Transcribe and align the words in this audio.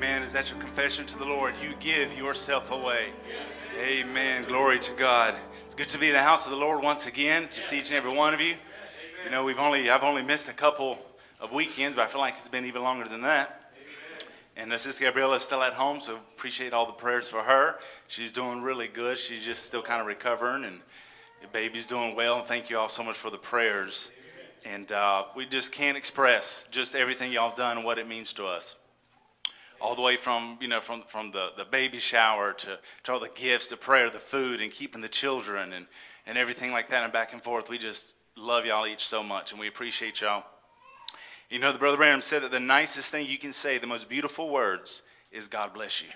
Amen. 0.00 0.22
Is 0.22 0.32
that 0.32 0.50
your 0.50 0.58
confession 0.58 1.04
to 1.04 1.18
the 1.18 1.26
Lord? 1.26 1.52
You 1.62 1.74
give 1.78 2.16
yourself 2.16 2.70
away. 2.70 3.10
Amen. 3.78 4.44
Glory 4.44 4.78
to 4.78 4.92
God. 4.92 5.34
It's 5.66 5.74
good 5.74 5.88
to 5.88 5.98
be 5.98 6.06
in 6.06 6.14
the 6.14 6.22
house 6.22 6.46
of 6.46 6.52
the 6.52 6.56
Lord 6.56 6.82
once 6.82 7.06
again, 7.06 7.48
to 7.48 7.60
see 7.60 7.80
each 7.80 7.90
and 7.90 7.98
every 7.98 8.10
one 8.10 8.32
of 8.32 8.40
you. 8.40 8.54
You 9.22 9.30
know, 9.30 9.44
we've 9.44 9.58
only 9.58 9.90
I've 9.90 10.02
only 10.02 10.22
missed 10.22 10.48
a 10.48 10.54
couple 10.54 10.96
of 11.38 11.52
weekends, 11.52 11.96
but 11.96 12.00
I 12.00 12.06
feel 12.06 12.22
like 12.22 12.32
it's 12.38 12.48
been 12.48 12.64
even 12.64 12.82
longer 12.82 13.06
than 13.08 13.20
that. 13.20 13.74
And 14.56 14.72
Sister 14.80 15.04
Gabriella 15.04 15.36
is 15.36 15.42
still 15.42 15.62
at 15.62 15.74
home, 15.74 16.00
so 16.00 16.16
appreciate 16.16 16.72
all 16.72 16.86
the 16.86 16.92
prayers 16.92 17.28
for 17.28 17.42
her. 17.42 17.74
She's 18.08 18.32
doing 18.32 18.62
really 18.62 18.88
good. 18.88 19.18
She's 19.18 19.44
just 19.44 19.66
still 19.66 19.82
kind 19.82 20.00
of 20.00 20.06
recovering, 20.06 20.64
and 20.64 20.80
the 21.42 21.48
baby's 21.48 21.84
doing 21.84 22.16
well. 22.16 22.38
And 22.38 22.44
thank 22.46 22.70
you 22.70 22.78
all 22.78 22.88
so 22.88 23.04
much 23.04 23.16
for 23.16 23.28
the 23.28 23.36
prayers. 23.36 24.10
And 24.64 24.90
uh, 24.92 25.24
we 25.36 25.44
just 25.44 25.72
can't 25.72 25.98
express 25.98 26.66
just 26.70 26.94
everything 26.94 27.32
y'all 27.32 27.50
have 27.50 27.58
done 27.58 27.76
and 27.76 27.84
what 27.84 27.98
it 27.98 28.08
means 28.08 28.32
to 28.32 28.46
us. 28.46 28.76
All 29.80 29.94
the 29.94 30.02
way 30.02 30.16
from, 30.16 30.58
you 30.60 30.68
know, 30.68 30.80
from, 30.80 31.02
from 31.06 31.30
the, 31.30 31.50
the 31.56 31.64
baby 31.64 31.98
shower 31.98 32.52
to, 32.52 32.78
to 33.04 33.12
all 33.12 33.20
the 33.20 33.30
gifts, 33.34 33.68
the 33.68 33.76
prayer, 33.76 34.10
the 34.10 34.18
food, 34.18 34.60
and 34.60 34.70
keeping 34.70 35.00
the 35.00 35.08
children 35.08 35.72
and, 35.72 35.86
and 36.26 36.36
everything 36.36 36.70
like 36.70 36.90
that 36.90 37.02
and 37.02 37.12
back 37.12 37.32
and 37.32 37.42
forth. 37.42 37.70
We 37.70 37.78
just 37.78 38.14
love 38.36 38.66
y'all 38.66 38.86
each 38.86 39.06
so 39.06 39.22
much, 39.22 39.52
and 39.52 39.60
we 39.60 39.68
appreciate 39.68 40.20
y'all. 40.20 40.44
You 41.48 41.58
know, 41.58 41.72
the 41.72 41.78
Brother 41.78 41.96
Branham 41.96 42.20
said 42.20 42.42
that 42.42 42.50
the 42.50 42.60
nicest 42.60 43.10
thing 43.10 43.26
you 43.26 43.38
can 43.38 43.52
say, 43.52 43.78
the 43.78 43.86
most 43.86 44.08
beautiful 44.08 44.50
words, 44.50 45.02
is 45.32 45.48
God 45.48 45.72
bless 45.72 46.02
you. 46.02 46.08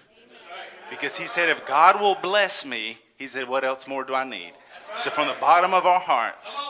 Because 0.91 1.17
he 1.17 1.27
said, 1.27 1.49
if 1.49 1.65
God 1.67 2.01
will 2.01 2.17
bless 2.17 2.65
me, 2.65 2.99
he 3.17 3.27
said, 3.27 3.49
what 3.49 3.65
else 3.65 3.89
more 3.89 4.05
do 4.05 4.15
I 4.15 4.25
need? 4.25 4.53
So 4.99 5.11
from 5.11 5.29
the 5.29 5.37
bottom 5.41 5.73
of 5.73 5.87
our 5.87 6.01
hearts, 6.01 6.63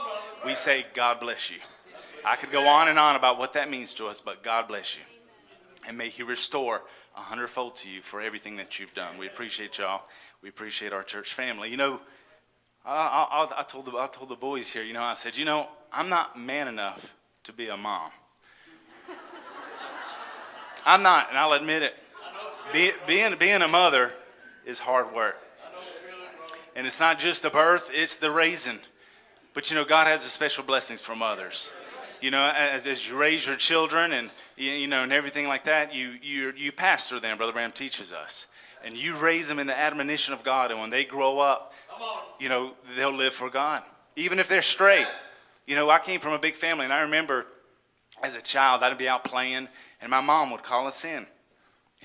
we 0.46 0.54
say, 0.54 0.86
God 0.94 1.20
bless 1.20 1.50
you. 1.50 1.56
I 2.24 2.36
could 2.36 2.50
go 2.50 2.66
on 2.66 2.88
and 2.88 2.98
on 2.98 3.16
about 3.16 3.38
what 3.38 3.52
that 3.54 3.70
means 3.70 3.92
to 3.94 4.06
us, 4.06 4.20
but 4.20 4.42
God 4.42 4.68
bless 4.68 4.96
you. 4.96 5.02
And 5.86 5.98
may 5.98 6.08
He 6.08 6.22
restore 6.22 6.82
a 7.16 7.20
hundredfold 7.20 7.76
to 7.76 7.88
you 7.88 8.00
for 8.00 8.20
everything 8.20 8.56
that 8.56 8.78
you've 8.78 8.94
done. 8.94 9.18
We 9.18 9.26
appreciate 9.26 9.78
y'all. 9.78 10.02
We 10.42 10.48
appreciate 10.48 10.92
our 10.92 11.02
church 11.02 11.34
family. 11.34 11.70
You 11.70 11.76
know, 11.76 12.00
I, 12.84 13.48
I, 13.54 13.60
I, 13.60 13.62
told 13.62 13.86
the, 13.86 13.96
I 13.96 14.06
told 14.08 14.28
the 14.28 14.36
boys 14.36 14.70
here, 14.70 14.82
you 14.82 14.92
know, 14.92 15.02
I 15.02 15.14
said, 15.14 15.36
you 15.36 15.44
know, 15.44 15.68
I'm 15.92 16.08
not 16.08 16.38
man 16.38 16.68
enough 16.68 17.14
to 17.44 17.52
be 17.52 17.68
a 17.68 17.76
mom. 17.76 18.10
I'm 20.84 21.02
not, 21.02 21.28
and 21.30 21.38
I'll 21.38 21.52
admit 21.52 21.82
it. 21.82 21.94
Be, 22.72 22.90
being, 23.06 23.36
being 23.38 23.62
a 23.62 23.68
mother 23.68 24.12
is 24.66 24.78
hard 24.78 25.14
work. 25.14 25.36
And 26.76 26.86
it's 26.86 26.98
not 26.98 27.18
just 27.18 27.42
the 27.42 27.50
birth, 27.50 27.90
it's 27.92 28.16
the 28.16 28.30
raising. 28.30 28.78
But 29.54 29.70
you 29.70 29.76
know, 29.76 29.84
God 29.84 30.08
has 30.08 30.26
a 30.26 30.28
special 30.28 30.64
blessings 30.64 31.00
for 31.00 31.14
others. 31.22 31.72
You 32.24 32.30
know, 32.30 32.50
as, 32.56 32.86
as 32.86 33.06
you 33.06 33.18
raise 33.18 33.46
your 33.46 33.56
children 33.56 34.12
and 34.12 34.30
you 34.56 34.86
know 34.86 35.02
and 35.02 35.12
everything 35.12 35.46
like 35.46 35.64
that, 35.64 35.94
you 35.94 36.14
you 36.22 36.54
you 36.56 36.72
pastor 36.72 37.20
them. 37.20 37.36
Brother 37.36 37.52
Branham 37.52 37.70
teaches 37.70 38.12
us, 38.12 38.46
and 38.82 38.96
you 38.96 39.14
raise 39.14 39.46
them 39.46 39.58
in 39.58 39.66
the 39.66 39.78
admonition 39.78 40.32
of 40.32 40.42
God. 40.42 40.70
And 40.70 40.80
when 40.80 40.88
they 40.88 41.04
grow 41.04 41.38
up, 41.38 41.74
you 42.40 42.48
know, 42.48 42.72
they'll 42.96 43.12
live 43.12 43.34
for 43.34 43.50
God, 43.50 43.82
even 44.16 44.38
if 44.38 44.48
they're 44.48 44.62
straight. 44.62 45.06
You 45.66 45.74
know, 45.74 45.90
I 45.90 45.98
came 45.98 46.18
from 46.18 46.32
a 46.32 46.38
big 46.38 46.54
family, 46.54 46.84
and 46.84 46.94
I 46.94 47.02
remember 47.02 47.44
as 48.22 48.36
a 48.36 48.40
child, 48.40 48.82
I'd 48.82 48.96
be 48.96 49.06
out 49.06 49.24
playing, 49.24 49.68
and 50.00 50.10
my 50.10 50.22
mom 50.22 50.50
would 50.50 50.62
call 50.62 50.86
us 50.86 51.04
in. 51.04 51.18
And 51.18 51.26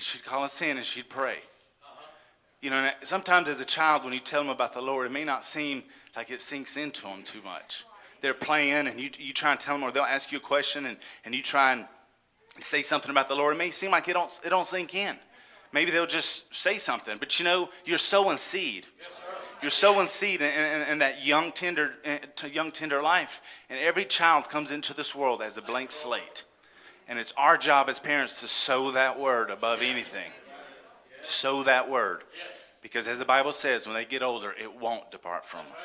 she'd 0.00 0.22
call 0.22 0.44
us 0.44 0.60
in, 0.60 0.76
and 0.76 0.84
she'd 0.84 1.08
pray. 1.08 1.38
You 2.60 2.68
know, 2.68 2.90
sometimes 3.02 3.48
as 3.48 3.62
a 3.62 3.64
child, 3.64 4.04
when 4.04 4.12
you 4.12 4.20
tell 4.20 4.42
them 4.42 4.50
about 4.50 4.74
the 4.74 4.82
Lord, 4.82 5.06
it 5.06 5.12
may 5.14 5.24
not 5.24 5.44
seem 5.44 5.82
like 6.14 6.30
it 6.30 6.42
sinks 6.42 6.76
into 6.76 7.04
them 7.04 7.22
too 7.22 7.40
much. 7.42 7.86
They're 8.20 8.34
playing, 8.34 8.86
and 8.86 9.00
you, 9.00 9.10
you 9.18 9.32
try 9.32 9.52
and 9.52 9.60
tell 9.60 9.74
them, 9.74 9.82
or 9.82 9.92
they'll 9.92 10.02
ask 10.02 10.32
you 10.32 10.38
a 10.38 10.42
question, 10.42 10.86
and, 10.86 10.96
and 11.24 11.34
you 11.34 11.42
try 11.42 11.72
and 11.72 11.86
say 12.60 12.82
something 12.82 13.10
about 13.10 13.28
the 13.28 13.34
Lord. 13.34 13.54
It 13.54 13.58
may 13.58 13.70
seem 13.70 13.90
like 13.90 14.08
it 14.08 14.14
don't, 14.14 14.40
it 14.44 14.50
don't 14.50 14.66
sink 14.66 14.94
in. 14.94 15.16
Maybe 15.72 15.90
they'll 15.90 16.06
just 16.06 16.54
say 16.54 16.78
something, 16.78 17.16
but 17.18 17.38
you 17.38 17.44
know, 17.44 17.70
you're 17.84 17.98
sowing 17.98 18.36
seed. 18.36 18.86
You're 19.62 19.70
sowing 19.70 20.06
seed 20.06 20.40
in, 20.40 20.48
in, 20.48 20.88
in, 20.88 20.98
that 21.00 21.24
young 21.24 21.52
tender, 21.52 21.94
eh, 22.04 22.18
young 22.50 22.72
tender 22.72 23.02
life. 23.02 23.42
And 23.68 23.78
every 23.78 24.06
child 24.06 24.48
comes 24.48 24.72
into 24.72 24.94
this 24.94 25.14
world 25.14 25.42
as 25.42 25.58
a 25.58 25.62
blank 25.62 25.92
slate. 25.92 26.44
And 27.08 27.18
it's 27.18 27.34
our 27.36 27.58
job 27.58 27.90
as 27.90 28.00
parents 28.00 28.40
to 28.40 28.48
sow 28.48 28.90
that 28.92 29.20
word 29.20 29.50
above 29.50 29.80
anything. 29.82 30.30
Sow 31.22 31.62
that 31.64 31.90
word. 31.90 32.22
Because 32.80 33.06
as 33.06 33.18
the 33.18 33.24
Bible 33.26 33.52
says, 33.52 33.86
when 33.86 33.94
they 33.94 34.06
get 34.06 34.22
older, 34.22 34.54
it 34.58 34.80
won't 34.80 35.10
depart 35.10 35.44
from 35.44 35.66
them. 35.66 35.76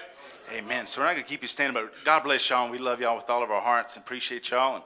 Amen. 0.53 0.85
So 0.85 1.01
we're 1.01 1.07
not 1.07 1.13
going 1.13 1.23
to 1.23 1.29
keep 1.29 1.41
you 1.41 1.47
standing, 1.47 1.73
but 1.73 1.91
God 2.05 2.23
bless 2.23 2.47
y'all. 2.49 2.63
And 2.63 2.71
we 2.71 2.77
love 2.77 3.01
y'all 3.01 3.15
with 3.15 3.29
all 3.29 3.41
of 3.41 3.49
our 3.49 3.61
hearts 3.61 3.95
and 3.95 4.03
appreciate 4.03 4.51
y'all 4.51 4.75
and 4.75 4.83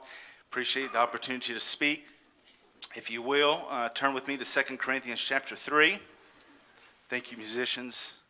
appreciate 0.50 0.92
the 0.92 0.98
opportunity 0.98 1.52
to 1.52 1.60
speak. 1.60 2.06
If 2.96 3.10
you 3.10 3.20
will, 3.20 3.66
uh, 3.68 3.90
turn 3.90 4.14
with 4.14 4.26
me 4.26 4.38
to 4.38 4.44
2 4.44 4.78
Corinthians 4.78 5.20
chapter 5.20 5.54
3. 5.54 5.98
Thank 7.08 7.30
you, 7.30 7.36
musicians. 7.36 8.20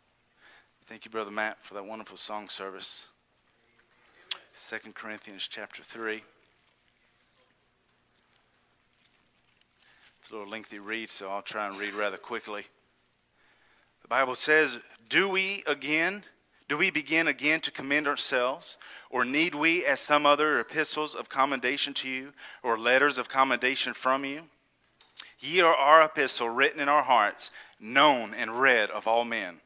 Thank 0.87 1.05
you, 1.05 1.11
Brother 1.11 1.31
Matt, 1.31 1.63
for 1.63 1.75
that 1.75 1.85
wonderful 1.85 2.17
song 2.17 2.49
service. 2.49 3.11
2 4.53 4.93
Corinthians 4.93 5.47
chapter 5.49 5.85
3. 5.85 6.23
It's 10.19 10.31
a 10.31 10.33
little 10.33 10.49
lengthy 10.49 10.81
read, 10.81 11.11
so 11.11 11.31
I'll 11.31 11.43
try 11.43 11.69
and 11.69 11.79
read 11.79 11.95
rather 11.95 12.17
quickly. 12.17 12.65
The 14.03 14.09
Bible 14.09 14.35
says, 14.35 14.81
Do 15.09 15.29
we 15.29 15.63
again, 15.69 16.25
do 16.71 16.77
we 16.77 16.89
begin 16.89 17.27
again 17.27 17.59
to 17.63 17.73
commend 17.73 18.07
ourselves? 18.07 18.79
Or 19.11 19.25
need 19.25 19.57
we, 19.57 19.85
as 19.85 19.99
some 19.99 20.25
other 20.25 20.61
epistles 20.61 21.17
of 21.17 21.29
commendation 21.29 21.95
to 21.95 22.09
you, 22.09 22.33
or 22.63 22.79
letters 22.79 23.19
of 23.19 23.29
commendation 23.29 23.93
from 23.93 24.25
you? 24.25 24.43
Ye 25.41 25.61
are 25.63 25.75
our 25.75 26.05
epistle 26.05 26.49
written 26.49 26.79
in 26.79 26.89
our 26.89 27.03
hearts, 27.03 27.51
known 27.81 28.33
and 28.33 28.61
read 28.61 28.89
of 28.91 29.09
all 29.09 29.25
men. 29.25 29.57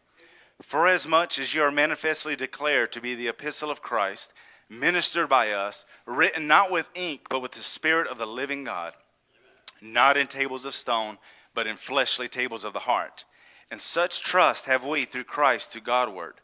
Forasmuch 0.63 1.39
as 1.39 1.55
ye 1.55 1.61
are 1.61 1.71
manifestly 1.71 2.37
declared 2.37 2.91
to 2.93 3.03
be 3.03 3.15
the 3.15 3.29
epistle 3.29 3.71
of 3.71 3.83
Christ, 3.83 4.33
ministered 4.71 5.29
by 5.29 5.51
us, 5.51 5.85
written 6.07 6.47
not 6.47 6.73
with 6.73 6.89
ink, 6.95 7.27
but 7.29 7.43
with 7.43 7.53
the 7.53 7.61
Spirit 7.61 8.09
of 8.09 8.17
the 8.17 8.27
living 8.27 8.65
God, 8.65 8.95
not 9.83 10.17
in 10.17 10.27
tables 10.27 10.65
of 10.65 10.75
stone, 10.75 11.19
but 11.53 11.67
in 11.67 11.77
fleshly 11.77 12.29
tables 12.29 12.65
of 12.65 12.73
the 12.73 12.79
heart. 12.79 13.27
And 13.71 13.79
such 13.79 14.23
trust 14.23 14.65
have 14.65 14.87
we 14.87 15.05
through 15.05 15.25
Christ 15.25 15.71
to 15.73 15.81
Godward. 15.83 16.37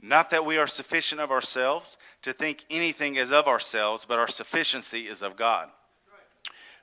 Not 0.00 0.30
that 0.30 0.44
we 0.44 0.58
are 0.58 0.66
sufficient 0.66 1.20
of 1.20 1.30
ourselves 1.30 1.98
to 2.22 2.32
think 2.32 2.64
anything 2.70 3.16
as 3.18 3.32
of 3.32 3.46
ourselves, 3.46 4.04
but 4.04 4.18
our 4.18 4.28
sufficiency 4.28 5.08
is 5.08 5.22
of 5.22 5.36
God, 5.36 5.70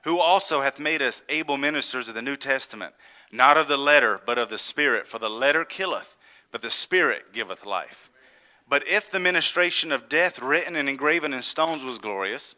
who 0.02 0.18
also 0.18 0.62
hath 0.62 0.80
made 0.80 1.00
us 1.00 1.22
able 1.28 1.56
ministers 1.56 2.08
of 2.08 2.14
the 2.14 2.22
New 2.22 2.36
Testament, 2.36 2.94
not 3.32 3.56
of 3.56 3.68
the 3.68 3.76
letter, 3.76 4.20
but 4.26 4.38
of 4.38 4.48
the 4.48 4.58
Spirit. 4.58 5.06
For 5.06 5.18
the 5.18 5.30
letter 5.30 5.64
killeth, 5.64 6.16
but 6.50 6.62
the 6.62 6.70
Spirit 6.70 7.32
giveth 7.32 7.64
life. 7.64 8.10
But 8.68 8.86
if 8.88 9.10
the 9.10 9.20
ministration 9.20 9.92
of 9.92 10.08
death 10.08 10.40
written 10.40 10.74
and 10.76 10.88
engraven 10.88 11.32
in 11.32 11.42
stones 11.42 11.84
was 11.84 11.98
glorious, 11.98 12.54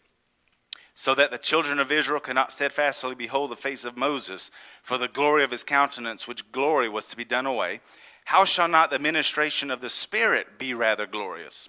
so 0.95 1.15
that 1.15 1.31
the 1.31 1.39
children 1.39 1.79
of 1.79 1.93
Israel 1.93 2.21
could 2.21 2.35
not 2.35 2.51
steadfastly 2.51 3.15
behold 3.15 3.51
the 3.51 3.57
face 3.57 3.85
of 3.85 3.99
Moses 3.99 4.51
for 4.83 4.97
the 4.97 5.09
glory 5.09 5.45
of 5.45 5.51
his 5.51 5.63
countenance, 5.63 6.27
which 6.27 6.51
glory 6.53 6.89
was 6.89 7.07
to 7.09 7.17
be 7.17 7.25
done 7.25 7.45
away, 7.45 7.81
how 8.27 8.45
shall 8.45 8.67
not 8.67 8.91
the 8.91 8.99
ministration 8.99 9.71
of 9.71 9.81
the 9.81 9.89
Spirit 9.89 10.59
be 10.59 10.75
rather 10.75 11.07
glorious? 11.07 11.69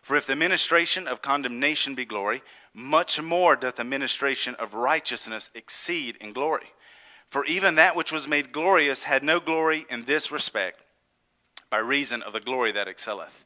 For 0.00 0.16
if 0.16 0.26
the 0.26 0.34
ministration 0.34 1.06
of 1.06 1.22
condemnation 1.22 1.94
be 1.94 2.04
glory, 2.04 2.42
much 2.74 3.22
more 3.22 3.54
doth 3.54 3.76
the 3.76 3.84
ministration 3.84 4.56
of 4.56 4.74
righteousness 4.74 5.52
exceed 5.54 6.16
in 6.20 6.32
glory. 6.32 6.72
For 7.26 7.44
even 7.44 7.76
that 7.76 7.94
which 7.94 8.10
was 8.10 8.26
made 8.26 8.50
glorious 8.50 9.04
had 9.04 9.22
no 9.22 9.38
glory 9.38 9.86
in 9.88 10.04
this 10.04 10.32
respect, 10.32 10.82
by 11.70 11.78
reason 11.78 12.22
of 12.22 12.32
the 12.32 12.40
glory 12.40 12.72
that 12.72 12.88
excelleth. 12.88 13.44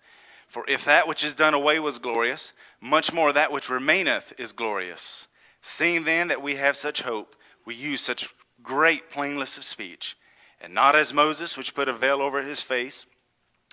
For 0.48 0.64
if 0.66 0.86
that 0.86 1.06
which 1.06 1.22
is 1.22 1.34
done 1.34 1.52
away 1.52 1.78
was 1.80 1.98
glorious, 1.98 2.54
much 2.80 3.12
more 3.12 3.30
that 3.34 3.52
which 3.52 3.68
remaineth 3.68 4.32
is 4.40 4.52
glorious. 4.52 5.28
Seeing 5.60 6.04
then 6.04 6.28
that 6.28 6.40
we 6.40 6.54
have 6.54 6.76
such 6.78 7.02
hope, 7.02 7.36
we 7.66 7.74
use 7.74 8.00
such 8.00 8.32
great 8.62 9.10
plainness 9.10 9.58
of 9.58 9.64
speech, 9.64 10.16
and 10.60 10.72
not 10.74 10.96
as 10.96 11.12
Moses, 11.12 11.56
which 11.56 11.74
put 11.74 11.88
a 11.88 11.92
veil 11.92 12.22
over 12.22 12.42
his 12.42 12.62
face, 12.62 13.06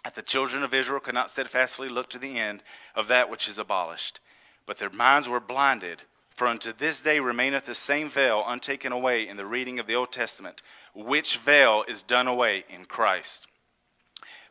that 0.04 0.16
the 0.16 0.22
children 0.22 0.64
of 0.64 0.74
Israel 0.74 1.00
could 1.00 1.14
not 1.14 1.30
steadfastly 1.30 1.88
look 1.88 2.10
to 2.10 2.20
the 2.20 2.38
end 2.38 2.62
of 2.94 3.08
that 3.08 3.30
which 3.30 3.48
is 3.48 3.58
abolished. 3.58 4.20
But 4.66 4.78
their 4.78 4.90
minds 4.90 5.30
were 5.30 5.40
blinded, 5.40 6.04
for 6.30 6.48
unto 6.48 6.74
this 6.74 7.02
day 7.02 7.20
remaineth 7.20 7.66
the 7.66 7.76
same 7.76 8.10
veil 8.10 8.44
untaken 8.46 8.92
away 8.92 9.28
in 9.28 9.38
the 9.38 9.46
reading 9.46 9.80
of 9.80 9.88
the 9.88 9.96
Old 9.96 10.12
Testament, 10.12 10.62
which 10.94 11.38
veil 11.38 11.86
is 11.88 12.04
done 12.04 12.28
away 12.28 12.66
in 12.70 12.86
Christ. 12.86 13.48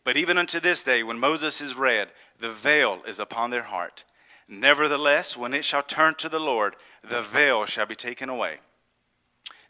But 0.05 0.17
even 0.17 0.39
unto 0.39 0.59
this 0.59 0.83
day, 0.83 1.03
when 1.03 1.19
Moses 1.19 1.61
is 1.61 1.77
read, 1.77 2.09
the 2.39 2.51
veil 2.51 3.03
is 3.07 3.21
upon 3.21 3.51
their 3.51 3.63
heart. 3.63 4.05
Nevertheless, 4.49 5.37
when 5.37 5.55
it 5.55 5.65
shall 5.65 5.83
turn 5.83 6.15
to 6.17 6.29
the 6.29 6.41
Lord, 6.41 6.77
the 7.03 7.23
veil 7.23 7.67
shall 7.67 7.87
be 7.87 7.95
taken 7.95 8.29
away. 8.29 8.59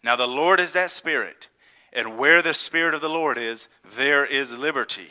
Now 0.03 0.17
the 0.17 0.27
Lord 0.27 0.59
is 0.59 0.73
that 0.73 0.91
Spirit, 0.91 1.49
and 1.93 2.19
where 2.19 2.43
the 2.43 2.55
Spirit 2.55 2.95
of 2.95 3.01
the 3.01 3.09
Lord 3.09 3.39
is, 3.39 3.69
there 3.97 4.25
is 4.25 4.57
liberty. 4.57 5.11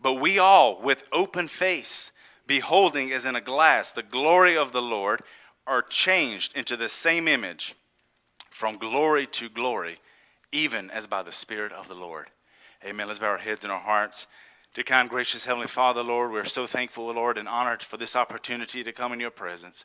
But 0.00 0.14
we 0.14 0.38
all, 0.38 0.80
with 0.80 1.04
open 1.12 1.48
face, 1.48 2.12
beholding 2.46 3.12
as 3.12 3.24
in 3.24 3.36
a 3.36 3.40
glass 3.40 3.92
the 3.92 4.02
glory 4.02 4.56
of 4.56 4.72
the 4.72 4.82
Lord, 4.82 5.20
are 5.66 5.82
changed 5.82 6.56
into 6.56 6.76
the 6.76 6.88
same 6.88 7.28
image 7.28 7.74
from 8.50 8.78
glory 8.78 9.26
to 9.26 9.48
glory, 9.48 9.98
even 10.50 10.90
as 10.90 11.06
by 11.06 11.22
the 11.22 11.32
Spirit 11.32 11.72
of 11.72 11.88
the 11.88 11.94
Lord. 11.94 12.28
Amen. 12.84 13.06
Let's 13.06 13.20
bow 13.20 13.28
our 13.28 13.38
heads 13.38 13.64
and 13.64 13.72
our 13.72 13.80
hearts. 13.80 14.26
Dear 14.74 14.84
kind, 14.84 15.10
gracious 15.10 15.44
Heavenly 15.44 15.66
Father, 15.66 16.02
Lord, 16.02 16.32
we're 16.32 16.46
so 16.46 16.66
thankful, 16.66 17.12
Lord, 17.12 17.36
and 17.36 17.46
honored 17.46 17.82
for 17.82 17.98
this 17.98 18.16
opportunity 18.16 18.82
to 18.82 18.90
come 18.90 19.12
in 19.12 19.20
your 19.20 19.30
presence. 19.30 19.84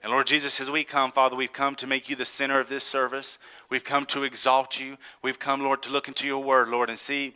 And 0.00 0.12
Lord 0.12 0.28
Jesus, 0.28 0.60
as 0.60 0.70
we 0.70 0.84
come, 0.84 1.10
Father, 1.10 1.34
we've 1.34 1.52
come 1.52 1.74
to 1.74 1.88
make 1.88 2.08
you 2.08 2.14
the 2.14 2.24
center 2.24 2.60
of 2.60 2.68
this 2.68 2.84
service. 2.84 3.40
We've 3.68 3.82
come 3.82 4.06
to 4.06 4.22
exalt 4.22 4.78
you. 4.78 4.96
We've 5.22 5.40
come, 5.40 5.60
Lord, 5.60 5.82
to 5.82 5.90
look 5.90 6.06
into 6.06 6.28
your 6.28 6.40
word, 6.40 6.68
Lord, 6.68 6.88
and 6.88 6.96
see 6.96 7.34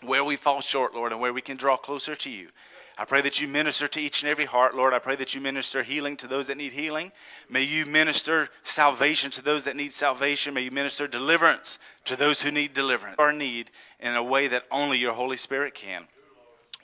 where 0.00 0.22
we 0.22 0.36
fall 0.36 0.60
short, 0.60 0.94
Lord, 0.94 1.10
and 1.10 1.20
where 1.20 1.32
we 1.32 1.40
can 1.40 1.56
draw 1.56 1.76
closer 1.76 2.14
to 2.14 2.30
you. 2.30 2.50
I 2.96 3.04
pray 3.04 3.20
that 3.22 3.40
you 3.40 3.48
minister 3.48 3.88
to 3.88 4.00
each 4.00 4.22
and 4.22 4.30
every 4.30 4.44
heart, 4.44 4.76
Lord. 4.76 4.94
I 4.94 5.00
pray 5.00 5.16
that 5.16 5.34
you 5.34 5.40
minister 5.40 5.82
healing 5.82 6.16
to 6.18 6.28
those 6.28 6.46
that 6.46 6.56
need 6.56 6.72
healing. 6.72 7.10
May 7.50 7.64
you 7.64 7.84
minister 7.84 8.48
salvation 8.62 9.32
to 9.32 9.42
those 9.42 9.64
that 9.64 9.74
need 9.74 9.92
salvation. 9.92 10.54
May 10.54 10.62
you 10.62 10.70
minister 10.70 11.08
deliverance 11.08 11.80
to 12.04 12.14
those 12.14 12.42
who 12.42 12.52
need 12.52 12.74
deliverance 12.74 13.16
or 13.18 13.32
need 13.32 13.72
in 13.98 14.14
a 14.14 14.22
way 14.22 14.46
that 14.46 14.66
only 14.70 14.98
your 14.98 15.14
Holy 15.14 15.36
Spirit 15.36 15.74
can. 15.74 16.06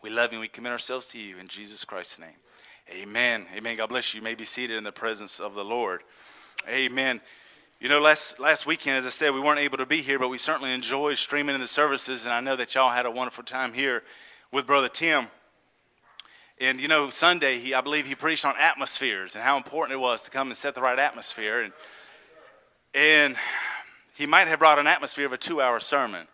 We 0.05 0.11
love 0.11 0.33
you 0.33 0.37
and 0.37 0.43
we 0.43 0.49
commit 0.49 0.71
ourselves 0.71 1.09
to 1.09 1.19
you 1.19 1.39
in 1.39 1.49
Jesus 1.49 1.83
Christ's 1.83 2.19
name. 2.19 2.37
Amen. 2.95 3.47
Amen. 3.56 3.75
God 3.75 3.89
bless 3.89 4.12
you. 4.12 4.21
You 4.21 4.25
may 4.25 4.35
be 4.35 4.45
seated 4.45 4.77
in 4.77 4.85
the 4.85 4.93
presence 4.93 5.41
of 5.41 5.55
the 5.55 5.65
Lord. 5.65 6.03
Amen. 6.69 7.23
You 7.81 7.89
know, 7.89 8.03
last, 8.03 8.39
last 8.39 8.67
weekend, 8.67 8.99
as 8.99 9.06
I 9.06 9.09
said, 9.09 9.33
we 9.33 9.41
weren't 9.41 9.61
able 9.61 9.79
to 9.79 9.87
be 9.87 10.03
here, 10.03 10.19
but 10.19 10.29
we 10.29 10.37
certainly 10.37 10.75
enjoyed 10.75 11.17
streaming 11.17 11.55
in 11.55 11.61
the 11.62 11.67
services, 11.67 12.27
and 12.27 12.35
I 12.35 12.41
know 12.41 12.55
that 12.55 12.75
y'all 12.75 12.91
had 12.91 13.06
a 13.06 13.11
wonderful 13.11 13.45
time 13.45 13.73
here 13.73 14.03
with 14.53 14.67
Brother 14.67 14.91
Tim. 14.91 15.29
And 16.61 16.79
you 16.79 16.87
know, 16.87 17.09
Sunday, 17.09 17.59
he, 17.59 17.73
I 17.73 17.81
believe 17.81 18.07
he 18.07 18.15
preached 18.15 18.45
on 18.45 18.57
atmospheres 18.59 19.35
and 19.37 19.43
how 19.43 19.57
important 19.57 19.99
it 19.99 20.03
was 20.03 20.23
to 20.25 20.31
come 20.31 20.49
and 20.49 20.57
set 20.57 20.75
the 20.75 20.83
right 20.83 20.99
atmosphere. 20.99 21.62
And, 21.62 21.73
and 22.95 23.37
he 24.15 24.27
might 24.27 24.49
have 24.49 24.59
brought 24.59 24.79
an 24.79 24.87
atmosphere 24.87 25.25
of 25.25 25.33
a 25.33 25.39
two 25.39 25.62
hour 25.62 25.81
sermon. 25.81 26.27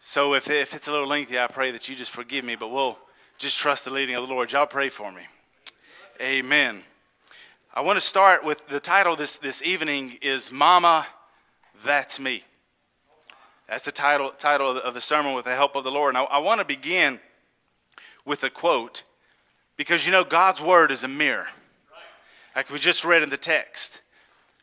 So 0.00 0.34
if, 0.34 0.48
if 0.48 0.74
it's 0.74 0.88
a 0.88 0.92
little 0.92 1.08
lengthy, 1.08 1.38
I 1.38 1.46
pray 1.48 1.70
that 1.72 1.88
you 1.88 1.96
just 1.96 2.10
forgive 2.10 2.44
me, 2.44 2.56
but 2.56 2.70
we'll 2.70 2.98
just 3.38 3.58
trust 3.58 3.84
the 3.84 3.90
leading 3.90 4.14
of 4.14 4.26
the 4.26 4.32
Lord. 4.32 4.52
Y'all 4.52 4.66
pray 4.66 4.88
for 4.88 5.10
me. 5.12 5.22
Amen. 6.20 6.82
I 7.74 7.80
want 7.80 7.96
to 7.96 8.04
start 8.04 8.44
with 8.44 8.66
the 8.68 8.80
title 8.80 9.16
this, 9.16 9.36
this 9.36 9.62
evening 9.62 10.18
is 10.22 10.50
Mama, 10.50 11.06
That's 11.84 12.18
Me. 12.18 12.42
That's 13.68 13.84
the 13.84 13.92
title, 13.92 14.30
title 14.30 14.78
of 14.78 14.94
the 14.94 15.00
sermon 15.00 15.34
with 15.34 15.44
the 15.44 15.54
help 15.54 15.76
of 15.76 15.84
the 15.84 15.90
Lord. 15.90 16.14
And 16.14 16.18
I, 16.18 16.24
I 16.24 16.38
want 16.38 16.60
to 16.60 16.66
begin 16.66 17.20
with 18.24 18.42
a 18.42 18.50
quote 18.50 19.02
because 19.76 20.06
you 20.06 20.12
know, 20.12 20.24
God's 20.24 20.60
word 20.60 20.90
is 20.90 21.04
a 21.04 21.08
mirror, 21.08 21.48
like 22.56 22.70
we 22.70 22.78
just 22.78 23.04
read 23.04 23.22
in 23.22 23.30
the 23.30 23.36
text. 23.36 24.00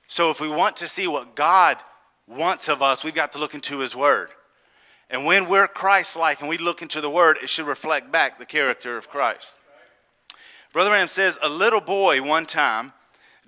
So 0.08 0.30
if 0.30 0.42
we 0.42 0.50
want 0.50 0.76
to 0.78 0.88
see 0.88 1.08
what 1.08 1.36
God 1.36 1.78
wants 2.28 2.68
of 2.68 2.82
us, 2.82 3.04
we've 3.04 3.16
got 3.16 3.32
to 3.34 3.40
look 3.40 3.54
into 3.54 3.80
his 3.80 3.96
word. 3.96 4.30
And 5.10 5.25
when 5.25 5.48
we're 5.48 5.68
Christ 5.68 6.18
like 6.18 6.40
and 6.40 6.50
we 6.50 6.57
look 6.57 6.81
into 6.81 7.02
the 7.02 7.10
word, 7.10 7.38
it 7.42 7.50
should 7.50 7.68
reflect 7.68 8.12
back 8.12 8.40
the 8.40 8.46
character 8.46 8.98
of 8.98 9.10
Christ. 9.10 9.60
Brother 10.74 10.90
Branham 10.90 11.07
says 11.07 11.38
a 11.42 11.50
little 11.50 11.81
boy 11.81 12.22
one 12.22 12.46
time 12.46 12.94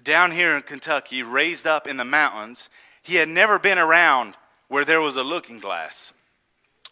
down 0.01 0.31
here 0.31 0.55
in 0.55 0.61
Kentucky, 0.61 1.23
raised 1.23 1.67
up 1.67 1.87
in 1.87 1.97
the 1.97 2.05
mountains, 2.05 2.69
he 3.03 3.15
had 3.15 3.27
never 3.27 3.59
been 3.59 3.77
around 3.77 4.35
where 4.67 4.85
there 4.85 5.01
was 5.01 5.17
a 5.17 5.23
looking 5.23 5.59
glass. 5.59 6.13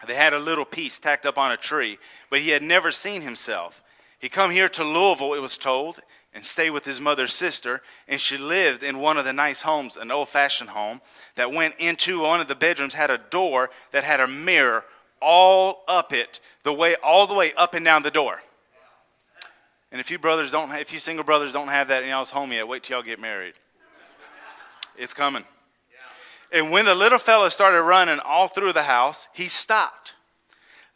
They 0.05 0.15
had 0.15 0.33
a 0.33 0.39
little 0.39 0.65
piece 0.65 0.99
tacked 0.99 1.25
up 1.25 1.37
on 1.37 1.51
a 1.51 1.57
tree, 1.57 1.97
but 2.29 2.41
he 2.41 2.49
had 2.49 2.63
never 2.63 2.91
seen 2.91 3.21
himself. 3.21 3.81
He 4.19 4.27
come 4.27 4.51
here 4.51 4.67
to 4.69 4.83
Louisville, 4.83 5.33
it 5.33 5.41
was 5.41 5.57
told, 5.57 5.99
and 6.35 6.45
stay 6.45 6.69
with 6.69 6.85
his 6.85 6.99
mother's 7.01 7.33
sister, 7.33 7.81
and 8.07 8.19
she 8.19 8.37
lived 8.37 8.83
in 8.83 8.99
one 8.99 9.17
of 9.17 9.25
the 9.25 9.33
nice 9.33 9.61
homes, 9.61 9.95
an 9.95 10.11
old-fashioned 10.11 10.69
home 10.69 11.01
that 11.35 11.51
went 11.51 11.73
into 11.79 12.19
one 12.19 12.41
of 12.41 12.47
the 12.47 12.55
bedrooms 12.55 12.93
had 12.93 13.09
a 13.09 13.17
door 13.17 13.69
that 13.91 14.03
had 14.03 14.19
a 14.19 14.27
mirror 14.27 14.83
all 15.21 15.83
up 15.87 16.11
it, 16.11 16.41
the 16.63 16.73
way 16.73 16.95
all 17.01 17.25
the 17.25 17.33
way 17.33 17.53
up 17.53 17.73
and 17.73 17.85
down 17.85 18.03
the 18.03 18.11
door. 18.11 18.41
And 19.91 20.01
if 20.01 20.11
you 20.11 20.19
brothers 20.19 20.51
don't, 20.51 20.69
if 20.73 20.91
you 20.91 20.99
single 20.99 21.23
brothers 21.23 21.53
don't 21.53 21.69
have 21.69 21.87
that 21.87 22.03
in 22.03 22.09
y'all's 22.09 22.31
home 22.31 22.51
yet, 22.51 22.67
wait 22.67 22.83
till 22.83 22.97
y'all 22.97 23.03
get 23.03 23.19
married. 23.19 23.53
It's 24.97 25.13
coming. 25.13 25.45
And 26.51 26.69
when 26.69 26.85
the 26.85 26.95
little 26.95 27.17
fella 27.17 27.49
started 27.49 27.81
running 27.81 28.19
all 28.25 28.49
through 28.49 28.73
the 28.73 28.83
house, 28.83 29.29
he 29.33 29.45
stopped. 29.45 30.15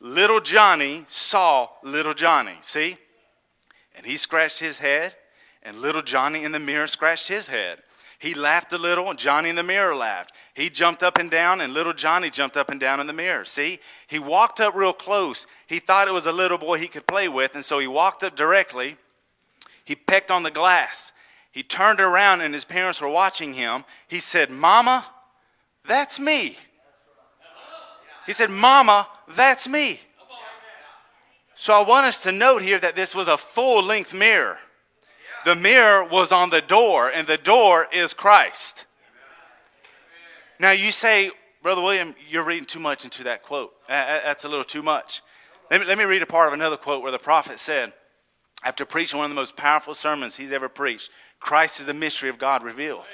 Little 0.01 0.41
Johnny 0.41 1.05
saw 1.07 1.69
little 1.81 2.13
Johnny. 2.13 2.57
See? 2.61 2.97
And 3.95 4.05
he 4.05 4.17
scratched 4.17 4.59
his 4.59 4.79
head, 4.79 5.15
and 5.63 5.81
little 5.81 6.01
Johnny 6.01 6.43
in 6.43 6.51
the 6.51 6.59
mirror 6.59 6.87
scratched 6.87 7.27
his 7.27 7.47
head. 7.47 7.79
He 8.19 8.33
laughed 8.33 8.73
a 8.73 8.77
little, 8.77 9.09
and 9.09 9.17
Johnny 9.17 9.49
in 9.49 9.55
the 9.55 9.63
mirror 9.63 9.95
laughed. 9.95 10.33
He 10.53 10.69
jumped 10.69 11.03
up 11.03 11.17
and 11.17 11.31
down, 11.31 11.61
and 11.61 11.73
little 11.73 11.93
Johnny 11.93 12.29
jumped 12.29 12.57
up 12.57 12.69
and 12.69 12.79
down 12.79 12.99
in 12.99 13.07
the 13.07 13.13
mirror. 13.13 13.45
See? 13.45 13.79
He 14.07 14.19
walked 14.19 14.59
up 14.59 14.75
real 14.75 14.91
close. 14.91 15.47
He 15.67 15.79
thought 15.79 16.09
it 16.09 16.13
was 16.13 16.25
a 16.25 16.31
little 16.33 16.57
boy 16.57 16.79
he 16.79 16.87
could 16.87 17.07
play 17.07 17.29
with, 17.29 17.55
and 17.55 17.63
so 17.63 17.79
he 17.79 17.87
walked 17.87 18.23
up 18.23 18.35
directly. 18.35 18.97
He 19.85 19.95
pecked 19.95 20.31
on 20.31 20.43
the 20.43 20.51
glass. 20.51 21.13
He 21.51 21.63
turned 21.63 22.01
around, 22.01 22.41
and 22.41 22.53
his 22.53 22.65
parents 22.65 22.99
were 22.99 23.07
watching 23.07 23.53
him. 23.53 23.85
He 24.09 24.19
said, 24.19 24.49
Mama, 24.49 25.05
that's 25.85 26.19
me. 26.19 26.57
He 28.25 28.33
said, 28.33 28.51
Mama, 28.51 29.07
that's 29.29 29.67
me. 29.67 30.01
So 31.55 31.73
I 31.73 31.83
want 31.83 32.05
us 32.05 32.21
to 32.23 32.31
note 32.31 32.61
here 32.61 32.79
that 32.79 32.95
this 32.95 33.15
was 33.15 33.27
a 33.27 33.37
full 33.37 33.83
length 33.83 34.13
mirror. 34.13 34.59
The 35.45 35.55
mirror 35.55 36.03
was 36.03 36.31
on 36.31 36.49
the 36.49 36.61
door, 36.61 37.09
and 37.09 37.27
the 37.27 37.37
door 37.37 37.87
is 37.93 38.13
Christ. 38.13 38.85
Now 40.59 40.71
you 40.71 40.91
say, 40.91 41.31
Brother 41.63 41.81
William, 41.81 42.15
you're 42.29 42.43
reading 42.43 42.65
too 42.65 42.79
much 42.79 43.03
into 43.03 43.23
that 43.23 43.43
quote. 43.43 43.73
That's 43.87 44.43
a 44.43 44.49
little 44.49 44.63
too 44.63 44.81
much. 44.81 45.21
Let 45.71 45.81
me, 45.81 45.87
let 45.87 45.97
me 45.97 46.03
read 46.03 46.21
a 46.21 46.25
part 46.25 46.47
of 46.47 46.53
another 46.53 46.77
quote 46.77 47.01
where 47.01 47.11
the 47.11 47.19
prophet 47.19 47.59
said, 47.59 47.93
after 48.63 48.85
preaching 48.85 49.17
one 49.17 49.25
of 49.25 49.31
the 49.31 49.39
most 49.39 49.55
powerful 49.55 49.93
sermons 49.93 50.35
he's 50.35 50.51
ever 50.51 50.67
preached, 50.67 51.09
Christ 51.39 51.79
is 51.79 51.85
the 51.85 51.93
mystery 51.93 52.29
of 52.29 52.37
God 52.37 52.63
revealed. 52.63 53.05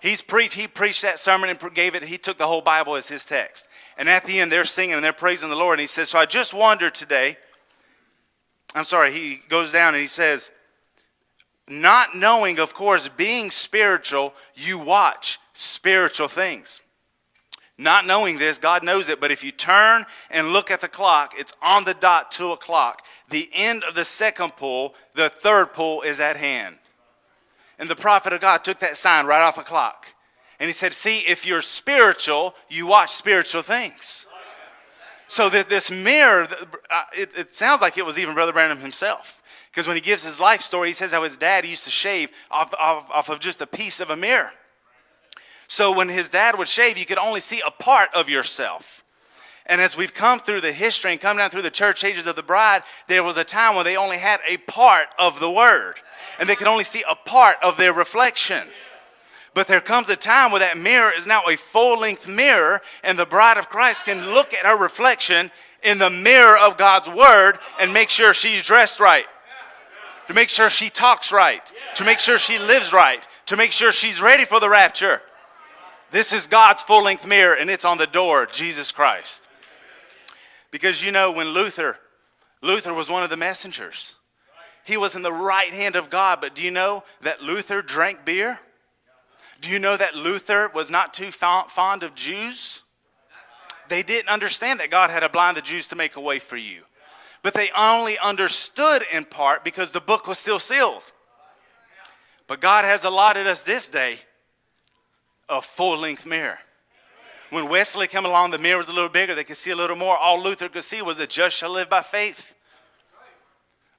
He's 0.00 0.22
preached, 0.22 0.54
he 0.54 0.66
preached 0.66 1.02
that 1.02 1.18
sermon 1.18 1.50
and 1.50 1.74
gave 1.74 1.94
it, 1.94 2.02
he 2.02 2.18
took 2.18 2.38
the 2.38 2.46
whole 2.46 2.62
Bible 2.62 2.96
as 2.96 3.08
his 3.08 3.24
text. 3.24 3.68
And 3.98 4.08
at 4.08 4.24
the 4.24 4.40
end, 4.40 4.50
they're 4.50 4.64
singing 4.64 4.94
and 4.94 5.04
they're 5.04 5.12
praising 5.12 5.50
the 5.50 5.56
Lord. 5.56 5.74
And 5.74 5.82
he 5.82 5.86
says, 5.86 6.08
So 6.08 6.18
I 6.18 6.26
just 6.26 6.54
wondered 6.54 6.94
today 6.94 7.36
I'm 8.74 8.84
sorry, 8.84 9.12
he 9.12 9.40
goes 9.48 9.72
down 9.72 9.94
and 9.94 10.00
he 10.00 10.06
says, 10.06 10.50
not 11.70 12.14
knowing, 12.14 12.58
of 12.58 12.74
course, 12.74 13.08
being 13.08 13.50
spiritual, 13.50 14.34
you 14.54 14.78
watch 14.78 15.38
spiritual 15.52 16.28
things. 16.28 16.82
Not 17.78 18.06
knowing 18.06 18.38
this, 18.38 18.58
God 18.58 18.84
knows 18.84 19.08
it, 19.08 19.20
but 19.20 19.30
if 19.30 19.42
you 19.42 19.52
turn 19.52 20.04
and 20.30 20.52
look 20.52 20.70
at 20.70 20.82
the 20.82 20.88
clock, 20.88 21.32
it's 21.38 21.54
on 21.62 21.84
the 21.84 21.94
dot, 21.94 22.30
two 22.30 22.52
o'clock. 22.52 23.06
The 23.30 23.48
end 23.54 23.84
of 23.84 23.94
the 23.94 24.04
second 24.04 24.56
pull, 24.56 24.94
the 25.14 25.30
third 25.30 25.72
pull 25.72 26.02
is 26.02 26.20
at 26.20 26.36
hand. 26.36 26.76
And 27.78 27.88
the 27.88 27.96
prophet 27.96 28.34
of 28.34 28.42
God 28.42 28.64
took 28.64 28.80
that 28.80 28.98
sign 28.98 29.24
right 29.24 29.40
off 29.40 29.56
a 29.56 29.62
clock. 29.62 30.08
And 30.58 30.66
he 30.66 30.72
said, 30.74 30.92
See, 30.92 31.20
if 31.20 31.46
you're 31.46 31.62
spiritual, 31.62 32.54
you 32.68 32.86
watch 32.86 33.12
spiritual 33.12 33.62
things. 33.62 34.26
So 35.26 35.48
that 35.48 35.70
this 35.70 35.90
mirror, 35.90 36.48
uh, 36.90 37.04
it, 37.16 37.30
it 37.34 37.54
sounds 37.54 37.80
like 37.80 37.96
it 37.96 38.04
was 38.04 38.18
even 38.18 38.34
Brother 38.34 38.52
Branham 38.52 38.80
himself. 38.80 39.39
Because 39.70 39.86
when 39.86 39.96
he 39.96 40.00
gives 40.00 40.24
his 40.24 40.40
life 40.40 40.62
story, 40.62 40.88
he 40.88 40.94
says 40.94 41.12
how 41.12 41.22
his 41.22 41.36
dad 41.36 41.64
used 41.64 41.84
to 41.84 41.90
shave 41.90 42.30
off, 42.50 42.74
off, 42.74 43.08
off 43.10 43.28
of 43.28 43.38
just 43.38 43.60
a 43.60 43.66
piece 43.66 44.00
of 44.00 44.10
a 44.10 44.16
mirror. 44.16 44.52
So 45.68 45.92
when 45.92 46.08
his 46.08 46.28
dad 46.28 46.58
would 46.58 46.66
shave, 46.66 46.98
you 46.98 47.06
could 47.06 47.18
only 47.18 47.40
see 47.40 47.62
a 47.64 47.70
part 47.70 48.08
of 48.12 48.28
yourself. 48.28 49.04
And 49.66 49.80
as 49.80 49.96
we've 49.96 50.12
come 50.12 50.40
through 50.40 50.62
the 50.62 50.72
history 50.72 51.12
and 51.12 51.20
come 51.20 51.36
down 51.36 51.50
through 51.50 51.62
the 51.62 51.70
church 51.70 52.02
ages 52.02 52.26
of 52.26 52.34
the 52.34 52.42
bride, 52.42 52.82
there 53.06 53.22
was 53.22 53.36
a 53.36 53.44
time 53.44 53.76
when 53.76 53.84
they 53.84 53.96
only 53.96 54.18
had 54.18 54.40
a 54.48 54.56
part 54.56 55.06
of 55.16 55.38
the 55.38 55.50
word. 55.50 55.94
And 56.40 56.48
they 56.48 56.56
could 56.56 56.66
only 56.66 56.82
see 56.82 57.04
a 57.08 57.14
part 57.14 57.56
of 57.62 57.76
their 57.76 57.92
reflection. 57.92 58.66
But 59.54 59.68
there 59.68 59.80
comes 59.80 60.08
a 60.08 60.16
time 60.16 60.50
where 60.50 60.60
that 60.60 60.76
mirror 60.76 61.12
is 61.16 61.26
now 61.26 61.42
a 61.48 61.56
full 61.56 62.00
length 62.00 62.26
mirror, 62.26 62.80
and 63.04 63.16
the 63.16 63.26
bride 63.26 63.58
of 63.58 63.68
Christ 63.68 64.06
can 64.06 64.34
look 64.34 64.52
at 64.52 64.66
her 64.66 64.76
reflection 64.76 65.52
in 65.82 65.98
the 65.98 66.10
mirror 66.10 66.58
of 66.58 66.76
God's 66.76 67.08
word 67.08 67.58
and 67.78 67.92
make 67.92 68.10
sure 68.10 68.34
she's 68.34 68.62
dressed 68.62 68.98
right, 68.98 69.26
to 70.30 70.34
make 70.34 70.48
sure 70.48 70.70
she 70.70 70.88
talks 70.88 71.32
right, 71.32 71.72
to 71.96 72.04
make 72.04 72.20
sure 72.20 72.38
she 72.38 72.56
lives 72.56 72.92
right, 72.92 73.26
to 73.46 73.56
make 73.56 73.72
sure 73.72 73.90
she's 73.90 74.22
ready 74.22 74.44
for 74.44 74.60
the 74.60 74.70
rapture. 74.70 75.20
This 76.12 76.32
is 76.32 76.46
God's 76.46 76.84
full 76.84 77.02
length 77.02 77.26
mirror, 77.26 77.54
and 77.54 77.68
it's 77.68 77.84
on 77.84 77.98
the 77.98 78.06
door, 78.06 78.46
Jesus 78.46 78.92
Christ. 78.92 79.48
Because 80.70 81.02
you 81.02 81.10
know, 81.10 81.32
when 81.32 81.48
Luther, 81.48 81.98
Luther 82.62 82.94
was 82.94 83.10
one 83.10 83.24
of 83.24 83.30
the 83.30 83.36
messengers. 83.36 84.14
He 84.84 84.96
was 84.96 85.16
in 85.16 85.22
the 85.22 85.32
right 85.32 85.72
hand 85.72 85.96
of 85.96 86.10
God, 86.10 86.40
but 86.40 86.54
do 86.54 86.62
you 86.62 86.70
know 86.70 87.02
that 87.22 87.42
Luther 87.42 87.82
drank 87.82 88.24
beer? 88.24 88.60
Do 89.60 89.68
you 89.68 89.80
know 89.80 89.96
that 89.96 90.14
Luther 90.14 90.70
was 90.72 90.92
not 90.92 91.12
too 91.12 91.32
fond 91.32 92.04
of 92.04 92.14
Jews? 92.14 92.84
They 93.88 94.04
didn't 94.04 94.28
understand 94.28 94.78
that 94.78 94.92
God 94.92 95.10
had 95.10 95.20
to 95.20 95.28
blind 95.28 95.56
the 95.56 95.60
Jews 95.60 95.88
to 95.88 95.96
make 95.96 96.14
a 96.14 96.20
way 96.20 96.38
for 96.38 96.56
you. 96.56 96.84
But 97.42 97.54
they 97.54 97.70
only 97.76 98.18
understood 98.18 99.02
in 99.12 99.24
part 99.24 99.64
because 99.64 99.90
the 99.90 100.00
book 100.00 100.26
was 100.26 100.38
still 100.38 100.58
sealed. 100.58 101.12
But 102.46 102.60
God 102.60 102.84
has 102.84 103.04
allotted 103.04 103.46
us 103.46 103.64
this 103.64 103.88
day 103.88 104.18
a 105.48 105.60
full 105.60 105.98
length 105.98 106.26
mirror 106.26 106.58
When 107.50 107.68
Wesley 107.68 108.06
came 108.06 108.24
along, 108.24 108.50
the 108.50 108.58
mirror 108.58 108.78
was 108.78 108.88
a 108.88 108.92
little 108.92 109.08
bigger. 109.08 109.34
They 109.34 109.44
could 109.44 109.56
see 109.56 109.70
a 109.70 109.76
little 109.76 109.96
more. 109.96 110.16
All 110.16 110.42
Luther 110.42 110.68
could 110.68 110.84
see 110.84 111.02
was 111.02 111.16
that 111.16 111.30
just 111.30 111.56
shall 111.56 111.70
live 111.70 111.88
by 111.88 112.02
faith. 112.02 112.54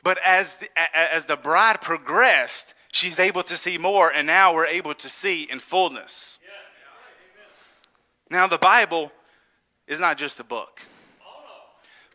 But 0.04 0.20
as 0.26 0.56
the, 0.56 0.70
as 0.96 1.26
the 1.26 1.36
bride 1.36 1.82
progressed, 1.82 2.74
she's 2.92 3.20
able 3.20 3.44
to 3.44 3.56
see 3.56 3.78
more, 3.78 4.12
and 4.12 4.26
now 4.26 4.54
we're 4.54 4.66
able 4.66 4.94
to 4.96 5.10
see 5.10 5.44
in 5.44 5.60
fullness. 5.60 6.40
Now, 8.30 8.48
the 8.48 8.58
Bible 8.58 9.12
is 9.88 10.00
not 10.00 10.18
just 10.18 10.40
a 10.40 10.44
book. 10.44 10.82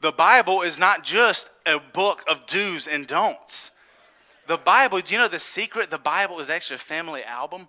The 0.01 0.13
Bible 0.13 0.63
is 0.63 0.79
not 0.79 1.05
just 1.05 1.51
a 1.65 1.79
book 1.79 2.23
of 2.29 2.47
do's 2.47 2.87
and 2.87 3.07
don'ts. 3.07 3.71
The 4.47 4.59
Bible, 4.59 5.01
do 5.01 5.15
you 5.15 5.21
know 5.21 5.29
the 5.29 5.39
secret? 5.39 5.91
The 5.91 5.99
Bible 5.99 6.39
is 6.39 6.51
actually 6.51 6.77
a 6.77 6.81
family 6.81 7.25
album. 7.25 7.69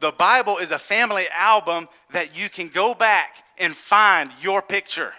The 0.00 0.12
Bible 0.12 0.58
is 0.58 0.72
a 0.72 0.78
family 0.78 1.26
album 1.32 1.88
that 2.10 2.36
you 2.36 2.48
can 2.48 2.68
go 2.68 2.94
back 2.94 3.44
and 3.58 3.76
find 3.76 4.32
your 4.40 4.60
picture. 4.60 5.12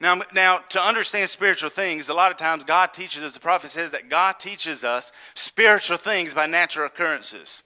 Now, 0.00 0.22
now, 0.34 0.58
to 0.70 0.80
understand 0.80 1.28
spiritual 1.30 1.70
things, 1.70 2.08
a 2.08 2.14
lot 2.14 2.30
of 2.30 2.36
times 2.36 2.64
God 2.64 2.92
teaches 2.92 3.22
us, 3.22 3.34
the 3.34 3.40
prophet 3.40 3.70
says 3.70 3.90
that 3.92 4.10
God 4.10 4.38
teaches 4.38 4.84
us 4.84 5.10
spiritual 5.34 5.96
things 5.96 6.34
by 6.34 6.46
natural 6.46 6.86
occurrences. 6.86 7.62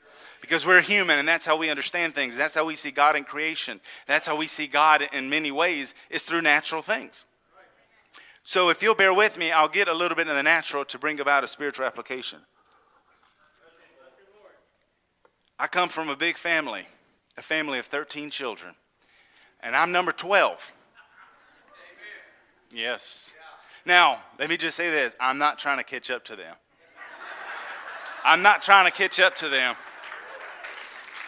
Because 0.50 0.66
we're 0.66 0.80
human 0.80 1.21
and 1.21 1.28
that's 1.28 1.47
how 1.47 1.57
we 1.57 1.71
understand 1.71 2.12
things. 2.12 2.37
That's 2.37 2.57
how 2.57 2.64
we 2.64 2.75
see 2.75 2.90
God 2.90 3.14
in 3.14 3.23
creation. 3.23 3.80
That's 4.09 4.26
how 4.26 4.35
we 4.35 4.49
see 4.49 4.66
God 4.66 5.07
in 5.12 5.30
many 5.30 5.52
ways, 5.52 5.95
is 6.11 6.25
through 6.25 6.42
natural 6.42 6.83
things. 6.83 7.25
So 8.42 8.69
if 8.69 8.83
you'll 8.83 8.97
bear 8.97 9.14
with 9.14 9.38
me, 9.38 9.52
I'll 9.52 9.69
get 9.69 9.87
a 9.87 9.95
little 9.95 10.16
bit 10.16 10.26
in 10.26 10.35
the 10.35 10.42
natural 10.42 10.85
to 10.87 10.99
bring 10.99 11.21
about 11.21 11.45
a 11.45 11.47
spiritual 11.47 11.87
application. 11.87 12.40
I 15.57 15.69
come 15.69 15.88
from 15.88 16.09
a 16.09 16.16
big 16.16 16.37
family, 16.37 16.88
a 17.38 17.42
family 17.42 17.78
of 17.78 17.87
13 17.87 18.28
children, 18.30 18.75
and 19.61 19.76
I'm 19.76 19.92
number 19.92 20.11
12. 20.11 20.73
Yes. 22.73 23.35
Now, 23.87 24.21
let 24.37 24.50
me 24.50 24.57
just 24.57 24.76
say 24.76 24.90
this 24.90 25.14
I'm 25.21 25.38
not 25.38 25.61
trying 25.61 25.78
to 25.78 25.85
catch 25.85 26.11
up 26.11 26.25
to 26.25 26.35
them. 26.35 26.57
I'm 28.25 28.42
not 28.42 28.62
trying 28.64 28.90
to 28.90 28.90
catch 28.90 29.21
up 29.21 29.37
to 29.37 29.49
them. 29.49 29.76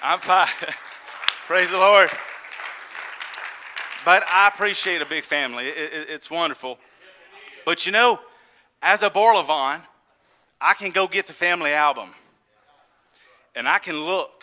I'm 0.05 0.19
fine. 0.19 0.49
Praise 1.47 1.71
the 1.71 1.79
Lord. 1.79 2.11
But 4.05 4.25
I 4.29 4.49
appreciate 4.49 5.01
a 5.01 5.07
big 5.07 5.23
family. 5.23 5.69
It, 5.69 5.93
it, 5.93 6.11
it's 6.11 6.29
wonderful. 6.29 6.81
But 7.65 7.87
you 7.87 7.93
know, 7.93 8.19
as 8.83 9.03
a 9.05 9.11
Borlavon, 9.11 9.81
I 10.61 10.75
can 10.75 10.91
go 10.91 11.07
get 11.07 11.29
the 11.29 11.33
family 11.33 11.73
album 11.73 12.09
and 13.55 13.69
I 13.69 13.79
can 13.79 14.05
look 14.05 14.43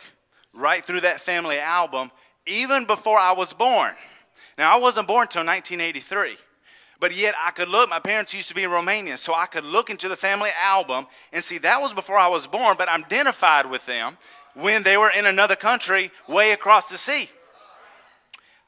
right 0.54 0.84
through 0.84 1.02
that 1.02 1.20
family 1.20 1.60
album 1.60 2.10
even 2.46 2.86
before 2.86 3.20
I 3.20 3.34
was 3.34 3.52
born. 3.52 3.94
Now, 4.58 4.74
I 4.74 4.80
wasn't 4.80 5.10
born 5.10 5.24
until 5.24 5.46
1983. 5.46 6.38
But 7.02 7.16
yet 7.16 7.34
I 7.42 7.52
could 7.52 7.70
look, 7.70 7.90
my 7.90 8.00
parents 8.00 8.34
used 8.34 8.50
to 8.50 8.56
be 8.56 8.64
in 8.64 8.72
Romania, 8.72 9.16
so 9.16 9.34
I 9.34 9.46
could 9.46 9.64
look 9.64 9.90
into 9.90 10.10
the 10.10 10.18
family 10.18 10.50
album 10.62 11.08
and 11.32 11.42
see 11.42 11.58
that 11.60 11.82
was 11.82 11.94
before 11.94 12.18
I 12.18 12.28
was 12.28 12.46
born, 12.46 12.76
but 12.78 12.90
I'm 12.90 13.04
identified 13.06 13.70
with 13.70 13.86
them 13.86 14.18
when 14.56 14.84
they 14.84 14.98
were 14.98 15.12
in 15.12 15.26
another 15.26 15.56
country 15.56 16.12
way 16.28 16.52
across 16.52 16.90
the 16.90 16.98
sea. 16.98 17.30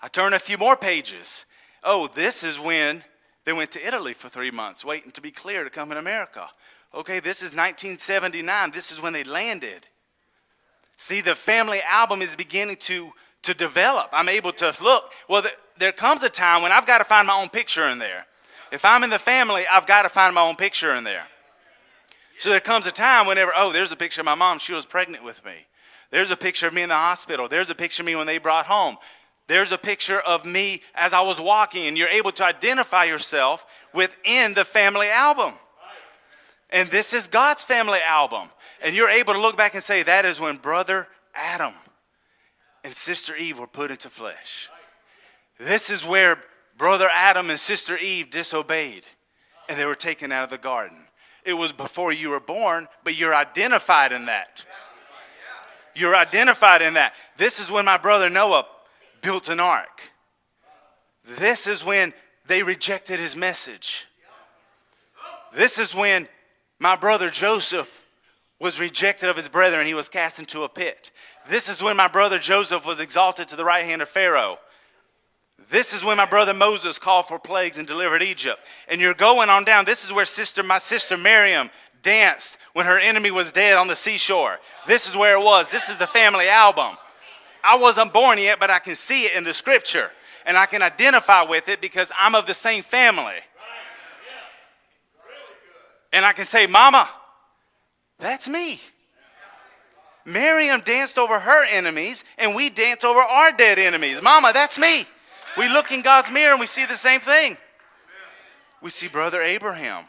I 0.01 0.07
turn 0.07 0.33
a 0.33 0.39
few 0.39 0.57
more 0.57 0.75
pages. 0.75 1.45
Oh, 1.83 2.07
this 2.13 2.43
is 2.43 2.59
when 2.59 3.03
they 3.43 3.53
went 3.53 3.71
to 3.71 3.85
Italy 3.85 4.13
for 4.13 4.29
three 4.29 4.51
months, 4.51 4.85
waiting 4.85 5.11
to 5.11 5.21
be 5.21 5.31
clear 5.31 5.63
to 5.63 5.69
come 5.69 5.91
in 5.91 5.97
America. 5.97 6.47
Okay, 6.93 7.19
this 7.19 7.37
is 7.37 7.55
1979. 7.55 8.71
This 8.71 8.91
is 8.91 9.01
when 9.01 9.13
they 9.13 9.23
landed. 9.23 9.87
See, 10.97 11.21
the 11.21 11.35
family 11.35 11.81
album 11.81 12.21
is 12.21 12.35
beginning 12.35 12.75
to, 12.81 13.11
to 13.43 13.53
develop. 13.53 14.09
I'm 14.11 14.29
able 14.29 14.51
to 14.53 14.73
look. 14.83 15.11
Well, 15.27 15.41
the, 15.41 15.51
there 15.77 15.91
comes 15.91 16.21
a 16.23 16.29
time 16.29 16.61
when 16.61 16.71
I've 16.71 16.85
got 16.85 16.99
to 16.99 17.03
find 17.03 17.27
my 17.27 17.33
own 17.33 17.49
picture 17.49 17.87
in 17.87 17.97
there. 17.97 18.25
If 18.71 18.85
I'm 18.85 19.03
in 19.03 19.09
the 19.09 19.19
family, 19.19 19.63
I've 19.69 19.87
got 19.87 20.03
to 20.03 20.09
find 20.09 20.35
my 20.35 20.41
own 20.41 20.55
picture 20.55 20.93
in 20.95 21.03
there. 21.03 21.25
So 22.37 22.49
there 22.49 22.59
comes 22.59 22.87
a 22.87 22.91
time 22.91 23.27
whenever, 23.27 23.51
oh, 23.55 23.71
there's 23.71 23.91
a 23.91 23.95
picture 23.95 24.21
of 24.21 24.25
my 24.25 24.35
mom. 24.35 24.59
She 24.59 24.73
was 24.73 24.85
pregnant 24.85 25.23
with 25.23 25.43
me. 25.45 25.53
There's 26.11 26.31
a 26.31 26.37
picture 26.37 26.67
of 26.67 26.73
me 26.73 26.83
in 26.83 26.89
the 26.89 26.95
hospital. 26.95 27.47
There's 27.47 27.69
a 27.69 27.75
picture 27.75 28.03
of 28.03 28.05
me 28.05 28.15
when 28.15 28.27
they 28.27 28.37
brought 28.37 28.65
home. 28.65 28.97
There's 29.47 29.71
a 29.71 29.77
picture 29.77 30.19
of 30.19 30.45
me 30.45 30.81
as 30.93 31.13
I 31.13 31.21
was 31.21 31.41
walking, 31.41 31.87
and 31.87 31.97
you're 31.97 32.09
able 32.09 32.31
to 32.33 32.45
identify 32.45 33.05
yourself 33.05 33.65
within 33.93 34.53
the 34.53 34.63
family 34.63 35.07
album. 35.09 35.53
And 36.69 36.89
this 36.89 37.13
is 37.13 37.27
God's 37.27 37.63
family 37.63 37.99
album. 38.05 38.49
And 38.81 38.95
you're 38.95 39.09
able 39.09 39.33
to 39.33 39.41
look 39.41 39.57
back 39.57 39.73
and 39.73 39.83
say, 39.83 40.03
that 40.03 40.25
is 40.25 40.39
when 40.39 40.57
brother 40.57 41.07
Adam 41.35 41.73
and 42.83 42.95
sister 42.95 43.35
Eve 43.35 43.59
were 43.59 43.67
put 43.67 43.91
into 43.91 44.09
flesh. 44.09 44.69
This 45.59 45.89
is 45.89 46.05
where 46.05 46.39
brother 46.77 47.09
Adam 47.13 47.49
and 47.49 47.59
sister 47.59 47.97
Eve 47.97 48.31
disobeyed 48.31 49.05
and 49.69 49.79
they 49.79 49.85
were 49.85 49.95
taken 49.95 50.31
out 50.31 50.45
of 50.45 50.49
the 50.49 50.57
garden. 50.57 50.97
It 51.45 51.53
was 51.53 51.71
before 51.71 52.11
you 52.11 52.29
were 52.29 52.39
born, 52.39 52.87
but 53.03 53.15
you're 53.15 53.33
identified 53.33 54.11
in 54.11 54.25
that. 54.25 54.65
You're 55.95 56.15
identified 56.15 56.81
in 56.81 56.95
that. 56.95 57.13
This 57.37 57.59
is 57.59 57.71
when 57.71 57.85
my 57.85 57.97
brother 57.97 58.29
Noah 58.29 58.65
built 59.21 59.49
an 59.49 59.59
ark. 59.59 60.01
This 61.37 61.67
is 61.67 61.85
when 61.85 62.13
they 62.47 62.63
rejected 62.63 63.19
his 63.19 63.35
message. 63.35 64.07
This 65.53 65.79
is 65.79 65.93
when 65.93 66.27
my 66.79 66.95
brother 66.95 67.29
Joseph 67.29 68.05
was 68.59 68.79
rejected 68.79 69.29
of 69.29 69.35
his 69.35 69.47
brethren. 69.47 69.87
He 69.87 69.93
was 69.93 70.09
cast 70.09 70.39
into 70.39 70.63
a 70.63 70.69
pit. 70.69 71.11
This 71.49 71.67
is 71.67 71.81
when 71.81 71.97
my 71.97 72.07
brother 72.07 72.39
Joseph 72.39 72.85
was 72.85 72.99
exalted 72.99 73.47
to 73.49 73.55
the 73.55 73.65
right 73.65 73.85
hand 73.85 74.01
of 74.01 74.09
Pharaoh. 74.09 74.59
This 75.69 75.93
is 75.93 76.03
when 76.03 76.17
my 76.17 76.25
brother 76.25 76.53
Moses 76.53 76.99
called 76.99 77.27
for 77.27 77.39
plagues 77.39 77.77
and 77.77 77.87
delivered 77.87 78.23
Egypt. 78.23 78.59
And 78.87 78.99
you're 78.99 79.13
going 79.13 79.49
on 79.49 79.63
down. 79.63 79.85
This 79.85 80.03
is 80.03 80.11
where 80.11 80.25
sister, 80.25 80.63
my 80.63 80.77
sister 80.77 81.17
Miriam 81.17 81.69
danced 82.01 82.57
when 82.73 82.85
her 82.85 82.99
enemy 82.99 83.31
was 83.31 83.51
dead 83.51 83.77
on 83.77 83.87
the 83.87 83.95
seashore. 83.95 84.59
This 84.87 85.09
is 85.09 85.15
where 85.15 85.37
it 85.37 85.43
was. 85.43 85.71
This 85.71 85.89
is 85.89 85.97
the 85.97 86.07
family 86.07 86.47
album. 86.47 86.97
I 87.63 87.77
wasn't 87.77 88.13
born 88.13 88.37
yet, 88.37 88.59
but 88.59 88.69
I 88.69 88.79
can 88.79 88.95
see 88.95 89.23
it 89.23 89.35
in 89.35 89.43
the 89.43 89.53
scripture. 89.53 90.11
And 90.45 90.57
I 90.57 90.65
can 90.65 90.81
identify 90.81 91.43
with 91.43 91.69
it 91.69 91.81
because 91.81 92.11
I'm 92.17 92.33
of 92.33 92.47
the 92.47 92.53
same 92.53 92.81
family. 92.81 93.37
And 96.13 96.25
I 96.25 96.33
can 96.33 96.45
say, 96.45 96.67
Mama, 96.67 97.07
that's 98.19 98.49
me. 98.49 98.81
Miriam 100.25 100.81
danced 100.81 101.17
over 101.17 101.39
her 101.39 101.65
enemies, 101.71 102.23
and 102.37 102.53
we 102.55 102.69
dance 102.69 103.03
over 103.03 103.19
our 103.19 103.51
dead 103.51 103.79
enemies. 103.79 104.21
Mama, 104.21 104.51
that's 104.53 104.77
me. 104.77 105.05
We 105.57 105.67
look 105.67 105.91
in 105.91 106.01
God's 106.01 106.31
mirror 106.31 106.51
and 106.51 106.59
we 106.59 106.67
see 106.67 106.85
the 106.85 106.95
same 106.95 107.19
thing. 107.19 107.57
We 108.81 108.89
see 108.89 109.07
brother 109.07 109.41
Abraham. 109.41 110.05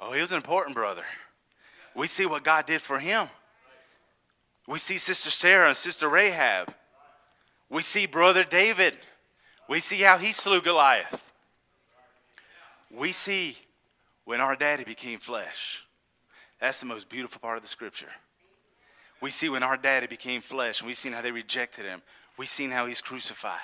Oh, 0.00 0.12
he 0.12 0.20
was 0.20 0.30
an 0.30 0.36
important 0.36 0.74
brother. 0.74 1.04
We 1.94 2.06
see 2.06 2.24
what 2.24 2.42
God 2.42 2.66
did 2.66 2.80
for 2.80 2.98
him. 2.98 3.28
We 4.66 4.78
see 4.78 4.96
Sister 4.96 5.30
Sarah 5.30 5.68
and 5.68 5.76
Sister 5.76 6.08
Rahab. 6.08 6.74
We 7.68 7.82
see 7.82 8.06
brother 8.06 8.42
David. 8.42 8.96
We 9.68 9.80
see 9.80 10.00
how 10.00 10.18
he 10.18 10.32
slew 10.32 10.60
Goliath. 10.60 11.32
We 12.90 13.12
see 13.12 13.56
when 14.24 14.40
our 14.40 14.56
daddy 14.56 14.84
became 14.84 15.18
flesh. 15.18 15.84
That's 16.60 16.80
the 16.80 16.86
most 16.86 17.08
beautiful 17.08 17.40
part 17.40 17.56
of 17.56 17.62
the 17.62 17.68
scripture. 17.68 18.10
We 19.20 19.30
see 19.30 19.48
when 19.48 19.62
our 19.62 19.76
daddy 19.76 20.06
became 20.06 20.40
flesh 20.40 20.80
and 20.80 20.86
we've 20.86 20.96
seen 20.96 21.12
how 21.12 21.22
they 21.22 21.30
rejected 21.30 21.84
him. 21.84 22.02
We've 22.36 22.48
seen 22.48 22.70
how 22.70 22.86
he's 22.86 23.02
crucified. 23.02 23.60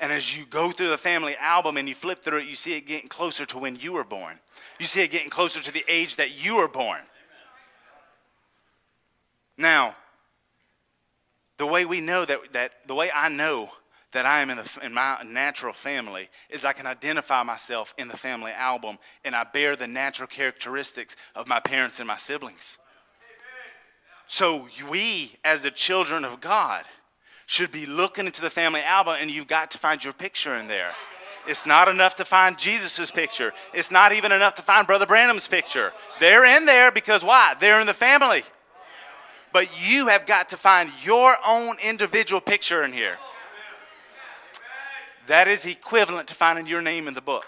And 0.00 0.12
as 0.12 0.36
you 0.36 0.44
go 0.46 0.70
through 0.70 0.90
the 0.90 0.98
family 0.98 1.36
album 1.36 1.76
and 1.76 1.88
you 1.88 1.94
flip 1.94 2.18
through 2.18 2.38
it, 2.38 2.48
you 2.48 2.54
see 2.54 2.76
it 2.76 2.86
getting 2.86 3.08
closer 3.08 3.46
to 3.46 3.58
when 3.58 3.76
you 3.76 3.92
were 3.92 4.04
born. 4.04 4.38
You 4.78 4.86
see 4.86 5.02
it 5.02 5.10
getting 5.10 5.30
closer 5.30 5.62
to 5.62 5.72
the 5.72 5.84
age 5.88 6.16
that 6.16 6.44
you 6.44 6.56
were 6.56 6.68
born. 6.68 7.00
Now, 9.56 9.94
the 11.58 11.66
way 11.66 11.84
we 11.84 12.00
know 12.00 12.24
that, 12.24 12.52
that 12.52 12.86
the 12.86 12.94
way 12.94 13.10
I 13.14 13.28
know 13.28 13.70
that 14.12 14.26
I 14.26 14.40
am 14.40 14.50
in, 14.50 14.58
the, 14.58 14.78
in 14.82 14.94
my 14.94 15.22
natural 15.24 15.72
family 15.72 16.28
is 16.48 16.64
I 16.64 16.72
can 16.72 16.86
identify 16.86 17.42
myself 17.42 17.94
in 17.98 18.08
the 18.08 18.16
family 18.16 18.52
album 18.52 18.98
and 19.24 19.34
I 19.34 19.44
bear 19.44 19.76
the 19.76 19.88
natural 19.88 20.28
characteristics 20.28 21.16
of 21.34 21.46
my 21.46 21.60
parents 21.60 22.00
and 22.00 22.06
my 22.06 22.16
siblings. 22.16 22.78
So, 24.26 24.68
we, 24.88 25.36
as 25.44 25.62
the 25.62 25.70
children 25.70 26.24
of 26.24 26.40
God, 26.40 26.84
should 27.46 27.70
be 27.70 27.86
looking 27.86 28.26
into 28.26 28.40
the 28.40 28.50
family 28.50 28.80
album 28.80 29.16
and 29.20 29.30
you've 29.30 29.46
got 29.46 29.70
to 29.72 29.78
find 29.78 30.02
your 30.02 30.12
picture 30.12 30.56
in 30.56 30.68
there. 30.68 30.92
It's 31.46 31.66
not 31.66 31.88
enough 31.88 32.14
to 32.16 32.24
find 32.24 32.56
Jesus' 32.56 33.10
picture. 33.10 33.52
It's 33.74 33.90
not 33.90 34.12
even 34.12 34.32
enough 34.32 34.54
to 34.54 34.62
find 34.62 34.86
Brother 34.86 35.06
Branham's 35.06 35.46
picture. 35.46 35.92
They're 36.18 36.44
in 36.56 36.64
there 36.64 36.90
because 36.90 37.22
why? 37.22 37.54
They're 37.60 37.80
in 37.80 37.86
the 37.86 37.94
family. 37.94 38.42
But 39.52 39.68
you 39.86 40.08
have 40.08 40.26
got 40.26 40.48
to 40.50 40.56
find 40.56 40.90
your 41.04 41.36
own 41.46 41.76
individual 41.84 42.40
picture 42.40 42.82
in 42.82 42.92
here. 42.92 43.18
That 45.26 45.48
is 45.48 45.66
equivalent 45.66 46.28
to 46.28 46.34
finding 46.34 46.66
your 46.66 46.82
name 46.82 47.08
in 47.08 47.14
the 47.14 47.20
book. 47.20 47.46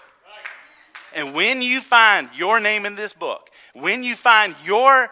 And 1.15 1.35
when 1.35 1.62
you 1.62 1.81
find 1.81 2.29
your 2.35 2.61
name 2.61 2.85
in 2.85 2.95
this 2.95 3.15
book, 3.15 3.50
when 3.73 4.05
you 4.05 4.15
find 4.15 4.55
your 4.65 5.09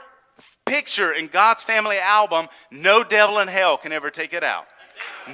picture 0.66 1.12
in 1.12 1.26
God's 1.26 1.62
family 1.62 1.98
album, 1.98 2.48
no 2.70 3.02
devil 3.02 3.38
in 3.38 3.48
hell 3.48 3.76
can 3.76 3.92
ever 3.92 4.10
take 4.10 4.32
it 4.32 4.44
out. 4.44 4.66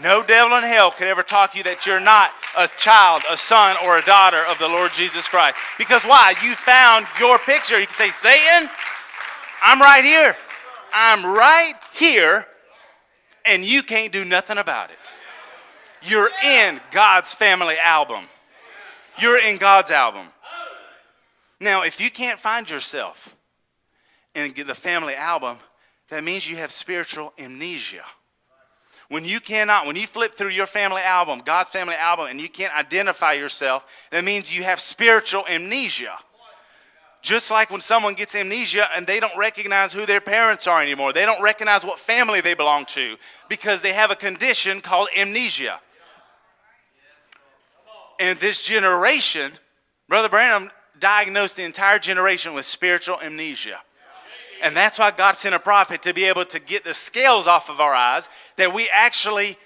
No 0.03 0.23
devil 0.23 0.57
in 0.57 0.65
hell 0.65 0.93
could 0.93 1.09
ever 1.09 1.23
talk 1.23 1.57
you 1.57 1.65
that 1.65 1.85
you're 1.85 2.01
not 2.01 2.31
a 2.57 2.69
child, 2.69 3.23
a 3.29 3.37
son, 3.37 3.77
or 3.85 3.99
a 3.99 4.03
daughter 4.03 4.41
of 4.49 4.59
the 4.59 4.69
Lord 4.69 4.93
Jesus 4.93 5.27
Christ. 5.27 5.57
Because 5.79 6.05
why? 6.05 6.35
You 6.43 6.55
found 6.55 7.07
your 7.19 7.39
picture. 7.39 7.79
You 7.79 7.87
can 7.87 7.95
say, 7.95 8.11
Satan, 8.11 8.71
I'm 9.63 9.81
right 9.81 10.05
here. 10.05 10.37
I'm 10.93 11.25
right 11.25 11.75
here, 11.93 12.47
and 13.45 13.65
you 13.65 13.83
can't 13.83 14.13
do 14.13 14.25
nothing 14.25 14.59
about 14.59 14.91
it. 14.91 14.99
You're 16.03 16.31
in 16.45 16.81
God's 16.93 17.35
family 17.35 17.77
album. 17.83 18.25
You're 19.19 19.41
in 19.41 19.57
God's 19.57 19.91
album. 19.91 20.27
Now, 21.61 21.83
if 21.83 22.01
you 22.01 22.11
can't 22.11 22.39
find 22.39 22.71
yourself 22.71 23.37
in 24.35 24.55
the 24.55 24.75
family 24.75 25.15
album, 25.15 25.59
that 26.09 26.25
means 26.25 26.49
you 26.49 26.57
have 26.57 26.73
spiritual 26.73 27.33
amnesia. 27.39 28.05
When 29.11 29.25
you 29.25 29.41
cannot, 29.41 29.87
when 29.87 29.97
you 29.97 30.07
flip 30.07 30.33
through 30.33 30.51
your 30.51 30.69
family 30.69 31.03
album, 31.03 31.41
God's 31.45 31.69
family 31.69 31.97
album, 31.97 32.29
and 32.31 32.41
you 32.41 32.49
can't 32.49 32.73
identify 32.77 33.33
yourself, 33.33 33.85
that 34.13 34.23
means 34.23 34.57
you 34.57 34.63
have 34.63 34.79
spiritual 34.79 35.45
amnesia. 35.49 36.17
Just 37.21 37.51
like 37.51 37.73
when 37.73 37.81
someone 37.81 38.15
gets 38.15 38.37
amnesia 38.37 38.87
and 38.95 39.09
they 39.09 39.19
don't 39.19 39.37
recognize 39.37 39.93
who 39.93 40.07
their 40.07 40.21
parents 40.21 40.69
are 40.69 40.81
anymore, 40.81 41.13
they 41.13 41.27
don't 41.27 41.43
recognize 41.43 41.85
what 41.85 41.99
family 41.99 42.41
they 42.41 42.55
belong 42.55 42.85
to 42.85 43.17
because 43.49 43.83
they 43.83 43.93
have 43.93 44.13
a 44.13 44.15
condition 44.15 44.81
called 44.81 45.09
amnesia. 45.19 45.81
And 48.21 48.39
this 48.39 48.63
generation, 48.63 49.51
Brother 50.09 50.29
Branham 50.29 50.71
diagnosed 51.01 51.57
the 51.57 51.65
entire 51.65 51.99
generation 51.99 52.55
with 52.55 52.65
spiritual 52.65 53.21
amnesia. 53.21 53.81
And 54.63 54.77
that's 54.77 54.99
why 54.99 55.11
God 55.11 55.37
sent 55.37 55.55
a 55.55 55.59
prophet 55.59 56.03
to 56.03 56.15
be 56.15 56.25
able 56.25 56.45
to 56.47 56.59
get 56.59 56.85
the 56.85 56.95
scales 56.95 57.47
off 57.47 57.71
of 57.71 57.81
our 57.81 57.95
eyes 57.95 58.29
that 58.57 58.75
we 58.75 58.89
actually 58.93 59.57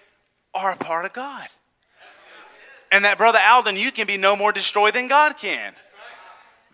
are 0.54 0.72
a 0.72 0.76
part 0.76 1.04
of 1.04 1.12
God. 1.12 1.48
And 2.92 3.04
that, 3.04 3.18
Brother 3.18 3.40
Alden, 3.44 3.76
you 3.76 3.90
can 3.90 4.06
be 4.06 4.16
no 4.16 4.36
more 4.36 4.52
destroyed 4.52 4.94
than 4.94 5.08
God 5.08 5.36
can. 5.36 5.74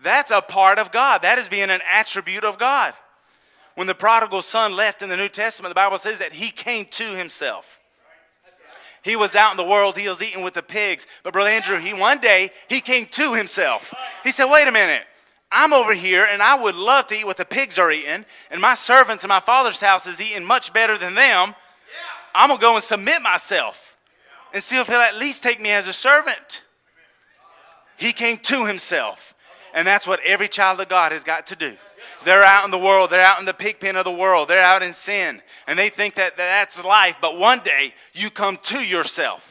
That's 0.03 0.31
a 0.31 0.41
part 0.41 0.77
of 0.79 0.91
God. 0.91 1.23
That 1.23 1.39
is 1.39 1.49
being 1.49 1.69
an 1.69 1.81
attribute 1.91 2.43
of 2.43 2.57
God. 2.57 2.93
When 3.75 3.87
the 3.87 3.95
prodigal 3.95 4.41
son 4.41 4.75
left 4.75 5.01
in 5.01 5.09
the 5.09 5.17
New 5.17 5.29
Testament, 5.29 5.71
the 5.71 5.79
Bible 5.79 5.97
says 5.97 6.19
that 6.19 6.33
he 6.33 6.51
came 6.51 6.85
to 6.85 7.15
himself. 7.15 7.79
He 9.03 9.15
was 9.15 9.35
out 9.35 9.51
in 9.51 9.57
the 9.57 9.63
world, 9.63 9.97
he 9.97 10.07
was 10.07 10.21
eating 10.21 10.43
with 10.43 10.53
the 10.53 10.61
pigs. 10.61 11.07
But 11.23 11.33
Brother 11.33 11.49
Andrew, 11.49 11.79
he 11.79 11.93
one 11.93 12.19
day 12.19 12.51
he 12.69 12.81
came 12.81 13.05
to 13.07 13.33
himself. 13.33 13.93
He 14.23 14.31
said, 14.31 14.51
Wait 14.51 14.67
a 14.67 14.71
minute. 14.71 15.03
I'm 15.51 15.73
over 15.73 15.93
here 15.93 16.25
and 16.29 16.41
I 16.41 16.61
would 16.61 16.75
love 16.75 17.07
to 17.07 17.15
eat 17.15 17.25
what 17.25 17.37
the 17.37 17.45
pigs 17.45 17.77
are 17.77 17.91
eating, 17.91 18.25
and 18.49 18.61
my 18.61 18.73
servants 18.73 19.23
in 19.23 19.27
my 19.27 19.39
father's 19.39 19.81
house 19.81 20.07
is 20.07 20.21
eating 20.21 20.45
much 20.45 20.71
better 20.71 20.97
than 20.97 21.15
them. 21.15 21.53
I'm 22.33 22.49
gonna 22.49 22.61
go 22.61 22.75
and 22.75 22.83
submit 22.83 23.21
myself 23.21 23.97
and 24.53 24.63
see 24.63 24.79
if 24.79 24.87
he'll 24.87 24.97
at 24.97 25.17
least 25.17 25.43
take 25.43 25.59
me 25.59 25.71
as 25.71 25.87
a 25.87 25.93
servant. 25.93 26.63
He 27.97 28.13
came 28.13 28.37
to 28.37 28.65
himself. 28.65 29.35
And 29.73 29.87
that's 29.87 30.05
what 30.05 30.19
every 30.25 30.47
child 30.47 30.81
of 30.81 30.89
God 30.89 31.11
has 31.11 31.23
got 31.23 31.47
to 31.47 31.55
do. 31.55 31.77
They're 32.25 32.43
out 32.43 32.65
in 32.65 32.71
the 32.71 32.77
world, 32.77 33.09
they're 33.09 33.21
out 33.21 33.39
in 33.39 33.45
the 33.45 33.53
pig 33.53 33.79
pen 33.79 33.95
of 33.95 34.03
the 34.03 34.11
world, 34.11 34.47
they're 34.47 34.61
out 34.61 34.83
in 34.83 34.93
sin, 34.93 35.41
and 35.67 35.77
they 35.77 35.89
think 35.89 36.15
that 36.15 36.37
that's 36.37 36.83
life. 36.83 37.17
But 37.21 37.37
one 37.37 37.59
day 37.59 37.93
you 38.13 38.29
come 38.29 38.57
to 38.57 38.79
yourself 38.79 39.50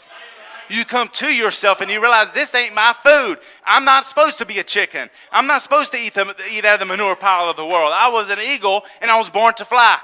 you 0.71 0.85
come 0.85 1.09
to 1.09 1.27
yourself 1.27 1.81
and 1.81 1.91
you 1.91 2.01
realize 2.01 2.33
this 2.33 2.55
ain't 2.55 2.75
my 2.75 2.93
food. 2.93 3.39
I'm 3.65 3.85
not 3.85 4.05
supposed 4.05 4.39
to 4.39 4.47
be 4.47 4.59
a 4.59 4.65
chicken. 4.65 5.11
I'm 5.33 5.47
not 5.47 5.63
supposed 5.63 5.93
to 5.93 5.99
eat, 5.99 6.15
the, 6.15 6.35
eat 6.51 6.65
out 6.65 6.75
of 6.75 6.81
the 6.81 6.87
manure 6.87 7.17
pile 7.17 7.49
of 7.49 7.57
the 7.57 7.67
world. 7.67 7.93
I 7.95 8.11
was 8.11 8.31
an 8.31 8.39
eagle 8.39 8.83
and 9.01 9.11
I 9.11 9.19
was 9.19 9.31
born 9.31 9.55
to 9.55 9.65
fly. 9.65 9.99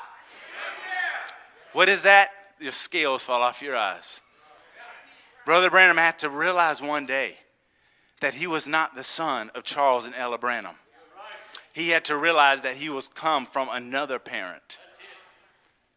What 1.72 1.88
is 1.88 2.02
that? 2.04 2.30
Your 2.58 2.72
scales 2.72 3.22
fall 3.22 3.42
off 3.42 3.60
your 3.60 3.76
eyes. 3.76 4.20
Brother 5.44 5.70
Branham 5.70 5.98
had 5.98 6.18
to 6.20 6.30
realize 6.30 6.82
one 6.82 7.06
day 7.06 7.36
that 8.20 8.34
he 8.34 8.46
was 8.46 8.66
not 8.66 8.96
the 8.96 9.04
son 9.04 9.50
of 9.54 9.62
Charles 9.62 10.06
and 10.06 10.14
Ella 10.14 10.38
Branham. 10.38 10.76
He 11.74 11.90
had 11.90 12.06
to 12.06 12.16
realize 12.16 12.62
that 12.62 12.76
he 12.76 12.88
was 12.88 13.06
come 13.06 13.44
from 13.44 13.68
another 13.70 14.18
parent. 14.18 14.78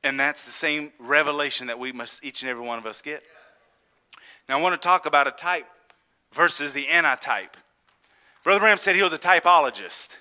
And 0.03 0.19
that's 0.19 0.45
the 0.45 0.51
same 0.51 0.91
revelation 0.99 1.67
that 1.67 1.79
we 1.79 1.91
must, 1.91 2.23
each 2.23 2.41
and 2.41 2.49
every 2.49 2.63
one 2.63 2.77
of 2.77 2.85
us 2.85 3.01
get. 3.01 3.23
Now, 4.49 4.57
I 4.57 4.61
want 4.63 4.73
to 4.73 4.83
talk 4.83 5.05
about 5.05 5.27
a 5.27 5.31
type 5.31 5.67
versus 6.33 6.73
the 6.73 6.89
antitype. 6.89 7.55
Brother 8.43 8.59
Branham 8.59 8.79
said 8.79 8.95
he 8.95 9.03
was 9.03 9.13
a 9.13 9.19
typologist. 9.19 10.17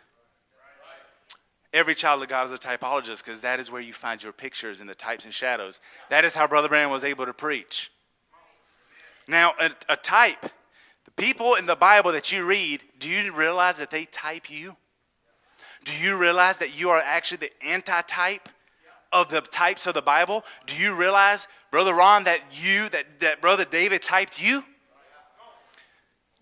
Every 1.73 1.95
child 1.95 2.23
of 2.23 2.29
God 2.29 2.45
is 2.45 2.53
a 2.53 2.59
typologist 2.59 3.25
because 3.25 3.41
that 3.41 3.59
is 3.59 3.71
where 3.71 3.81
you 3.81 3.95
find 3.95 4.23
your 4.23 4.35
pictures 4.35 4.83
and 4.83 4.89
the 4.89 4.95
types 4.95 5.25
and 5.25 5.33
shadows. 5.33 5.81
That 6.11 6.27
is 6.27 6.35
how 6.35 6.47
Brother 6.47 6.69
Branham 6.69 6.91
was 6.91 7.05
able 7.05 7.25
to 7.25 7.33
preach. 7.33 7.91
Now, 9.27 9.55
a, 9.59 9.71
a 9.89 9.97
type, 9.97 10.43
the 11.07 11.11
people 11.13 11.55
in 11.55 11.65
the 11.65 11.77
Bible 11.77 12.13
that 12.13 12.31
you 12.31 12.47
read, 12.47 12.83
do 12.99 13.09
you 13.09 13.35
realize 13.35 13.79
that 13.79 13.91
they 13.91 14.05
type 14.05 14.51
you? 14.51 14.77
Do 15.85 15.93
you 15.95 16.19
realize 16.19 16.59
that 16.59 16.79
you 16.79 16.91
are 16.91 17.01
actually 17.01 17.39
the 17.39 17.67
antitype 17.67 18.51
of 19.11 19.31
the 19.31 19.41
types 19.41 19.87
of 19.87 19.95
the 19.95 20.03
Bible? 20.03 20.45
Do 20.67 20.77
you 20.77 20.95
realize 20.95 21.49
Brother 21.71 21.95
Ron, 21.95 22.25
that 22.25 22.41
you, 22.53 22.89
that, 22.91 23.21
that 23.21 23.41
Brother 23.41 23.65
David 23.65 24.03
typed 24.03 24.43
you? 24.43 24.65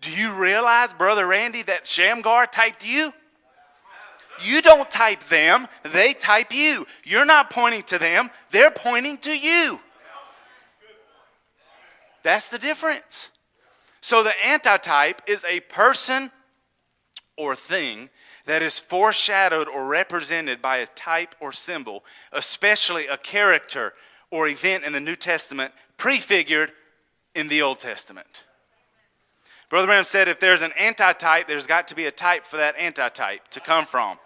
Do 0.01 0.11
you 0.11 0.33
realize, 0.33 0.93
Brother 0.93 1.27
Randy, 1.27 1.63
that 1.63 1.87
Shamgar 1.87 2.47
typed 2.47 2.85
you? 2.85 3.11
You 4.43 4.61
don't 4.61 4.89
type 4.91 5.23
them, 5.25 5.67
they 5.83 6.13
type 6.13 6.53
you. 6.53 6.85
You're 7.03 7.25
not 7.25 7.49
pointing 7.49 7.83
to 7.83 7.97
them, 7.97 8.29
they're 8.51 8.71
pointing 8.71 9.17
to 9.19 9.37
you. 9.37 9.79
That's 12.23 12.49
the 12.49 12.59
difference. 12.59 13.31
So 14.01 14.23
the 14.23 14.33
antitype 14.45 15.23
is 15.27 15.43
a 15.43 15.61
person 15.61 16.31
or 17.35 17.55
thing 17.55 18.09
that 18.45 18.61
is 18.61 18.79
foreshadowed 18.79 19.67
or 19.67 19.85
represented 19.85 20.61
by 20.61 20.77
a 20.77 20.87
type 20.87 21.35
or 21.39 21.51
symbol, 21.51 22.03
especially 22.31 23.07
a 23.07 23.17
character 23.17 23.93
or 24.31 24.47
event 24.47 24.83
in 24.83 24.93
the 24.93 24.99
New 24.99 25.15
Testament 25.15 25.73
prefigured 25.97 26.71
in 27.35 27.47
the 27.47 27.61
Old 27.61 27.79
Testament. 27.79 28.43
Brother 29.69 29.87
Branham 29.87 30.05
said 30.05 30.27
if 30.27 30.39
there's 30.39 30.61
an 30.61 30.71
antitype, 30.79 31.47
there's 31.47 31.67
got 31.67 31.87
to 31.89 31.95
be 31.95 32.05
a 32.05 32.11
type 32.11 32.45
for 32.45 32.57
that 32.57 32.75
antitype 32.77 33.47
to 33.49 33.59
come 33.59 33.85
from. 33.85 34.17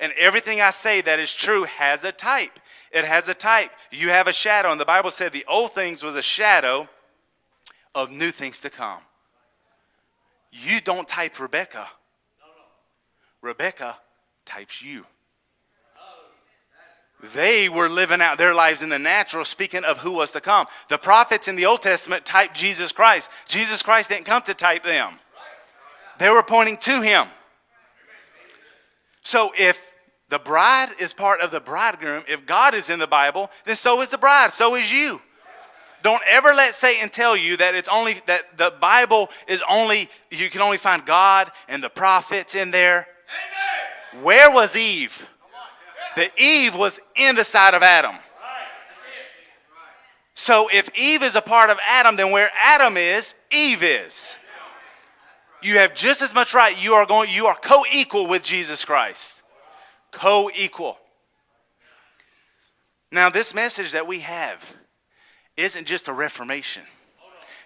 And 0.00 0.12
everything 0.18 0.60
I 0.60 0.70
say 0.70 1.00
that 1.02 1.20
is 1.20 1.34
true 1.34 1.64
has 1.64 2.04
a 2.04 2.12
type. 2.12 2.58
It 2.90 3.04
has 3.04 3.28
a 3.28 3.34
type. 3.34 3.70
You 3.90 4.08
have 4.10 4.28
a 4.28 4.32
shadow. 4.32 4.72
And 4.72 4.80
the 4.80 4.86
Bible 4.86 5.10
said 5.10 5.32
the 5.32 5.44
old 5.48 5.72
things 5.72 6.02
was 6.02 6.16
a 6.16 6.22
shadow 6.22 6.88
of 7.94 8.10
new 8.10 8.30
things 8.30 8.58
to 8.60 8.70
come. 8.70 9.00
You 10.52 10.80
don't 10.80 11.06
type 11.06 11.38
Rebecca. 11.38 11.86
Rebecca 13.42 13.98
types 14.44 14.82
you. 14.82 15.06
They 17.22 17.68
were 17.68 17.88
living 17.88 18.20
out 18.20 18.38
their 18.38 18.54
lives 18.54 18.82
in 18.82 18.88
the 18.88 18.98
natural, 18.98 19.44
speaking 19.44 19.84
of 19.84 19.98
who 19.98 20.12
was 20.12 20.32
to 20.32 20.40
come. 20.40 20.66
The 20.88 20.98
prophets 20.98 21.48
in 21.48 21.56
the 21.56 21.66
Old 21.66 21.82
Testament 21.82 22.24
typed 22.24 22.54
Jesus 22.54 22.92
Christ. 22.92 23.30
Jesus 23.46 23.82
Christ 23.82 24.08
didn't 24.08 24.24
come 24.24 24.42
to 24.42 24.54
type 24.54 24.84
them, 24.84 25.18
they 26.18 26.30
were 26.30 26.42
pointing 26.42 26.76
to 26.78 27.02
him. 27.02 27.26
So 29.22 29.52
if 29.58 29.86
the 30.28 30.38
bride 30.38 30.88
is 30.98 31.12
part 31.12 31.40
of 31.40 31.50
the 31.50 31.60
bridegroom, 31.60 32.24
if 32.28 32.46
God 32.46 32.74
is 32.74 32.88
in 32.88 32.98
the 32.98 33.06
Bible, 33.06 33.50
then 33.64 33.76
so 33.76 34.00
is 34.00 34.08
the 34.08 34.18
bride, 34.18 34.52
so 34.52 34.74
is 34.74 34.90
you. 34.90 35.20
Don't 36.02 36.22
ever 36.26 36.54
let 36.54 36.74
Satan 36.74 37.10
tell 37.10 37.36
you 37.36 37.58
that 37.58 37.74
it's 37.74 37.88
only 37.88 38.14
that 38.26 38.56
the 38.56 38.72
Bible 38.80 39.28
is 39.46 39.62
only 39.68 40.08
you 40.30 40.48
can 40.48 40.62
only 40.62 40.78
find 40.78 41.04
God 41.04 41.52
and 41.68 41.82
the 41.82 41.90
prophets 41.90 42.54
in 42.54 42.70
there. 42.70 43.06
Amen. 44.14 44.24
Where 44.24 44.50
was 44.50 44.76
Eve? 44.76 45.26
The 46.16 46.30
Eve 46.40 46.76
was 46.76 47.00
in 47.16 47.36
the 47.36 47.44
side 47.44 47.74
of 47.74 47.82
Adam. 47.82 48.16
So 50.34 50.68
if 50.72 50.88
Eve 50.98 51.22
is 51.22 51.36
a 51.36 51.42
part 51.42 51.70
of 51.70 51.78
Adam, 51.86 52.16
then 52.16 52.30
where 52.30 52.50
Adam 52.58 52.96
is, 52.96 53.34
Eve 53.50 53.82
is. 53.82 54.38
You 55.62 55.76
have 55.78 55.94
just 55.94 56.22
as 56.22 56.34
much 56.34 56.54
right. 56.54 56.82
You 56.82 56.94
are 56.94 57.04
going, 57.04 57.28
you 57.30 57.46
are 57.46 57.54
co-equal 57.54 58.26
with 58.26 58.42
Jesus 58.42 58.84
Christ. 58.84 59.42
Co-equal. 60.10 60.98
Now, 63.12 63.28
this 63.28 63.54
message 63.54 63.92
that 63.92 64.06
we 64.06 64.20
have 64.20 64.76
isn't 65.56 65.86
just 65.86 66.08
a 66.08 66.12
reformation. 66.12 66.84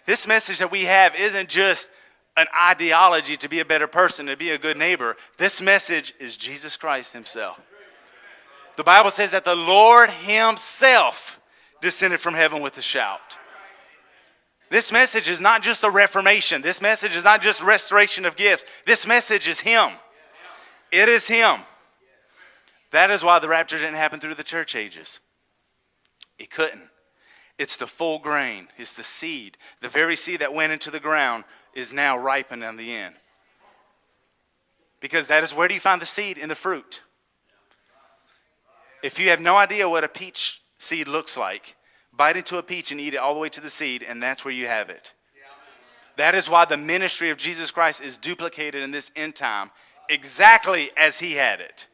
This 0.07 0.27
message 0.27 0.59
that 0.59 0.71
we 0.71 0.83
have 0.83 1.15
isn't 1.15 1.49
just 1.49 1.91
an 2.37 2.47
ideology 2.61 3.37
to 3.37 3.49
be 3.49 3.61
a 3.61 3.65
better 3.65 3.87
person, 3.87 4.27
to 4.27 4.37
be 4.37 4.51
a 4.51 4.59
good 4.59 4.77
neighbor. 4.77 5.17
This 5.39 5.63
message 5.63 6.13
is 6.19 6.37
Jesus 6.37 6.77
Christ 6.77 7.13
Himself. 7.13 7.61
The 8.77 8.85
Bible 8.85 9.11
says 9.11 9.31
that 9.33 9.45
the 9.45 9.55
Lord 9.55 10.11
Himself 10.11 11.41
descended 11.81 12.21
from 12.21 12.35
heaven 12.35 12.63
with 12.63 12.77
a 12.79 12.83
shout. 12.83 13.39
This 14.71 14.91
message 14.91 15.29
is 15.29 15.41
not 15.41 15.63
just 15.63 15.85
a 15.85 15.91
reformation. 15.91 16.63
This 16.63 16.83
message 16.83 17.15
is 17.15 17.23
not 17.23 17.43
just 17.43 17.63
restoration 17.63 18.25
of 18.25 18.35
gifts. 18.35 18.65
This 18.87 19.07
message 19.07 19.47
is 19.47 19.61
Him. 19.61 19.91
It 20.91 21.09
is 21.09 21.29
Him. 21.29 21.61
That 22.91 23.11
is 23.11 23.23
why 23.23 23.39
the 23.39 23.49
rapture 23.49 23.79
didn't 23.79 23.95
happen 23.95 24.21
through 24.21 24.35
the 24.35 24.43
church 24.43 24.75
ages. 24.75 25.21
It 26.39 26.51
couldn't. 26.51 26.91
It's 27.59 27.77
the 27.77 27.87
full 27.87 28.19
grain, 28.19 28.69
it's 28.77 28.95
the 28.95 29.05
seed. 29.05 29.59
The 29.81 29.89
very 29.89 30.17
seed 30.17 30.41
that 30.41 30.53
went 30.53 30.73
into 30.73 30.91
the 30.91 30.99
ground 30.99 31.45
is 31.73 31.93
now 31.93 32.19
ripened 32.19 32.65
on 32.65 32.77
the 32.77 32.93
end. 32.93 33.15
Because 35.01 35.29
that 35.29 35.45
is 35.45 35.55
where 35.55 35.69
do 35.69 35.75
you 35.75 35.81
find 35.81 36.03
the 36.03 36.07
seed? 36.07 36.39
In 36.39 36.49
the 36.49 36.55
fruit. 36.55 37.03
If 39.05 39.19
you 39.19 39.29
have 39.29 39.41
no 39.41 39.59
idea 39.59 39.87
what 39.87 40.03
a 40.03 40.09
peach 40.09 40.63
seed 40.79 41.09
looks 41.09 41.37
like, 41.37 41.77
bite 42.11 42.39
into 42.39 42.57
a 42.57 42.63
peach 42.63 42.91
and 42.91 42.99
eat 42.99 43.13
it 43.13 43.19
all 43.19 43.35
the 43.35 43.41
way 43.41 43.51
to 43.51 43.61
the 43.61 43.69
seed, 43.69 44.03
and 44.03 44.23
that's 44.23 44.47
where 44.47 44.55
you 44.55 44.67
have 44.67 44.89
it. 44.89 45.13
That 46.17 46.35
is 46.35 46.49
why 46.49 46.65
the 46.65 46.79
ministry 46.79 47.29
of 47.29 47.37
Jesus 47.37 47.71
Christ 47.71 48.03
is 48.03 48.17
duplicated 48.17 48.83
in 48.83 48.93
this 48.93 49.11
end 49.15 49.35
time 49.35 49.73
exactly 50.09 50.91
as 50.97 51.19
he 51.19 51.33
had 51.33 51.61
it 51.61 51.87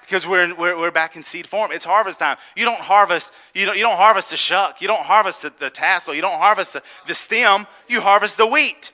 because 0.00 0.26
we're, 0.26 0.42
in, 0.42 0.56
we're, 0.56 0.78
we're 0.78 0.90
back 0.90 1.16
in 1.16 1.22
seed 1.22 1.46
form. 1.46 1.70
It's 1.70 1.84
harvest 1.84 2.20
time. 2.20 2.38
You 2.56 2.64
don't 2.64 2.80
harvest, 2.80 3.34
you 3.52 3.66
don't, 3.66 3.76
you 3.76 3.82
don't 3.82 3.98
harvest 3.98 4.30
the 4.30 4.38
shuck, 4.38 4.80
you 4.80 4.88
don't 4.88 5.02
harvest 5.02 5.42
the, 5.42 5.52
the 5.58 5.68
tassel, 5.68 6.14
you 6.14 6.22
don't 6.22 6.38
harvest 6.38 6.72
the, 6.72 6.82
the 7.06 7.14
stem, 7.14 7.66
you 7.88 8.00
harvest 8.00 8.38
the 8.38 8.46
wheat. 8.46 8.90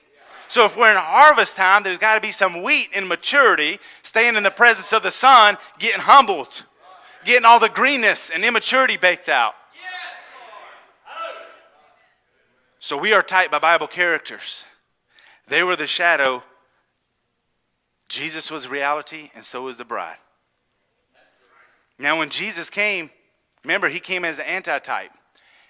So 0.49 0.65
if 0.65 0.75
we're 0.75 0.91
in 0.91 0.97
harvest 0.97 1.55
time, 1.55 1.83
there's 1.83 1.99
got 1.99 2.15
to 2.15 2.21
be 2.21 2.31
some 2.31 2.63
wheat 2.63 2.89
in 2.93 3.07
maturity, 3.07 3.79
staying 4.01 4.35
in 4.35 4.43
the 4.43 4.51
presence 4.51 4.91
of 4.91 5.03
the 5.03 5.11
sun, 5.11 5.57
getting 5.79 6.01
humbled, 6.01 6.65
getting 7.25 7.45
all 7.45 7.59
the 7.59 7.69
greenness 7.69 8.29
and 8.29 8.43
immaturity 8.43 8.97
baked 8.97 9.29
out. 9.29 9.53
So 12.79 12.97
we 12.97 13.13
are 13.13 13.21
typed 13.21 13.51
by 13.51 13.59
Bible 13.59 13.87
characters. 13.87 14.65
They 15.47 15.61
were 15.61 15.75
the 15.75 15.85
shadow. 15.85 16.43
Jesus 18.09 18.49
was 18.49 18.67
reality, 18.67 19.29
and 19.35 19.45
so 19.45 19.63
was 19.63 19.77
the 19.77 19.85
bride. 19.85 20.17
Now, 21.99 22.17
when 22.17 22.29
Jesus 22.29 22.71
came, 22.71 23.11
remember, 23.63 23.87
he 23.87 23.99
came 23.99 24.25
as 24.25 24.39
an 24.39 24.45
antitype. 24.45 25.11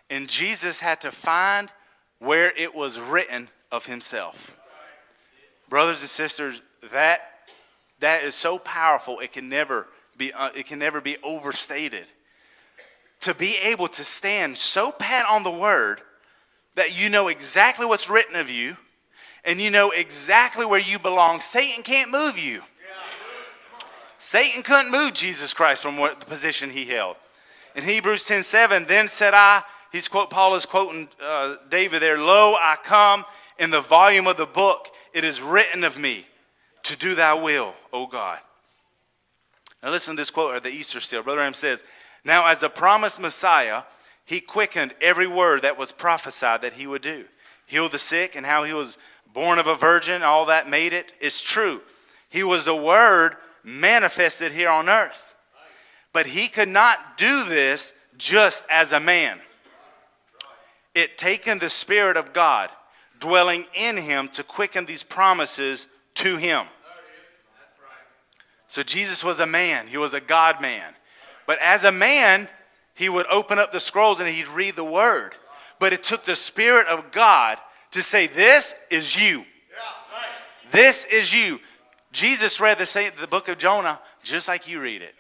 And 0.10 0.30
Jesus 0.30 0.80
had 0.80 1.02
to 1.02 1.12
find 1.12 1.70
where 2.20 2.54
it 2.58 2.74
was 2.74 3.00
written 3.00 3.50
of 3.72 3.86
himself. 3.86 4.58
Brothers 5.68 6.02
and 6.02 6.10
sisters, 6.10 6.62
that, 6.92 7.22
that 8.00 8.24
is 8.24 8.36
so 8.36 8.58
powerful, 8.58 9.20
it 9.20 9.34
can 9.34 9.50
never 9.50 9.88
be, 10.22 10.34
uh, 10.34 10.50
it 10.56 10.68
can 10.68 10.80
never 10.80 11.02
be 11.02 11.18
overstated. 11.24 12.06
To 13.22 13.34
be 13.34 13.58
able 13.64 13.88
to 13.88 14.04
stand 14.04 14.58
so 14.58 14.92
pat 14.92 15.26
on 15.30 15.44
the 15.44 15.52
word 15.52 16.02
that 16.76 16.98
you 16.98 17.10
know 17.10 17.28
exactly 17.28 17.86
what's 17.86 18.10
written 18.10 18.36
of 18.36 18.50
you 18.50 18.78
and 19.44 19.60
you 19.60 19.72
know 19.72 19.92
exactly 19.92 20.66
where 20.66 20.80
you 20.80 21.00
belong, 21.00 21.40
Satan 21.40 21.84
can't 21.84 22.12
move 22.12 22.38
you. 22.38 22.62
Satan 24.18 24.62
couldn't 24.62 24.92
move 24.92 25.14
Jesus 25.14 25.52
Christ 25.54 25.82
from 25.82 25.98
what 25.98 26.20
the 26.20 26.26
position 26.28 26.70
he 26.70 26.86
held. 26.86 27.16
In 27.76 27.84
Hebrews 27.84 28.24
10 28.26 28.44
7, 28.44 28.86
then 28.86 29.08
said 29.08 29.34
I, 29.34 29.64
he's 29.92 30.08
quote, 30.08 30.30
Paul 30.30 30.54
is 30.54 30.68
quoting 30.68 31.10
uh, 31.24 31.56
David 31.70 32.02
there, 32.02 32.20
Lo, 32.20 32.54
I 32.54 32.78
come 32.84 33.26
in 33.58 33.72
the 33.72 33.82
volume 33.82 34.28
of 34.28 34.38
the 34.38 34.46
book, 34.46 34.90
it 35.14 35.24
is 35.24 35.42
written 35.42 35.84
of 35.84 35.98
me 35.98 36.26
to 36.84 36.96
do 36.96 37.16
thy 37.16 37.34
will, 37.34 37.74
O 37.92 38.06
God. 38.06 38.40
Now 39.82 39.92
listen 39.92 40.16
to 40.16 40.22
this 40.22 40.32
quote 40.32 40.56
of 40.56 40.64
the 40.64 40.70
Easter 40.70 41.00
seal. 41.00 41.24
Brother 41.24 41.38
Branham 41.38 41.54
says, 41.54 41.84
Now 42.24 42.48
as 42.48 42.64
a 42.64 42.70
promised 42.70 43.20
Messiah, 43.20 43.84
he 44.26 44.40
quickened 44.40 44.94
every 45.02 45.28
word 45.28 45.64
that 45.64 45.78
was 45.78 45.92
prophesied 45.92 46.62
that 46.62 46.74
he 46.74 46.88
would 46.88 47.02
do. 47.02 47.26
Heal 47.66 47.90
the 47.90 48.00
sick 48.00 48.36
and 48.36 48.46
how 48.46 48.64
he 48.64 48.74
was 48.74 48.98
born 49.34 49.60
of 49.60 49.68
a 49.68 49.76
virgin, 49.76 50.24
all 50.24 50.46
that 50.46 50.70
made 50.70 50.94
it 50.94 51.14
is 51.20 51.42
true. 51.42 51.82
He 52.30 52.44
was 52.44 52.66
the 52.66 52.76
word 52.76 53.36
manifested 53.64 54.52
here 54.52 54.70
on 54.70 54.90
earth. 54.90 55.36
But 56.14 56.28
he 56.28 56.48
could 56.48 56.70
not 56.70 57.18
do 57.18 57.46
this 57.46 57.94
just 58.18 58.66
as 58.70 58.92
a 58.92 59.00
man. 59.00 59.40
It 60.94 61.18
taken 61.18 61.60
the 61.60 61.70
Spirit 61.70 62.18
of 62.18 62.34
God 62.34 62.70
dwelling 63.20 63.66
in 63.74 63.98
him 63.98 64.28
to 64.30 64.44
quicken 64.44 64.86
these 64.86 65.04
promises 65.04 65.88
to 66.16 66.38
him. 66.38 66.66
So 68.72 68.84
Jesus 68.84 69.22
was 69.22 69.42
a 69.42 69.46
man, 69.46 69.88
he 69.88 69.98
was 69.98 70.14
a 70.14 70.22
God 70.22 70.62
man. 70.62 70.94
But 71.46 71.60
as 71.60 71.84
a 71.84 71.92
man, 71.92 72.48
he 72.94 73.10
would 73.10 73.26
open 73.26 73.60
up 73.60 73.74
the 73.74 73.82
scrolls 73.82 74.22
and 74.22 74.30
he'd 74.30 74.48
read 74.48 74.78
the 74.78 74.84
word. 74.86 75.36
But 75.78 75.92
it 75.92 76.04
took 76.04 76.24
the 76.24 76.38
Spirit 76.38 76.88
of 76.88 77.12
God 77.12 77.58
to 77.92 78.02
say, 78.02 78.28
This 78.28 78.74
is 78.90 79.22
you. 79.22 79.44
This 80.72 81.04
is 81.04 81.34
you. 81.34 81.60
Jesus 82.14 82.62
read 82.62 82.78
the, 82.78 82.86
same, 82.86 83.12
the 83.20 83.28
book 83.28 83.50
of 83.50 83.58
Jonah 83.58 84.00
just 84.24 84.48
like 84.48 84.70
you 84.70 84.80
read 84.80 85.02
it. 85.02 85.16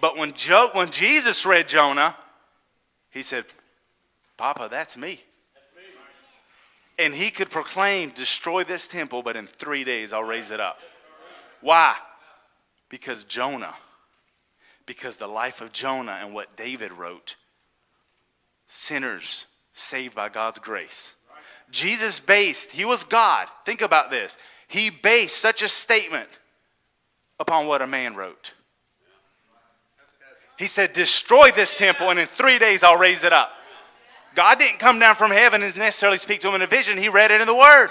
But 0.00 0.16
when, 0.16 0.32
jo- 0.32 0.70
when 0.72 0.88
Jesus 0.88 1.44
read 1.44 1.68
Jonah, 1.68 2.16
he 3.10 3.20
said, 3.20 3.44
Papa, 4.38 4.68
that's 4.70 4.96
me. 4.96 5.20
And 6.98 7.14
he 7.14 7.28
could 7.28 7.50
proclaim, 7.50 8.08
destroy 8.08 8.64
this 8.64 8.88
temple, 8.88 9.22
but 9.22 9.36
in 9.36 9.46
three 9.46 9.84
days 9.84 10.14
I'll 10.14 10.24
raise 10.24 10.50
it 10.50 10.60
up. 10.60 10.78
Why? 11.60 11.96
Because 12.88 13.24
Jonah, 13.24 13.74
because 14.86 15.16
the 15.16 15.28
life 15.28 15.60
of 15.60 15.72
Jonah 15.72 16.18
and 16.20 16.34
what 16.34 16.56
David 16.56 16.92
wrote, 16.92 17.36
sinners 18.66 19.46
saved 19.72 20.14
by 20.14 20.28
God's 20.28 20.58
grace. 20.58 21.16
Jesus 21.70 22.18
based, 22.18 22.72
he 22.72 22.84
was 22.84 23.04
God. 23.04 23.46
Think 23.64 23.80
about 23.80 24.10
this 24.10 24.38
he 24.70 24.88
based 24.88 25.38
such 25.38 25.62
a 25.62 25.68
statement 25.68 26.28
upon 27.40 27.66
what 27.66 27.82
a 27.82 27.88
man 27.88 28.14
wrote. 28.14 28.52
He 30.56 30.66
said, 30.66 30.92
Destroy 30.92 31.50
this 31.50 31.74
temple, 31.74 32.10
and 32.10 32.20
in 32.20 32.28
three 32.28 32.60
days 32.60 32.84
I'll 32.84 32.96
raise 32.96 33.24
it 33.24 33.32
up. 33.32 33.50
God 34.36 34.60
didn't 34.60 34.78
come 34.78 35.00
down 35.00 35.16
from 35.16 35.32
heaven 35.32 35.64
and 35.64 35.76
necessarily 35.76 36.18
speak 36.18 36.40
to 36.42 36.48
him 36.48 36.54
in 36.54 36.62
a 36.62 36.68
vision, 36.68 36.98
he 36.98 37.08
read 37.08 37.32
it 37.32 37.40
in 37.40 37.48
the 37.48 37.54
Word. 37.54 37.88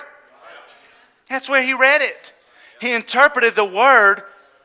That's 1.30 1.50
where 1.50 1.62
he 1.62 1.74
read 1.74 2.02
it. 2.02 2.32
He 2.80 2.94
interpreted 2.94 3.56
the 3.56 3.66
Word 3.66 4.24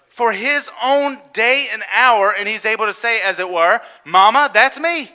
for 0.09 0.33
his 0.33 0.71
own 0.83 1.19
day 1.33 1.67
and 1.73 1.83
hour, 1.93 2.33
and 2.39 2.49
he's 2.49 2.65
able 2.65 2.87
to 2.87 2.93
say, 2.93 3.21
as 3.23 3.41
it 3.41 3.51
were, 3.51 3.81
Mama, 4.05 4.51
that's 4.55 4.79
me. 4.79 5.11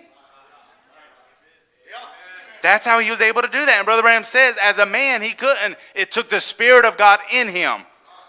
That's 2.62 2.86
how 2.86 3.00
he 3.00 3.10
was 3.10 3.22
able 3.22 3.42
to 3.42 3.48
do 3.48 3.66
that. 3.66 3.78
And 3.78 3.86
Brother 3.86 4.02
Branham 4.02 4.26
says, 4.26 4.58
as 4.62 4.80
a 4.80 4.86
man, 4.86 5.22
he 5.22 5.32
couldn't. 5.32 5.78
It 5.96 6.12
took 6.12 6.30
the 6.30 6.42
Spirit 6.42 6.84
of 6.84 6.98
God 6.98 7.22
in 7.34 7.48
him 7.48 7.84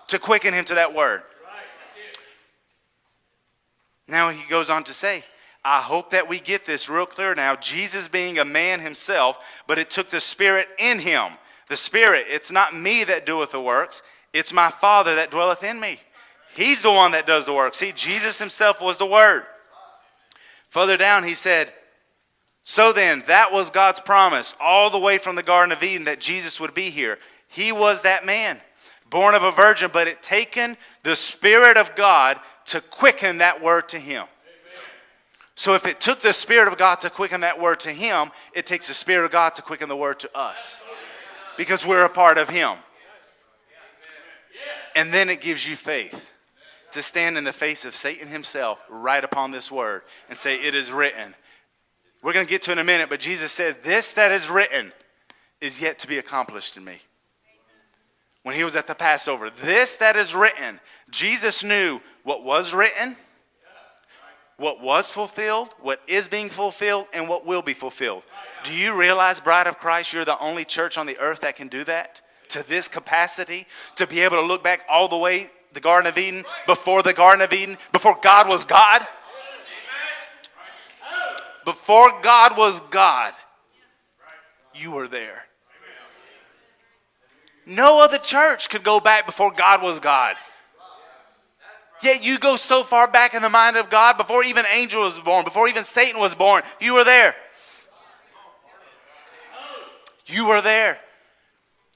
to 0.06 0.20
quicken 0.20 0.54
him 0.54 0.64
to 0.66 0.74
that 0.76 0.94
word. 0.94 1.22
Now 4.06 4.30
he 4.30 4.48
goes 4.48 4.70
on 4.70 4.84
to 4.84 4.94
say, 4.94 5.24
I 5.64 5.80
hope 5.80 6.10
that 6.10 6.28
we 6.28 6.38
get 6.38 6.64
this 6.64 6.88
real 6.88 7.06
clear 7.06 7.34
now. 7.34 7.56
Jesus 7.56 8.08
being 8.08 8.38
a 8.38 8.44
man 8.44 8.80
himself, 8.80 9.62
but 9.66 9.78
it 9.78 9.90
took 9.90 10.10
the 10.10 10.20
Spirit 10.20 10.68
in 10.78 11.00
him. 11.00 11.32
The 11.68 11.76
Spirit, 11.76 12.26
it's 12.28 12.50
not 12.50 12.74
me 12.74 13.04
that 13.04 13.26
doeth 13.26 13.52
the 13.52 13.60
works, 13.60 14.02
it's 14.32 14.52
my 14.52 14.70
Father 14.70 15.14
that 15.16 15.30
dwelleth 15.30 15.64
in 15.64 15.80
me. 15.80 16.00
He's 16.54 16.82
the 16.82 16.92
one 16.92 17.12
that 17.12 17.26
does 17.26 17.46
the 17.46 17.54
work. 17.54 17.74
See, 17.74 17.92
Jesus 17.92 18.38
himself 18.38 18.80
was 18.80 18.98
the 18.98 19.06
Word. 19.06 19.44
Further 20.68 20.96
down, 20.96 21.24
he 21.24 21.34
said, 21.34 21.72
so 22.62 22.92
then, 22.92 23.24
that 23.26 23.52
was 23.52 23.70
God's 23.70 24.00
promise 24.00 24.54
all 24.60 24.90
the 24.90 24.98
way 24.98 25.18
from 25.18 25.34
the 25.34 25.42
Garden 25.42 25.72
of 25.72 25.82
Eden 25.82 26.04
that 26.04 26.20
Jesus 26.20 26.60
would 26.60 26.74
be 26.74 26.90
here. 26.90 27.18
He 27.48 27.72
was 27.72 28.02
that 28.02 28.24
man, 28.24 28.60
born 29.08 29.34
of 29.34 29.42
a 29.42 29.50
virgin, 29.50 29.90
but 29.92 30.06
it 30.06 30.22
taken 30.22 30.76
the 31.02 31.16
Spirit 31.16 31.76
of 31.76 31.96
God 31.96 32.38
to 32.66 32.80
quicken 32.80 33.38
that 33.38 33.60
word 33.60 33.88
to 33.88 33.98
him. 33.98 34.26
So 35.56 35.74
if 35.74 35.84
it 35.84 36.00
took 36.00 36.22
the 36.22 36.32
Spirit 36.32 36.68
of 36.68 36.78
God 36.78 37.00
to 37.00 37.10
quicken 37.10 37.40
that 37.40 37.60
word 37.60 37.80
to 37.80 37.90
him, 37.90 38.30
it 38.54 38.66
takes 38.66 38.86
the 38.86 38.94
Spirit 38.94 39.24
of 39.24 39.32
God 39.32 39.56
to 39.56 39.62
quicken 39.62 39.88
the 39.88 39.96
word 39.96 40.20
to 40.20 40.38
us. 40.38 40.84
Because 41.56 41.84
we're 41.84 42.04
a 42.04 42.08
part 42.08 42.38
of 42.38 42.48
him. 42.48 42.76
And 44.94 45.12
then 45.12 45.28
it 45.28 45.40
gives 45.40 45.68
you 45.68 45.76
faith 45.76 46.30
to 46.92 47.02
stand 47.02 47.38
in 47.38 47.44
the 47.44 47.52
face 47.52 47.84
of 47.84 47.94
Satan 47.94 48.28
himself 48.28 48.84
right 48.88 49.22
upon 49.22 49.50
this 49.50 49.70
word 49.70 50.02
and 50.28 50.36
say, 50.36 50.56
It 50.56 50.74
is 50.74 50.90
written. 50.90 51.34
We're 52.22 52.32
going 52.32 52.44
to 52.44 52.50
get 52.50 52.62
to 52.62 52.72
in 52.72 52.78
a 52.78 52.84
minute, 52.84 53.08
but 53.08 53.20
Jesus 53.20 53.52
said, 53.52 53.82
This 53.82 54.12
that 54.14 54.32
is 54.32 54.50
written 54.50 54.92
is 55.60 55.80
yet 55.80 55.98
to 56.00 56.06
be 56.06 56.18
accomplished 56.18 56.76
in 56.76 56.84
me. 56.84 56.98
When 58.42 58.54
he 58.54 58.64
was 58.64 58.76
at 58.76 58.86
the 58.86 58.94
Passover, 58.94 59.50
this 59.50 59.96
that 59.96 60.16
is 60.16 60.34
written, 60.34 60.80
Jesus 61.10 61.62
knew 61.62 62.00
what 62.22 62.42
was 62.42 62.72
written, 62.72 63.16
what 64.56 64.82
was 64.82 65.10
fulfilled, 65.10 65.74
what 65.80 66.00
is 66.06 66.28
being 66.28 66.48
fulfilled, 66.48 67.06
and 67.12 67.28
what 67.28 67.46
will 67.46 67.62
be 67.62 67.74
fulfilled. 67.74 68.22
Do 68.64 68.74
you 68.74 68.98
realize, 68.98 69.40
Bride 69.40 69.66
of 69.66 69.78
Christ, 69.78 70.12
you're 70.12 70.24
the 70.24 70.38
only 70.38 70.64
church 70.64 70.98
on 70.98 71.06
the 71.06 71.18
earth 71.18 71.40
that 71.40 71.56
can 71.56 71.68
do 71.68 71.84
that? 71.84 72.22
To 72.50 72.68
this 72.68 72.88
capacity, 72.88 73.66
to 73.94 74.08
be 74.08 74.20
able 74.20 74.36
to 74.36 74.42
look 74.42 74.64
back 74.64 74.84
all 74.88 75.06
the 75.06 75.16
way 75.16 75.50
the 75.72 75.78
Garden 75.78 76.08
of 76.08 76.18
Eden, 76.18 76.44
before 76.66 77.00
the 77.00 77.12
Garden 77.12 77.42
of 77.42 77.52
Eden, 77.52 77.78
before 77.92 78.18
God 78.20 78.48
was 78.48 78.64
God? 78.64 79.06
Before 81.64 82.10
God 82.22 82.56
was 82.56 82.80
God, 82.90 83.34
you 84.74 84.90
were 84.90 85.06
there. 85.06 85.44
No 87.66 88.02
other 88.02 88.18
church 88.18 88.68
could 88.68 88.82
go 88.82 88.98
back 88.98 89.26
before 89.26 89.52
God 89.52 89.80
was 89.80 90.00
God. 90.00 90.34
Yet 92.02 92.24
you 92.24 92.36
go 92.40 92.56
so 92.56 92.82
far 92.82 93.06
back 93.06 93.34
in 93.34 93.42
the 93.42 93.50
mind 93.50 93.76
of 93.76 93.90
God 93.90 94.16
before 94.16 94.42
even 94.42 94.64
angel 94.74 95.02
was 95.02 95.20
born, 95.20 95.44
before 95.44 95.68
even 95.68 95.84
Satan 95.84 96.20
was 96.20 96.34
born, 96.34 96.62
you 96.80 96.94
were 96.94 97.04
there. 97.04 97.36
You 100.26 100.46
were 100.46 100.62
there 100.62 100.98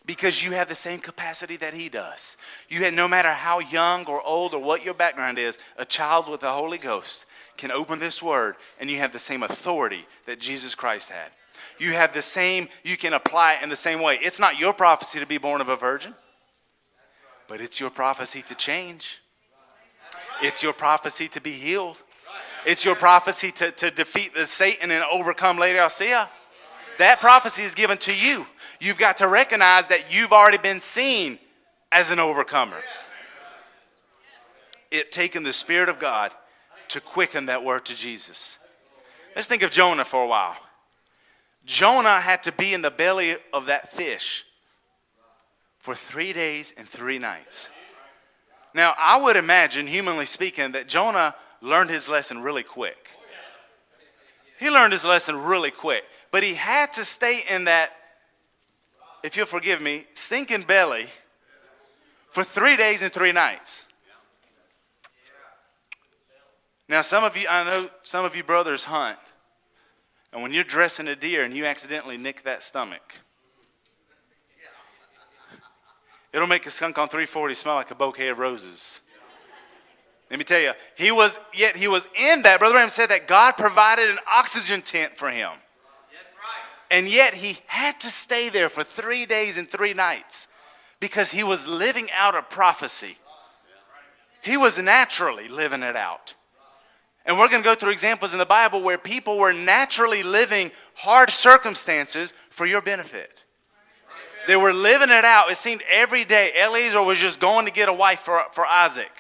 because 0.07 0.43
you 0.43 0.53
have 0.53 0.69
the 0.69 0.75
same 0.75 1.01
capacity 1.01 1.57
that 1.57 1.75
he 1.75 1.89
does. 1.89 2.37
You 2.69 2.81
had 2.81 2.95
no 2.95 3.09
matter 3.09 3.31
how 3.31 3.61
young 3.61 4.05
or 4.07 4.21
old 4.23 4.55
or 4.55 4.63
what 4.63 4.85
your 4.85 4.95
background 4.95 5.39
is, 5.39 5.59
a 5.77 5.85
child 5.85 6.29
with 6.29 6.41
the 6.41 6.53
Holy 6.53 6.79
Ghost 6.79 7.25
can 7.57 7.71
open 7.71 7.99
this 7.99 8.23
word 8.23 8.57
and 8.79 8.91
you 8.91 8.99
have 8.99 9.13
the 9.13 9.19
same 9.19 9.43
authority 9.43 10.07
that 10.27 10.41
Jesus 10.41 10.75
Christ 10.75 11.11
had. 11.11 11.31
You 11.79 11.93
have 11.93 12.13
the 12.13 12.23
same, 12.23 12.69
you 12.83 12.97
can 12.97 13.15
apply 13.15 13.55
it 13.55 13.63
in 13.63 13.69
the 13.69 13.77
same 13.77 14.01
way. 14.01 14.19
It's 14.21 14.39
not 14.39 14.59
your 14.59 14.73
prophecy 14.75 15.21
to 15.21 15.27
be 15.27 15.39
born 15.39 15.61
of 15.61 15.69
a 15.69 15.77
virgin, 15.77 16.15
but 17.49 17.61
it's 17.61 17.81
your 17.81 17.91
prophecy 17.91 18.43
to 18.43 18.55
change. 18.55 19.21
It's 20.43 20.63
your 20.63 20.73
prophecy 20.73 21.29
to 21.29 21.41
be 21.41 21.53
healed. 21.53 22.03
It's 22.67 22.85
your 22.85 22.95
prophecy 22.95 23.53
to, 23.53 23.71
to 23.73 23.91
defeat 23.91 24.35
the 24.35 24.47
Satan 24.47 24.91
and 24.91 25.05
overcome 25.13 25.59
Laodicea. 25.59 26.29
That 26.99 27.21
prophecy 27.21 27.63
is 27.63 27.75
given 27.75 27.99
to 27.99 28.15
you. 28.15 28.47
You've 28.85 28.99
got 28.99 29.17
to 29.17 29.29
recognize 29.29 29.89
that 29.89 30.15
you've 30.15 30.33
already 30.33 30.59
been 30.59 30.79
seen 30.79 31.39
as 31.91 32.11
an 32.11 32.19
overcomer. 32.19 32.77
It 34.91 35.11
taken 35.11 35.43
the 35.43 35.55
Spirit 35.55 35.89
of 35.89 35.99
God 35.99 36.33
to 36.89 37.01
quicken 37.01 37.47
that 37.47 37.65
word 37.65 37.87
to 37.87 37.95
Jesus. 37.95 38.59
Let's 39.35 39.49
think 39.49 39.63
of 39.63 39.71
Jonah 39.71 40.05
for 40.05 40.23
a 40.23 40.27
while. 40.27 40.59
Jonah 41.65 42.21
had 42.21 42.43
to 42.43 42.53
be 42.53 42.75
in 42.75 42.83
the 42.83 42.91
belly 42.91 43.37
of 43.55 43.67
that 43.67 43.91
fish 43.91 44.45
for 45.79 45.95
three 45.95 46.35
days 46.35 46.75
and 46.77 46.87
three 46.87 47.19
nights. 47.19 47.71
Now, 48.75 48.93
I 48.99 49.19
would 49.19 49.37
imagine, 49.37 49.87
humanly 49.87 50.27
speaking, 50.27 50.73
that 50.73 50.89
Jonah 50.89 51.35
learned 51.63 51.89
his 51.89 52.07
lesson 52.07 52.43
really 52.43 52.63
quick. 52.63 53.17
He 54.61 54.69
learned 54.69 54.93
his 54.93 55.07
lesson 55.07 55.39
really 55.39 55.71
quick, 55.71 56.05
but 56.31 56.43
he 56.43 56.53
had 56.53 56.93
to 56.93 57.05
stay 57.07 57.41
in 57.51 57.65
that, 57.65 57.93
if 59.25 59.39
you'll 59.39 59.47
forgive 59.47 59.81
me, 59.81 60.05
stinking 60.13 60.63
belly 60.63 61.07
for 62.29 62.45
three 62.45 62.77
days 62.77 63.03
and 63.03 63.11
three 63.11 63.33
nights. 63.33 63.87
Now, 66.91 67.01
some 67.01 67.25
of 67.25 67.35
you, 67.35 67.47
I 67.49 67.65
know 67.65 67.89
some 68.03 68.27
of 68.27 68.37
you 68.37 68.45
brothers 68.45 68.85
hunt, 68.85 69.19
and 70.31 70.43
when 70.43 70.53
you're 70.53 70.63
dressing 70.63 71.09
a 71.09 71.17
deer 71.17 71.43
and 71.43 71.55
you 71.55 71.65
accidentally 71.65 72.19
nick 72.19 72.43
that 72.43 72.63
stomach, 72.63 73.21
it'll 76.31 76.47
make 76.47 76.67
a 76.67 76.71
skunk 76.71 76.99
on 76.99 77.09
340 77.09 77.55
smell 77.55 77.77
like 77.77 77.91
a 77.91 77.95
bouquet 77.95 78.29
of 78.29 78.39
roses. 78.39 79.01
Let 80.31 80.39
me 80.39 80.45
tell 80.45 80.61
you, 80.61 80.73
he 80.99 81.11
was, 81.11 81.41
yet 81.55 81.77
he 81.77 81.89
was 81.89 82.07
in 82.21 82.43
that. 82.43 82.59
Brother 82.59 82.75
Branham 82.75 82.91
said 82.91 83.09
that 83.09 83.27
God 83.27 83.53
provided 83.53 84.11
an 84.11 84.19
oxygen 84.31 84.83
tent 84.83 85.17
for 85.17 85.31
him. 85.31 85.51
And 86.91 87.09
yet 87.09 87.35
he 87.35 87.59
had 87.67 87.99
to 88.01 88.11
stay 88.11 88.49
there 88.49 88.69
for 88.69 88.85
three 88.85 89.27
days 89.27 89.59
and 89.59 89.69
three 89.69 89.95
nights 89.95 90.49
because 91.01 91.31
he 91.31 91.43
was 91.43 91.67
living 91.67 92.09
out 92.17 92.35
a 92.35 92.43
prophecy. 92.43 93.19
He 94.43 94.57
was 94.57 94.79
naturally 94.79 95.49
living 95.49 95.83
it 95.83 95.97
out. 95.97 96.35
And 97.27 97.39
we're 97.39 97.49
going 97.49 97.63
to 97.63 97.69
go 97.69 97.75
through 97.75 97.93
examples 97.93 98.35
in 98.35 98.39
the 98.39 98.47
Bible 98.47 98.83
where 98.83 98.99
people 98.99 99.39
were 99.39 99.53
naturally 99.53 100.23
living 100.23 100.71
hard 100.95 101.31
circumstances 101.31 102.35
for 102.51 102.67
your 102.67 102.83
benefit. 102.83 103.45
They 104.47 104.57
were 104.57 104.75
living 104.75 105.09
it 105.09 105.25
out. 105.25 105.51
It 105.51 105.57
seemed 105.57 105.83
every 105.89 106.25
day 106.25 106.53
Eliezer 106.55 107.03
was 107.03 107.19
just 107.19 107.41
going 107.41 107.65
to 107.65 107.73
get 107.73 107.89
a 107.89 107.95
wife 107.95 108.21
for, 108.21 108.43
for 108.53 108.67
Isaac. 108.67 109.11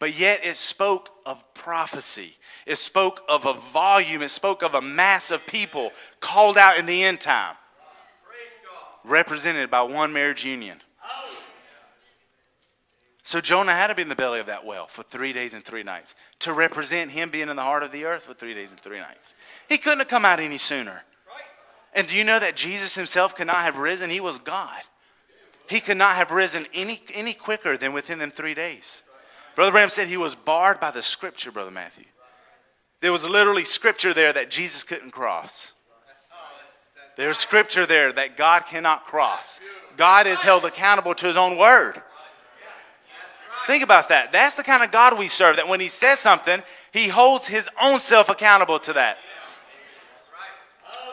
But 0.00 0.18
yet 0.18 0.44
it 0.44 0.56
spoke 0.56 1.10
of 1.24 1.42
prophecy. 1.54 2.36
It 2.68 2.76
spoke 2.76 3.22
of 3.30 3.46
a 3.46 3.54
volume. 3.54 4.20
It 4.20 4.28
spoke 4.28 4.62
of 4.62 4.74
a 4.74 4.82
mass 4.82 5.30
of 5.30 5.46
people 5.46 5.90
called 6.20 6.58
out 6.58 6.78
in 6.78 6.84
the 6.84 7.02
end 7.02 7.18
time, 7.18 7.56
represented 9.04 9.70
by 9.70 9.82
one 9.82 10.12
marriage 10.12 10.44
union. 10.44 10.78
So 13.22 13.40
Jonah 13.40 13.72
had 13.72 13.88
to 13.88 13.94
be 13.94 14.02
in 14.02 14.08
the 14.08 14.14
belly 14.14 14.40
of 14.40 14.46
that 14.46 14.66
well 14.66 14.86
for 14.86 15.02
three 15.02 15.32
days 15.32 15.54
and 15.54 15.64
three 15.64 15.82
nights 15.82 16.14
to 16.40 16.52
represent 16.52 17.10
him 17.10 17.30
being 17.30 17.48
in 17.48 17.56
the 17.56 17.62
heart 17.62 17.82
of 17.82 17.90
the 17.90 18.04
earth 18.04 18.24
for 18.24 18.34
three 18.34 18.54
days 18.54 18.72
and 18.72 18.80
three 18.80 19.00
nights. 19.00 19.34
He 19.68 19.78
couldn't 19.78 20.00
have 20.00 20.08
come 20.08 20.24
out 20.24 20.38
any 20.38 20.58
sooner. 20.58 21.04
And 21.94 22.06
do 22.06 22.16
you 22.16 22.24
know 22.24 22.38
that 22.38 22.54
Jesus 22.54 22.94
himself 22.94 23.34
could 23.34 23.46
not 23.46 23.64
have 23.64 23.78
risen? 23.78 24.10
He 24.10 24.20
was 24.20 24.38
God. 24.38 24.82
He 25.68 25.80
could 25.80 25.96
not 25.96 26.16
have 26.16 26.30
risen 26.30 26.66
any, 26.74 27.02
any 27.14 27.32
quicker 27.32 27.78
than 27.78 27.94
within 27.94 28.18
them 28.18 28.30
three 28.30 28.54
days. 28.54 29.04
Brother 29.54 29.72
Branham 29.72 29.90
said 29.90 30.08
he 30.08 30.16
was 30.18 30.34
barred 30.34 30.80
by 30.80 30.90
the 30.90 31.02
scripture, 31.02 31.50
Brother 31.50 31.70
Matthew. 31.70 32.04
There 33.00 33.12
was 33.12 33.24
literally 33.24 33.64
scripture 33.64 34.12
there 34.12 34.32
that 34.32 34.50
Jesus 34.50 34.84
couldn't 34.84 35.12
cross. 35.12 35.72
There's 37.16 37.38
scripture 37.38 37.86
there 37.86 38.12
that 38.12 38.36
God 38.36 38.66
cannot 38.66 39.04
cross. 39.04 39.60
God 39.96 40.26
is 40.26 40.38
held 40.40 40.64
accountable 40.64 41.14
to 41.16 41.26
his 41.26 41.36
own 41.36 41.58
word. 41.58 42.00
Think 43.68 43.84
about 43.84 44.08
that. 44.08 44.32
That's 44.32 44.54
the 44.54 44.62
kind 44.62 44.82
of 44.82 44.90
God 44.90 45.18
we 45.18 45.28
serve, 45.28 45.56
that 45.56 45.68
when 45.68 45.78
He 45.78 45.88
says 45.88 46.18
something, 46.18 46.62
He 46.90 47.08
holds 47.08 47.46
His 47.46 47.68
own 47.80 47.98
self 47.98 48.30
accountable 48.30 48.78
to 48.78 48.94
that. 48.94 49.18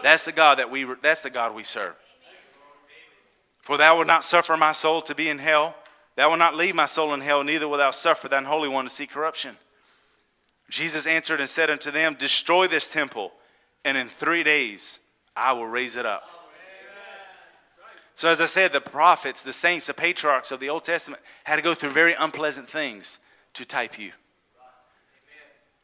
That's 0.01 0.23
the 0.23 0.31
God 0.31 0.59
that 0.59 0.71
we 0.71 0.87
that's 1.01 1.21
the 1.21 1.29
God 1.29 1.53
we 1.53 1.63
serve. 1.63 1.95
For 3.59 3.75
thou 3.75 3.97
wilt 3.97 4.07
not 4.07 4.23
suffer 4.23 4.55
my 4.55 4.71
soul 4.71 5.01
to 5.01 5.13
be 5.13 5.27
in 5.27 5.39
hell. 5.39 5.75
Thou 6.15 6.29
wilt 6.29 6.39
not 6.39 6.55
leave 6.55 6.75
my 6.75 6.85
soul 6.85 7.13
in 7.13 7.19
hell, 7.19 7.43
neither 7.43 7.67
wilt 7.67 7.79
thou 7.79 7.91
suffer 7.91 8.29
thine 8.29 8.45
holy 8.45 8.69
one 8.69 8.85
to 8.85 8.89
see 8.89 9.05
corruption. 9.05 9.57
Jesus 10.69 11.05
answered 11.05 11.39
and 11.39 11.49
said 11.49 11.69
unto 11.69 11.91
them, 11.91 12.15
Destroy 12.15 12.67
this 12.67 12.89
temple, 12.89 13.31
and 13.83 13.97
in 13.97 14.07
three 14.07 14.43
days 14.43 14.99
I 15.35 15.53
will 15.53 15.67
raise 15.67 15.95
it 15.95 16.05
up. 16.05 16.23
So, 18.15 18.29
as 18.29 18.39
I 18.39 18.45
said, 18.45 18.71
the 18.71 18.79
prophets, 18.79 19.43
the 19.43 19.51
saints, 19.51 19.87
the 19.87 19.93
patriarchs 19.93 20.51
of 20.51 20.61
the 20.61 20.69
Old 20.69 20.85
Testament 20.85 21.21
had 21.43 21.57
to 21.57 21.61
go 21.61 21.73
through 21.73 21.89
very 21.89 22.13
unpleasant 22.17 22.69
things 22.69 23.19
to 23.53 23.65
type 23.65 23.99
you. 23.99 24.11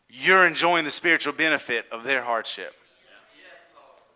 You're 0.09 0.47
enjoying 0.47 0.85
the 0.85 0.91
spiritual 0.91 1.33
benefit 1.33 1.85
of 1.91 2.03
their 2.03 2.21
hardship 2.21 2.73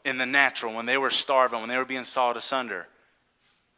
in 0.06 0.17
the 0.17 0.25
natural 0.25 0.73
when 0.73 0.86
they 0.86 0.97
were 0.97 1.10
starving, 1.10 1.60
when 1.60 1.69
they 1.69 1.78
were 1.78 1.86
being 1.86 2.04
sawed 2.04 2.38
asunder. 2.38 2.88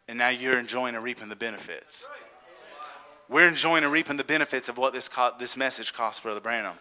And 0.08 0.18
now 0.20 0.30
you're 0.30 0.60
enjoying 0.60 0.96
and 0.96 1.04
reaping 1.04 1.30
the 1.30 1.36
benefits. 1.36 2.08
We're 3.30 3.48
enjoying 3.48 3.84
and 3.84 3.92
reaping 3.92 4.18
the 4.18 4.24
benefits 4.24 4.70
of 4.70 4.78
what 4.78 4.94
this, 4.94 5.10
co- 5.10 5.34
this 5.38 5.58
message 5.58 5.94
cost 5.94 6.24
Brother 6.24 6.40
Branham. 6.40 6.76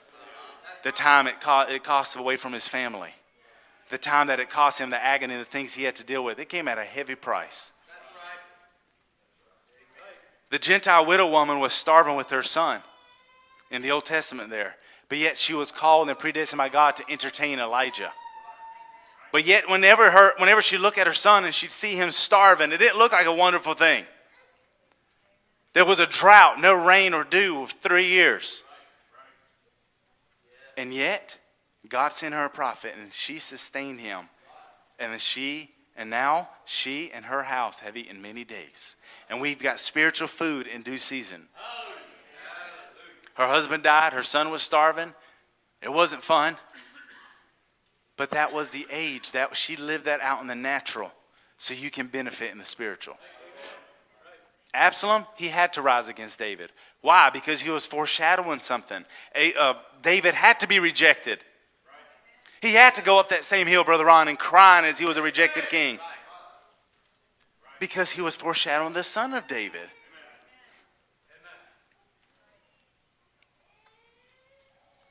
The 0.82 0.92
time 0.92 1.26
it, 1.26 1.40
co- 1.40 1.66
it 1.68 1.82
cost 1.82 2.16
away 2.16 2.36
from 2.36 2.52
his 2.52 2.68
family 2.68 3.12
the 3.88 3.98
time 3.98 4.26
that 4.26 4.40
it 4.40 4.50
cost 4.50 4.80
him, 4.80 4.90
the 4.90 5.02
agony, 5.02 5.36
the 5.36 5.44
things 5.44 5.74
he 5.74 5.84
had 5.84 5.96
to 5.96 6.04
deal 6.04 6.24
with. 6.24 6.38
It 6.38 6.48
came 6.48 6.68
at 6.68 6.78
a 6.78 6.84
heavy 6.84 7.14
price. 7.14 7.72
The 10.50 10.58
Gentile 10.58 11.04
widow 11.04 11.28
woman 11.28 11.60
was 11.60 11.72
starving 11.72 12.16
with 12.16 12.30
her 12.30 12.42
son 12.42 12.80
in 13.70 13.82
the 13.82 13.90
Old 13.90 14.04
Testament 14.04 14.50
there, 14.50 14.76
but 15.08 15.18
yet 15.18 15.38
she 15.38 15.54
was 15.54 15.72
called 15.72 16.08
and 16.08 16.18
predestined 16.18 16.58
by 16.58 16.68
God 16.68 16.96
to 16.96 17.04
entertain 17.10 17.58
Elijah. 17.58 18.12
But 19.32 19.44
yet, 19.44 19.68
whenever, 19.68 20.10
her, 20.10 20.32
whenever 20.38 20.62
she 20.62 20.78
looked 20.78 20.98
at 20.98 21.06
her 21.06 21.12
son 21.12 21.44
and 21.44 21.54
she'd 21.54 21.72
see 21.72 21.96
him 21.96 22.10
starving, 22.10 22.72
it 22.72 22.78
didn't 22.78 22.96
look 22.96 23.12
like 23.12 23.26
a 23.26 23.32
wonderful 23.32 23.74
thing. 23.74 24.04
There 25.76 25.84
was 25.84 26.00
a 26.00 26.06
drought, 26.06 26.58
no 26.58 26.72
rain 26.72 27.12
or 27.12 27.22
dew 27.22 27.66
for 27.66 27.76
three 27.76 28.06
years. 28.06 28.64
And 30.74 30.94
yet, 30.94 31.36
God 31.86 32.14
sent 32.14 32.32
her 32.32 32.46
a 32.46 32.48
prophet 32.48 32.94
and 32.98 33.12
she 33.12 33.38
sustained 33.38 34.00
him. 34.00 34.30
And 34.98 35.20
she, 35.20 35.72
and 35.94 36.08
now 36.08 36.48
she 36.64 37.12
and 37.12 37.26
her 37.26 37.42
house 37.42 37.80
have 37.80 37.94
eaten 37.94 38.22
many 38.22 38.42
days. 38.42 38.96
And 39.28 39.38
we've 39.38 39.58
got 39.58 39.78
spiritual 39.78 40.28
food 40.28 40.66
in 40.66 40.80
due 40.80 40.96
season. 40.96 41.42
Her 43.34 43.46
husband 43.46 43.82
died, 43.82 44.14
her 44.14 44.22
son 44.22 44.50
was 44.50 44.62
starving. 44.62 45.12
It 45.82 45.92
wasn't 45.92 46.22
fun. 46.22 46.56
But 48.16 48.30
that 48.30 48.50
was 48.50 48.70
the 48.70 48.86
age 48.90 49.32
that 49.32 49.54
she 49.54 49.76
lived 49.76 50.06
that 50.06 50.22
out 50.22 50.40
in 50.40 50.46
the 50.46 50.54
natural 50.54 51.12
so 51.58 51.74
you 51.74 51.90
can 51.90 52.06
benefit 52.06 52.50
in 52.50 52.56
the 52.56 52.64
spiritual. 52.64 53.18
Absalom, 54.76 55.26
he 55.36 55.48
had 55.48 55.72
to 55.74 55.82
rise 55.82 56.08
against 56.08 56.38
David. 56.38 56.70
Why? 57.00 57.30
Because 57.30 57.60
he 57.60 57.70
was 57.70 57.86
foreshadowing 57.86 58.60
something. 58.60 59.04
A, 59.34 59.54
uh, 59.54 59.74
David 60.02 60.34
had 60.34 60.60
to 60.60 60.66
be 60.66 60.78
rejected. 60.78 61.44
He 62.60 62.72
had 62.72 62.94
to 62.94 63.02
go 63.02 63.20
up 63.20 63.28
that 63.28 63.44
same 63.44 63.66
hill, 63.66 63.84
Brother 63.84 64.04
Ron, 64.04 64.28
and 64.28 64.38
crying 64.38 64.84
as 64.84 64.98
he 64.98 65.04
was 65.04 65.16
a 65.16 65.22
rejected 65.22 65.68
king. 65.68 65.98
Because 67.78 68.10
he 68.10 68.22
was 68.22 68.34
foreshadowing 68.34 68.92
the 68.92 69.04
son 69.04 69.34
of 69.34 69.46
David. 69.46 69.90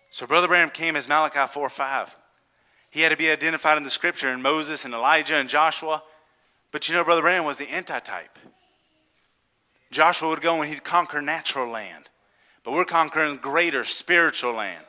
So 0.10 0.26
Brother 0.26 0.48
Branham 0.48 0.70
came 0.70 0.96
as 0.96 1.10
Malachi 1.10 1.46
4 1.52 1.70
5. 1.70 2.16
He 2.90 3.02
had 3.02 3.10
to 3.10 3.18
be 3.18 3.30
identified 3.30 3.78
in 3.78 3.84
the 3.84 3.90
scripture 3.90 4.32
in 4.32 4.42
Moses 4.42 4.86
and 4.86 4.94
Elijah 4.94 5.36
and 5.36 5.50
Joshua. 5.50 6.02
But 6.72 6.88
you 6.88 6.96
know, 6.96 7.04
Brother 7.04 7.22
Branham 7.22 7.44
was 7.44 7.58
the 7.58 7.70
antitype. 7.70 8.40
Joshua 9.96 10.28
would 10.28 10.42
go 10.42 10.62
and 10.62 10.70
he'd 10.70 10.84
conquer 10.84 11.22
natural 11.22 11.72
land. 11.72 12.10
But 12.66 12.74
we're 12.74 12.84
conquering 12.84 13.38
greater 13.38 13.86
spiritual 13.86 14.52
land. 14.52 14.84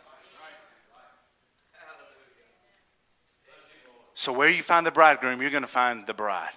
So 4.15 4.33
where 4.33 4.49
you 4.49 4.65
find 4.65 4.85
the 4.85 4.91
bridegroom, 4.91 5.41
you're 5.41 5.53
going 5.53 5.63
to 5.63 5.69
find 5.69 6.09
the 6.09 6.15
bride. 6.15 6.51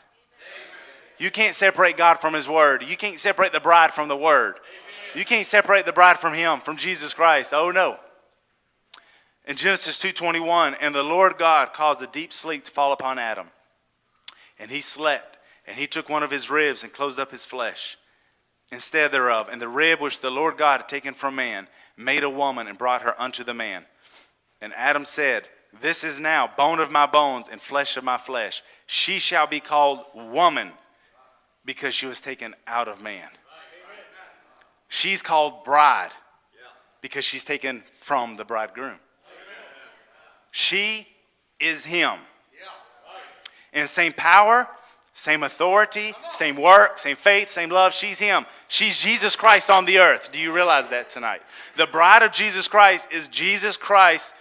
You 1.20 1.30
can't 1.30 1.54
separate 1.54 1.96
God 1.96 2.16
from 2.16 2.34
His 2.34 2.50
Word. 2.50 2.82
You 2.82 2.98
can't 2.98 3.20
separate 3.20 3.54
the 3.54 3.60
bride 3.60 3.94
from 3.94 4.08
the 4.08 4.18
Word. 4.18 4.56
You 5.14 5.26
can't 5.26 5.46
separate 5.46 5.86
the 5.86 5.94
bride 5.94 6.18
from 6.18 6.34
Him, 6.34 6.60
from 6.60 6.76
Jesus 6.76 7.14
Christ. 7.14 7.54
Oh 7.54 7.70
no. 7.70 8.00
In 9.46 9.58
Genesis 9.58 10.00
2:21, 10.00 10.76
and 10.82 10.96
the 10.96 11.04
Lord 11.04 11.38
God 11.38 11.74
caused 11.74 12.02
a 12.02 12.08
deep 12.08 12.34
sleep 12.34 12.64
to 12.64 12.72
fall 12.72 12.94
upon 12.94 13.20
Adam, 13.20 13.52
and 14.58 14.72
he 14.72 14.82
slept, 14.82 15.38
and 15.68 15.78
he 15.78 15.86
took 15.86 16.10
one 16.10 16.24
of 16.24 16.32
his 16.32 16.50
ribs 16.50 16.84
and 16.84 16.92
closed 16.92 17.20
up 17.20 17.30
his 17.30 17.46
flesh 17.46 17.99
instead 18.72 19.12
thereof, 19.12 19.50
and 19.52 19.62
the 19.62 19.68
rib 19.68 20.00
which 20.00 20.20
the 20.20 20.30
Lord 20.30 20.58
God 20.58 20.82
had 20.82 20.90
taken 20.90 21.14
from 21.14 21.36
man 21.36 21.68
made 21.98 22.24
a 22.24 22.30
woman 22.30 22.68
and 22.68 22.78
brought 22.78 23.02
her 23.02 23.20
unto 23.20 23.44
the 23.44 23.54
man. 23.54 23.86
And 24.62 24.74
Adam 24.76 25.06
said, 25.06 25.48
This 25.82 26.04
is 26.04 26.20
now 26.20 26.50
bone 26.58 26.80
of 26.80 26.92
my 26.92 27.06
bones 27.06 27.50
and 27.50 27.60
flesh 27.60 27.98
of 27.98 28.04
my 28.04 28.18
flesh. 28.18 28.62
She 28.86 29.20
shall 29.20 29.48
be 29.48 29.60
called 29.60 30.06
woman 30.14 30.72
because 31.66 31.94
she 31.94 32.06
was 32.06 32.22
taken 32.22 32.56
out 32.68 32.88
of 32.88 33.02
man. 33.02 33.30
She's 34.88 35.22
called 35.22 35.64
bride 35.64 36.12
because 37.02 37.24
she's 37.24 37.44
taken 37.46 37.84
from 37.94 38.36
the 38.36 38.46
bridegroom. 38.46 38.98
She 40.52 41.08
is 41.60 41.86
him. 41.86 42.18
In 43.72 43.88
same 43.88 44.14
power, 44.14 44.68
same 45.20 45.44
authority, 45.44 46.14
same 46.32 46.56
work, 46.56 46.98
same 46.98 47.18
faith, 47.18 47.50
same 47.50 47.70
love. 47.70 47.94
She's 47.94 48.20
him. 48.20 48.46
She's 48.70 49.02
Jesus 49.02 49.36
Christ 49.36 49.70
on 49.70 49.84
the 49.84 50.00
earth. 50.00 50.32
Do 50.32 50.40
you 50.40 50.54
realize 50.54 50.88
that 50.92 51.10
tonight? 51.10 51.42
The 51.76 51.88
bride 51.88 52.24
of 52.24 52.32
Jesus 52.32 52.70
Christ 52.70 53.12
is 53.12 53.28
Jesus 53.28 53.76
Christ 53.76 54.34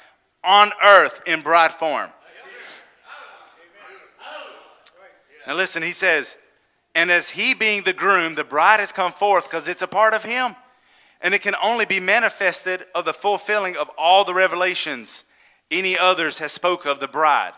on 0.44 0.70
earth 0.84 1.20
in 1.26 1.40
bride 1.40 1.72
form. 1.72 2.10
Now 5.48 5.56
listen, 5.56 5.82
he 5.82 5.90
says, 5.90 6.36
and 6.94 7.10
as 7.10 7.30
he 7.30 7.54
being 7.54 7.82
the 7.82 7.92
groom, 7.92 8.36
the 8.36 8.44
bride 8.44 8.78
has 8.78 8.92
come 8.92 9.10
forth 9.10 9.44
because 9.50 9.66
it's 9.66 9.82
a 9.82 9.88
part 9.88 10.14
of 10.14 10.22
him. 10.22 10.54
And 11.20 11.34
it 11.34 11.42
can 11.42 11.56
only 11.60 11.86
be 11.86 11.98
manifested 11.98 12.84
of 12.94 13.04
the 13.04 13.12
fulfilling 13.12 13.76
of 13.76 13.90
all 13.98 14.24
the 14.24 14.34
revelations 14.34 15.24
any 15.72 15.98
others 15.98 16.38
has 16.38 16.52
spoke 16.52 16.86
of 16.86 17.00
the 17.00 17.08
bride. 17.08 17.54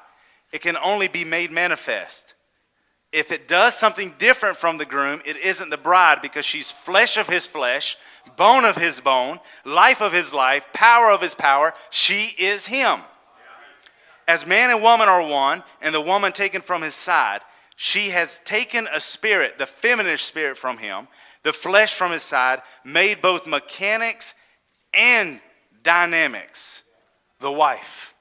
It 0.53 0.63
can 0.63 0.79
only 0.79 1.07
be 1.07 1.25
made 1.25 1.51
manifest. 1.51 2.35
If 3.13 3.33
it 3.33 3.49
does 3.49 3.75
something 3.75 4.15
different 4.19 4.57
from 4.57 4.79
the 4.79 4.85
groom, 4.85 5.21
it 5.25 5.37
isn't 5.37 5.71
the 5.71 5.77
bride 5.77 6.23
because 6.23 6.45
she's 6.45 6.71
flesh 6.71 7.17
of 7.17 7.29
his 7.29 7.47
flesh, 7.47 7.97
bone 8.37 8.65
of 8.65 8.77
his 8.77 9.01
bone, 9.01 9.41
life 9.65 10.01
of 10.01 10.13
his 10.13 10.33
life, 10.33 10.69
power 10.73 11.11
of 11.11 11.21
his 11.21 11.35
power. 11.35 11.73
She 11.91 12.35
is 12.39 12.67
him. 12.67 13.01
As 14.29 14.47
man 14.47 14.71
and 14.71 14.81
woman 14.81 15.09
are 15.09 15.27
one, 15.27 15.65
and 15.83 15.93
the 15.93 16.01
woman 16.01 16.31
taken 16.31 16.61
from 16.61 16.83
his 16.83 16.95
side, 16.95 17.41
she 17.75 18.11
has 18.11 18.39
taken 18.45 18.87
a 18.93 19.01
spirit, 19.01 19.59
the 19.59 19.67
feminine 19.67 20.19
spirit 20.19 20.57
from 20.57 20.79
him, 20.79 21.09
the 21.43 21.53
flesh 21.53 21.95
from 21.95 22.13
his 22.13 22.23
side, 22.23 22.63
made 22.85 23.21
both 23.21 23.47
mechanics 23.47 24.35
and 24.95 25.41
dynamics, 25.83 26.85
the 27.41 27.51
wife. 27.51 28.15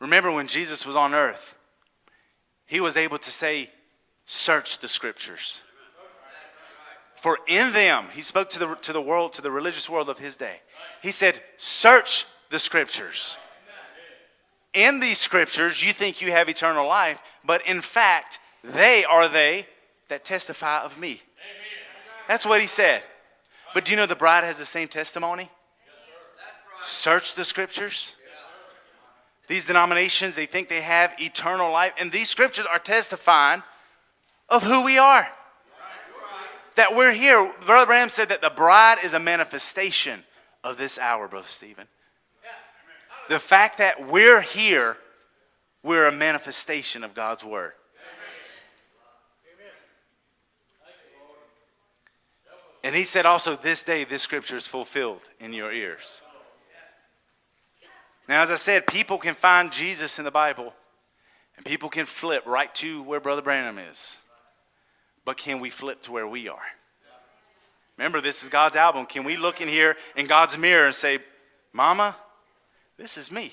Remember 0.00 0.32
when 0.32 0.48
Jesus 0.48 0.84
was 0.84 0.96
on 0.96 1.14
earth, 1.14 1.55
he 2.66 2.80
was 2.80 2.96
able 2.96 3.18
to 3.18 3.30
say, 3.30 3.70
Search 4.26 4.78
the 4.78 4.88
scriptures. 4.88 5.62
For 7.14 7.38
in 7.46 7.72
them, 7.72 8.06
he 8.12 8.20
spoke 8.20 8.50
to 8.50 8.58
the, 8.58 8.74
to 8.74 8.92
the 8.92 9.00
world, 9.00 9.32
to 9.34 9.42
the 9.42 9.50
religious 9.50 9.88
world 9.88 10.08
of 10.08 10.18
his 10.18 10.36
day. 10.36 10.60
He 11.02 11.10
said, 11.10 11.40
Search 11.56 12.26
the 12.50 12.58
scriptures 12.58 13.38
in 14.76 15.00
these 15.00 15.18
scriptures 15.18 15.82
you 15.82 15.92
think 15.92 16.20
you 16.20 16.30
have 16.30 16.48
eternal 16.48 16.86
life, 16.86 17.22
but 17.44 17.66
in 17.66 17.80
fact, 17.80 18.38
they 18.62 19.04
are 19.04 19.26
they 19.26 19.66
that 20.08 20.22
testify 20.22 20.82
of 20.82 21.00
me. 21.00 21.22
That's 22.28 22.46
what 22.46 22.60
he 22.60 22.66
said. 22.66 23.02
But 23.72 23.86
do 23.86 23.92
you 23.92 23.96
know 23.96 24.06
the 24.06 24.14
bride 24.14 24.44
has 24.44 24.58
the 24.58 24.64
same 24.66 24.88
testimony? 24.88 25.50
Search 26.82 27.34
the 27.34 27.44
scriptures. 27.44 28.16
These 29.46 29.66
denominations, 29.66 30.34
they 30.34 30.46
think 30.46 30.68
they 30.68 30.80
have 30.80 31.14
eternal 31.18 31.70
life, 31.70 31.92
and 31.98 32.10
these 32.10 32.28
scriptures 32.28 32.66
are 32.70 32.78
testifying 32.78 33.62
of 34.48 34.62
who 34.62 34.84
we 34.84 34.98
are. 34.98 35.28
That 36.74 36.94
we're 36.94 37.12
here. 37.12 37.52
Brother 37.64 37.86
Branham 37.86 38.08
said 38.08 38.28
that 38.28 38.42
the 38.42 38.50
bride 38.50 38.98
is 39.02 39.14
a 39.14 39.20
manifestation 39.20 40.24
of 40.62 40.76
this 40.76 40.98
hour, 40.98 41.28
Brother 41.28 41.48
Stephen. 41.48 41.86
The 43.28 43.38
fact 43.38 43.78
that 43.78 44.06
we're 44.08 44.40
here, 44.40 44.98
we're 45.82 46.06
a 46.06 46.12
manifestation 46.12 47.02
of 47.02 47.14
God's 47.14 47.44
word. 47.44 47.72
And 52.84 52.94
he 52.94 53.02
said 53.02 53.26
also, 53.26 53.56
This 53.56 53.82
day, 53.82 54.04
this 54.04 54.22
scripture 54.22 54.56
is 54.56 54.68
fulfilled 54.68 55.28
in 55.40 55.52
your 55.52 55.72
ears. 55.72 56.22
Now, 58.28 58.42
as 58.42 58.50
I 58.50 58.56
said, 58.56 58.86
people 58.86 59.18
can 59.18 59.34
find 59.34 59.70
Jesus 59.70 60.18
in 60.18 60.24
the 60.24 60.30
Bible, 60.30 60.74
and 61.56 61.64
people 61.64 61.88
can 61.88 62.06
flip 62.06 62.44
right 62.46 62.74
to 62.76 63.02
where 63.02 63.20
Brother 63.20 63.42
Branham 63.42 63.78
is. 63.78 64.18
But 65.24 65.36
can 65.36 65.60
we 65.60 65.70
flip 65.70 66.00
to 66.02 66.12
where 66.12 66.26
we 66.26 66.48
are? 66.48 66.62
Remember, 67.96 68.20
this 68.20 68.42
is 68.42 68.48
God's 68.48 68.76
album. 68.76 69.06
Can 69.06 69.24
we 69.24 69.36
look 69.36 69.60
in 69.60 69.68
here 69.68 69.96
in 70.16 70.26
God's 70.26 70.58
mirror 70.58 70.86
and 70.86 70.94
say, 70.94 71.18
Mama, 71.72 72.16
this 72.96 73.16
is 73.16 73.30
me. 73.30 73.52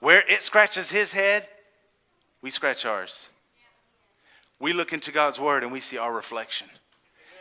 Where 0.00 0.22
it 0.28 0.40
scratches 0.40 0.90
his 0.90 1.12
head, 1.12 1.46
we 2.40 2.50
scratch 2.50 2.86
ours. 2.86 3.30
We 4.58 4.72
look 4.72 4.92
into 4.92 5.12
God's 5.12 5.38
word 5.38 5.62
and 5.62 5.72
we 5.72 5.80
see 5.80 5.98
our 5.98 6.12
reflection. 6.12 6.68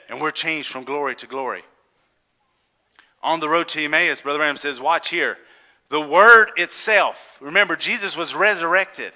And 0.09 0.19
we're 0.19 0.31
changed 0.31 0.69
from 0.69 0.83
glory 0.83 1.15
to 1.15 1.27
glory. 1.27 1.63
On 3.21 3.39
the 3.39 3.49
road 3.49 3.67
to 3.69 3.83
Emmaus, 3.83 4.21
Brother 4.21 4.39
Branham 4.39 4.57
says, 4.57 4.79
Watch 4.79 5.09
here. 5.09 5.37
The 5.89 5.99
word 5.99 6.51
itself, 6.55 7.37
remember, 7.41 7.75
Jesus 7.75 8.15
was 8.15 8.35
resurrected. 8.35 9.13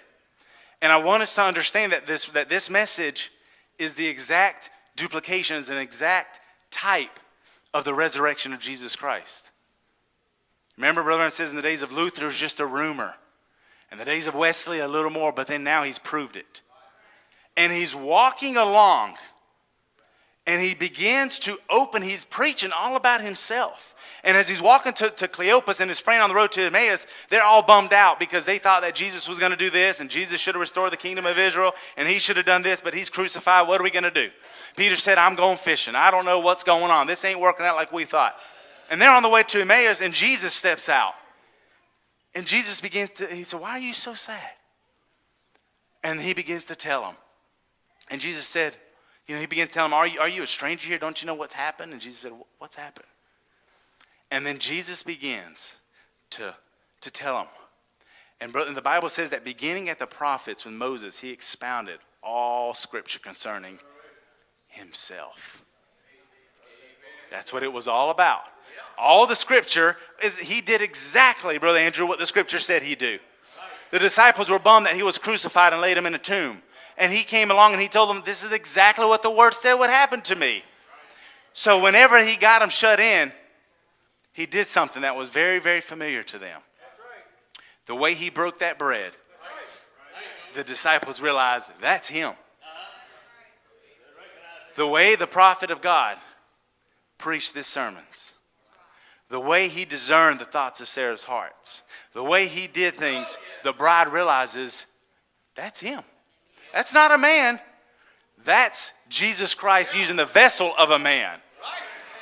And 0.81 0.91
I 0.91 0.97
want 0.97 1.23
us 1.23 1.35
to 1.35 1.41
understand 1.41 1.91
that 1.91 2.05
this, 2.05 2.25
that 2.29 2.49
this 2.49 2.69
message 2.69 3.31
is 3.77 3.93
the 3.93 4.07
exact 4.07 4.71
duplication, 4.95 5.57
is 5.57 5.69
an 5.69 5.77
exact 5.77 6.41
type 6.71 7.19
of 7.73 7.85
the 7.85 7.93
resurrection 7.93 8.53
of 8.53 8.59
Jesus 8.59 8.95
Christ. 8.95 9.51
Remember, 10.77 11.03
Brother 11.03 11.21
Ram 11.21 11.29
says 11.29 11.51
in 11.51 11.55
the 11.55 11.61
days 11.61 11.83
of 11.83 11.93
Luther, 11.93 12.23
it 12.23 12.27
was 12.27 12.37
just 12.37 12.59
a 12.59 12.65
rumor. 12.65 13.15
In 13.91 13.99
the 13.99 14.05
days 14.05 14.25
of 14.27 14.33
Wesley, 14.33 14.79
a 14.79 14.87
little 14.87 15.11
more, 15.11 15.31
but 15.31 15.47
then 15.47 15.63
now 15.63 15.83
he's 15.83 15.99
proved 15.99 16.35
it. 16.35 16.61
And 17.55 17.71
he's 17.71 17.95
walking 17.95 18.57
along 18.57 19.15
and 20.45 20.61
he 20.61 20.75
begins 20.75 21.39
to 21.39 21.57
open, 21.69 22.01
he's 22.01 22.25
preaching 22.25 22.71
all 22.75 22.95
about 22.95 23.21
himself. 23.21 23.92
And 24.25 24.37
as 24.37 24.47
he's 24.47 24.61
walking 24.61 24.93
to, 24.93 25.09
to 25.09 25.27
Cleopas 25.27 25.81
and 25.81 25.89
his 25.89 25.99
friend 25.99 26.21
on 26.21 26.29
the 26.29 26.35
road 26.35 26.53
to 26.53 26.61
Emmaus, 26.61 27.07
they're 27.29 27.43
all 27.43 27.61
bummed 27.61 27.91
out 27.91 28.19
because 28.19 28.45
they 28.45 28.57
thought 28.57 28.81
that 28.83 28.95
Jesus 28.95 29.27
was 29.27 29.37
going 29.37 29.51
to 29.51 29.57
do 29.57 29.69
this 29.69 29.99
and 29.99 30.09
Jesus 30.09 30.39
should 30.39 30.55
have 30.55 30.61
restored 30.61 30.93
the 30.93 30.97
kingdom 30.97 31.25
of 31.25 31.37
Israel 31.37 31.73
and 31.97 32.07
he 32.07 32.19
should 32.19 32.37
have 32.37 32.45
done 32.45 32.61
this, 32.61 32.79
but 32.79 32.93
he's 32.93 33.09
crucified. 33.09 33.67
What 33.67 33.81
are 33.81 33.83
we 33.83 33.91
going 33.91 34.03
to 34.03 34.11
do? 34.11 34.29
Peter 34.77 34.95
said, 34.95 35.17
I'm 35.17 35.35
going 35.35 35.57
fishing. 35.57 35.95
I 35.95 36.09
don't 36.09 36.23
know 36.23 36.39
what's 36.39 36.63
going 36.63 36.89
on. 36.89 37.05
This 37.05 37.25
ain't 37.25 37.41
working 37.41 37.65
out 37.65 37.75
like 37.75 37.91
we 37.91 38.05
thought. 38.05 38.35
And 38.89 39.01
they're 39.01 39.13
on 39.13 39.23
the 39.23 39.29
way 39.29 39.43
to 39.43 39.61
Emmaus, 39.61 40.01
and 40.01 40.13
Jesus 40.13 40.53
steps 40.53 40.87
out. 40.87 41.13
And 42.35 42.45
Jesus 42.45 42.79
begins 42.79 43.09
to, 43.11 43.27
he 43.27 43.43
said, 43.43 43.59
Why 43.59 43.71
are 43.71 43.79
you 43.79 43.93
so 43.93 44.13
sad? 44.13 44.51
And 46.03 46.19
he 46.19 46.33
begins 46.33 46.63
to 46.65 46.75
tell 46.75 47.01
them. 47.01 47.15
And 48.09 48.19
Jesus 48.19 48.45
said, 48.45 48.75
You 49.27 49.35
know, 49.35 49.41
he 49.41 49.47
began 49.47 49.67
to 49.67 49.73
tell 49.73 49.85
them, 49.85 49.93
Are 49.93 50.07
you, 50.07 50.19
are 50.19 50.27
you 50.27 50.43
a 50.43 50.47
stranger 50.47 50.87
here? 50.87 50.97
Don't 50.97 51.21
you 51.21 51.27
know 51.27 51.35
what's 51.35 51.53
happened? 51.53 51.91
And 51.91 52.01
Jesus 52.01 52.19
said, 52.19 52.33
What's 52.57 52.75
happened? 52.75 53.07
And 54.33 54.45
then 54.45 54.57
Jesus 54.57 55.03
begins 55.03 55.77
to, 56.31 56.55
to 57.01 57.11
tell 57.11 57.35
them. 57.35 57.47
And, 58.41 58.53
and 58.55 58.75
the 58.75 58.81
Bible 58.81 59.07
says 59.07 59.29
that 59.29 59.45
beginning 59.45 59.89
at 59.89 59.99
the 59.99 60.07
prophets 60.07 60.65
with 60.65 60.73
Moses, 60.73 61.19
he 61.19 61.29
expounded 61.29 61.99
all 62.21 62.73
scripture 62.73 63.19
concerning 63.19 63.79
himself. 64.67 65.63
That's 67.31 67.53
what 67.53 67.63
it 67.63 67.71
was 67.71 67.87
all 67.87 68.09
about 68.09 68.43
all 68.97 69.27
the 69.27 69.35
scripture 69.35 69.97
is 70.23 70.37
he 70.37 70.61
did 70.61 70.81
exactly, 70.81 71.57
Brother 71.57 71.79
Andrew, 71.79 72.07
what 72.07 72.19
the 72.19 72.25
scripture 72.25 72.59
said 72.59 72.83
he'd 72.83 72.99
do. 72.99 73.19
The 73.91 73.99
disciples 73.99 74.49
were 74.49 74.59
bummed 74.59 74.87
that 74.87 74.95
he 74.95 75.03
was 75.03 75.17
crucified 75.17 75.73
and 75.73 75.81
laid 75.81 75.97
him 75.97 76.05
in 76.05 76.15
a 76.15 76.19
tomb. 76.19 76.61
And 76.97 77.11
he 77.11 77.23
came 77.23 77.51
along 77.51 77.73
and 77.73 77.81
he 77.81 77.87
told 77.87 78.09
them, 78.09 78.21
This 78.25 78.43
is 78.43 78.51
exactly 78.51 79.05
what 79.05 79.23
the 79.23 79.31
word 79.31 79.53
said 79.53 79.75
would 79.75 79.89
happen 79.89 80.21
to 80.21 80.35
me. 80.35 80.63
So 81.53 81.81
whenever 81.81 82.23
he 82.23 82.35
got 82.35 82.59
them 82.59 82.69
shut 82.69 82.99
in, 82.99 83.31
he 84.33 84.45
did 84.45 84.67
something 84.67 85.03
that 85.03 85.15
was 85.15 85.29
very, 85.29 85.59
very 85.59 85.81
familiar 85.81 86.23
to 86.23 86.37
them. 86.37 86.61
The 87.85 87.95
way 87.95 88.13
he 88.13 88.29
broke 88.29 88.59
that 88.59 88.77
bread, 88.77 89.13
the 90.53 90.63
disciples 90.63 91.21
realized 91.21 91.71
that's 91.81 92.07
him. 92.07 92.33
The 94.75 94.87
way 94.87 95.15
the 95.15 95.27
prophet 95.27 95.71
of 95.71 95.81
God 95.81 96.17
preached 97.17 97.53
these 97.53 97.67
sermons 97.67 98.33
the 99.33 99.39
way 99.39 99.67
he 99.67 99.83
discerned 99.83 100.37
the 100.37 100.45
thoughts 100.45 100.79
of 100.79 100.87
Sarah's 100.87 101.23
hearts, 101.23 101.81
the 102.13 102.23
way 102.23 102.45
he 102.45 102.67
did 102.67 102.93
things, 102.93 103.39
the 103.63 103.73
bride 103.73 104.07
realizes 104.09 104.85
that's 105.55 105.79
him. 105.79 106.03
That's 106.71 106.93
not 106.93 107.11
a 107.11 107.17
man. 107.17 107.59
That's 108.43 108.93
Jesus 109.09 109.55
Christ 109.55 109.97
using 109.97 110.17
the 110.17 110.25
vessel 110.25 110.73
of 110.77 110.91
a 110.91 110.99
man. 110.99 111.39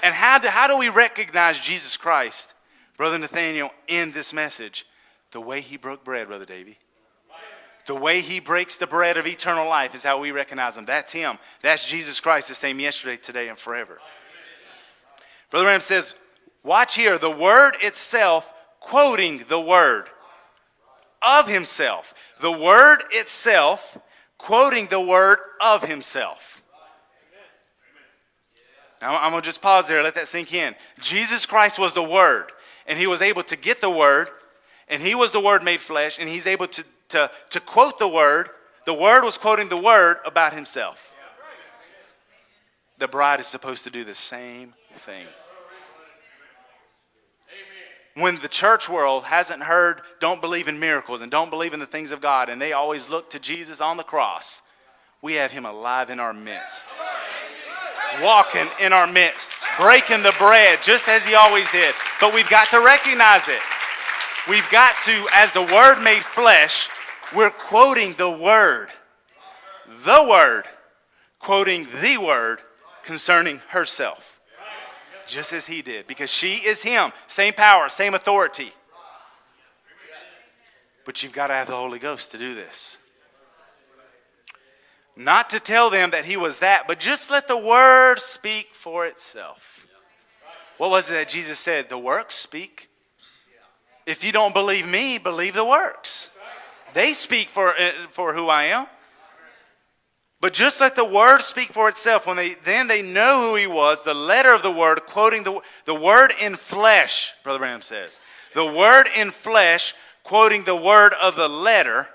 And 0.02 0.16
how 0.16 0.40
do, 0.40 0.48
how 0.48 0.68
do 0.68 0.78
we 0.78 0.90
recognize 0.90 1.60
Jesus 1.60 1.98
Christ, 1.98 2.54
Brother 2.98 3.18
Nathaniel, 3.18 3.70
in 3.88 4.12
this 4.12 4.34
message? 4.34 4.86
The 5.32 5.42
way 5.42 5.62
he 5.62 5.78
broke 5.78 6.04
bread, 6.04 6.28
Brother 6.28 6.46
Davy. 6.46 6.78
The 7.86 7.96
way 7.96 8.22
he 8.22 8.40
breaks 8.40 8.78
the 8.78 8.88
bread 8.88 9.18
of 9.18 9.26
eternal 9.26 9.68
life 9.68 9.96
is 9.96 10.04
how 10.04 10.20
we 10.20 10.32
recognize 10.32 10.78
him. 10.78 10.86
That's 10.86 11.12
him. 11.12 11.40
That's 11.62 11.88
Jesus 11.88 12.20
Christ, 12.20 12.48
the 12.48 12.56
same 12.56 12.80
yesterday, 12.80 13.18
today, 13.18 13.48
and 13.48 13.58
forever. 13.58 14.00
Brother 15.50 15.68
Ram 15.68 15.82
says, 15.82 16.16
Watch 16.64 16.96
here, 16.96 17.18
the 17.18 17.32
word 17.32 17.74
itself 17.82 18.54
quoting 18.80 19.44
the 19.48 19.60
word 19.60 20.10
of 21.22 21.48
himself. 21.48 22.14
The 22.40 22.52
word 22.52 23.04
itself 23.12 23.98
quoting 24.38 24.88
the 24.88 25.02
word 25.02 25.40
of 25.64 25.84
himself. 25.84 26.51
Now 29.02 29.20
I'm 29.20 29.32
going 29.32 29.42
to 29.42 29.46
just 29.46 29.62
pause 29.62 29.88
there, 29.88 30.04
let 30.04 30.16
that 30.16 30.28
sink 30.28 30.54
in. 30.54 30.76
Jesus 31.00 31.46
Christ 31.46 31.80
was 31.80 31.94
the 31.94 32.04
word, 32.04 32.52
and 32.86 33.00
he 33.00 33.08
was 33.08 33.22
able 33.22 33.44
to 33.44 33.56
get 33.56 33.82
the 33.82 33.90
word, 33.90 34.30
and 34.88 35.02
he 35.02 35.16
was 35.16 35.32
the 35.32 35.40
word 35.40 35.64
made 35.64 35.82
flesh, 35.82 36.18
and 36.20 36.30
he's 36.30 36.46
able 36.46 36.68
to, 36.68 36.84
to, 37.10 37.32
to 37.50 37.60
quote 37.60 38.00
the 38.00 38.08
word. 38.08 38.50
The 38.86 38.94
word 38.94 39.24
was 39.24 39.38
quoting 39.38 39.70
the 39.70 39.78
word 39.78 40.18
about 40.26 40.54
himself. 40.54 41.16
The 42.98 43.08
bride 43.08 43.40
is 43.40 43.48
supposed 43.48 43.84
to 43.86 43.90
do 43.90 44.04
the 44.04 44.16
same 44.16 44.74
thing 44.94 45.26
when 48.16 48.36
the 48.38 48.48
church 48.48 48.90
world 48.90 49.24
hasn't 49.24 49.64
heard, 49.64 50.02
don't 50.20 50.42
believe 50.42 50.68
in 50.68 50.80
miracles 50.80 51.22
and 51.22 51.32
don't 51.32 51.50
believe 51.50 51.74
in 51.74 51.80
the 51.80 51.86
things 51.86 52.12
of 52.12 52.22
God, 52.22 52.50
and 52.50 52.62
they 52.62 52.74
always 52.74 53.10
look 53.10 53.30
to 53.32 53.40
Jesus 53.40 53.80
on 53.80 53.98
the 53.98 54.04
cross, 54.04 54.62
we 55.22 55.34
have 55.36 55.52
him 55.52 55.66
alive 55.66 56.10
in 56.10 56.20
our 56.20 56.34
midst, 56.34 56.88
walking 58.22 58.68
in 58.80 58.94
our 58.94 59.08
midst, 59.08 59.52
breaking 59.78 60.24
the 60.24 60.34
bread 60.38 60.80
just 60.82 61.08
as 61.08 61.26
he 61.26 61.36
always 61.36 61.70
did. 61.72 61.94
But 62.20 62.34
we've 62.34 62.50
got 62.50 62.70
to 62.72 62.84
recognize 62.84 63.48
it. 63.48 63.62
We've 64.50 64.70
got 64.72 64.96
to, 65.06 65.28
as 65.34 65.54
the 65.54 65.62
word 65.62 66.02
made 66.02 66.24
flesh, 66.24 66.90
we're 67.36 67.52
quoting 67.52 68.14
the 68.14 68.32
word, 68.32 68.90
the 70.04 70.26
word, 70.30 70.64
quoting 71.40 71.88
the 72.02 72.18
word 72.18 72.60
concerning 73.04 73.62
herself 73.70 74.32
just 75.28 75.54
as 75.54 75.68
he 75.68 75.82
did, 75.82 76.08
because 76.08 76.30
she 76.32 76.54
is 76.54 76.84
him. 76.84 77.12
Same 77.28 77.54
power, 77.54 77.90
same 77.90 78.14
authority. 78.14 78.74
But 81.06 81.24
you've 81.24 81.34
got 81.34 81.48
to 81.48 81.54
have 81.54 81.68
the 81.68 81.76
Holy 81.76 82.00
Ghost 82.00 82.32
to 82.34 82.38
do 82.38 82.54
this. 82.54 82.98
Not 85.16 85.50
to 85.50 85.60
tell 85.60 85.90
them 85.90 86.12
that 86.12 86.26
he 86.26 86.38
was 86.38 86.60
that, 86.60 86.88
but 86.88 87.00
just 87.00 87.30
let 87.30 87.48
the 87.48 87.58
word 87.58 88.20
speak 88.20 88.74
for 88.74 89.06
itself. 89.06 89.86
What 90.78 90.90
was 90.90 91.12
it 91.12 91.14
that 91.14 91.28
Jesus 91.28 91.60
said? 91.60 91.90
The 91.90 91.98
works 91.98 92.36
speak. 92.36 92.90
If 94.06 94.24
you 94.24 94.32
don't 94.32 94.54
believe 94.54 94.90
me, 94.90 95.18
believe 95.18 95.54
the 95.54 95.66
works. 95.66 96.30
They 96.94 97.14
speak 97.14 97.50
for, 97.50 97.70
uh, 97.70 97.92
for 98.10 98.34
who 98.34 98.48
I 98.50 98.64
am. 98.64 98.88
But 100.40 100.54
just 100.54 100.82
let 100.82 100.96
the 100.96 101.06
word 101.06 101.42
speak 101.42 101.72
for 101.72 101.88
itself. 101.88 102.26
When 102.26 102.36
they 102.36 102.56
then 102.56 102.88
they 102.88 103.04
know 103.04 103.48
who 103.48 103.56
he 103.56 103.68
was, 103.68 104.04
the 104.04 104.16
letter 104.16 104.54
of 104.54 104.64
the 104.64 104.72
word, 104.72 105.06
quoting 105.06 105.44
the, 105.44 105.62
the 105.86 105.94
word 105.94 106.34
in 106.42 106.56
flesh, 106.56 107.34
Brother 107.44 107.60
Branham 107.60 107.84
says. 107.84 108.20
The 108.56 108.66
word 108.66 109.06
in 109.16 109.30
flesh, 109.30 109.94
quoting 110.24 110.64
the 110.64 110.76
word 110.76 111.14
of 111.22 111.36
the 111.36 111.48
letter, 111.48 112.08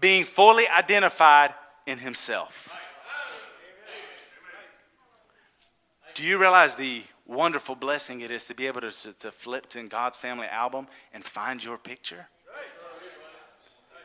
being 0.00 0.22
fully 0.22 0.68
identified 0.68 1.54
in 1.86 1.98
himself. 1.98 2.74
Do 6.14 6.24
you 6.24 6.38
realize 6.38 6.76
the 6.76 7.02
wonderful 7.26 7.74
blessing 7.74 8.20
it 8.20 8.30
is 8.30 8.44
to 8.44 8.54
be 8.54 8.66
able 8.66 8.80
to, 8.82 8.90
to, 8.90 9.12
to 9.18 9.32
flip 9.32 9.68
to 9.70 9.82
God's 9.88 10.16
family 10.16 10.46
album 10.46 10.86
and 11.12 11.24
find 11.24 11.62
your 11.62 11.76
picture? 11.76 12.28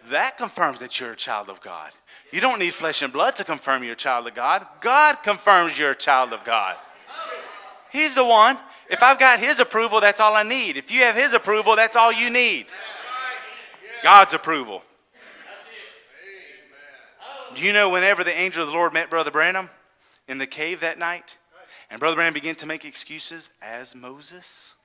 That 0.10 0.38
confirms 0.38 0.80
that 0.80 1.00
you're 1.00 1.12
a 1.12 1.16
child 1.16 1.50
of 1.50 1.62
God. 1.62 1.92
You 2.32 2.42
don't 2.42 2.58
need 2.58 2.74
flesh 2.74 3.02
and 3.02 3.12
blood 3.14 3.36
to 3.36 3.44
confirm 3.44 3.84
you're 3.84 3.94
a 3.94 3.98
child 3.98 4.28
of 4.28 4.34
God. 4.34 4.66
God 4.82 5.18
confirms 5.24 5.78
you're 5.78 5.92
a 5.92 5.96
child 5.96 6.34
of 6.34 6.44
God. 6.44 6.78
He's 7.92 8.16
the 8.16 8.26
one. 8.26 8.58
If 8.90 9.04
I've 9.04 9.20
got 9.20 9.40
His 9.40 9.60
approval, 9.60 10.02
that's 10.02 10.20
all 10.20 10.34
I 10.36 10.44
need. 10.44 10.78
If 10.78 10.92
you 10.92 11.02
have 11.02 11.16
His 11.16 11.34
approval, 11.34 11.76
that's 11.76 11.96
all 11.96 12.12
you 12.12 12.30
need. 12.30 12.68
God's 14.02 14.34
approval. 14.34 14.84
Do 17.60 17.66
you 17.66 17.74
know 17.74 17.90
whenever 17.90 18.24
the 18.24 18.34
angel 18.40 18.64
of 18.64 18.70
the 18.70 18.74
Lord 18.74 18.94
met 18.94 19.10
Brother 19.10 19.32
Branham 19.32 19.70
in 20.30 20.38
the 20.38 20.48
cave 20.48 20.80
that 20.80 20.98
night, 20.98 21.36
and 21.90 22.00
Brother 22.00 22.16
Branham 22.16 22.34
began 22.34 22.56
to 22.56 22.66
make 22.66 22.86
excuses 22.86 23.52
as 23.62 23.94
Moses? 23.94 24.76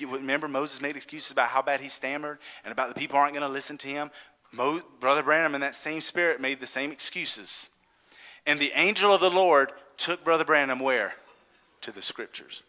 Remember, 0.00 0.48
Moses 0.48 0.80
made 0.80 0.96
excuses 0.96 1.30
about 1.32 1.48
how 1.48 1.60
bad 1.60 1.82
he 1.82 1.90
stammered 1.90 2.38
and 2.64 2.72
about 2.72 2.88
the 2.88 2.98
people 2.98 3.18
aren't 3.18 3.34
going 3.34 3.46
to 3.46 3.52
listen 3.52 3.76
to 3.76 3.88
him. 3.88 4.10
Mo, 4.52 4.80
Brother 5.00 5.22
Branham, 5.22 5.54
in 5.54 5.60
that 5.60 5.74
same 5.74 6.00
spirit, 6.00 6.40
made 6.40 6.60
the 6.60 6.66
same 6.66 6.92
excuses. 6.92 7.68
And 8.46 8.58
the 8.58 8.72
angel 8.74 9.12
of 9.12 9.20
the 9.20 9.28
Lord 9.28 9.70
took 9.98 10.24
Brother 10.24 10.46
Branham 10.46 10.78
where? 10.78 11.12
To 11.82 11.92
the 11.92 12.00
scriptures. 12.00 12.62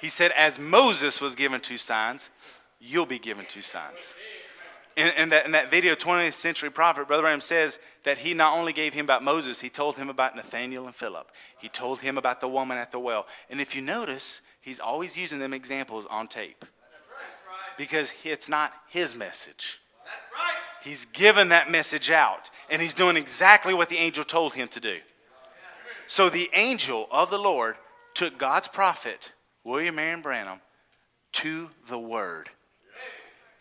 He 0.00 0.08
said, 0.08 0.30
As 0.36 0.60
Moses 0.60 1.20
was 1.20 1.34
given 1.34 1.60
two 1.60 1.76
signs, 1.76 2.30
you'll 2.78 3.04
be 3.04 3.18
given 3.18 3.46
two 3.46 3.62
signs. 3.62 4.14
In, 4.96 5.12
in, 5.16 5.28
that, 5.28 5.46
in 5.46 5.52
that 5.52 5.70
video, 5.70 5.94
20th 5.94 6.34
century 6.34 6.70
prophet, 6.70 7.06
Brother 7.06 7.22
Branham 7.22 7.40
says 7.40 7.78
that 8.04 8.18
he 8.18 8.34
not 8.34 8.56
only 8.56 8.72
gave 8.72 8.92
him 8.92 9.06
about 9.06 9.22
Moses, 9.22 9.60
he 9.60 9.70
told 9.70 9.96
him 9.96 10.10
about 10.10 10.34
Nathaniel 10.34 10.86
and 10.86 10.94
Philip. 10.94 11.30
He 11.58 11.68
told 11.68 12.00
him 12.00 12.18
about 12.18 12.40
the 12.40 12.48
woman 12.48 12.76
at 12.76 12.90
the 12.90 12.98
well. 12.98 13.26
And 13.48 13.60
if 13.60 13.76
you 13.76 13.82
notice, 13.82 14.42
he's 14.60 14.80
always 14.80 15.16
using 15.16 15.38
them 15.38 15.54
examples 15.54 16.06
on 16.06 16.26
tape 16.26 16.64
because 17.78 18.12
it's 18.24 18.48
not 18.48 18.72
his 18.88 19.14
message. 19.14 19.80
He's 20.82 21.04
given 21.04 21.50
that 21.50 21.70
message 21.70 22.10
out, 22.10 22.50
and 22.68 22.80
he's 22.80 22.94
doing 22.94 23.16
exactly 23.16 23.74
what 23.74 23.90
the 23.90 23.98
angel 23.98 24.24
told 24.24 24.54
him 24.54 24.68
to 24.68 24.80
do. 24.80 24.98
So 26.06 26.28
the 26.28 26.50
angel 26.54 27.06
of 27.10 27.30
the 27.30 27.38
Lord 27.38 27.76
took 28.14 28.38
God's 28.38 28.66
prophet, 28.66 29.32
William 29.62 29.94
Marion 29.94 30.22
Branham, 30.22 30.60
to 31.32 31.70
the 31.88 31.98
Word 31.98 32.50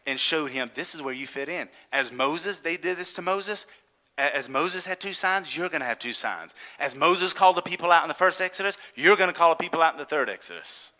and 0.07 0.19
showed 0.19 0.51
him 0.51 0.71
this 0.73 0.95
is 0.95 1.01
where 1.01 1.13
you 1.13 1.27
fit 1.27 1.49
in. 1.49 1.69
As 1.91 2.11
Moses, 2.11 2.59
they 2.59 2.77
did 2.77 2.97
this 2.97 3.13
to 3.13 3.21
Moses. 3.21 3.65
As 4.17 4.49
Moses 4.49 4.85
had 4.85 4.99
two 4.99 5.13
signs, 5.13 5.55
you're 5.55 5.69
going 5.69 5.81
to 5.81 5.87
have 5.87 5.99
two 5.99 6.13
signs. 6.13 6.53
As 6.79 6.95
Moses 6.95 7.33
called 7.33 7.55
the 7.55 7.61
people 7.61 7.91
out 7.91 8.03
in 8.03 8.09
the 8.09 8.13
first 8.13 8.41
Exodus, 8.41 8.77
you're 8.95 9.15
going 9.15 9.29
to 9.29 9.35
call 9.35 9.49
the 9.49 9.55
people 9.55 9.81
out 9.81 9.93
in 9.93 9.99
the 9.99 10.05
third 10.05 10.29
Exodus. 10.29 10.91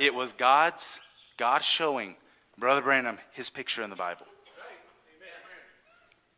It 0.00 0.14
was 0.14 0.32
God's 0.32 1.00
God 1.36 1.62
showing 1.62 2.16
Brother 2.56 2.82
Branham 2.82 3.18
his 3.32 3.50
picture 3.50 3.82
in 3.82 3.90
the 3.90 3.96
Bible. 3.96 4.26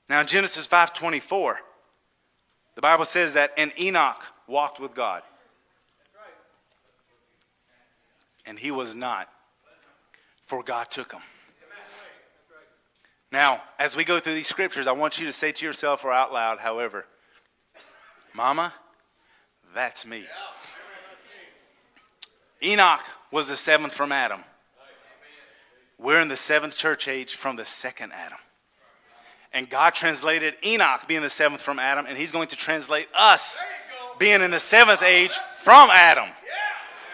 Now 0.09 0.23
Genesis 0.25 0.67
5:24, 0.67 1.59
the 2.75 2.81
Bible 2.81 3.05
says 3.05 3.35
that 3.35 3.53
and 3.57 3.73
Enoch 3.81 4.25
walked 4.47 4.81
with 4.81 4.95
God. 4.95 5.23
And 8.45 8.59
he 8.59 8.71
was 8.71 8.95
not, 8.95 9.31
for 10.51 10.65
God 10.65 10.91
took 10.91 11.13
him. 11.13 11.21
Now, 13.31 13.63
as 13.79 13.97
we 13.97 14.03
go 14.03 14.19
through 14.19 14.35
these 14.35 14.49
scriptures, 14.49 14.89
I 14.89 14.93
want 14.93 15.21
you 15.21 15.27
to 15.27 15.33
say 15.33 15.53
to 15.53 15.65
yourself 15.65 16.05
or 16.05 16.11
out 16.11 16.33
loud, 16.33 16.59
however, 16.59 17.07
Mama, 18.35 18.75
that's 19.73 20.05
me. 20.05 20.25
Enoch 22.65 23.05
was 23.31 23.49
the 23.49 23.55
seventh 23.55 23.95
from 23.95 24.11
Adam. 24.11 24.43
We're 26.01 26.21
in 26.21 26.27
the 26.27 26.37
seventh 26.37 26.77
church 26.77 27.07
age 27.07 27.37
from 27.37 27.55
the 27.55 27.65
second 27.65 28.11
Adam. 28.13 28.39
And 29.53 29.71
God 29.71 29.95
translated 29.95 30.55
Enoch 30.67 31.07
being 31.07 31.23
the 31.23 31.31
seventh 31.31 31.61
from 31.61 31.79
Adam, 31.79 32.07
and 32.07 32.19
He's 32.19 32.33
going 32.33 32.49
to 32.49 32.57
translate 32.57 33.07
us 33.17 33.63
being 34.19 34.43
in 34.43 34.51
the 34.51 34.59
seventh 34.59 35.05
age 35.05 35.39
from 35.59 35.91
Adam. 35.91 36.29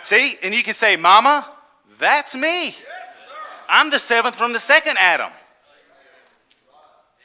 See? 0.00 0.36
And 0.42 0.54
you 0.54 0.62
can 0.62 0.72
say, 0.72 0.96
Mama, 0.96 1.46
that's 1.98 2.34
me. 2.34 2.74
I'm 3.68 3.90
the 3.90 3.98
seventh 3.98 4.36
from 4.36 4.52
the 4.52 4.58
second 4.58 4.96
Adam. 4.98 5.32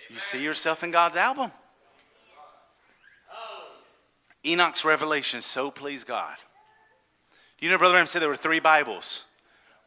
You 0.10 0.20
see 0.20 0.44
yourself 0.44 0.84
in 0.84 0.92
God's 0.92 1.16
album. 1.16 1.52
Enoch's 4.46 4.84
revelation 4.84 5.42
so 5.42 5.70
pleased 5.72 6.08
God. 6.08 6.36
You 7.60 7.70
know, 7.70 7.78
Brother 7.78 7.96
Ram 7.96 8.08
said 8.08 8.22
there 8.22 8.30
were 8.30 8.36
three 8.36 8.60
Bibles. 8.60 9.26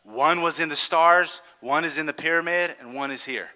One 0.04 0.42
was 0.42 0.60
in 0.60 0.68
the 0.68 0.76
stars, 0.76 1.42
one 1.60 1.84
is 1.84 1.98
in 1.98 2.06
the 2.06 2.12
pyramid, 2.12 2.76
and 2.78 2.94
one 2.94 3.10
is 3.10 3.24
here. 3.24 3.48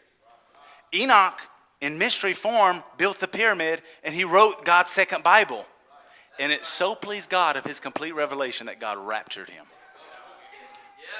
Enoch, 0.94 1.40
in 1.80 1.98
mystery 1.98 2.32
form, 2.32 2.82
built 2.96 3.20
the 3.20 3.28
pyramid 3.28 3.82
and 4.02 4.14
he 4.14 4.24
wrote 4.24 4.64
God's 4.64 4.90
second 4.90 5.22
Bible. 5.22 5.66
And 6.40 6.52
it 6.52 6.64
so 6.64 6.94
pleased 6.94 7.30
God 7.30 7.56
of 7.56 7.64
his 7.64 7.80
complete 7.80 8.12
revelation 8.12 8.66
that 8.66 8.80
God 8.80 8.98
raptured 8.98 9.50
him. 9.50 9.66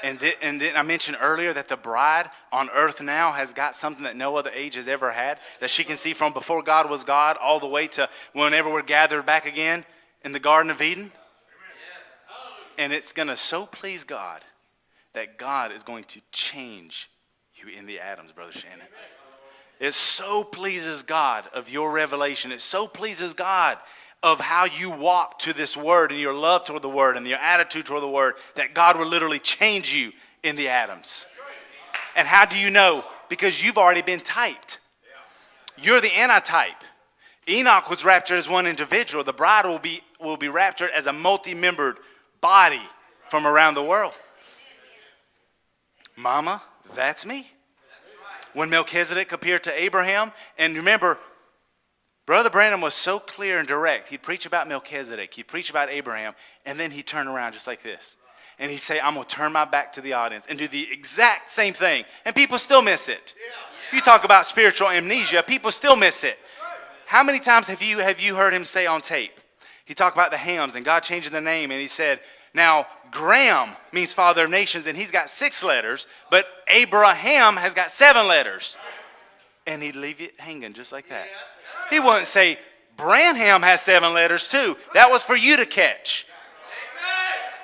And, 0.03 0.19
di- 0.19 0.35
and 0.41 0.59
then 0.59 0.75
I 0.75 0.81
mentioned 0.81 1.17
earlier 1.19 1.53
that 1.53 1.67
the 1.67 1.77
bride 1.77 2.29
on 2.51 2.69
earth 2.69 3.01
now 3.01 3.31
has 3.31 3.53
got 3.53 3.75
something 3.75 4.03
that 4.03 4.15
no 4.15 4.35
other 4.35 4.51
age 4.53 4.75
has 4.75 4.87
ever 4.87 5.11
had, 5.11 5.39
that 5.59 5.69
she 5.69 5.83
can 5.83 5.97
see 5.97 6.13
from 6.13 6.33
before 6.33 6.63
God 6.63 6.89
was 6.89 7.03
God 7.03 7.37
all 7.41 7.59
the 7.59 7.67
way 7.67 7.87
to 7.87 8.09
whenever 8.33 8.71
we're 8.71 8.81
gathered 8.81 9.25
back 9.25 9.45
again 9.45 9.85
in 10.23 10.31
the 10.31 10.39
Garden 10.39 10.71
of 10.71 10.81
Eden. 10.81 11.11
And 12.77 12.93
it's 12.93 13.11
going 13.11 13.27
to 13.27 13.35
so 13.35 13.65
please 13.65 14.03
God 14.03 14.41
that 15.13 15.37
God 15.37 15.71
is 15.71 15.83
going 15.83 16.05
to 16.05 16.21
change 16.31 17.09
you 17.55 17.69
in 17.69 17.85
the 17.85 17.99
atoms, 17.99 18.31
Brother 18.31 18.53
Shannon. 18.53 18.85
It 19.79 19.93
so 19.93 20.43
pleases 20.43 21.03
God 21.03 21.45
of 21.53 21.69
your 21.69 21.91
revelation. 21.91 22.51
It 22.51 22.61
so 22.61 22.87
pleases 22.87 23.33
God 23.33 23.77
of 24.21 24.39
how 24.39 24.65
you 24.65 24.89
walk 24.89 25.39
to 25.39 25.53
this 25.53 25.77
word 25.77 26.11
and 26.11 26.19
your 26.19 26.33
love 26.33 26.65
toward 26.65 26.81
the 26.81 26.89
word 26.89 27.15
and 27.15 27.25
your 27.25 27.37
attitude 27.39 27.85
toward 27.85 28.03
the 28.03 28.09
word 28.09 28.35
that 28.55 28.73
God 28.73 28.97
will 28.97 29.07
literally 29.07 29.39
change 29.39 29.93
you 29.93 30.11
in 30.43 30.55
the 30.55 30.67
atoms. 30.67 31.25
And 32.15 32.27
how 32.27 32.45
do 32.45 32.57
you 32.57 32.69
know? 32.69 33.05
Because 33.29 33.63
you've 33.63 33.77
already 33.77 34.01
been 34.01 34.19
typed. 34.19 34.79
You're 35.77 36.01
the 36.01 36.13
antitype. 36.17 36.83
Enoch 37.47 37.89
was 37.89 38.03
raptured 38.03 38.37
as 38.37 38.49
one 38.49 38.67
individual. 38.67 39.23
The 39.23 39.33
bride 39.33 39.65
will 39.65 39.79
be, 39.79 40.01
will 40.19 40.37
be 40.37 40.49
raptured 40.49 40.91
as 40.93 41.07
a 41.07 41.13
multi 41.13 41.53
membered 41.53 41.99
body 42.41 42.81
from 43.29 43.47
around 43.47 43.75
the 43.75 43.83
world. 43.83 44.13
Mama, 46.15 46.61
that's 46.95 47.25
me. 47.25 47.47
When 48.53 48.69
Melchizedek 48.69 49.31
appeared 49.31 49.63
to 49.63 49.81
Abraham, 49.81 50.31
and 50.57 50.75
remember, 50.75 51.17
Brother 52.29 52.51
Branham 52.51 52.81
was 52.81 52.93
so 52.93 53.17
clear 53.17 53.57
and 53.57 53.67
direct. 53.67 54.09
He'd 54.09 54.21
preach 54.21 54.45
about 54.45 54.67
Melchizedek, 54.67 55.33
he'd 55.33 55.47
preach 55.47 55.71
about 55.71 55.89
Abraham, 55.89 56.35
and 56.63 56.79
then 56.79 56.91
he'd 56.91 57.07
turn 57.07 57.27
around 57.27 57.53
just 57.53 57.65
like 57.65 57.81
this. 57.81 58.17
And 58.59 58.69
he'd 58.69 58.81
say, 58.81 58.99
I'm 58.99 59.15
going 59.15 59.25
to 59.25 59.35
turn 59.35 59.51
my 59.51 59.65
back 59.65 59.93
to 59.93 60.01
the 60.01 60.13
audience 60.13 60.45
and 60.47 60.59
do 60.59 60.67
the 60.67 60.89
exact 60.91 61.51
same 61.51 61.73
thing. 61.73 62.05
And 62.25 62.35
people 62.35 62.59
still 62.59 62.83
miss 62.83 63.09
it. 63.09 63.33
You 63.91 64.01
talk 64.01 64.25
about 64.25 64.45
spiritual 64.45 64.89
amnesia, 64.89 65.41
people 65.41 65.71
still 65.71 65.95
miss 65.95 66.23
it. 66.23 66.37
How 67.07 67.23
many 67.23 67.39
times 67.39 67.65
have 67.65 67.81
you, 67.81 67.97
have 67.97 68.19
you 68.19 68.35
heard 68.35 68.53
him 68.53 68.63
say 68.63 68.85
on 68.85 69.01
tape? 69.01 69.39
He 69.85 69.95
talked 69.95 70.15
about 70.15 70.29
the 70.29 70.37
Hams 70.37 70.75
and 70.75 70.85
God 70.85 70.99
changing 70.99 71.33
the 71.33 71.41
name, 71.41 71.71
and 71.71 71.81
he 71.81 71.87
said, 71.87 72.19
Now, 72.53 72.85
Abram 73.07 73.69
means 73.91 74.13
father 74.13 74.43
of 74.43 74.51
nations, 74.51 74.85
and 74.85 74.95
he's 74.95 75.09
got 75.09 75.31
six 75.31 75.63
letters, 75.63 76.05
but 76.29 76.45
Abraham 76.67 77.55
has 77.55 77.73
got 77.73 77.89
seven 77.89 78.27
letters. 78.27 78.77
And 79.69 79.83
he'd 79.83 79.95
leave 79.95 80.19
it 80.19 80.39
hanging 80.39 80.73
just 80.73 80.91
like 80.91 81.09
that. 81.09 81.27
He 81.91 81.99
wouldn't 81.99 82.25
say, 82.25 82.57
Branham 82.97 83.61
has 83.61 83.81
seven 83.81 84.15
letters 84.15 84.49
too. 84.49 84.75
That 84.95 85.11
was 85.11 85.23
for 85.23 85.35
you 85.35 85.57
to 85.57 85.65
catch. 85.65 86.25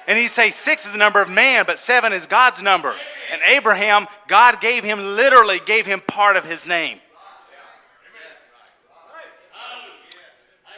And 0.07 0.19
he'd 0.19 0.27
say, 0.27 0.51
Six 0.51 0.85
is 0.85 0.91
the 0.91 0.99
number 0.99 1.19
of 1.19 1.31
man, 1.31 1.65
but 1.65 1.79
seven 1.79 2.13
is 2.13 2.27
God's 2.27 2.61
number. 2.61 2.95
And 3.31 3.41
Abraham, 3.47 4.05
God 4.27 4.61
gave 4.61 4.83
him, 4.83 4.99
literally 4.99 5.59
gave 5.65 5.87
him 5.87 5.99
part 5.99 6.37
of 6.37 6.45
his 6.45 6.67
name. 6.67 6.99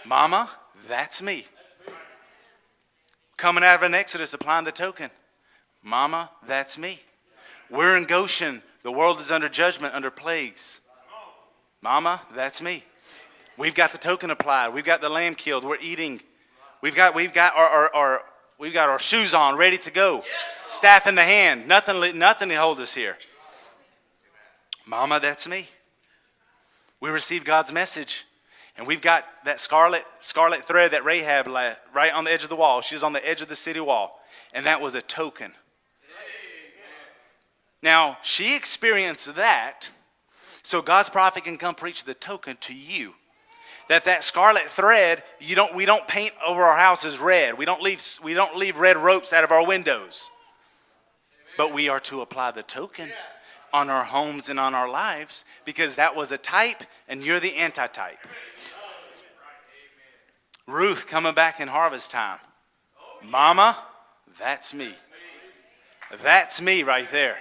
Mama, 0.06 0.50
that's 0.88 1.22
me. 1.22 1.46
Coming 3.36 3.66
out 3.66 3.76
of 3.76 3.84
an 3.84 3.94
Exodus, 3.94 4.34
applying 4.34 4.64
the 4.64 4.72
token. 4.72 5.10
Mama, 5.84 6.30
that's 6.48 6.78
me. 6.78 7.02
We're 7.70 7.98
in 7.98 8.06
Goshen. 8.06 8.64
The 8.84 8.92
world 8.94 9.20
is 9.20 9.30
under 9.30 9.50
judgment, 9.50 9.94
under 9.94 10.10
plagues. 10.10 10.80
Mama, 11.88 12.20
that's 12.36 12.62
me. 12.62 12.84
We've 13.56 13.74
got 13.74 13.94
the 13.94 13.98
token 13.98 14.30
applied. 14.30 14.74
We've 14.74 14.84
got 14.84 15.00
the 15.00 15.08
lamb 15.08 15.36
killed. 15.36 15.64
We're 15.64 15.80
eating. 15.80 16.20
We've 16.82 16.94
got, 16.94 17.16
we've 17.16 17.32
got 17.32 17.56
our, 17.56 17.66
our, 17.66 17.96
our 17.96 18.22
we've 18.60 18.74
got 18.74 18.90
our 18.90 19.00
shoes 19.00 19.34
on, 19.34 19.56
ready 19.56 19.78
to 19.78 19.90
go. 19.90 20.26
Staff 20.68 21.08
in 21.08 21.16
the 21.16 21.24
hand. 21.24 21.66
Nothing, 21.66 22.20
nothing 22.20 22.50
to 22.50 22.56
hold 22.56 22.82
us 22.82 22.94
here. 22.94 23.18
Mama, 24.86 25.22
that's 25.22 25.48
me. 25.48 25.70
We 27.00 27.10
received 27.10 27.46
God's 27.46 27.72
message. 27.72 28.26
And 28.78 28.86
we've 28.86 29.00
got 29.00 29.24
that 29.46 29.62
scarlet, 29.62 30.04
scarlet 30.20 30.64
thread 30.64 30.92
that 30.92 31.06
Rahab 31.06 31.48
left 31.48 31.80
right 31.94 32.12
on 32.12 32.26
the 32.26 32.34
edge 32.34 32.44
of 32.44 32.50
the 32.50 32.58
wall. 32.58 32.82
She's 32.82 33.02
on 33.02 33.14
the 33.14 33.26
edge 33.26 33.42
of 33.42 33.48
the 33.48 33.56
city 33.56 33.80
wall. 33.80 34.20
And 34.52 34.66
that 34.66 34.82
was 34.82 34.94
a 34.94 35.02
token. 35.02 35.54
Now, 37.82 38.18
she 38.24 38.58
experienced 38.58 39.36
that, 39.36 39.90
so 40.68 40.82
God's 40.82 41.08
prophet 41.10 41.46
can 41.46 41.56
come 41.56 41.76
preach 41.76 42.04
the 42.04 42.14
token 42.14 42.58
to 42.58 42.76
you. 42.76 43.14
That 43.88 44.04
that 44.04 44.22
scarlet 44.22 44.64
thread, 44.64 45.24
you 45.40 45.56
don't, 45.56 45.74
we 45.74 45.86
don't 45.86 46.06
paint 46.10 46.34
over 46.46 46.62
our 46.62 46.76
houses 46.76 47.20
red. 47.20 47.58
We 47.58 47.64
don't, 47.64 47.82
leave, 47.82 48.04
we 48.22 48.34
don't 48.34 48.58
leave 48.58 48.76
red 48.76 48.98
ropes 48.98 49.32
out 49.32 49.46
of 49.46 49.52
our 49.54 49.66
windows. 49.66 50.30
But 51.58 51.74
we 51.74 51.88
are 51.88 52.02
to 52.02 52.20
apply 52.20 52.52
the 52.52 52.64
token 52.64 53.10
on 53.72 53.90
our 53.90 54.04
homes 54.04 54.50
and 54.50 54.60
on 54.60 54.76
our 54.76 54.90
lives 54.90 55.46
because 55.64 55.96
that 55.96 56.18
was 56.18 56.34
a 56.34 56.38
type 56.38 56.84
and 57.08 57.24
you're 57.24 57.40
the 57.40 57.56
antitype. 57.56 58.28
Ruth 60.68 61.08
coming 61.08 61.34
back 61.34 61.62
in 61.62 61.70
harvest 61.70 62.12
time. 62.12 62.40
Mama, 63.24 63.78
that's 64.38 64.74
me. 64.74 64.94
That's 66.22 66.60
me 66.62 66.84
right 66.84 67.10
there. 67.10 67.38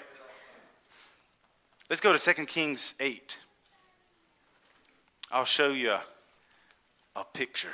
Let's 1.89 2.01
go 2.01 2.17
to 2.17 2.35
2 2.35 2.47
Kings 2.47 2.95
8. 2.99 3.39
I'll 5.31 5.45
show 5.45 5.71
you 5.71 5.93
a, 5.93 6.03
a 7.15 7.25
picture. 7.25 7.73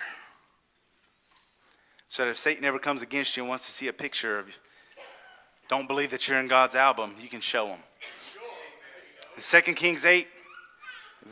So 2.09 2.25
that 2.25 2.31
if 2.31 2.37
Satan 2.37 2.65
ever 2.65 2.79
comes 2.79 3.01
against 3.01 3.37
you 3.37 3.43
and 3.43 3.49
wants 3.49 3.65
to 3.67 3.73
see 3.73 3.89
a 3.89 3.93
picture 3.93 4.39
of 4.39 4.49
you, 4.49 4.55
don't 5.69 5.89
believe 5.89 6.11
that 6.11 6.29
you're 6.29 6.39
in 6.39 6.47
God's 6.47 6.75
album, 6.75 7.13
you 7.23 7.29
can 7.29 7.41
show 7.41 7.69
him. 7.69 7.79
In 9.37 9.43
2 9.43 9.73
Kings 9.73 10.05
8, 10.05 10.27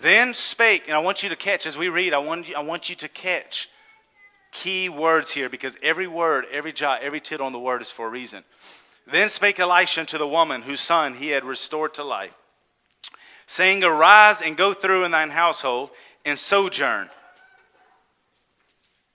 then 0.00 0.32
spake, 0.32 0.84
and 0.86 0.96
I 0.96 1.00
want 1.00 1.22
you 1.22 1.28
to 1.28 1.36
catch 1.36 1.66
as 1.66 1.76
we 1.76 1.90
read, 1.90 2.14
I 2.14 2.18
want 2.18 2.48
you, 2.48 2.54
I 2.56 2.60
want 2.60 2.88
you 2.88 2.96
to 2.96 3.08
catch 3.08 3.68
key 4.52 4.88
words 4.88 5.32
here 5.32 5.50
because 5.50 5.76
every 5.82 6.06
word, 6.06 6.46
every 6.50 6.72
jot, 6.72 7.02
every 7.02 7.20
tittle 7.20 7.44
on 7.44 7.52
the 7.52 7.58
word 7.58 7.82
is 7.82 7.90
for 7.90 8.06
a 8.06 8.10
reason. 8.10 8.44
Then 9.06 9.28
spake 9.28 9.60
Elisha 9.60 10.06
to 10.06 10.16
the 10.16 10.26
woman 10.26 10.62
whose 10.62 10.80
son 10.80 11.14
he 11.14 11.28
had 11.28 11.44
restored 11.44 11.92
to 11.94 12.04
life, 12.04 12.34
saying, 13.50 13.82
Arise 13.82 14.40
and 14.40 14.56
go 14.56 14.72
through 14.72 15.04
in 15.04 15.10
thine 15.10 15.30
household 15.30 15.90
and 16.24 16.38
sojourn. 16.38 17.10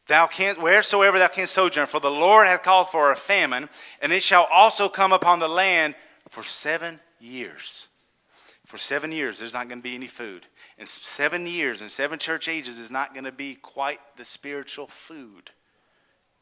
Thou 0.07 0.27
canst, 0.27 0.61
wheresoever 0.61 1.17
thou 1.17 1.29
canst 1.29 1.53
sojourn, 1.53 1.87
for 1.87 1.99
the 1.99 2.11
Lord 2.11 2.45
hath 2.45 2.61
called 2.61 2.89
for 2.89 3.11
a 3.11 3.15
famine, 3.15 3.69
and 4.01 4.11
it 4.11 4.21
shall 4.21 4.47
also 4.53 4.89
come 4.89 5.13
upon 5.13 5.39
the 5.39 5.47
land 5.47 5.95
for 6.29 6.43
seven 6.43 6.99
years. 7.19 7.87
For 8.65 8.77
seven 8.77 9.11
years, 9.11 9.39
there's 9.39 9.53
not 9.53 9.69
going 9.69 9.79
to 9.79 9.83
be 9.83 9.95
any 9.95 10.07
food. 10.07 10.45
In 10.77 10.85
seven 10.85 11.47
years 11.47 11.79
and 11.79 11.89
seven 11.89 12.19
church 12.19 12.49
ages 12.49 12.77
is 12.77 12.91
not 12.91 13.13
going 13.13 13.23
to 13.23 13.31
be 13.31 13.55
quite 13.55 13.99
the 14.17 14.25
spiritual 14.25 14.87
food 14.87 15.49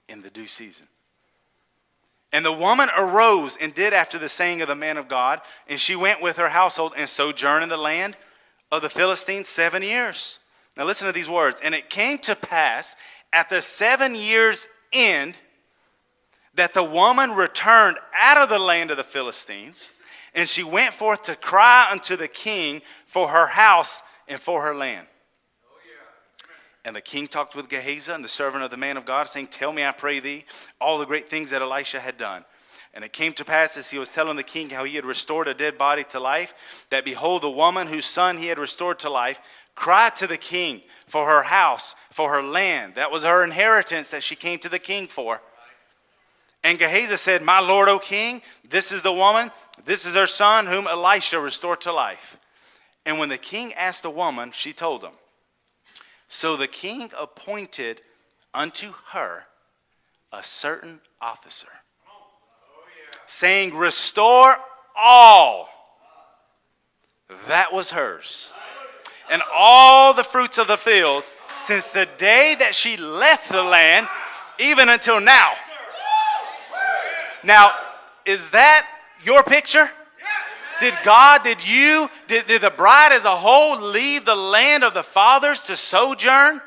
in 0.09 0.21
the 0.21 0.31
due 0.31 0.47
season. 0.47 0.87
And 2.33 2.43
the 2.43 2.51
woman 2.51 2.89
arose 2.97 3.55
and 3.55 3.73
did 3.73 3.93
after 3.93 4.17
the 4.17 4.27
saying 4.27 4.61
of 4.61 4.67
the 4.67 4.75
man 4.75 4.97
of 4.97 5.07
God, 5.07 5.39
and 5.69 5.79
she 5.79 5.95
went 5.95 6.21
with 6.21 6.37
her 6.37 6.49
household 6.49 6.93
and 6.97 7.07
sojourned 7.07 7.63
in 7.63 7.69
the 7.69 7.77
land 7.77 8.17
of 8.71 8.81
the 8.81 8.89
Philistines 8.89 9.47
seven 9.47 9.83
years. 9.83 10.39
Now 10.75 10.85
listen 10.85 11.05
to 11.05 11.13
these 11.13 11.29
words. 11.29 11.61
And 11.63 11.75
it 11.75 11.91
came 11.91 12.17
to 12.19 12.35
pass 12.35 12.95
at 13.31 13.49
the 13.49 13.61
seven 13.61 14.15
years' 14.15 14.67
end 14.91 15.37
that 16.55 16.73
the 16.73 16.83
woman 16.83 17.31
returned 17.31 17.97
out 18.19 18.37
of 18.37 18.49
the 18.49 18.59
land 18.59 18.89
of 18.89 18.97
the 18.97 19.03
Philistines, 19.03 19.91
and 20.33 20.49
she 20.49 20.63
went 20.63 20.93
forth 20.93 21.21
to 21.23 21.35
cry 21.35 21.87
unto 21.91 22.15
the 22.15 22.27
king 22.27 22.81
for 23.05 23.27
her 23.27 23.45
house 23.45 24.01
and 24.27 24.39
for 24.39 24.63
her 24.63 24.75
land. 24.75 25.07
And 26.85 26.95
the 26.95 27.01
king 27.01 27.27
talked 27.27 27.55
with 27.55 27.69
Gehazi 27.69 28.11
and 28.11 28.23
the 28.23 28.29
servant 28.29 28.63
of 28.63 28.69
the 28.69 28.77
man 28.77 28.97
of 28.97 29.05
God, 29.05 29.29
saying, 29.29 29.47
Tell 29.47 29.71
me, 29.71 29.85
I 29.85 29.91
pray 29.91 30.19
thee, 30.19 30.45
all 30.81 30.97
the 30.97 31.05
great 31.05 31.29
things 31.29 31.51
that 31.51 31.61
Elisha 31.61 31.99
had 31.99 32.17
done. 32.17 32.43
And 32.93 33.03
it 33.03 33.13
came 33.13 33.33
to 33.33 33.45
pass 33.45 33.75
as 33.77 33.89
he 33.89 33.97
was 33.97 34.09
telling 34.09 34.37
the 34.37 34.43
king 34.43 34.69
how 34.69 34.83
he 34.83 34.95
had 34.95 35.05
restored 35.05 35.47
a 35.47 35.53
dead 35.53 35.77
body 35.77 36.03
to 36.05 36.19
life, 36.19 36.85
that 36.89 37.05
behold, 37.05 37.41
the 37.41 37.49
woman 37.49 37.87
whose 37.87 38.05
son 38.05 38.37
he 38.37 38.47
had 38.47 38.59
restored 38.59 38.99
to 38.99 39.09
life 39.09 39.41
cried 39.75 40.15
to 40.17 40.27
the 40.27 40.37
king 40.37 40.81
for 41.07 41.25
her 41.25 41.43
house, 41.43 41.95
for 42.11 42.31
her 42.31 42.43
land. 42.43 42.95
That 42.95 43.11
was 43.11 43.23
her 43.23 43.43
inheritance 43.43 44.09
that 44.09 44.21
she 44.21 44.35
came 44.35 44.59
to 44.59 44.69
the 44.69 44.77
king 44.77 45.07
for. 45.07 45.41
And 46.63 46.77
Gehazi 46.77 47.17
said, 47.17 47.41
My 47.41 47.59
lord, 47.59 47.89
O 47.89 47.97
king, 47.97 48.41
this 48.67 48.91
is 48.91 49.01
the 49.01 49.11
woman, 49.11 49.51
this 49.85 50.05
is 50.05 50.15
her 50.15 50.27
son, 50.27 50.67
whom 50.67 50.87
Elisha 50.87 51.39
restored 51.39 51.81
to 51.81 51.91
life. 51.91 52.37
And 53.05 53.19
when 53.19 53.29
the 53.29 53.37
king 53.37 53.73
asked 53.73 54.03
the 54.03 54.09
woman, 54.09 54.51
she 54.51 54.71
told 54.71 55.03
him. 55.03 55.11
So 56.27 56.55
the 56.57 56.67
king 56.67 57.09
appointed 57.19 58.01
unto 58.53 58.93
her 59.11 59.43
a 60.31 60.43
certain 60.43 60.99
officer, 61.21 61.67
saying, 63.25 63.75
Restore 63.75 64.55
all. 64.95 65.69
That 67.47 67.73
was 67.73 67.91
hers. 67.91 68.51
And 69.31 69.41
all 69.53 70.13
the 70.13 70.23
fruits 70.23 70.57
of 70.57 70.67
the 70.67 70.77
field 70.77 71.23
since 71.55 71.91
the 71.91 72.07
day 72.17 72.55
that 72.59 72.75
she 72.75 72.97
left 72.97 73.51
the 73.51 73.63
land, 73.63 74.07
even 74.59 74.89
until 74.89 75.21
now. 75.21 75.53
Now, 77.43 77.71
is 78.25 78.51
that 78.51 78.87
your 79.23 79.43
picture? 79.43 79.89
Did 80.83 80.95
God, 81.01 81.45
did 81.45 81.65
you, 81.65 82.09
did, 82.27 82.45
did 82.45 82.61
the 82.61 82.69
bride 82.69 83.13
as 83.13 83.23
a 83.23 83.29
whole 83.29 83.81
leave 83.81 84.25
the 84.25 84.35
land 84.35 84.83
of 84.83 84.93
the 84.93 85.01
fathers 85.01 85.61
to 85.61 85.77
sojourn? 85.77 86.59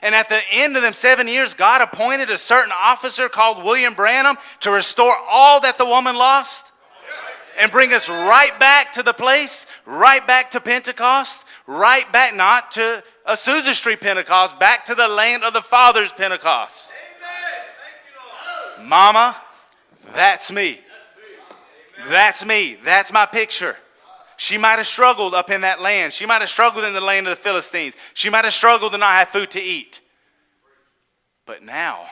And 0.00 0.14
at 0.14 0.30
the 0.30 0.40
end 0.50 0.74
of 0.76 0.80
them 0.80 0.94
seven 0.94 1.28
years, 1.28 1.52
God 1.52 1.82
appointed 1.82 2.30
a 2.30 2.38
certain 2.38 2.72
officer 2.74 3.28
called 3.28 3.62
William 3.62 3.92
Branham 3.92 4.38
to 4.60 4.70
restore 4.70 5.12
all 5.28 5.60
that 5.60 5.76
the 5.76 5.84
woman 5.84 6.16
lost 6.16 6.72
and 7.58 7.70
bring 7.70 7.92
us 7.92 8.08
right 8.08 8.58
back 8.58 8.94
to 8.94 9.02
the 9.02 9.12
place, 9.12 9.66
right 9.84 10.26
back 10.26 10.52
to 10.52 10.60
Pentecost, 10.60 11.44
right 11.66 12.10
back, 12.10 12.34
not 12.34 12.70
to 12.70 13.04
Azusa 13.28 13.74
Street 13.74 14.00
Pentecost, 14.00 14.58
back 14.58 14.86
to 14.86 14.94
the 14.94 15.08
land 15.08 15.44
of 15.44 15.52
the 15.52 15.60
Father's 15.60 16.10
Pentecost. 16.10 16.94
Mama, 18.80 19.36
that's 20.14 20.50
me. 20.50 20.80
That's 22.06 22.44
me. 22.44 22.78
That's 22.84 23.12
my 23.12 23.26
picture. 23.26 23.76
She 24.36 24.56
might 24.56 24.76
have 24.76 24.86
struggled 24.86 25.34
up 25.34 25.50
in 25.50 25.62
that 25.62 25.80
land. 25.80 26.12
She 26.12 26.24
might 26.24 26.40
have 26.40 26.48
struggled 26.48 26.84
in 26.84 26.94
the 26.94 27.00
land 27.00 27.26
of 27.26 27.32
the 27.32 27.42
Philistines. 27.42 27.94
She 28.14 28.30
might 28.30 28.44
have 28.44 28.54
struggled 28.54 28.92
to 28.92 28.98
not 28.98 29.14
have 29.14 29.28
food 29.28 29.50
to 29.52 29.60
eat. 29.60 30.00
But 31.44 31.64
now 31.64 32.06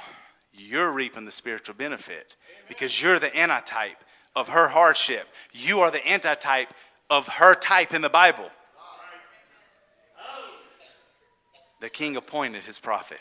you're 0.53 0.91
reaping 0.91 1.25
the 1.25 1.31
spiritual 1.31 1.77
benefit 1.77 2.35
because 2.69 3.01
you're 3.01 3.21
the 3.21 3.35
antitype 3.37 4.03
of 4.35 4.49
her 4.49 4.69
hardship. 4.69 5.29
You 5.53 5.81
are 5.81 5.91
the 5.91 6.05
antitype 6.07 6.75
of 7.09 7.29
her 7.29 7.55
type 7.55 7.95
in 7.95 8.03
the 8.03 8.09
Bible. 8.09 8.51
The 11.81 11.91
king 11.91 12.17
appointed 12.17 12.65
his 12.65 12.81
prophet. 12.81 13.21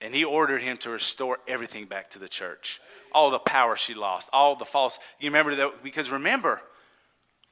And 0.00 0.14
he 0.14 0.24
ordered 0.24 0.60
him 0.60 0.76
to 0.78 0.90
restore 0.90 1.38
everything 1.48 1.86
back 1.86 2.10
to 2.10 2.18
the 2.18 2.28
church. 2.28 2.80
All 3.14 3.30
the 3.30 3.38
power 3.38 3.76
she 3.76 3.94
lost, 3.94 4.28
all 4.32 4.56
the 4.56 4.64
false. 4.64 4.98
You 5.20 5.28
remember 5.28 5.54
that? 5.54 5.84
Because 5.84 6.10
remember, 6.10 6.60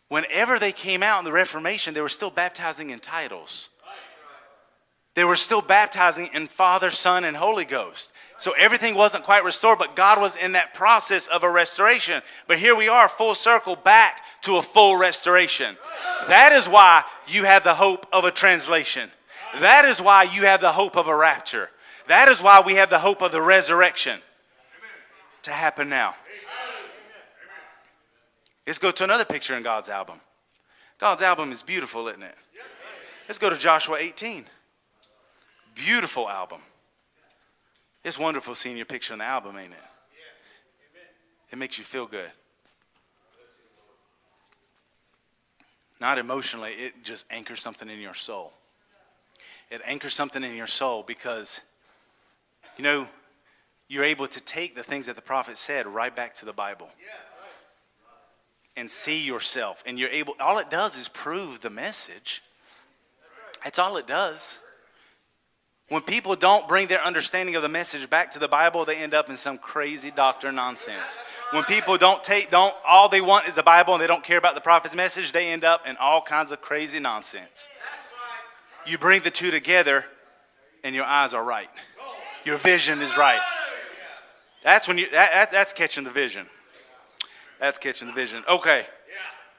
whenever 0.08 0.58
they 0.58 0.72
came 0.72 1.02
out 1.02 1.20
in 1.20 1.24
the 1.24 1.32
Reformation, 1.32 1.94
they 1.94 2.00
were 2.00 2.08
still 2.08 2.30
baptizing 2.30 2.90
in 2.90 2.98
titles. 2.98 3.68
They 5.14 5.24
were 5.24 5.36
still 5.36 5.60
baptizing 5.60 6.30
in 6.32 6.46
Father, 6.46 6.90
Son, 6.90 7.24
and 7.24 7.36
Holy 7.36 7.66
Ghost. 7.66 8.12
So 8.38 8.52
everything 8.58 8.94
wasn't 8.94 9.24
quite 9.24 9.44
restored, 9.44 9.78
but 9.78 9.94
God 9.94 10.20
was 10.20 10.36
in 10.36 10.52
that 10.52 10.74
process 10.74 11.28
of 11.28 11.44
a 11.44 11.50
restoration. 11.50 12.22
But 12.48 12.58
here 12.58 12.74
we 12.74 12.88
are, 12.88 13.08
full 13.08 13.34
circle 13.34 13.76
back 13.76 14.22
to 14.42 14.56
a 14.56 14.62
full 14.62 14.96
restoration. 14.96 15.76
That 16.28 16.52
is 16.52 16.66
why 16.66 17.04
you 17.28 17.44
have 17.44 17.62
the 17.62 17.74
hope 17.74 18.06
of 18.10 18.24
a 18.24 18.30
translation. 18.30 19.10
That 19.60 19.84
is 19.84 20.00
why 20.00 20.24
you 20.24 20.42
have 20.42 20.62
the 20.62 20.72
hope 20.72 20.96
of 20.96 21.08
a 21.08 21.14
rapture. 21.14 21.68
That 22.08 22.28
is 22.28 22.42
why 22.42 22.62
we 22.64 22.74
have 22.74 22.90
the 22.90 22.98
hope 22.98 23.22
of 23.22 23.32
the 23.32 23.42
resurrection 23.42 24.20
to 25.42 25.50
happen 25.50 25.88
now. 25.88 26.14
Let's 28.66 28.78
go 28.78 28.90
to 28.90 29.04
another 29.04 29.24
picture 29.24 29.56
in 29.56 29.62
God's 29.62 29.88
album. 29.88 30.20
God's 30.98 31.22
album 31.22 31.50
is 31.50 31.62
beautiful, 31.62 32.06
isn't 32.08 32.22
it? 32.22 32.36
Let's 33.28 33.38
go 33.38 33.50
to 33.50 33.56
Joshua 33.56 33.98
18. 33.98 34.44
Beautiful 35.74 36.28
album. 36.28 36.60
It's 38.04 38.18
wonderful 38.18 38.54
seeing 38.54 38.76
your 38.76 38.86
picture 38.86 39.12
in 39.12 39.18
the 39.18 39.24
album, 39.24 39.56
ain't 39.56 39.72
it? 39.72 39.78
It 41.52 41.58
makes 41.58 41.78
you 41.78 41.84
feel 41.84 42.06
good. 42.06 42.30
Not 46.00 46.18
emotionally, 46.18 46.72
it 46.72 47.04
just 47.04 47.26
anchors 47.30 47.60
something 47.60 47.88
in 47.88 48.00
your 48.00 48.14
soul. 48.14 48.52
It 49.70 49.80
anchors 49.84 50.14
something 50.14 50.42
in 50.42 50.56
your 50.56 50.66
soul 50.66 51.02
because, 51.02 51.60
you 52.76 52.84
know, 52.84 53.08
you're 53.92 54.04
able 54.04 54.26
to 54.26 54.40
take 54.40 54.74
the 54.74 54.82
things 54.82 55.04
that 55.04 55.16
the 55.16 55.22
prophet 55.22 55.58
said 55.58 55.86
right 55.86 56.16
back 56.16 56.34
to 56.34 56.46
the 56.46 56.52
Bible 56.54 56.88
and 58.74 58.90
see 58.90 59.22
yourself. 59.22 59.82
And 59.84 59.98
you're 59.98 60.08
able, 60.08 60.34
all 60.40 60.56
it 60.60 60.70
does 60.70 60.98
is 60.98 61.08
prove 61.08 61.60
the 61.60 61.68
message. 61.68 62.42
That's 63.62 63.78
all 63.78 63.98
it 63.98 64.06
does. 64.06 64.60
When 65.90 66.00
people 66.00 66.36
don't 66.36 66.66
bring 66.66 66.86
their 66.86 67.02
understanding 67.02 67.54
of 67.54 67.60
the 67.60 67.68
message 67.68 68.08
back 68.08 68.30
to 68.30 68.38
the 68.38 68.48
Bible, 68.48 68.86
they 68.86 68.96
end 68.96 69.12
up 69.12 69.28
in 69.28 69.36
some 69.36 69.58
crazy 69.58 70.10
doctrine 70.10 70.54
nonsense. 70.54 71.18
When 71.50 71.64
people 71.64 71.98
don't 71.98 72.24
take, 72.24 72.50
don't, 72.50 72.74
all 72.88 73.10
they 73.10 73.20
want 73.20 73.46
is 73.46 73.56
the 73.56 73.62
Bible 73.62 73.92
and 73.92 74.02
they 74.02 74.06
don't 74.06 74.24
care 74.24 74.38
about 74.38 74.54
the 74.54 74.62
prophet's 74.62 74.96
message, 74.96 75.32
they 75.32 75.48
end 75.48 75.64
up 75.64 75.86
in 75.86 75.98
all 75.98 76.22
kinds 76.22 76.50
of 76.50 76.62
crazy 76.62 76.98
nonsense. 76.98 77.68
You 78.86 78.96
bring 78.96 79.20
the 79.20 79.30
two 79.30 79.50
together 79.50 80.06
and 80.82 80.94
your 80.94 81.04
eyes 81.04 81.34
are 81.34 81.44
right. 81.44 81.68
Your 82.46 82.56
vision 82.56 83.02
is 83.02 83.18
right. 83.18 83.38
That's 84.62 84.88
when 84.88 84.98
you, 84.98 85.10
that, 85.10 85.32
that, 85.32 85.50
that's 85.50 85.72
catching 85.72 86.04
the 86.04 86.10
vision. 86.10 86.46
That's 87.60 87.78
catching 87.78 88.08
the 88.08 88.14
vision. 88.14 88.44
Okay. 88.48 88.86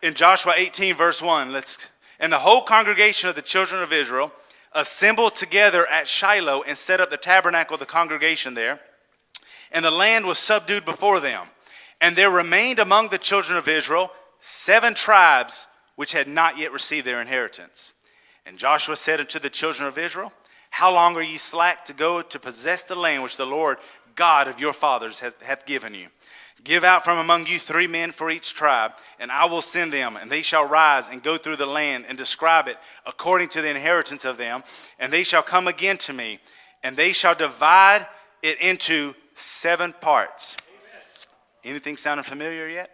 In 0.01 0.13
Joshua 0.13 0.53
18, 0.57 0.95
verse 0.95 1.21
1, 1.21 1.53
let's, 1.53 1.87
and 2.19 2.31
the 2.31 2.39
whole 2.39 2.61
congregation 2.61 3.29
of 3.29 3.35
the 3.35 3.41
children 3.41 3.81
of 3.81 3.93
Israel 3.93 4.31
assembled 4.73 5.35
together 5.35 5.87
at 5.87 6.07
Shiloh 6.07 6.63
and 6.63 6.77
set 6.77 6.99
up 6.99 7.09
the 7.09 7.17
tabernacle 7.17 7.75
of 7.75 7.79
the 7.79 7.85
congregation 7.85 8.53
there. 8.53 8.79
And 9.71 9.85
the 9.85 9.91
land 9.91 10.25
was 10.25 10.39
subdued 10.39 10.85
before 10.85 11.19
them. 11.19 11.47
And 12.01 12.15
there 12.15 12.29
remained 12.29 12.79
among 12.79 13.09
the 13.09 13.17
children 13.17 13.57
of 13.57 13.67
Israel 13.67 14.11
seven 14.39 14.93
tribes 14.93 15.67
which 15.95 16.11
had 16.11 16.27
not 16.27 16.57
yet 16.57 16.73
received 16.73 17.07
their 17.07 17.21
inheritance. 17.21 17.93
And 18.45 18.57
Joshua 18.57 18.97
said 18.97 19.21
unto 19.21 19.39
the 19.39 19.49
children 19.49 19.87
of 19.87 19.97
Israel, 19.97 20.33
How 20.69 20.93
long 20.93 21.15
are 21.15 21.21
ye 21.21 21.37
slack 21.37 21.85
to 21.85 21.93
go 21.93 22.21
to 22.21 22.39
possess 22.39 22.83
the 22.83 22.95
land 22.95 23.23
which 23.23 23.37
the 23.37 23.45
Lord 23.45 23.77
God 24.15 24.47
of 24.47 24.59
your 24.59 24.73
fathers 24.73 25.19
hath, 25.19 25.41
hath 25.41 25.65
given 25.65 25.93
you? 25.93 26.07
Give 26.63 26.85
out 26.85 27.03
from 27.03 27.17
among 27.17 27.47
you 27.47 27.59
three 27.59 27.87
men 27.87 28.11
for 28.11 28.31
each 28.31 28.53
tribe, 28.53 28.93
and 29.19 29.31
I 29.31 29.45
will 29.45 29.61
send 29.61 29.91
them, 29.91 30.15
and 30.15 30.31
they 30.31 30.41
shall 30.41 30.65
rise 30.65 31.09
and 31.09 31.21
go 31.21 31.37
through 31.37 31.57
the 31.57 31.65
land 31.65 32.05
and 32.07 32.17
describe 32.17 32.69
it 32.69 32.77
according 33.05 33.49
to 33.49 33.61
the 33.61 33.69
inheritance 33.69 34.23
of 34.23 34.37
them. 34.37 34.63
And 34.97 35.11
they 35.11 35.23
shall 35.23 35.43
come 35.43 35.67
again 35.67 35.97
to 35.99 36.13
me, 36.13 36.39
and 36.81 36.95
they 36.95 37.11
shall 37.11 37.35
divide 37.35 38.07
it 38.41 38.61
into 38.61 39.13
seven 39.35 39.93
parts. 39.93 40.55
Anything 41.65 41.97
sounding 41.97 42.23
familiar 42.23 42.67
yet? 42.67 42.91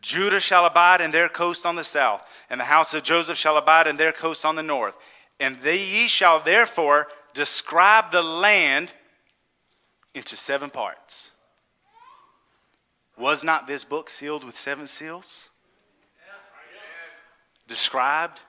Judah 0.00 0.40
shall 0.40 0.66
abide 0.66 1.00
in 1.00 1.10
their 1.10 1.28
coast 1.28 1.66
on 1.66 1.76
the 1.76 1.84
south, 1.84 2.44
and 2.48 2.60
the 2.60 2.64
house 2.64 2.94
of 2.94 3.02
Joseph 3.02 3.36
shall 3.36 3.56
abide 3.56 3.86
in 3.86 3.96
their 3.96 4.12
coast 4.12 4.44
on 4.44 4.56
the 4.56 4.62
north. 4.62 4.96
And 5.38 5.60
they 5.60 5.78
ye 5.78 6.08
shall 6.08 6.40
therefore 6.40 7.08
describe 7.34 8.12
the 8.12 8.22
land 8.22 8.92
into 10.16 10.36
seven 10.36 10.70
parts. 10.70 11.32
Was 13.18 13.44
not 13.44 13.66
this 13.66 13.84
book 13.84 14.08
sealed 14.08 14.44
with 14.44 14.56
seven 14.56 14.86
seals? 14.86 15.50
Described 17.68 18.40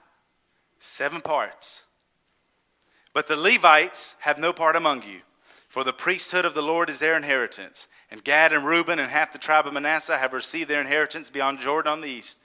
seven 0.78 1.20
parts. 1.20 1.84
But 3.12 3.26
the 3.26 3.36
Levites 3.36 4.16
have 4.20 4.38
no 4.38 4.52
part 4.52 4.76
among 4.76 5.02
you, 5.02 5.20
for 5.68 5.84
the 5.84 5.92
priesthood 5.92 6.44
of 6.44 6.54
the 6.54 6.62
Lord 6.62 6.88
is 6.88 7.00
their 7.00 7.16
inheritance. 7.16 7.88
And 8.10 8.24
Gad 8.24 8.52
and 8.52 8.64
Reuben 8.64 8.98
and 8.98 9.10
half 9.10 9.32
the 9.32 9.38
tribe 9.38 9.66
of 9.66 9.74
Manasseh 9.74 10.18
have 10.18 10.32
received 10.32 10.70
their 10.70 10.80
inheritance 10.80 11.30
beyond 11.30 11.60
Jordan 11.60 11.92
on 11.92 12.00
the 12.00 12.08
east, 12.08 12.40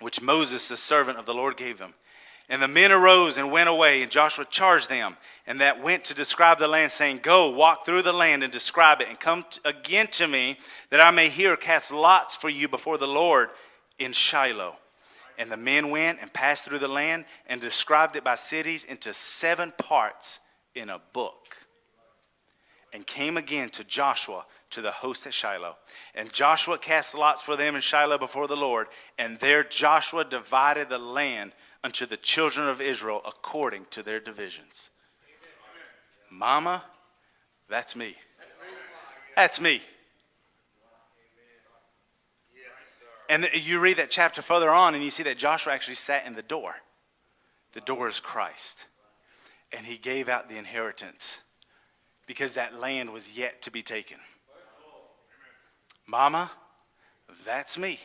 which 0.00 0.20
Moses, 0.20 0.68
the 0.68 0.76
servant 0.76 1.18
of 1.18 1.26
the 1.26 1.34
Lord, 1.34 1.56
gave 1.56 1.78
them. 1.78 1.94
And 2.50 2.62
the 2.62 2.68
men 2.68 2.92
arose 2.92 3.36
and 3.36 3.52
went 3.52 3.68
away, 3.68 4.02
and 4.02 4.10
Joshua 4.10 4.46
charged 4.46 4.88
them, 4.88 5.18
and 5.46 5.60
that 5.60 5.82
went 5.82 6.04
to 6.04 6.14
describe 6.14 6.58
the 6.58 6.68
land, 6.68 6.90
saying, 6.90 7.20
Go, 7.22 7.50
walk 7.50 7.84
through 7.84 8.02
the 8.02 8.12
land 8.12 8.42
and 8.42 8.50
describe 8.50 9.02
it, 9.02 9.08
and 9.08 9.20
come 9.20 9.44
t- 9.50 9.60
again 9.66 10.06
to 10.12 10.26
me, 10.26 10.56
that 10.88 11.00
I 11.00 11.10
may 11.10 11.28
here 11.28 11.56
cast 11.56 11.92
lots 11.92 12.36
for 12.36 12.48
you 12.48 12.66
before 12.66 12.96
the 12.96 13.06
Lord 13.06 13.50
in 13.98 14.12
Shiloh. 14.12 14.76
And 15.36 15.52
the 15.52 15.58
men 15.58 15.90
went 15.90 16.20
and 16.22 16.32
passed 16.32 16.64
through 16.64 16.78
the 16.78 16.88
land 16.88 17.26
and 17.46 17.60
described 17.60 18.16
it 18.16 18.24
by 18.24 18.34
cities 18.34 18.84
into 18.84 19.12
seven 19.12 19.72
parts 19.76 20.40
in 20.74 20.88
a 20.88 21.00
book. 21.12 21.66
And 22.94 23.06
came 23.06 23.36
again 23.36 23.68
to 23.70 23.84
Joshua 23.84 24.46
to 24.70 24.80
the 24.80 24.90
host 24.90 25.26
at 25.26 25.34
Shiloh. 25.34 25.76
And 26.14 26.32
Joshua 26.32 26.78
cast 26.78 27.16
lots 27.16 27.42
for 27.42 27.56
them 27.56 27.74
in 27.74 27.82
Shiloh 27.82 28.18
before 28.18 28.46
the 28.46 28.56
Lord, 28.56 28.86
and 29.18 29.38
there 29.38 29.62
Joshua 29.62 30.24
divided 30.24 30.88
the 30.88 30.98
land 30.98 31.52
unto 31.88 32.04
the 32.04 32.18
children 32.18 32.68
of 32.68 32.82
Israel 32.82 33.22
according 33.24 33.86
to 33.88 34.02
their 34.02 34.20
divisions. 34.20 34.90
Mama, 36.30 36.84
that's 37.66 37.96
me. 37.96 38.14
That's 39.34 39.58
me. 39.58 39.80
And 43.30 43.48
you 43.54 43.80
read 43.80 43.96
that 43.96 44.10
chapter 44.10 44.42
further 44.42 44.68
on, 44.68 44.94
and 44.94 45.02
you 45.02 45.08
see 45.08 45.22
that 45.22 45.38
Joshua 45.38 45.72
actually 45.72 45.94
sat 45.94 46.26
in 46.26 46.34
the 46.34 46.42
door. 46.42 46.74
The 47.72 47.80
door 47.80 48.06
is 48.06 48.20
Christ. 48.20 48.84
And 49.72 49.86
he 49.86 49.96
gave 49.96 50.28
out 50.28 50.50
the 50.50 50.58
inheritance 50.58 51.40
because 52.26 52.52
that 52.52 52.78
land 52.78 53.14
was 53.14 53.38
yet 53.38 53.62
to 53.62 53.70
be 53.70 53.82
taken. 53.82 54.18
Mama, 56.06 56.50
that's 57.46 57.78
me. 57.78 57.98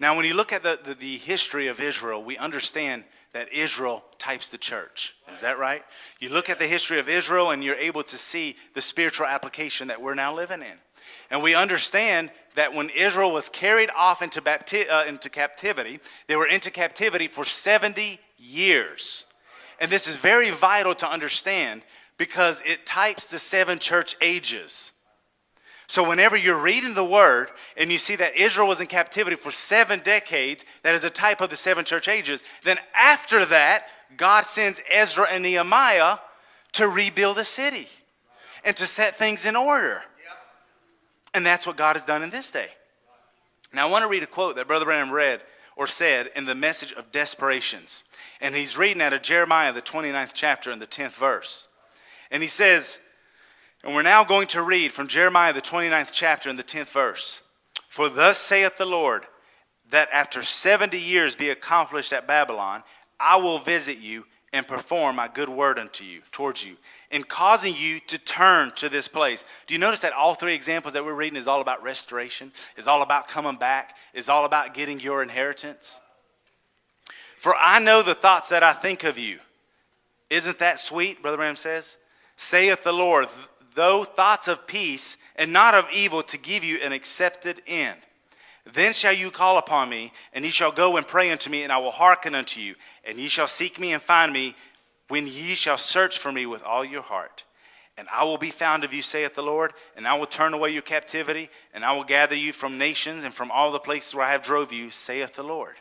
Now, 0.00 0.16
when 0.16 0.24
you 0.24 0.34
look 0.34 0.52
at 0.52 0.62
the, 0.62 0.78
the, 0.82 0.94
the, 0.94 1.16
history 1.18 1.68
of 1.68 1.78
Israel, 1.78 2.22
we 2.24 2.38
understand 2.38 3.04
that 3.32 3.52
Israel 3.52 4.02
types 4.18 4.48
the 4.48 4.58
church. 4.58 5.14
Is 5.30 5.42
that 5.42 5.58
right? 5.58 5.84
You 6.18 6.30
look 6.30 6.48
at 6.48 6.58
the 6.58 6.66
history 6.66 6.98
of 6.98 7.08
Israel 7.08 7.50
and 7.50 7.62
you're 7.62 7.76
able 7.76 8.02
to 8.04 8.16
see 8.16 8.56
the 8.74 8.80
spiritual 8.80 9.26
application 9.26 9.88
that 9.88 10.00
we're 10.00 10.14
now 10.14 10.34
living 10.34 10.62
in. 10.62 10.78
And 11.30 11.42
we 11.42 11.54
understand 11.54 12.30
that 12.56 12.74
when 12.74 12.88
Israel 12.90 13.32
was 13.32 13.48
carried 13.48 13.90
off 13.96 14.22
into, 14.22 14.40
bapti- 14.40 14.90
uh, 14.90 15.04
into 15.06 15.28
captivity, 15.28 16.00
they 16.26 16.34
were 16.34 16.46
into 16.46 16.70
captivity 16.70 17.28
for 17.28 17.44
70 17.44 18.18
years. 18.38 19.26
And 19.80 19.90
this 19.90 20.08
is 20.08 20.16
very 20.16 20.50
vital 20.50 20.94
to 20.96 21.08
understand 21.08 21.82
because 22.16 22.62
it 22.66 22.84
types 22.84 23.28
the 23.28 23.38
seven 23.38 23.78
church 23.78 24.16
ages. 24.20 24.92
So, 25.90 26.08
whenever 26.08 26.36
you're 26.36 26.56
reading 26.56 26.94
the 26.94 27.04
word 27.04 27.48
and 27.76 27.90
you 27.90 27.98
see 27.98 28.14
that 28.14 28.36
Israel 28.36 28.68
was 28.68 28.80
in 28.80 28.86
captivity 28.86 29.34
for 29.34 29.50
seven 29.50 29.98
decades, 29.98 30.64
that 30.84 30.94
is 30.94 31.02
a 31.02 31.10
type 31.10 31.40
of 31.40 31.50
the 31.50 31.56
seven 31.56 31.84
church 31.84 32.06
ages, 32.06 32.44
then 32.62 32.76
after 32.96 33.44
that, 33.46 33.86
God 34.16 34.46
sends 34.46 34.80
Ezra 34.88 35.26
and 35.28 35.42
Nehemiah 35.42 36.18
to 36.74 36.86
rebuild 36.86 37.38
the 37.38 37.44
city 37.44 37.88
and 38.64 38.76
to 38.76 38.86
set 38.86 39.16
things 39.16 39.44
in 39.44 39.56
order. 39.56 40.00
And 41.34 41.44
that's 41.44 41.66
what 41.66 41.76
God 41.76 41.96
has 41.96 42.04
done 42.04 42.22
in 42.22 42.30
this 42.30 42.52
day. 42.52 42.68
Now, 43.74 43.88
I 43.88 43.90
want 43.90 44.04
to 44.04 44.08
read 44.08 44.22
a 44.22 44.28
quote 44.28 44.54
that 44.54 44.68
Brother 44.68 44.84
Branham 44.84 45.10
read 45.10 45.40
or 45.74 45.88
said 45.88 46.28
in 46.36 46.44
the 46.44 46.54
message 46.54 46.92
of 46.92 47.10
desperations. 47.10 48.04
And 48.40 48.54
he's 48.54 48.78
reading 48.78 49.02
out 49.02 49.12
of 49.12 49.22
Jeremiah, 49.22 49.72
the 49.72 49.82
29th 49.82 50.34
chapter, 50.34 50.70
and 50.70 50.80
the 50.80 50.86
10th 50.86 51.18
verse. 51.18 51.66
And 52.30 52.44
he 52.44 52.48
says, 52.48 53.00
and 53.84 53.94
we're 53.94 54.02
now 54.02 54.24
going 54.24 54.46
to 54.48 54.62
read 54.62 54.92
from 54.92 55.08
Jeremiah, 55.08 55.52
the 55.52 55.60
29th 55.60 56.10
chapter, 56.12 56.50
and 56.50 56.58
the 56.58 56.64
10th 56.64 56.92
verse. 56.92 57.42
For 57.88 58.08
thus 58.08 58.38
saith 58.38 58.76
the 58.76 58.86
Lord, 58.86 59.26
that 59.90 60.08
after 60.12 60.42
70 60.42 60.98
years 60.98 61.34
be 61.34 61.50
accomplished 61.50 62.12
at 62.12 62.26
Babylon, 62.26 62.82
I 63.18 63.36
will 63.36 63.58
visit 63.58 63.98
you 63.98 64.24
and 64.52 64.66
perform 64.66 65.16
my 65.16 65.28
good 65.28 65.48
word 65.48 65.78
unto 65.78 66.04
you, 66.04 66.22
towards 66.32 66.64
you, 66.64 66.76
in 67.10 67.22
causing 67.22 67.74
you 67.76 68.00
to 68.00 68.18
turn 68.18 68.72
to 68.72 68.88
this 68.88 69.08
place. 69.08 69.44
Do 69.66 69.74
you 69.74 69.80
notice 69.80 70.00
that 70.00 70.12
all 70.12 70.34
three 70.34 70.54
examples 70.54 70.94
that 70.94 71.04
we're 71.04 71.14
reading 71.14 71.36
is 71.36 71.46
all 71.48 71.60
about 71.60 71.82
restoration, 71.82 72.52
is 72.76 72.88
all 72.88 73.02
about 73.02 73.28
coming 73.28 73.56
back, 73.56 73.96
is 74.12 74.28
all 74.28 74.44
about 74.44 74.74
getting 74.74 74.98
your 74.98 75.22
inheritance? 75.22 76.00
For 77.36 77.54
I 77.56 77.78
know 77.78 78.02
the 78.02 78.14
thoughts 78.14 78.48
that 78.48 78.62
I 78.62 78.72
think 78.72 79.04
of 79.04 79.18
you. 79.18 79.38
Isn't 80.30 80.58
that 80.58 80.78
sweet, 80.78 81.22
Brother 81.22 81.38
Ram 81.38 81.56
says? 81.56 81.96
Saith 82.36 82.82
the 82.82 82.92
Lord, 82.92 83.26
though 83.74 84.04
thoughts 84.04 84.48
of 84.48 84.66
peace 84.66 85.18
and 85.36 85.52
not 85.52 85.74
of 85.74 85.86
evil 85.92 86.22
to 86.24 86.38
give 86.38 86.64
you 86.64 86.78
an 86.82 86.92
accepted 86.92 87.62
end. 87.66 87.98
Then 88.72 88.92
shall 88.92 89.12
you 89.12 89.30
call 89.30 89.58
upon 89.58 89.88
me, 89.88 90.12
and 90.32 90.44
ye 90.44 90.50
shall 90.50 90.72
go 90.72 90.96
and 90.96 91.06
pray 91.06 91.30
unto 91.30 91.50
me, 91.50 91.62
and 91.62 91.72
I 91.72 91.78
will 91.78 91.90
hearken 91.90 92.34
unto 92.34 92.60
you. 92.60 92.74
And 93.04 93.18
ye 93.18 93.28
shall 93.28 93.46
seek 93.46 93.80
me 93.80 93.92
and 93.92 94.02
find 94.02 94.32
me 94.32 94.54
when 95.08 95.26
ye 95.26 95.54
shall 95.54 95.78
search 95.78 96.18
for 96.18 96.30
me 96.30 96.46
with 96.46 96.62
all 96.62 96.84
your 96.84 97.02
heart. 97.02 97.44
And 97.96 98.06
I 98.12 98.24
will 98.24 98.38
be 98.38 98.50
found 98.50 98.84
of 98.84 98.94
you, 98.94 99.02
saith 99.02 99.34
the 99.34 99.42
Lord, 99.42 99.72
and 99.96 100.06
I 100.06 100.16
will 100.18 100.26
turn 100.26 100.54
away 100.54 100.70
your 100.70 100.82
captivity, 100.82 101.50
and 101.74 101.84
I 101.84 101.92
will 101.92 102.04
gather 102.04 102.36
you 102.36 102.52
from 102.52 102.78
nations 102.78 103.24
and 103.24 103.34
from 103.34 103.50
all 103.50 103.72
the 103.72 103.78
places 103.78 104.14
where 104.14 104.24
I 104.24 104.32
have 104.32 104.42
drove 104.42 104.72
you, 104.72 104.90
saith 104.90 105.34
the 105.34 105.42
Lord, 105.42 105.74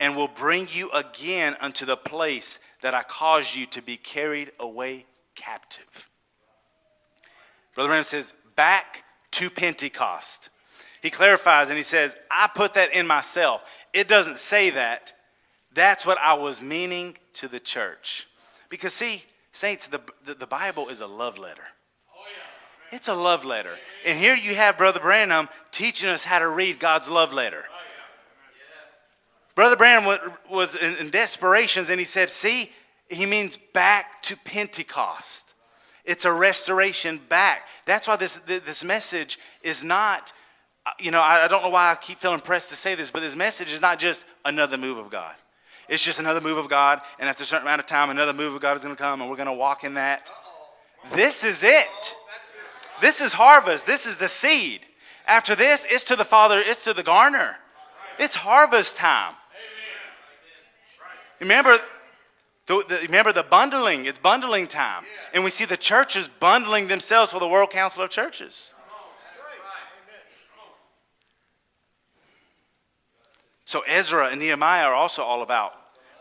and 0.00 0.16
will 0.16 0.28
bring 0.28 0.68
you 0.72 0.90
again 0.92 1.56
unto 1.60 1.84
the 1.84 1.96
place 1.96 2.58
that 2.80 2.94
I 2.94 3.02
caused 3.02 3.54
you 3.54 3.66
to 3.66 3.82
be 3.82 3.96
carried 3.96 4.52
away 4.58 5.06
captive. 5.34 6.08
Brother 7.74 7.88
Branham 7.88 8.04
says, 8.04 8.32
back 8.56 9.04
to 9.32 9.50
Pentecost. 9.50 10.50
He 11.02 11.10
clarifies 11.10 11.68
and 11.68 11.76
he 11.76 11.82
says, 11.82 12.16
I 12.30 12.48
put 12.54 12.74
that 12.74 12.94
in 12.94 13.06
myself. 13.06 13.62
It 13.92 14.08
doesn't 14.08 14.38
say 14.38 14.70
that. 14.70 15.12
That's 15.74 16.06
what 16.06 16.18
I 16.18 16.34
was 16.34 16.62
meaning 16.62 17.16
to 17.34 17.48
the 17.48 17.60
church. 17.60 18.28
Because, 18.68 18.94
see, 18.94 19.24
saints, 19.52 19.86
the, 19.86 20.00
the, 20.24 20.34
the 20.34 20.46
Bible 20.46 20.88
is 20.88 21.00
a 21.00 21.06
love 21.06 21.38
letter. 21.38 21.64
It's 22.92 23.08
a 23.08 23.14
love 23.14 23.44
letter. 23.44 23.76
And 24.06 24.18
here 24.18 24.36
you 24.36 24.54
have 24.54 24.78
Brother 24.78 25.00
Branham 25.00 25.48
teaching 25.72 26.08
us 26.08 26.22
how 26.22 26.38
to 26.38 26.48
read 26.48 26.78
God's 26.78 27.08
love 27.08 27.32
letter. 27.32 27.64
Brother 29.56 29.76
Branham 29.76 30.18
was 30.50 30.76
in 30.76 31.10
desperations 31.10 31.90
and 31.90 31.98
he 31.98 32.04
said, 32.04 32.30
See, 32.30 32.70
he 33.08 33.26
means 33.26 33.56
back 33.56 34.22
to 34.22 34.36
Pentecost. 34.36 35.53
It's 36.04 36.24
a 36.24 36.32
restoration 36.32 37.20
back. 37.28 37.66
That's 37.86 38.06
why 38.06 38.16
this, 38.16 38.36
this 38.36 38.84
message 38.84 39.38
is 39.62 39.82
not, 39.82 40.32
uh, 40.84 40.90
you 40.98 41.10
know, 41.10 41.22
I 41.22 41.48
don't 41.48 41.62
know 41.62 41.70
why 41.70 41.92
I 41.92 41.94
keep 41.94 42.18
feeling 42.18 42.40
pressed 42.40 42.68
to 42.70 42.76
say 42.76 42.94
this, 42.94 43.10
but 43.10 43.20
this 43.20 43.36
message 43.36 43.72
is 43.72 43.80
not 43.80 43.98
just 43.98 44.24
another 44.44 44.76
move 44.76 44.98
of 44.98 45.10
God. 45.10 45.34
It's 45.88 46.04
just 46.04 46.18
another 46.18 46.40
move 46.40 46.56
of 46.56 46.68
God, 46.68 47.00
and 47.18 47.28
after 47.28 47.42
a 47.42 47.46
certain 47.46 47.66
amount 47.66 47.80
of 47.80 47.86
time, 47.86 48.08
another 48.10 48.32
move 48.32 48.54
of 48.54 48.62
God 48.62 48.76
is 48.76 48.84
going 48.84 48.96
to 48.96 49.02
come, 49.02 49.20
and 49.20 49.28
we're 49.28 49.36
going 49.36 49.46
to 49.46 49.52
walk 49.52 49.84
in 49.84 49.94
that. 49.94 50.30
This 51.12 51.44
is 51.44 51.62
it. 51.62 52.14
This 53.02 53.20
is 53.20 53.34
harvest. 53.34 53.86
This 53.86 54.06
is 54.06 54.16
the 54.16 54.28
seed. 54.28 54.86
After 55.26 55.54
this, 55.54 55.86
it's 55.90 56.04
to 56.04 56.16
the 56.16 56.24
Father, 56.24 56.58
it's 56.58 56.84
to 56.84 56.94
the 56.94 57.02
garner. 57.02 57.56
It's 58.18 58.34
harvest 58.34 58.96
time. 58.96 59.34
Remember, 61.40 61.76
the, 62.66 62.84
the, 62.88 62.98
remember 63.02 63.32
the 63.32 63.42
bundling, 63.42 64.06
it's 64.06 64.18
bundling 64.18 64.66
time. 64.66 65.04
And 65.34 65.44
we 65.44 65.50
see 65.50 65.64
the 65.64 65.76
churches 65.76 66.28
bundling 66.28 66.88
themselves 66.88 67.32
for 67.32 67.38
the 67.38 67.48
World 67.48 67.70
Council 67.70 68.02
of 68.02 68.10
Churches. 68.10 68.74
So 73.66 73.80
Ezra 73.88 74.28
and 74.28 74.40
Nehemiah 74.40 74.84
are 74.84 74.94
also 74.94 75.22
all 75.22 75.42
about 75.42 75.72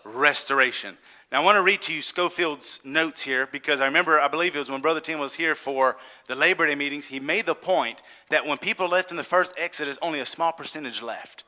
restoration. 0.03 0.97
Now 1.31 1.41
I 1.41 1.45
want 1.45 1.55
to 1.57 1.61
read 1.61 1.81
to 1.83 1.93
you 1.93 2.01
Scofield's 2.01 2.79
notes 2.83 3.21
here 3.21 3.47
because 3.51 3.81
I 3.81 3.85
remember, 3.85 4.19
I 4.19 4.27
believe 4.27 4.55
it 4.55 4.59
was 4.59 4.71
when 4.71 4.81
Brother 4.81 5.01
Tim 5.01 5.19
was 5.19 5.35
here 5.35 5.55
for 5.55 5.97
the 6.27 6.35
Labor 6.35 6.67
Day 6.67 6.75
meetings, 6.75 7.07
he 7.07 7.19
made 7.19 7.45
the 7.45 7.55
point 7.55 8.01
that 8.29 8.45
when 8.45 8.57
people 8.57 8.87
left 8.87 9.11
in 9.11 9.17
the 9.17 9.23
first 9.23 9.53
Exodus, 9.57 9.97
only 10.01 10.19
a 10.19 10.25
small 10.25 10.51
percentage 10.51 11.01
left. 11.01 11.43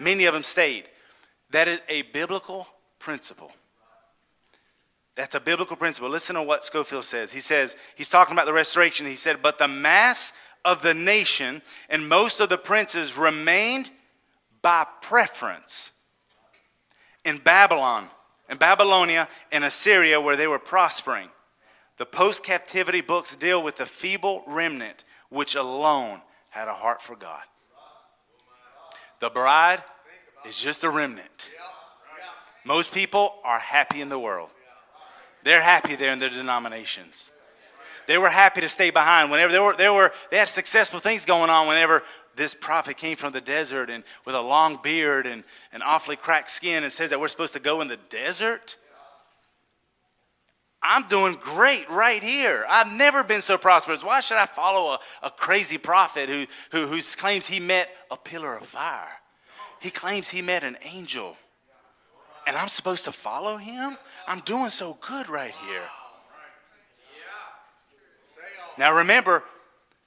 Many 0.00 0.26
of 0.26 0.34
them 0.34 0.42
stayed. 0.42 0.88
That 1.50 1.66
is 1.66 1.80
a 1.88 2.02
biblical 2.02 2.68
principle. 2.98 3.52
That's 5.18 5.34
a 5.34 5.40
biblical 5.40 5.74
principle. 5.74 6.08
Listen 6.08 6.36
to 6.36 6.44
what 6.44 6.64
Scofield 6.64 7.04
says. 7.04 7.32
He 7.32 7.40
says, 7.40 7.76
he's 7.96 8.08
talking 8.08 8.34
about 8.34 8.46
the 8.46 8.52
restoration. 8.52 9.04
He 9.04 9.16
said, 9.16 9.42
But 9.42 9.58
the 9.58 9.66
mass 9.66 10.32
of 10.64 10.80
the 10.80 10.94
nation 10.94 11.60
and 11.90 12.08
most 12.08 12.38
of 12.38 12.48
the 12.48 12.56
princes 12.56 13.18
remained 13.18 13.90
by 14.62 14.86
preference 15.02 15.90
in 17.24 17.38
Babylon, 17.38 18.06
in 18.48 18.58
Babylonia 18.58 19.28
and 19.50 19.64
Assyria, 19.64 20.20
where 20.20 20.36
they 20.36 20.46
were 20.46 20.60
prospering. 20.60 21.30
The 21.96 22.06
post 22.06 22.44
captivity 22.44 23.00
books 23.00 23.34
deal 23.34 23.60
with 23.60 23.76
the 23.76 23.86
feeble 23.86 24.44
remnant, 24.46 25.02
which 25.30 25.56
alone 25.56 26.20
had 26.50 26.68
a 26.68 26.74
heart 26.74 27.02
for 27.02 27.16
God. 27.16 27.42
The 29.18 29.30
bride 29.30 29.82
is 30.46 30.56
just 30.56 30.84
a 30.84 30.90
remnant. 30.90 31.50
Most 32.64 32.94
people 32.94 33.34
are 33.42 33.58
happy 33.58 34.00
in 34.00 34.10
the 34.10 34.18
world. 34.20 34.50
They're 35.44 35.62
happy 35.62 35.94
there 35.94 36.12
in 36.12 36.18
their 36.18 36.30
denominations. 36.30 37.32
They 38.06 38.18
were 38.18 38.30
happy 38.30 38.62
to 38.62 38.68
stay 38.68 38.90
behind. 38.90 39.30
Whenever 39.30 39.52
they 39.52 39.58
were, 39.58 39.76
they 39.76 39.88
were, 39.88 40.12
they 40.30 40.38
had 40.38 40.48
successful 40.48 40.98
things 40.98 41.24
going 41.24 41.50
on. 41.50 41.68
Whenever 41.68 42.02
this 42.36 42.54
prophet 42.54 42.96
came 42.96 43.16
from 43.16 43.32
the 43.32 43.40
desert 43.40 43.90
and 43.90 44.02
with 44.24 44.34
a 44.34 44.40
long 44.40 44.78
beard 44.82 45.26
and 45.26 45.44
an 45.72 45.82
awfully 45.82 46.16
cracked 46.16 46.50
skin 46.50 46.84
and 46.84 46.92
says 46.92 47.10
that 47.10 47.20
we're 47.20 47.28
supposed 47.28 47.52
to 47.52 47.60
go 47.60 47.80
in 47.82 47.88
the 47.88 47.98
desert. 48.08 48.76
I'm 50.82 51.02
doing 51.02 51.36
great 51.38 51.90
right 51.90 52.22
here. 52.22 52.64
I've 52.68 52.90
never 52.90 53.24
been 53.24 53.42
so 53.42 53.58
prosperous. 53.58 54.04
Why 54.04 54.20
should 54.20 54.38
I 54.38 54.46
follow 54.46 54.92
a, 54.92 55.26
a 55.26 55.30
crazy 55.30 55.76
prophet 55.76 56.30
who, 56.30 56.46
who, 56.70 56.86
who 56.86 57.02
claims 57.16 57.46
he 57.46 57.60
met 57.60 57.90
a 58.10 58.16
pillar 58.16 58.56
of 58.56 58.64
fire? 58.64 59.08
He 59.80 59.90
claims 59.90 60.30
he 60.30 60.40
met 60.40 60.64
an 60.64 60.78
angel 60.82 61.36
and 62.48 62.56
I'm 62.56 62.68
supposed 62.68 63.04
to 63.04 63.12
follow 63.12 63.58
him? 63.58 63.98
I'm 64.28 64.40
doing 64.40 64.68
so 64.68 64.98
good 65.00 65.28
right 65.28 65.54
here. 65.66 65.88
Now 68.76 68.94
remember, 68.94 69.42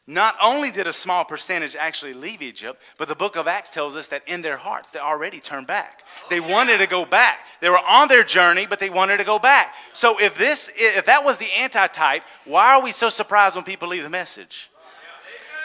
not 0.08 0.36
only 0.42 0.72
did 0.72 0.88
a 0.88 0.94
small 0.94 1.26
percentage 1.26 1.76
actually 1.76 2.14
leave 2.14 2.42
Egypt, 2.42 2.82
but 2.98 3.08
the 3.08 3.16
book 3.16 3.36
of 3.36 3.48
Acts 3.48 3.74
tells 3.74 3.96
us 3.96 4.08
that 4.10 4.22
in 4.28 4.42
their 4.42 4.58
hearts 4.58 4.92
they 4.92 5.00
already 5.00 5.40
turned 5.40 5.68
back. 5.68 6.04
They 6.30 6.40
wanted 6.40 6.78
to 6.78 6.88
go 6.88 7.04
back. 7.04 7.40
They 7.62 7.70
were 7.70 7.80
on 7.80 8.08
their 8.08 8.24
journey, 8.24 8.66
but 8.66 8.80
they 8.80 8.90
wanted 8.90 9.18
to 9.18 9.24
go 9.24 9.40
back. 9.40 9.74
So 9.94 10.20
if 10.20 10.38
this 10.38 10.72
if 10.76 11.06
that 11.06 11.24
was 11.24 11.38
the 11.38 11.48
antitype, 11.60 12.24
why 12.46 12.76
are 12.76 12.84
we 12.84 12.92
so 12.92 13.10
surprised 13.10 13.56
when 13.56 13.66
people 13.66 13.90
leave 13.90 14.04
the 14.04 14.10
message? 14.10 14.70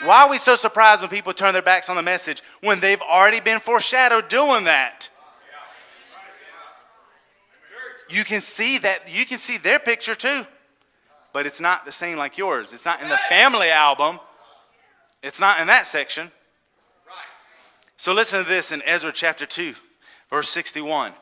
Why 0.05 0.25
are 0.25 0.31
we 0.31 0.39
so 0.39 0.57
surprised 0.57 1.03
when 1.03 1.11
people 1.11 1.33
turn 1.33 1.53
their 1.53 1.63
backs 1.63 1.89
on 1.89 1.97
the 1.97 2.03
message 2.03 2.43
when 2.61 2.81
they've 2.81 3.01
already 3.01 3.41
been 3.41 3.61
foreshadowed 3.61 4.29
doing 4.29 4.65
that? 4.65 5.09
You 8.09 8.25
can 8.25 8.41
see 8.41 8.79
that 8.79 9.03
you 9.09 9.27
can 9.27 9.39
see 9.39 9.59
their 9.59 9.79
picture 9.79 10.15
too 10.15 10.47
but 11.33 11.45
it's 11.45 11.61
not 11.61 11.85
the 11.85 11.93
same 11.93 12.17
like 12.17 12.39
yours 12.39 12.73
it's 12.73 12.85
not 12.85 13.03
in 13.03 13.09
the 13.09 13.19
family 13.29 13.69
album 13.69 14.19
it's 15.23 15.39
not 15.39 15.61
in 15.61 15.67
that 15.67 15.85
section 15.85 16.31
so 17.97 18.15
listen 18.15 18.43
to 18.43 18.49
this 18.49 18.73
in 18.73 18.81
ezra 18.83 19.13
chapter 19.13 19.45
2 19.45 19.75
verse 20.31 20.49
61 20.49 21.13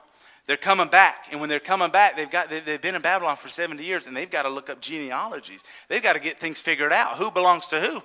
They're 0.46 0.56
coming 0.56 0.88
back, 0.88 1.26
and 1.30 1.40
when 1.40 1.48
they're 1.48 1.58
coming 1.58 1.90
back, 1.90 2.16
they've 2.16 2.30
got 2.30 2.50
they've 2.50 2.80
been 2.80 2.94
in 2.94 3.02
Babylon 3.02 3.36
for 3.36 3.48
70 3.48 3.82
years, 3.82 4.06
and 4.06 4.14
they've 4.14 4.30
got 4.30 4.42
to 4.42 4.50
look 4.50 4.68
up 4.68 4.80
genealogies. 4.80 5.64
They've 5.88 6.02
got 6.02 6.12
to 6.12 6.20
get 6.20 6.38
things 6.38 6.60
figured 6.60 6.92
out. 6.92 7.16
Who 7.16 7.30
belongs 7.30 7.66
to 7.68 7.80
who? 7.80 8.02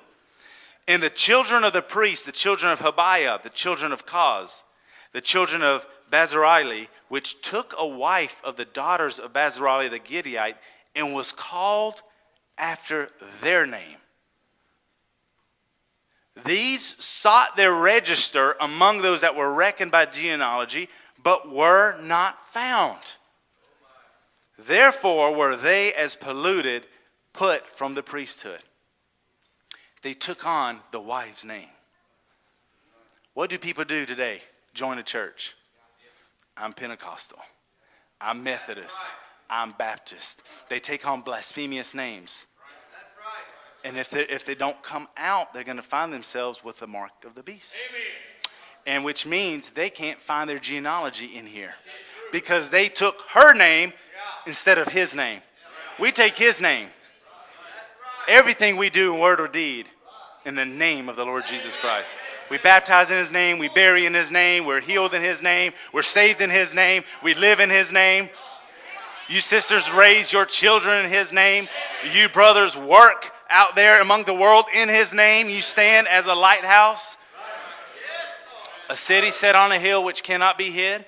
And 0.88 1.04
the 1.04 1.10
children 1.10 1.64
of 1.66 1.74
the 1.74 1.82
priests, 1.82 2.26
the 2.26 2.32
children 2.32 2.72
of 2.72 2.80
Habaiah, 2.80 3.44
the 3.44 3.50
children 3.50 3.92
of 3.92 4.06
Koz, 4.06 4.64
the 5.12 5.22
children 5.22 5.62
of 5.62 5.86
Barzillai, 6.10 6.88
which 7.08 7.42
took 7.42 7.74
a 7.78 7.88
wife 7.88 8.42
of 8.44 8.56
the 8.56 8.66
daughters 8.66 9.20
of 9.20 9.34
Barzillai 9.34 9.90
the 9.90 10.00
Gileadite, 10.00 10.56
and 10.96 11.14
was 11.14 11.32
called 11.32 12.02
after 12.58 13.10
their 13.42 13.66
name. 13.66 13.98
These 16.46 17.04
sought 17.04 17.58
their 17.58 17.74
register 17.74 18.56
among 18.60 19.02
those 19.02 19.22
that 19.22 19.36
were 19.36 19.54
reckoned 19.54 19.92
by 19.92 20.06
genealogy 20.06 20.90
but 21.22 21.52
were 21.52 22.00
not 22.02 22.48
found. 22.48 23.14
Therefore 24.58 25.34
were 25.36 25.56
they 25.56 25.94
as 25.94 26.16
polluted 26.16 26.86
put 27.34 27.68
from 27.68 27.94
the 27.94 28.04
priesthood. 28.04 28.62
They 30.02 30.14
took 30.14 30.46
on 30.46 30.80
the 30.92 31.00
wife's 31.00 31.44
name. 31.44 31.70
What 33.34 33.50
do 33.50 33.58
people 33.58 33.84
do 33.84 34.06
today? 34.06 34.42
Join 34.74 34.98
a 34.98 35.04
church. 35.04 35.56
I'm 36.60 36.74
Pentecostal. 36.74 37.40
I'm 38.20 38.44
Methodist. 38.44 39.14
I'm 39.50 39.72
Baptist. 39.72 40.42
They 40.70 40.80
take 40.80 41.08
on 41.08 41.22
blasphemous 41.22 41.96
names. 41.96 42.46
And 43.86 43.98
if 43.98 44.10
they, 44.10 44.24
if 44.24 44.46
they 44.46 44.56
don't 44.56 44.82
come 44.84 45.08
out, 45.16 45.54
they're 45.54 45.64
going 45.64 45.78
to 45.78 45.82
find 45.82 46.12
themselves 46.12 46.64
with 46.64 46.80
the 46.80 46.88
mark 46.88 47.12
of 47.26 47.34
the 47.34 47.44
beast. 47.44 47.76
Amen 47.92 48.04
and 48.90 49.06
which 49.06 49.26
means 49.26 49.70
they 49.70 49.90
can't 49.90 50.20
find 50.20 50.50
their 50.50 50.58
genealogy 50.58 51.38
in 51.38 51.46
here 51.46 51.76
because 52.32 52.72
they 52.72 52.88
took 52.88 53.22
her 53.34 53.54
name 53.54 53.94
instead 54.48 54.80
of 54.80 54.88
his 54.88 55.16
name. 55.16 55.42
We 56.00 56.12
take 56.12 56.36
his 56.36 56.60
name. 56.60 56.88
Everything 58.28 58.78
we 58.78 58.90
do 58.90 59.14
in 59.14 59.20
word 59.20 59.40
or 59.40 59.48
deed 59.48 59.88
in 60.46 60.56
the 60.56 60.66
name 60.66 61.10
of 61.10 61.16
the 61.16 61.26
Lord 61.26 61.46
Jesus 61.46 61.78
Christ. 61.78 62.16
We 62.50 62.58
baptize 62.58 63.12
in 63.12 63.18
his 63.18 63.32
name, 63.32 63.60
we 63.60 63.70
bury 63.70 64.06
in 64.06 64.14
his 64.14 64.32
name, 64.32 64.66
we're 64.66 64.82
healed 64.82 65.14
in 65.14 65.22
his 65.22 65.42
name, 65.42 65.74
we're 65.94 66.02
saved 66.02 66.42
in 66.42 66.50
his 66.50 66.74
name, 66.74 67.04
we 67.24 67.34
live 67.34 67.60
in 67.60 67.70
his 67.70 67.92
name. 67.92 68.30
You 69.28 69.40
sisters 69.40 69.92
raise 69.92 70.34
your 70.34 70.46
children 70.46 71.06
in 71.06 71.12
his 71.12 71.32
name. 71.32 71.68
You 72.16 72.30
brothers 72.30 72.76
work 72.76 73.32
out 73.48 73.76
there 73.76 74.02
among 74.02 74.24
the 74.24 74.34
world 74.34 74.66
in 74.74 74.90
his 74.90 75.14
name. 75.14 75.50
You 75.50 75.62
stand 75.62 76.08
as 76.08 76.26
a 76.26 76.34
lighthouse 76.34 77.18
a 78.90 78.96
city 78.96 79.30
set 79.30 79.56
on 79.56 79.72
a 79.72 79.78
hill 79.78 80.04
which 80.04 80.24
cannot 80.24 80.58
be 80.58 80.72
hid. 80.72 81.06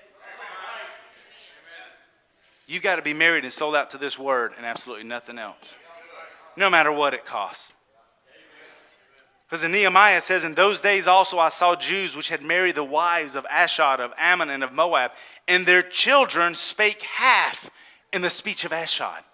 You've 2.67 2.83
got 2.83 2.97
to 2.97 3.01
be 3.01 3.13
married 3.13 3.43
and 3.43 3.51
sold 3.51 3.75
out 3.75 3.89
to 3.89 3.97
this 3.97 4.17
word 4.17 4.53
and 4.55 4.65
absolutely 4.65 5.03
nothing 5.03 5.39
else, 5.39 5.75
no 6.55 6.69
matter 6.69 6.91
what 6.91 7.13
it 7.13 7.25
costs. 7.25 7.73
Because 9.51 9.67
Nehemiah 9.67 10.21
says, 10.21 10.45
In 10.45 10.53
those 10.53 10.81
days 10.81 11.09
also 11.09 11.37
I 11.37 11.49
saw 11.49 11.75
Jews 11.75 12.15
which 12.15 12.29
had 12.29 12.41
married 12.41 12.75
the 12.75 12.85
wives 12.85 13.35
of 13.35 13.45
Ashdod, 13.47 13.99
of 13.99 14.13
Ammon, 14.17 14.49
and 14.49 14.63
of 14.63 14.71
Moab, 14.71 15.11
and 15.45 15.65
their 15.65 15.81
children 15.81 16.55
spake 16.55 17.01
half 17.01 17.69
in 18.13 18.21
the 18.21 18.29
speech 18.29 18.63
of 18.63 18.71
Ashdod, 18.71 19.25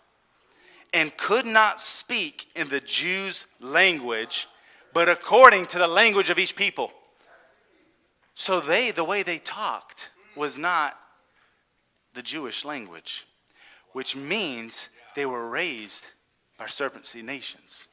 and 0.92 1.16
could 1.18 1.46
not 1.46 1.80
speak 1.80 2.48
in 2.56 2.68
the 2.70 2.80
Jews' 2.80 3.46
language, 3.62 4.48
but 4.92 5.08
according 5.08 5.68
to 5.68 5.78
the 5.78 5.88
language 5.88 6.32
of 6.32 6.40
each 6.40 6.56
people. 6.56 6.92
So 8.34 8.60
they, 8.60 8.90
the 8.90 9.04
way 9.04 9.22
they 9.22 9.38
talked 9.38 10.10
was 10.36 10.58
not 10.58 10.98
the 12.16 12.24
Jewish 12.24 12.66
language, 12.66 13.28
which 13.92 14.16
means 14.16 14.90
they 15.16 15.28
were 15.28 15.48
raised 15.48 16.08
by 16.58 16.66
serpent 16.66 17.06
seed 17.06 17.26
nations. 17.26 17.88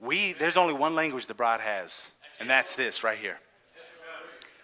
We, 0.00 0.32
there's 0.32 0.56
only 0.56 0.72
one 0.74 0.94
language 0.94 1.26
the 1.26 1.34
bride 1.34 1.60
has, 1.60 2.10
and 2.38 2.48
that's 2.48 2.74
this 2.74 3.04
right 3.04 3.18
here. 3.18 3.38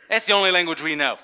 That's 0.09 0.27
the 0.27 0.33
only 0.33 0.51
language 0.51 0.83
we 0.83 0.95
know. 0.95 1.19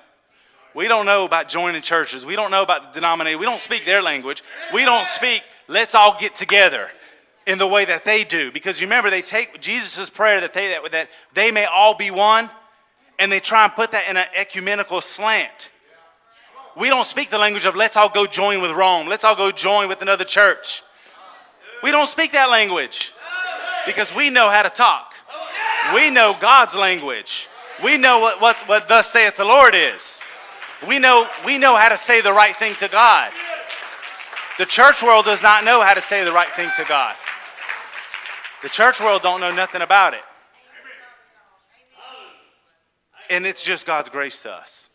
We 0.74 0.88
don't 0.88 1.06
know 1.06 1.24
about 1.24 1.48
joining 1.48 1.82
churches. 1.82 2.24
We 2.24 2.36
don't 2.36 2.50
know 2.50 2.62
about 2.62 2.92
the 2.92 3.00
denomination. 3.00 3.38
We 3.38 3.46
don't 3.46 3.60
speak 3.60 3.84
their 3.84 4.02
language. 4.02 4.42
We 4.72 4.84
don't 4.84 5.06
speak, 5.06 5.42
let's 5.68 5.94
all 5.94 6.18
get 6.18 6.34
together 6.34 6.88
in 7.46 7.58
the 7.58 7.66
way 7.66 7.84
that 7.84 8.04
they 8.04 8.24
do. 8.24 8.50
Because 8.50 8.80
you 8.80 8.86
remember, 8.86 9.10
they 9.10 9.22
take 9.22 9.60
Jesus' 9.60 10.08
prayer 10.08 10.40
that 10.40 10.52
they, 10.52 10.68
that, 10.68 10.92
that 10.92 11.08
they 11.34 11.50
may 11.50 11.64
all 11.64 11.94
be 11.94 12.10
one 12.10 12.50
and 13.18 13.30
they 13.30 13.40
try 13.40 13.64
and 13.64 13.74
put 13.74 13.90
that 13.92 14.08
in 14.08 14.16
an 14.16 14.26
ecumenical 14.34 15.00
slant. 15.00 15.70
We 16.76 16.88
don't 16.88 17.06
speak 17.06 17.30
the 17.30 17.38
language 17.38 17.66
of 17.66 17.76
let's 17.76 17.96
all 17.96 18.08
go 18.08 18.26
join 18.26 18.62
with 18.62 18.70
Rome, 18.70 19.06
let's 19.08 19.24
all 19.24 19.36
go 19.36 19.50
join 19.50 19.88
with 19.88 20.00
another 20.00 20.24
church. 20.24 20.82
We 21.82 21.90
don't 21.90 22.08
speak 22.08 22.32
that 22.32 22.48
language 22.48 23.12
because 23.86 24.14
we 24.14 24.30
know 24.30 24.50
how 24.50 24.62
to 24.62 24.70
talk. 24.70 25.14
We 25.94 26.10
know 26.10 26.36
God's 26.40 26.74
language. 26.74 27.48
We 27.82 27.98
know 27.98 28.20
what, 28.20 28.40
what, 28.40 28.56
what 28.68 28.88
thus 28.88 29.10
saith 29.10 29.36
the 29.36 29.44
Lord 29.44 29.74
is. 29.74 30.20
We 30.86 30.98
know, 30.98 31.26
we 31.44 31.58
know 31.58 31.76
how 31.76 31.88
to 31.88 31.96
say 31.96 32.20
the 32.20 32.32
right 32.32 32.56
thing 32.56 32.74
to 32.76 32.88
God. 32.88 33.32
The 34.58 34.66
church 34.66 35.02
world 35.02 35.24
does 35.24 35.42
not 35.42 35.64
know 35.64 35.82
how 35.82 35.94
to 35.94 36.00
say 36.00 36.24
the 36.24 36.32
right 36.32 36.48
thing 36.50 36.70
to 36.76 36.84
God. 36.84 37.16
The 38.62 38.68
church 38.68 39.00
world 39.00 39.22
don't 39.22 39.40
know 39.40 39.52
nothing 39.52 39.82
about 39.82 40.14
it. 40.14 40.20
And 43.30 43.46
it's 43.46 43.62
just 43.62 43.86
God's 43.86 44.08
grace 44.08 44.42
to 44.42 44.52
us. 44.52 44.88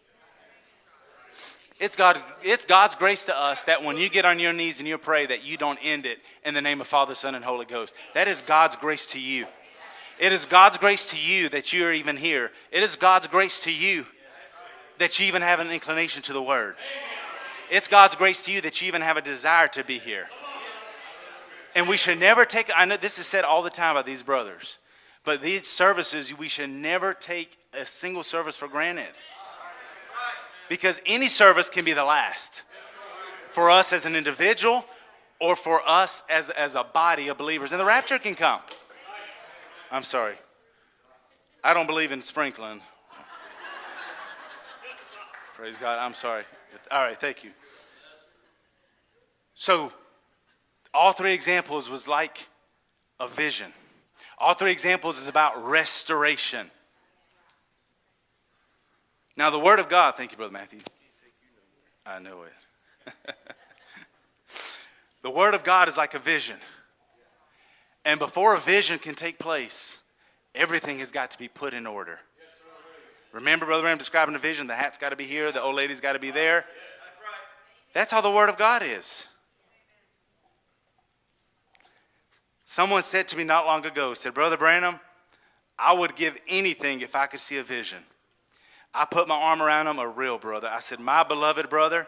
It's, 1.80 1.96
God, 1.96 2.22
it's 2.42 2.66
God's 2.66 2.96
grace 2.96 3.26
to 3.26 3.40
us 3.40 3.64
that 3.66 3.84
when 3.84 3.98
you 3.98 4.10
get 4.10 4.26
on 4.26 4.40
your 4.40 4.54
knees 4.54 4.80
and 4.80 4.88
you 4.88 4.98
pray 4.98 5.28
that 5.28 5.46
you 5.46 5.58
don't 5.58 5.78
end 5.84 6.08
it 6.08 6.20
in 6.44 6.56
the 6.56 6.62
name 6.62 6.82
of 6.82 6.88
Father, 6.88 7.14
Son, 7.14 7.36
and 7.36 7.46
Holy 7.46 7.66
Ghost. 7.66 7.94
That 8.16 8.28
is 8.28 8.42
God's 8.42 8.76
grace 8.76 9.06
to 9.08 9.20
you. 9.20 9.46
It 10.20 10.34
is 10.34 10.48
God's 10.48 10.80
grace 10.80 11.06
to 11.12 11.20
you 11.20 11.50
that 11.50 11.74
you 11.74 11.86
are 11.86 11.94
even 11.94 12.18
here. 12.18 12.52
It 12.72 12.82
is 12.82 12.96
God's 12.96 13.28
grace 13.28 13.62
to 13.62 13.72
you 13.72 14.08
that 14.98 15.20
you 15.20 15.28
even 15.28 15.44
have 15.44 15.60
an 15.60 15.70
inclination 15.70 16.24
to 16.24 16.34
the 16.34 16.42
Word. 16.42 16.76
It's 17.70 17.88
God's 17.88 18.16
grace 18.16 18.44
to 18.46 18.52
you 18.52 18.62
that 18.62 18.82
you 18.82 18.88
even 18.88 19.04
have 19.04 19.18
a 19.18 19.22
desire 19.22 19.68
to 19.70 19.84
be 19.84 20.00
here. 20.00 20.28
And 21.76 21.88
we 21.88 21.98
should 21.98 22.20
never 22.20 22.46
take, 22.46 22.72
I 22.76 22.86
know 22.86 22.98
this 22.98 23.20
is 23.20 23.28
said 23.28 23.44
all 23.46 23.62
the 23.62 23.70
time 23.70 23.94
by 23.94 24.02
these 24.02 24.24
brothers. 24.24 24.80
But 25.24 25.44
these 25.44 25.68
services, 25.68 26.36
we 26.36 26.48
should 26.48 26.72
never 26.72 27.14
take 27.14 27.58
a 27.80 27.86
single 27.86 28.24
service 28.24 28.58
for 28.58 28.68
granted. 28.68 29.12
Because 30.70 31.02
any 31.06 31.28
service 31.28 31.70
can 31.70 31.86
be 31.86 31.94
the 31.94 32.04
last 32.04 32.64
for 33.48 33.70
us 33.70 33.94
as 33.94 34.06
an 34.06 34.16
individual 34.16 34.86
or 35.40 35.56
for 35.56 35.82
us 35.88 36.24
as, 36.30 36.50
as 36.50 36.76
a 36.76 36.84
body 36.84 37.28
of 37.28 37.38
believers. 37.38 37.72
And 37.72 37.80
the 37.80 37.86
rapture 37.86 38.20
can 38.20 38.36
come. 38.36 38.62
I'm 39.92 40.04
sorry. 40.04 40.36
I 41.64 41.74
don't 41.74 41.88
believe 41.88 42.12
in 42.12 42.22
sprinkling. 42.22 42.82
Praise 45.56 45.78
God. 45.78 45.98
I'm 46.00 46.14
sorry. 46.14 46.44
All 46.92 47.02
right, 47.02 47.20
thank 47.20 47.44
you. 47.44 47.52
So, 49.56 49.92
all 50.94 51.14
three 51.14 51.34
examples 51.34 51.90
was 51.90 52.08
like 52.08 52.48
a 53.20 53.28
vision. 53.28 53.74
All 54.38 54.54
three 54.54 54.72
examples 54.72 55.20
is 55.20 55.28
about 55.28 55.66
restoration. 55.68 56.70
Now, 59.38 59.52
the 59.52 59.60
Word 59.60 59.78
of 59.78 59.88
God, 59.88 60.16
thank 60.16 60.32
you, 60.32 60.38
Brother 60.38 60.52
Matthew. 60.52 60.80
I 62.06 62.18
know 62.18 62.44
it. 62.44 63.14
the 65.22 65.30
Word 65.30 65.54
of 65.54 65.64
God 65.64 65.88
is 65.88 65.96
like 65.96 66.16
a 66.16 66.20
vision. 66.20 66.58
And 68.04 68.20
before 68.20 68.56
a 68.56 68.60
vision 68.60 68.98
can 68.98 69.14
take 69.14 69.38
place, 69.38 70.00
everything 70.56 70.98
has 71.00 71.12
got 71.12 71.30
to 71.32 71.38
be 71.38 71.48
put 71.48 71.76
in 71.76 71.86
order. 71.86 72.20
Remember, 73.32 73.68
Brother 73.68 73.84
Ram 73.84 74.00
describing 74.00 74.34
the 74.34 74.40
vision 74.40 74.66
the 74.66 74.74
hat's 74.74 74.98
got 74.98 75.10
to 75.10 75.16
be 75.16 75.26
here, 75.26 75.52
the 75.52 75.62
old 75.62 75.76
lady's 75.76 76.02
got 76.02 76.14
to 76.14 76.20
be 76.20 76.32
there. 76.32 76.66
That's 77.94 78.12
how 78.12 78.22
the 78.22 78.32
Word 78.32 78.50
of 78.50 78.58
God 78.58 78.82
is. 78.84 79.28
Someone 82.66 83.04
said 83.04 83.28
to 83.28 83.38
me 83.38 83.44
not 83.44 83.66
long 83.66 83.86
ago, 83.86 84.16
said, 84.16 84.34
Brother 84.34 84.58
Branham, 84.58 85.00
I 85.78 85.94
would 85.94 86.16
give 86.16 86.40
anything 86.48 87.02
if 87.02 87.16
I 87.16 87.28
could 87.28 87.40
see 87.40 87.58
a 87.58 87.64
vision. 87.64 88.00
I 88.94 89.06
put 89.06 89.28
my 89.28 89.36
arm 89.36 89.62
around 89.62 89.88
him, 89.88 90.00
a 90.00 90.08
real 90.08 90.38
brother. 90.38 90.70
I 90.70 90.80
said, 90.80 91.00
My 91.00 91.24
beloved 91.24 91.70
brother, 91.70 92.08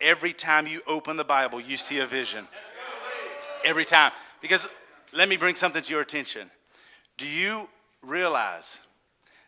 every 0.00 0.32
time 0.32 0.66
you 0.66 0.82
open 0.86 1.16
the 1.16 1.24
Bible, 1.24 1.60
you 1.60 1.76
see 1.76 1.98
a 1.98 2.06
vision. 2.06 2.46
Every 3.64 3.84
time. 3.84 4.12
Because 4.40 4.66
let 5.12 5.28
me 5.28 5.36
bring 5.36 5.54
something 5.54 5.82
to 5.82 5.92
your 5.92 6.00
attention. 6.00 6.50
Do 7.16 7.26
you 7.26 7.68
realize 8.02 8.80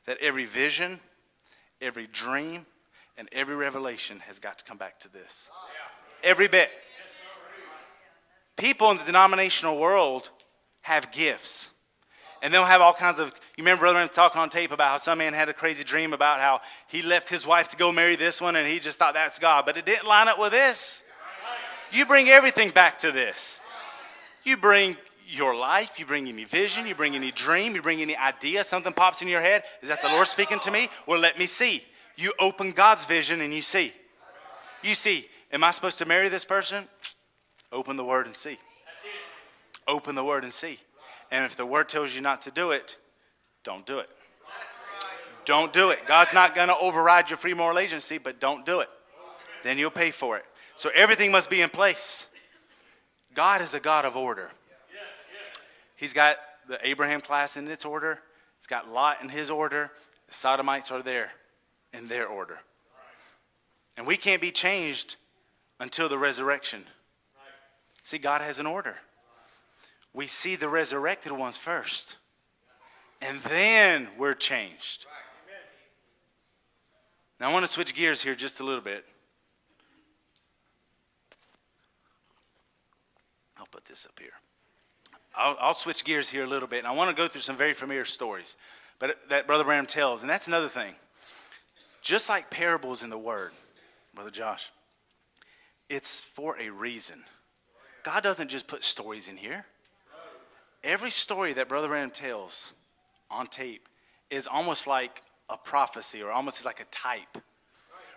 that 0.06 0.18
every 0.20 0.44
vision, 0.44 1.00
every 1.80 2.06
dream, 2.06 2.66
and 3.16 3.28
every 3.32 3.54
revelation 3.54 4.18
has 4.20 4.38
got 4.38 4.58
to 4.58 4.64
come 4.64 4.78
back 4.78 4.98
to 5.00 5.12
this? 5.12 5.50
Every 6.22 6.48
bit 6.48 6.70
people 8.56 8.90
in 8.90 8.96
the 8.96 9.04
denominational 9.04 9.78
world 9.78 10.30
have 10.82 11.10
gifts. 11.10 11.70
And 12.42 12.52
they'll 12.52 12.64
have 12.64 12.80
all 12.80 12.92
kinds 12.92 13.20
of. 13.20 13.28
You 13.56 13.62
remember 13.62 13.82
Brother 13.82 14.06
talking 14.08 14.40
on 14.40 14.50
tape 14.50 14.72
about 14.72 14.90
how 14.90 14.96
some 14.96 15.18
man 15.18 15.32
had 15.32 15.48
a 15.48 15.54
crazy 15.54 15.84
dream 15.84 16.12
about 16.12 16.40
how 16.40 16.60
he 16.88 17.00
left 17.00 17.28
his 17.28 17.46
wife 17.46 17.68
to 17.68 17.76
go 17.76 17.92
marry 17.92 18.16
this 18.16 18.40
one 18.40 18.56
and 18.56 18.68
he 18.68 18.80
just 18.80 18.98
thought 18.98 19.14
that's 19.14 19.38
God. 19.38 19.64
But 19.64 19.76
it 19.76 19.86
didn't 19.86 20.08
line 20.08 20.26
up 20.26 20.38
with 20.38 20.50
this. 20.50 21.04
You 21.92 22.04
bring 22.04 22.28
everything 22.28 22.70
back 22.70 22.98
to 22.98 23.12
this. 23.12 23.60
You 24.42 24.56
bring 24.56 24.96
your 25.28 25.54
life, 25.54 25.98
you 25.98 26.04
bring 26.04 26.28
any 26.28 26.44
vision, 26.44 26.86
you 26.86 26.94
bring 26.94 27.14
any 27.14 27.30
dream, 27.30 27.74
you 27.74 27.82
bring 27.82 28.02
any 28.02 28.16
idea, 28.16 28.64
something 28.64 28.92
pops 28.92 29.22
in 29.22 29.28
your 29.28 29.40
head. 29.40 29.62
Is 29.80 29.88
that 29.88 30.02
the 30.02 30.08
Lord 30.08 30.26
speaking 30.26 30.58
to 30.60 30.70
me? 30.70 30.88
Well, 31.06 31.20
let 31.20 31.38
me 31.38 31.46
see. 31.46 31.84
You 32.16 32.32
open 32.38 32.72
God's 32.72 33.04
vision 33.04 33.40
and 33.40 33.54
you 33.54 33.62
see. 33.62 33.92
You 34.82 34.94
see, 34.94 35.28
am 35.52 35.62
I 35.64 35.70
supposed 35.70 35.98
to 35.98 36.06
marry 36.06 36.28
this 36.28 36.44
person? 36.44 36.88
Open 37.70 37.96
the 37.96 38.04
word 38.04 38.26
and 38.26 38.34
see. 38.34 38.58
Open 39.86 40.14
the 40.14 40.24
word 40.24 40.44
and 40.44 40.52
see. 40.52 40.78
And 41.32 41.46
if 41.46 41.56
the 41.56 41.64
word 41.64 41.88
tells 41.88 42.14
you 42.14 42.20
not 42.20 42.42
to 42.42 42.50
do 42.50 42.70
it, 42.72 42.98
don't 43.64 43.86
do 43.86 43.98
it. 43.98 44.10
Don't 45.46 45.72
do 45.72 45.88
it. 45.88 46.06
God's 46.06 46.34
not 46.34 46.54
going 46.54 46.68
to 46.68 46.76
override 46.76 47.30
your 47.30 47.38
free 47.38 47.54
moral 47.54 47.78
agency, 47.78 48.18
but 48.18 48.38
don't 48.38 48.64
do 48.66 48.80
it. 48.80 48.90
Then 49.64 49.78
you'll 49.78 49.90
pay 49.90 50.10
for 50.10 50.36
it. 50.36 50.44
So 50.76 50.90
everything 50.94 51.32
must 51.32 51.48
be 51.48 51.62
in 51.62 51.70
place. 51.70 52.28
God 53.34 53.62
is 53.62 53.72
a 53.72 53.80
God 53.80 54.04
of 54.04 54.14
order. 54.14 54.50
He's 55.96 56.12
got 56.12 56.36
the 56.68 56.78
Abraham 56.86 57.20
class 57.20 57.56
in 57.56 57.66
its 57.66 57.84
order, 57.84 58.20
He's 58.58 58.66
got 58.68 58.88
Lot 58.88 59.22
in 59.22 59.28
his 59.28 59.50
order. 59.50 59.90
The 60.28 60.34
Sodomites 60.34 60.92
are 60.92 61.02
there 61.02 61.32
in 61.92 62.06
their 62.06 62.28
order. 62.28 62.60
And 63.96 64.06
we 64.06 64.16
can't 64.16 64.40
be 64.40 64.52
changed 64.52 65.16
until 65.80 66.08
the 66.08 66.16
resurrection. 66.16 66.84
See, 68.04 68.18
God 68.18 68.40
has 68.40 68.60
an 68.60 68.66
order 68.66 68.96
we 70.14 70.26
see 70.26 70.56
the 70.56 70.68
resurrected 70.68 71.32
ones 71.32 71.56
first. 71.56 72.16
And 73.20 73.40
then 73.40 74.08
we're 74.18 74.34
changed. 74.34 75.06
Now, 77.40 77.50
I 77.50 77.52
want 77.52 77.64
to 77.64 77.72
switch 77.72 77.94
gears 77.94 78.22
here 78.22 78.34
just 78.34 78.60
a 78.60 78.64
little 78.64 78.80
bit. 78.80 79.04
I'll 83.58 83.66
put 83.66 83.84
this 83.84 84.06
up 84.06 84.18
here. 84.18 84.32
I'll, 85.36 85.56
I'll 85.60 85.74
switch 85.74 86.04
gears 86.04 86.28
here 86.28 86.44
a 86.44 86.46
little 86.46 86.68
bit, 86.68 86.78
and 86.78 86.86
I 86.86 86.92
want 86.92 87.10
to 87.10 87.16
go 87.16 87.26
through 87.26 87.40
some 87.40 87.56
very 87.56 87.74
familiar 87.74 88.04
stories 88.04 88.56
but 89.02 89.18
that 89.30 89.48
Brother 89.48 89.64
Branham 89.64 89.86
tells. 89.86 90.22
And 90.22 90.30
that's 90.30 90.46
another 90.46 90.68
thing. 90.68 90.94
Just 92.02 92.28
like 92.28 92.50
parables 92.50 93.02
in 93.02 93.10
the 93.10 93.18
Word, 93.18 93.50
Brother 94.14 94.30
Josh, 94.30 94.70
it's 95.88 96.20
for 96.20 96.56
a 96.60 96.70
reason. 96.70 97.24
God 98.04 98.22
doesn't 98.22 98.46
just 98.46 98.68
put 98.68 98.84
stories 98.84 99.26
in 99.26 99.36
here 99.36 99.66
every 100.84 101.10
story 101.10 101.52
that 101.54 101.68
Brother 101.68 101.88
Branham 101.88 102.10
tells 102.10 102.72
on 103.30 103.46
tape 103.46 103.88
is 104.30 104.46
almost 104.46 104.86
like 104.86 105.22
a 105.48 105.56
prophecy 105.56 106.22
or 106.22 106.30
almost 106.30 106.64
like 106.64 106.80
a 106.80 106.84
type. 106.84 107.38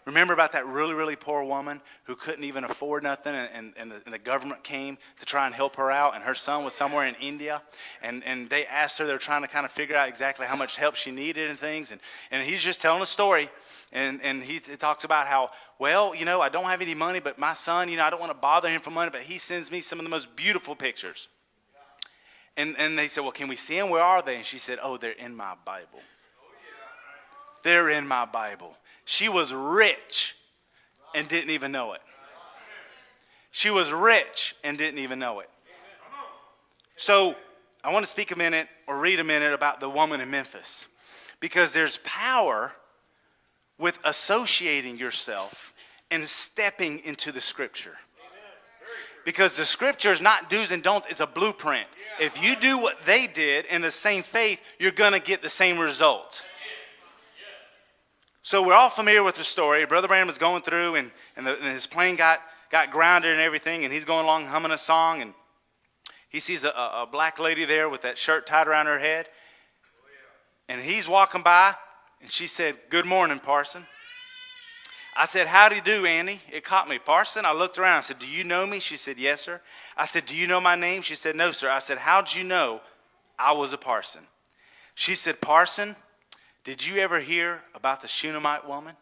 Remember 0.05 0.33
about 0.33 0.51
that 0.51 0.67
really, 0.67 0.93
really 0.93 1.15
poor 1.15 1.43
woman 1.43 1.81
who 2.03 2.15
couldn't 2.15 2.43
even 2.43 2.63
afford 2.63 3.01
nothing, 3.01 3.33
and, 3.33 3.49
and, 3.51 3.73
and, 3.75 3.91
the, 3.91 4.01
and, 4.05 4.13
the, 4.13 4.19
government 4.19 4.63
came 4.63 4.99
to 5.19 5.25
try 5.25 5.47
and 5.47 5.55
help 5.55 5.77
her 5.77 5.89
out, 5.89 6.13
and 6.13 6.23
her 6.23 6.35
son 6.35 6.63
was 6.63 6.73
somewhere 6.73 7.07
in 7.07 7.15
India, 7.15 7.63
and, 8.03 8.23
and 8.23 8.47
they 8.47 8.67
asked 8.67 8.99
her, 8.99 9.07
they 9.07 9.13
were 9.13 9.17
trying 9.17 9.41
to 9.41 9.47
kind 9.47 9.65
of 9.65 9.71
figure 9.71 9.95
out 9.95 10.07
exactly 10.07 10.45
how 10.45 10.55
much 10.55 10.75
help 10.75 10.93
she 10.93 11.09
needed 11.09 11.49
and 11.49 11.57
things, 11.57 11.91
and, 11.91 11.99
and 12.29 12.43
he's 12.43 12.61
just 12.61 12.81
telling 12.81 13.01
a 13.01 13.05
story, 13.05 13.49
and, 13.91 14.21
and 14.21 14.43
he, 14.43 14.61
he 14.69 14.75
talks 14.75 15.05
about 15.05 15.25
how, 15.25 15.49
well, 15.79 16.13
you 16.13 16.23
know, 16.23 16.39
I 16.39 16.49
don't 16.49 16.65
have 16.65 16.83
any 16.83 16.93
money, 16.93 17.19
but 17.19 17.39
my 17.39 17.55
son, 17.55 17.89
you 17.89 17.97
know, 17.97 18.03
I 18.03 18.11
don't 18.11 18.19
want 18.19 18.31
to 18.31 18.37
bother 18.37 18.69
him 18.69 18.81
for 18.81 18.91
money, 18.91 19.09
but 19.09 19.21
he 19.21 19.39
sends 19.39 19.71
me 19.71 19.81
some 19.81 19.97
of 19.97 20.05
the 20.05 20.11
most 20.11 20.35
beautiful 20.35 20.75
pictures. 20.75 21.29
And, 22.57 22.75
and 22.77 22.97
they 22.97 23.07
said, 23.07 23.21
Well, 23.21 23.31
can 23.31 23.47
we 23.47 23.55
see 23.55 23.77
them? 23.79 23.89
Where 23.89 24.01
are 24.01 24.21
they? 24.21 24.37
And 24.37 24.45
she 24.45 24.57
said, 24.57 24.79
Oh, 24.81 24.97
they're 24.97 25.11
in 25.11 25.35
my 25.35 25.55
Bible. 25.65 25.99
They're 27.63 27.89
in 27.89 28.07
my 28.07 28.25
Bible. 28.25 28.75
She 29.05 29.27
was 29.27 29.53
rich 29.53 30.35
and 31.13 31.27
didn't 31.27 31.49
even 31.49 31.71
know 31.71 31.93
it. 31.93 32.01
She 33.51 33.69
was 33.69 33.91
rich 33.91 34.55
and 34.63 34.77
didn't 34.77 34.99
even 34.99 35.19
know 35.19 35.39
it. 35.39 35.49
So 36.95 37.35
I 37.83 37.91
want 37.91 38.05
to 38.05 38.11
speak 38.11 38.31
a 38.31 38.35
minute 38.35 38.67
or 38.87 38.99
read 38.99 39.19
a 39.19 39.23
minute 39.23 39.53
about 39.53 39.79
the 39.79 39.89
woman 39.89 40.21
in 40.21 40.29
Memphis 40.29 40.87
because 41.39 41.73
there's 41.73 41.99
power 42.03 42.73
with 43.77 43.99
associating 44.03 44.97
yourself 44.97 45.73
and 46.11 46.27
stepping 46.27 46.99
into 46.99 47.31
the 47.31 47.41
scripture 47.41 47.97
because 49.25 49.57
the 49.57 49.65
scripture 49.65 50.11
is 50.11 50.21
not 50.21 50.49
do's 50.49 50.71
and 50.71 50.81
don'ts, 50.81 51.07
it's 51.09 51.19
a 51.19 51.27
blueprint. 51.27 51.87
If 52.21 52.41
you 52.41 52.55
do 52.55 52.77
what 52.77 53.01
they 53.01 53.27
did 53.27 53.65
in 53.65 53.81
the 53.81 53.91
same 53.91 54.23
faith, 54.23 54.61
you're 54.79 54.91
going 54.91 55.13
to 55.13 55.19
get 55.19 55.41
the 55.41 55.49
same 55.49 55.79
results. 55.79 56.43
So 58.43 58.65
we're 58.65 58.75
all 58.75 58.91
familiar 58.91 59.23
with 59.23 59.37
the 59.37 59.43
story. 59.43 59.83
Brother 59.87 60.07
Branham 60.07 60.27
was 60.27 60.37
going 60.37 60.61
through, 60.61 60.95
and, 60.95 61.11
and, 61.35 61.47
the, 61.47 61.57
and, 61.57 61.65
his 61.65 61.87
plane 61.87 62.15
got, 62.15 62.41
got 62.69 62.91
grounded 62.91 63.31
and 63.31 63.41
everything, 63.41 63.83
and 63.83 63.91
he's 63.91 64.05
going 64.05 64.23
along 64.23 64.45
humming 64.45 64.71
a 64.71 64.77
song, 64.77 65.23
and 65.23 65.33
he 66.29 66.39
sees 66.39 66.63
a, 66.63 66.69
a 66.69 67.07
black 67.11 67.39
lady 67.39 67.65
there 67.65 67.89
with 67.89 68.03
that 68.03 68.19
shirt 68.19 68.45
tied 68.45 68.67
around 68.67 68.85
her 68.85 68.99
head. 68.99 69.27
And 70.69 70.79
he's 70.79 71.09
walking 71.09 71.41
by, 71.41 71.73
and 72.21 72.29
she 72.29 72.45
said, 72.45 72.75
Good 72.89 73.07
morning, 73.07 73.39
Parson. 73.39 73.87
I 75.15 75.25
said, 75.25 75.47
How 75.47 75.69
do 75.69 75.75
you 75.75 75.81
do, 75.81 76.05
Annie? 76.05 76.41
It 76.51 76.63
caught 76.63 76.89
me. 76.89 76.99
Parson, 76.99 77.45
I 77.45 77.53
looked 77.53 77.77
around. 77.77 77.97
I 77.97 78.01
said, 78.01 78.19
Do 78.19 78.27
you 78.27 78.43
know 78.43 78.65
me? 78.65 78.79
She 78.79 78.97
said, 78.97 79.17
Yes, 79.17 79.41
sir. 79.41 79.61
I 79.95 80.05
said, 80.05 80.25
Do 80.25 80.35
you 80.35 80.45
know 80.45 80.59
my 80.59 80.75
name? 80.75 81.01
She 81.01 81.15
said, 81.15 81.35
No, 81.35 81.51
sir. 81.51 81.69
I 81.69 81.79
said, 81.79 81.99
How'd 81.99 82.33
you 82.33 82.43
know 82.43 82.81
I 83.39 83.53
was 83.53 83.71
a 83.71 83.77
parson? 83.77 84.21
She 84.93 85.15
said, 85.15 85.39
Parson, 85.41 85.95
did 86.63 86.85
you 86.85 86.97
ever 86.97 87.19
hear 87.19 87.61
about 87.73 88.01
the 88.01 88.07
Shunammite 88.07 88.67
woman? 88.67 88.95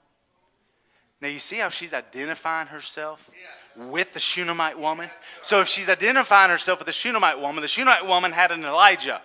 Now, 1.22 1.30
you 1.30 1.39
see 1.39 1.57
how 1.57 1.70
she's 1.70 1.93
identifying 1.93 2.68
herself 2.68 3.32
with 3.78 4.14
the 4.14 4.20
Shunammite 4.20 4.78
woman? 4.78 5.09
So, 5.41 5.61
if 5.61 5.68
she's 5.68 5.88
identifying 5.88 6.49
herself 6.51 6.80
with 6.80 6.88
the 6.88 6.93
Shunammite 6.93 7.39
woman, 7.39 7.61
the 7.61 7.68
Shunammite 7.68 8.05
woman 8.05 8.34
had 8.34 8.51
an 8.51 8.66
Elijah. 8.66 9.22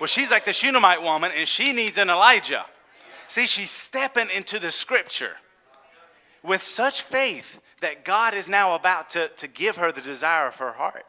Well, 0.00 0.08
she's 0.08 0.30
like 0.30 0.44
the 0.44 0.52
Shunammite 0.52 1.02
woman, 1.02 1.30
and 1.34 1.46
she 1.46 1.72
needs 1.72 1.98
an 1.98 2.10
Elijah. 2.10 2.66
See, 3.28 3.46
she's 3.46 3.70
stepping 3.70 4.28
into 4.34 4.58
the 4.58 4.72
scripture 4.72 5.36
with 6.42 6.62
such 6.62 7.02
faith 7.02 7.60
that 7.80 8.04
God 8.04 8.34
is 8.34 8.48
now 8.48 8.74
about 8.74 9.10
to, 9.10 9.28
to 9.28 9.48
give 9.48 9.76
her 9.76 9.92
the 9.92 10.00
desire 10.00 10.46
of 10.46 10.56
her 10.56 10.72
heart. 10.72 11.04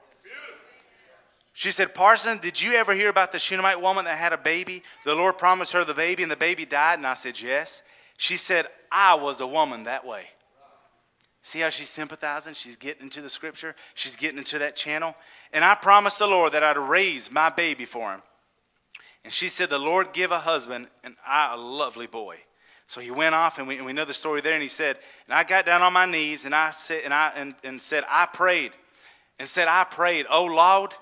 She 1.54 1.70
said, 1.70 1.94
Parson, 1.94 2.40
did 2.40 2.62
you 2.62 2.74
ever 2.74 2.94
hear 2.94 3.10
about 3.10 3.32
the 3.32 3.40
Shunammite 3.40 3.82
woman 3.82 4.06
that 4.06 4.18
had 4.18 4.34
a 4.34 4.38
baby? 4.38 4.84
The 5.06 5.14
Lord 5.14 5.38
promised 5.38 5.74
her 5.74 5.84
the 5.84 5.94
baby 5.94 6.24
and 6.24 6.32
the 6.32 6.38
baby 6.38 6.66
died. 6.66 7.00
And 7.00 7.06
I 7.06 7.14
said, 7.14 7.40
Yes. 7.42 7.84
She 8.18 8.38
said, 8.38 8.68
I 8.92 9.16
was 9.16 9.42
a 9.42 9.48
woman 9.48 9.84
that 9.84 10.06
way. 10.06 10.26
See 11.42 11.60
how 11.60 11.70
she's 11.70 11.90
sympathizing? 11.90 12.54
She's 12.54 12.76
getting 12.76 13.04
into 13.04 13.22
the 13.22 13.30
scripture, 13.30 13.76
she's 13.96 14.16
getting 14.16 14.38
into 14.38 14.60
that 14.60 14.76
channel. 14.76 15.16
And 15.52 15.66
I 15.66 15.76
promised 15.76 16.20
the 16.20 16.28
Lord 16.28 16.54
that 16.54 16.64
I'd 16.64 16.78
raise 16.78 17.32
my 17.32 17.50
baby 17.50 17.86
for 17.86 18.12
him. 18.12 18.22
And 19.24 19.34
she 19.34 19.50
said, 19.50 19.70
The 19.70 19.80
Lord 19.80 20.14
give 20.14 20.32
a 20.32 20.40
husband 20.40 20.88
and 21.04 21.16
I 21.26 21.54
a 21.54 21.58
lovely 21.58 22.08
boy. 22.08 22.38
So 22.92 23.00
he 23.00 23.10
went 23.10 23.34
off, 23.34 23.58
and 23.58 23.70
we, 23.70 23.78
and 23.78 23.86
we 23.86 23.94
know 23.94 24.04
the 24.04 24.14
story 24.14 24.42
there. 24.42 24.52
And 24.52 24.62
he 24.62 24.68
said, 24.68 24.98
and 25.26 25.34
I 25.34 25.46
got 25.46 25.66
down 25.66 25.82
on 25.82 25.94
my 25.94 26.06
knees, 26.06 26.44
and 26.44 26.54
I 26.54 26.72
said, 26.72 27.04
and 27.06 27.14
I 27.14 27.32
and, 27.38 27.56
and 27.64 27.82
said, 27.82 28.04
I 28.10 28.26
prayed, 28.26 28.74
and 29.40 29.48
said, 29.48 29.70
I 29.70 29.86
prayed, 29.86 30.26
oh 30.30 30.44
Lord, 30.44 30.94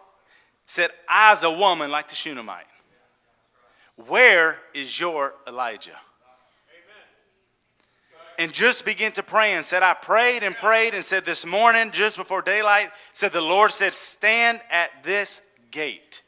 said, 0.67 0.91
I 1.09 1.31
as 1.31 1.41
a 1.41 1.49
woman 1.49 1.89
like 1.89 2.07
the 2.07 2.13
Shunammite. 2.13 2.67
Where 4.05 4.59
is 4.75 4.99
your 4.99 5.33
Elijah? 5.47 5.97
and 8.37 8.53
just 8.53 8.85
began 8.85 9.11
to 9.13 9.23
pray 9.23 9.53
and 9.53 9.65
said, 9.65 9.81
I 9.81 9.95
prayed 9.95 10.43
and 10.43 10.55
prayed 10.55 10.93
and 10.93 11.03
said 11.03 11.25
this 11.25 11.43
morning, 11.43 11.89
just 11.89 12.17
before 12.17 12.43
daylight, 12.43 12.91
said 13.13 13.33
the 13.33 13.41
Lord 13.41 13.71
said, 13.71 13.95
Stand 13.95 14.61
at 14.69 14.91
this 15.03 15.41
gate. 15.71 16.21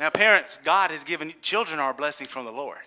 Now, 0.00 0.10
parents, 0.10 0.58
God 0.64 0.90
has 0.90 1.04
given 1.04 1.32
children 1.42 1.78
our 1.78 1.94
blessing 1.94 2.26
from 2.26 2.44
the 2.44 2.50
Lord. 2.50 2.78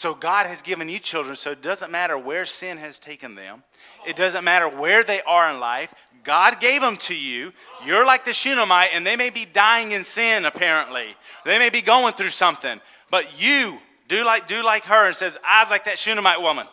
So 0.00 0.14
God 0.14 0.46
has 0.46 0.62
given 0.62 0.88
you 0.88 0.98
children, 0.98 1.36
so 1.36 1.50
it 1.50 1.60
doesn't 1.60 1.92
matter 1.92 2.16
where 2.16 2.46
sin 2.46 2.78
has 2.78 2.98
taken 2.98 3.34
them. 3.34 3.62
It 4.06 4.16
doesn't 4.16 4.44
matter 4.44 4.66
where 4.66 5.04
they 5.04 5.20
are 5.26 5.52
in 5.52 5.60
life. 5.60 5.92
God 6.24 6.58
gave 6.58 6.80
them 6.80 6.96
to 6.96 7.14
you. 7.14 7.52
You're 7.84 8.06
like 8.06 8.24
the 8.24 8.32
Shunammite, 8.32 8.92
and 8.94 9.06
they 9.06 9.16
may 9.16 9.28
be 9.28 9.44
dying 9.44 9.92
in 9.92 10.02
sin, 10.02 10.46
apparently. 10.46 11.14
They 11.44 11.58
may 11.58 11.68
be 11.68 11.82
going 11.82 12.14
through 12.14 12.30
something. 12.30 12.80
But 13.10 13.38
you 13.38 13.76
do 14.08 14.24
like 14.24 14.48
do 14.48 14.64
like 14.64 14.86
her 14.86 15.06
and 15.06 15.14
says, 15.14 15.36
I 15.46 15.62
was 15.62 15.70
like 15.70 15.84
that 15.84 15.98
Shunammite 15.98 16.40
woman. 16.40 16.66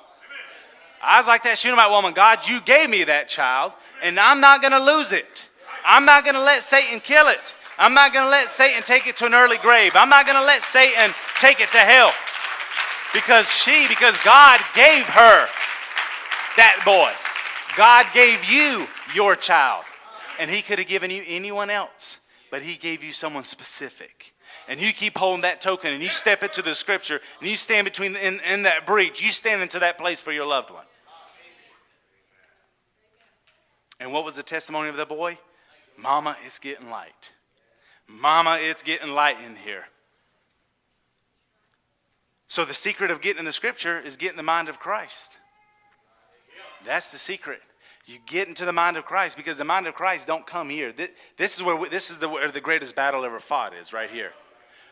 I 1.03 1.19
was 1.19 1.28
like 1.28 1.43
that 1.43 1.57
Shunammite 1.57 1.89
woman. 1.89 2.13
God, 2.13 2.47
you 2.47 2.61
gave 2.61 2.89
me 2.89 3.03
that 3.03 3.28
child, 3.28 3.73
and 4.01 4.17
I'm 4.17 4.39
not 4.39 4.61
gonna 4.61 4.80
lose 4.80 5.11
it. 5.11 5.49
I'm 5.86 6.05
not 6.05 6.23
gonna 6.23 6.45
let 6.45 6.63
Satan 6.63 7.01
kill 7.01 7.28
it. 7.28 7.55
I'm 7.78 7.93
not 7.93 8.13
gonna 8.13 8.30
let 8.30 8.47
Satan 8.47 8.84
take 8.84 9.05
it 9.05 9.17
to 9.17 9.25
an 9.25 9.34
early 9.34 9.57
grave. 9.57 9.97
I'm 9.97 10.07
not 10.07 10.25
gonna 10.25 10.45
let 10.45 10.61
Satan 10.61 11.13
take 11.41 11.59
it 11.59 11.67
to 11.71 11.80
hell. 11.80 12.13
Because 13.18 13.51
she, 13.51 13.88
because 13.88 14.15
God 14.20 14.59
gave 14.76 15.03
her 15.05 15.47
that 16.55 16.82
boy. 16.86 17.11
God 17.76 18.05
gave 18.13 18.45
you 18.45 18.86
your 19.15 19.36
child. 19.36 19.86
And 20.39 20.51
He 20.51 20.61
could 20.61 20.78
have 20.78 20.88
given 20.88 21.09
you 21.09 21.24
anyone 21.26 21.72
else. 21.72 22.20
but 22.49 22.61
he 22.61 22.78
gave 22.78 23.03
you 23.03 23.11
someone 23.11 23.43
specific. 23.43 24.34
And 24.68 24.80
you 24.80 24.91
keep 24.93 25.18
holding 25.18 25.41
that 25.41 25.61
token 25.61 25.93
and 25.93 26.03
you 26.03 26.09
step 26.09 26.43
into 26.43 26.61
the 26.61 26.74
scripture 26.74 27.20
and 27.39 27.49
you 27.49 27.55
stand 27.55 27.86
between 27.86 28.15
in, 28.15 28.39
in 28.51 28.63
that 28.63 28.86
breach. 28.86 29.22
You 29.22 29.30
stand 29.30 29.61
into 29.61 29.80
that 29.80 29.97
place 29.97 30.20
for 30.20 30.32
your 30.32 30.45
loved 30.45 30.72
one. 30.72 30.86
And 33.99 34.11
what 34.13 34.26
was 34.26 34.36
the 34.36 34.43
testimony 34.43 34.89
of 34.89 34.97
the 34.97 35.05
boy? 35.05 35.38
Mama, 35.97 36.36
it's 36.45 36.59
getting 36.59 36.89
light. 36.89 37.32
Mama, 38.07 38.57
it's 38.61 38.84
getting 38.84 39.13
light 39.13 39.38
in 39.43 39.55
here. 39.55 39.86
So 42.47 42.65
the 42.65 42.73
secret 42.73 43.11
of 43.11 43.21
getting 43.21 43.39
in 43.39 43.45
the 43.45 43.51
scripture 43.51 43.99
is 43.99 44.15
getting 44.15 44.37
the 44.37 44.43
mind 44.43 44.69
of 44.69 44.79
Christ. 44.79 45.37
That's 46.85 47.11
the 47.11 47.17
secret. 47.17 47.59
You 48.05 48.19
get 48.25 48.47
into 48.47 48.63
the 48.63 48.71
mind 48.71 48.95
of 48.95 49.03
Christ 49.03 49.35
because 49.35 49.57
the 49.57 49.65
mind 49.65 49.85
of 49.85 49.93
Christ 49.93 50.27
don't 50.27 50.47
come 50.47 50.69
here. 50.69 50.93
This 51.35 51.57
is 51.57 51.63
where 51.63 51.75
we, 51.75 51.89
this 51.89 52.09
is 52.09 52.19
the, 52.19 52.29
where 52.29 52.49
the 52.49 52.61
greatest 52.61 52.95
battle 52.95 53.25
ever 53.25 53.39
fought 53.39 53.73
is 53.73 53.91
right 53.91 54.09
here. 54.09 54.31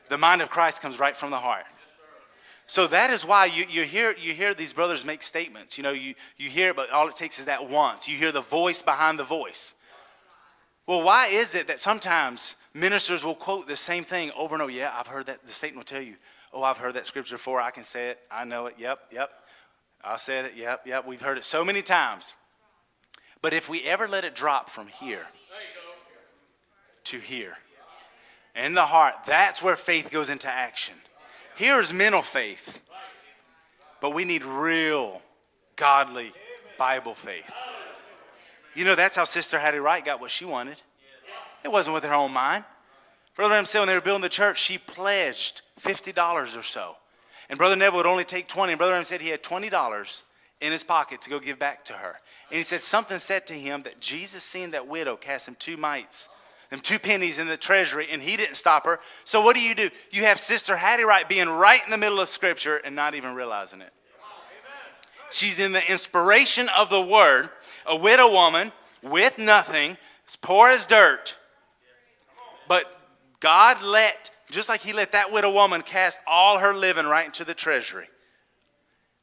The 0.09 0.17
mind 0.17 0.41
of 0.41 0.49
Christ 0.49 0.81
comes 0.81 0.99
right 0.99 1.15
from 1.15 1.31
the 1.31 1.39
heart. 1.39 1.63
So 2.67 2.87
that 2.87 3.11
is 3.11 3.23
why 3.25 3.45
you, 3.45 3.65
you, 3.69 3.83
hear, 3.83 4.13
you 4.19 4.33
hear 4.33 4.53
these 4.53 4.73
brothers 4.73 5.05
make 5.05 5.23
statements. 5.23 5.77
You 5.77 5.83
know, 5.83 5.91
you, 5.91 6.15
you 6.35 6.49
hear, 6.49 6.71
it, 6.71 6.75
but 6.75 6.89
all 6.89 7.07
it 7.07 7.15
takes 7.15 7.39
is 7.39 7.45
that 7.45 7.69
once. 7.69 8.07
You 8.09 8.17
hear 8.17 8.31
the 8.31 8.41
voice 8.41 8.81
behind 8.81 9.17
the 9.17 9.23
voice. 9.23 9.75
Well, 10.87 11.03
why 11.03 11.27
is 11.27 11.55
it 11.55 11.67
that 11.67 11.79
sometimes 11.79 12.55
ministers 12.73 13.23
will 13.23 13.35
quote 13.35 13.67
the 13.67 13.75
same 13.75 14.03
thing 14.03 14.31
over 14.37 14.55
and 14.55 14.61
over? 14.61 14.71
Yeah, 14.71 14.91
I've 14.93 15.07
heard 15.07 15.27
that. 15.27 15.45
The 15.45 15.51
statement 15.51 15.89
will 15.89 15.97
tell 15.97 16.05
you, 16.05 16.15
oh, 16.55 16.63
I've 16.63 16.77
heard 16.77 16.93
that 16.93 17.05
scripture 17.05 17.35
before. 17.35 17.61
I 17.61 17.69
can 17.69 17.83
say 17.83 18.09
it. 18.09 18.19
I 18.31 18.45
know 18.45 18.65
it. 18.67 18.75
Yep, 18.79 18.99
yep. 19.11 19.29
I 20.03 20.15
said 20.15 20.45
it. 20.45 20.53
Yep, 20.55 20.87
yep. 20.87 21.05
We've 21.05 21.21
heard 21.21 21.37
it 21.37 21.43
so 21.43 21.63
many 21.65 21.81
times. 21.81 22.33
But 23.41 23.53
if 23.53 23.69
we 23.69 23.83
ever 23.83 24.07
let 24.07 24.23
it 24.23 24.33
drop 24.33 24.69
from 24.69 24.87
here 24.87 25.27
to 27.03 27.19
here, 27.19 27.57
in 28.55 28.73
the 28.73 28.85
heart, 28.85 29.15
that's 29.27 29.61
where 29.61 29.75
faith 29.75 30.09
goes 30.09 30.29
into 30.29 30.47
action. 30.47 30.95
Here's 31.57 31.93
mental 31.93 32.21
faith, 32.21 32.79
but 34.01 34.13
we 34.13 34.23
need 34.23 34.45
real, 34.45 35.21
godly 35.75 36.31
Bible 36.77 37.13
faith. 37.13 37.51
You 38.73 38.85
know, 38.85 38.95
that's 38.95 39.17
how 39.17 39.25
Sister 39.25 39.59
Hattie 39.59 39.79
Wright 39.79 40.03
got 40.03 40.19
what 40.21 40.31
she 40.31 40.45
wanted. 40.45 40.81
It 41.63 41.71
wasn't 41.71 41.95
with 41.95 42.03
her 42.03 42.13
own 42.13 42.31
mind. 42.31 42.63
Brother 43.35 43.65
said 43.65 43.79
when 43.79 43.87
they 43.87 43.93
were 43.93 44.01
building 44.01 44.21
the 44.21 44.29
church, 44.29 44.59
she 44.59 44.77
pledged 44.77 45.61
$50 45.79 46.57
or 46.57 46.63
so. 46.63 46.95
And 47.49 47.57
Brother 47.57 47.75
Neville 47.75 47.97
would 47.97 48.05
only 48.05 48.23
take 48.23 48.47
20. 48.47 48.73
And 48.73 48.77
Brother 48.77 48.91
Branham 48.91 49.05
said 49.05 49.21
he 49.21 49.29
had 49.29 49.43
$20 49.43 50.23
in 50.61 50.71
his 50.71 50.83
pocket 50.83 51.21
to 51.21 51.29
go 51.29 51.39
give 51.39 51.59
back 51.59 51.83
to 51.85 51.93
her. 51.93 52.15
And 52.49 52.57
he 52.57 52.63
said 52.63 52.81
something 52.81 53.19
said 53.19 53.45
to 53.47 53.53
him 53.53 53.83
that 53.83 53.99
Jesus 53.99 54.43
seen 54.43 54.71
that 54.71 54.87
widow 54.87 55.15
cast 55.15 55.47
him 55.47 55.55
two 55.59 55.77
mites, 55.77 56.29
them 56.69 56.79
two 56.79 56.97
pennies 56.97 57.37
in 57.37 57.47
the 57.47 57.57
treasury, 57.57 58.07
and 58.09 58.21
he 58.21 58.37
didn't 58.37 58.55
stop 58.55 58.85
her. 58.85 58.99
So 59.25 59.41
what 59.41 59.55
do 59.55 59.61
you 59.61 59.75
do? 59.75 59.89
You 60.11 60.23
have 60.23 60.39
Sister 60.39 60.77
Hattie 60.77 61.03
Wright 61.03 61.27
being 61.27 61.49
right 61.49 61.83
in 61.83 61.91
the 61.91 61.97
middle 61.97 62.19
of 62.19 62.29
Scripture 62.29 62.77
and 62.77 62.95
not 62.95 63.15
even 63.15 63.35
realizing 63.35 63.81
it. 63.81 63.91
She's 65.31 65.59
in 65.59 65.73
the 65.73 65.91
inspiration 65.91 66.69
of 66.77 66.89
the 66.89 67.01
word, 67.01 67.49
a 67.85 67.95
widow 67.95 68.31
woman 68.31 68.71
with 69.03 69.37
nothing, 69.37 69.97
as 70.27 70.35
poor 70.37 70.69
as 70.69 70.87
dirt. 70.87 71.35
But 72.67 72.85
God 73.45 73.83
let, 73.83 74.31
just 74.49 74.69
like 74.69 74.81
He 74.81 74.91
let 74.91 75.11
that 75.11 75.31
widow 75.31 75.51
woman 75.51 75.83
cast 75.83 76.17
all 76.25 76.57
her 76.57 76.73
living 76.73 77.05
right 77.05 77.27
into 77.27 77.43
the 77.43 77.53
treasury, 77.53 78.07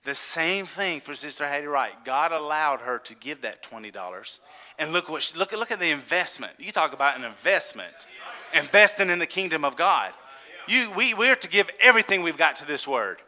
the 0.05 0.15
same 0.15 0.65
thing 0.65 1.01
for 1.01 1.13
Sister 1.13 1.45
Hattie 1.45 1.67
Wright. 1.67 1.93
God 2.05 2.31
allowed 2.31 2.83
her 2.83 2.99
to 3.01 3.17
give 3.17 3.41
that 3.41 3.65
$20. 3.65 4.41
And 4.79 4.93
look 4.93 5.09
what 5.09 5.25
she, 5.25 5.37
look, 5.37 5.51
look 5.51 5.73
at 5.73 5.81
the 5.81 5.91
investment. 5.91 6.53
You 6.61 6.71
talk 6.71 6.93
about 6.93 7.19
an 7.19 7.25
investment. 7.25 8.07
Investing 8.55 9.11
in 9.11 9.19
the 9.19 9.27
kingdom 9.27 9.65
of 9.65 9.75
God. 9.75 10.13
You, 10.69 10.93
we, 10.97 11.15
we're 11.15 11.35
to 11.35 11.49
give 11.49 11.69
everything 11.81 12.23
we've 12.23 12.37
got 12.37 12.55
to 12.57 12.65
this 12.65 12.87
word. 12.87 13.19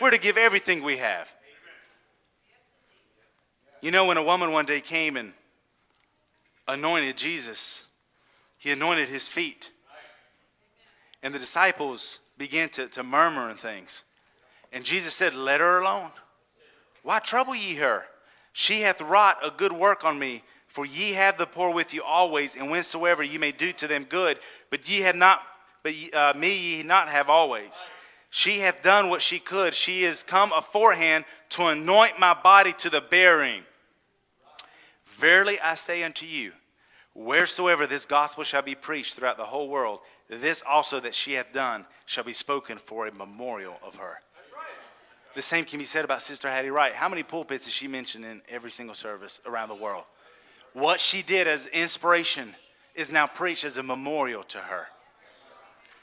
We're 0.00 0.10
to 0.10 0.18
give 0.18 0.36
everything 0.36 0.82
we 0.82 0.96
have. 0.96 1.30
You 3.80 3.92
know, 3.92 4.06
when 4.06 4.16
a 4.16 4.22
woman 4.24 4.50
one 4.50 4.66
day 4.66 4.80
came 4.80 5.16
and 5.16 5.32
anointed 6.66 7.16
Jesus, 7.16 7.86
he 8.58 8.72
anointed 8.72 9.08
his 9.08 9.28
feet. 9.28 9.70
And 11.24 11.34
the 11.34 11.38
disciples 11.38 12.20
began 12.38 12.68
to, 12.68 12.86
to 12.88 13.02
murmur 13.02 13.48
and 13.48 13.58
things. 13.58 14.04
And 14.72 14.84
Jesus 14.84 15.14
said, 15.14 15.34
Let 15.34 15.60
her 15.60 15.80
alone. 15.80 16.10
Why 17.02 17.18
trouble 17.18 17.56
ye 17.56 17.74
her? 17.76 18.04
She 18.52 18.82
hath 18.82 19.00
wrought 19.00 19.38
a 19.42 19.50
good 19.50 19.72
work 19.72 20.04
on 20.04 20.18
me. 20.18 20.44
For 20.66 20.84
ye 20.84 21.12
have 21.12 21.38
the 21.38 21.46
poor 21.46 21.70
with 21.70 21.94
you 21.94 22.02
always, 22.02 22.56
and 22.56 22.68
whensoever 22.68 23.22
ye 23.22 23.38
may 23.38 23.52
do 23.52 23.72
to 23.72 23.86
them 23.86 24.04
good, 24.04 24.40
but 24.70 24.88
ye 24.88 25.02
have 25.02 25.14
not, 25.14 25.40
but 25.84 25.94
ye, 25.94 26.10
uh, 26.10 26.34
me 26.34 26.56
ye 26.56 26.82
not 26.82 27.08
have 27.08 27.30
always. 27.30 27.92
She 28.28 28.58
hath 28.58 28.82
done 28.82 29.08
what 29.08 29.22
she 29.22 29.38
could. 29.38 29.76
She 29.76 30.02
is 30.02 30.24
come 30.24 30.50
aforehand 30.52 31.26
to 31.50 31.66
anoint 31.66 32.18
my 32.18 32.34
body 32.34 32.72
to 32.78 32.90
the 32.90 33.00
bearing. 33.00 33.62
Verily 35.04 35.60
I 35.60 35.76
say 35.76 36.02
unto 36.02 36.26
you, 36.26 36.50
wheresoever 37.14 37.86
this 37.86 38.04
gospel 38.04 38.42
shall 38.42 38.62
be 38.62 38.74
preached 38.74 39.14
throughout 39.14 39.36
the 39.36 39.44
whole 39.44 39.68
world, 39.68 40.00
this 40.28 40.62
also 40.66 41.00
that 41.00 41.14
she 41.14 41.34
hath 41.34 41.52
done 41.52 41.86
shall 42.06 42.24
be 42.24 42.32
spoken 42.32 42.78
for 42.78 43.06
a 43.06 43.12
memorial 43.12 43.78
of 43.84 43.96
her. 43.96 44.20
The 45.34 45.42
same 45.42 45.64
can 45.64 45.78
be 45.78 45.84
said 45.84 46.04
about 46.04 46.22
Sister 46.22 46.48
Hattie 46.48 46.70
Wright. 46.70 46.92
How 46.92 47.08
many 47.08 47.22
pulpits 47.22 47.66
is 47.66 47.72
she 47.72 47.88
mentioned 47.88 48.24
in 48.24 48.40
every 48.48 48.70
single 48.70 48.94
service 48.94 49.40
around 49.46 49.68
the 49.68 49.74
world? 49.74 50.04
What 50.72 51.00
she 51.00 51.22
did 51.22 51.46
as 51.46 51.66
inspiration 51.66 52.54
is 52.94 53.10
now 53.10 53.26
preached 53.26 53.64
as 53.64 53.76
a 53.76 53.82
memorial 53.82 54.44
to 54.44 54.58
her 54.58 54.86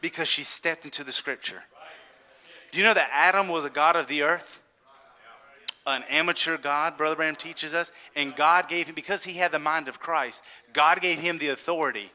because 0.01 0.27
she 0.27 0.43
stepped 0.43 0.85
into 0.85 1.03
the 1.03 1.11
scripture. 1.11 1.63
Do 2.71 2.79
you 2.79 2.85
know 2.85 2.93
that 2.93 3.09
Adam 3.13 3.47
was 3.47 3.65
a 3.65 3.69
God 3.69 3.95
of 3.95 4.07
the 4.07 4.23
earth? 4.23 4.61
An 5.85 6.03
amateur 6.09 6.57
God, 6.57 6.95
Brother 6.95 7.15
Branham 7.15 7.35
teaches 7.35 7.73
us. 7.73 7.91
And 8.15 8.35
God 8.35 8.67
gave 8.67 8.87
him, 8.87 8.95
because 8.95 9.23
he 9.23 9.33
had 9.33 9.51
the 9.51 9.59
mind 9.59 9.87
of 9.87 9.99
Christ, 9.99 10.43
God 10.73 11.01
gave 11.01 11.19
him 11.19 11.37
the 11.37 11.49
authority 11.49 12.11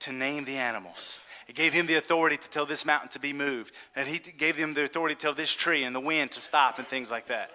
to 0.00 0.12
name 0.12 0.44
the 0.44 0.56
animals. 0.56 1.18
He 1.50 1.54
gave 1.54 1.72
him 1.72 1.86
the 1.86 1.96
authority 1.96 2.36
to 2.36 2.48
tell 2.48 2.64
this 2.64 2.86
mountain 2.86 3.08
to 3.08 3.18
be 3.18 3.32
moved. 3.32 3.74
And 3.96 4.06
he 4.06 4.20
gave 4.20 4.54
him 4.54 4.72
the 4.72 4.84
authority 4.84 5.16
to 5.16 5.20
tell 5.20 5.34
this 5.34 5.52
tree 5.52 5.82
and 5.82 5.92
the 5.92 5.98
wind 5.98 6.30
to 6.30 6.40
stop 6.40 6.78
and 6.78 6.86
things 6.86 7.10
like 7.10 7.26
that. 7.26 7.50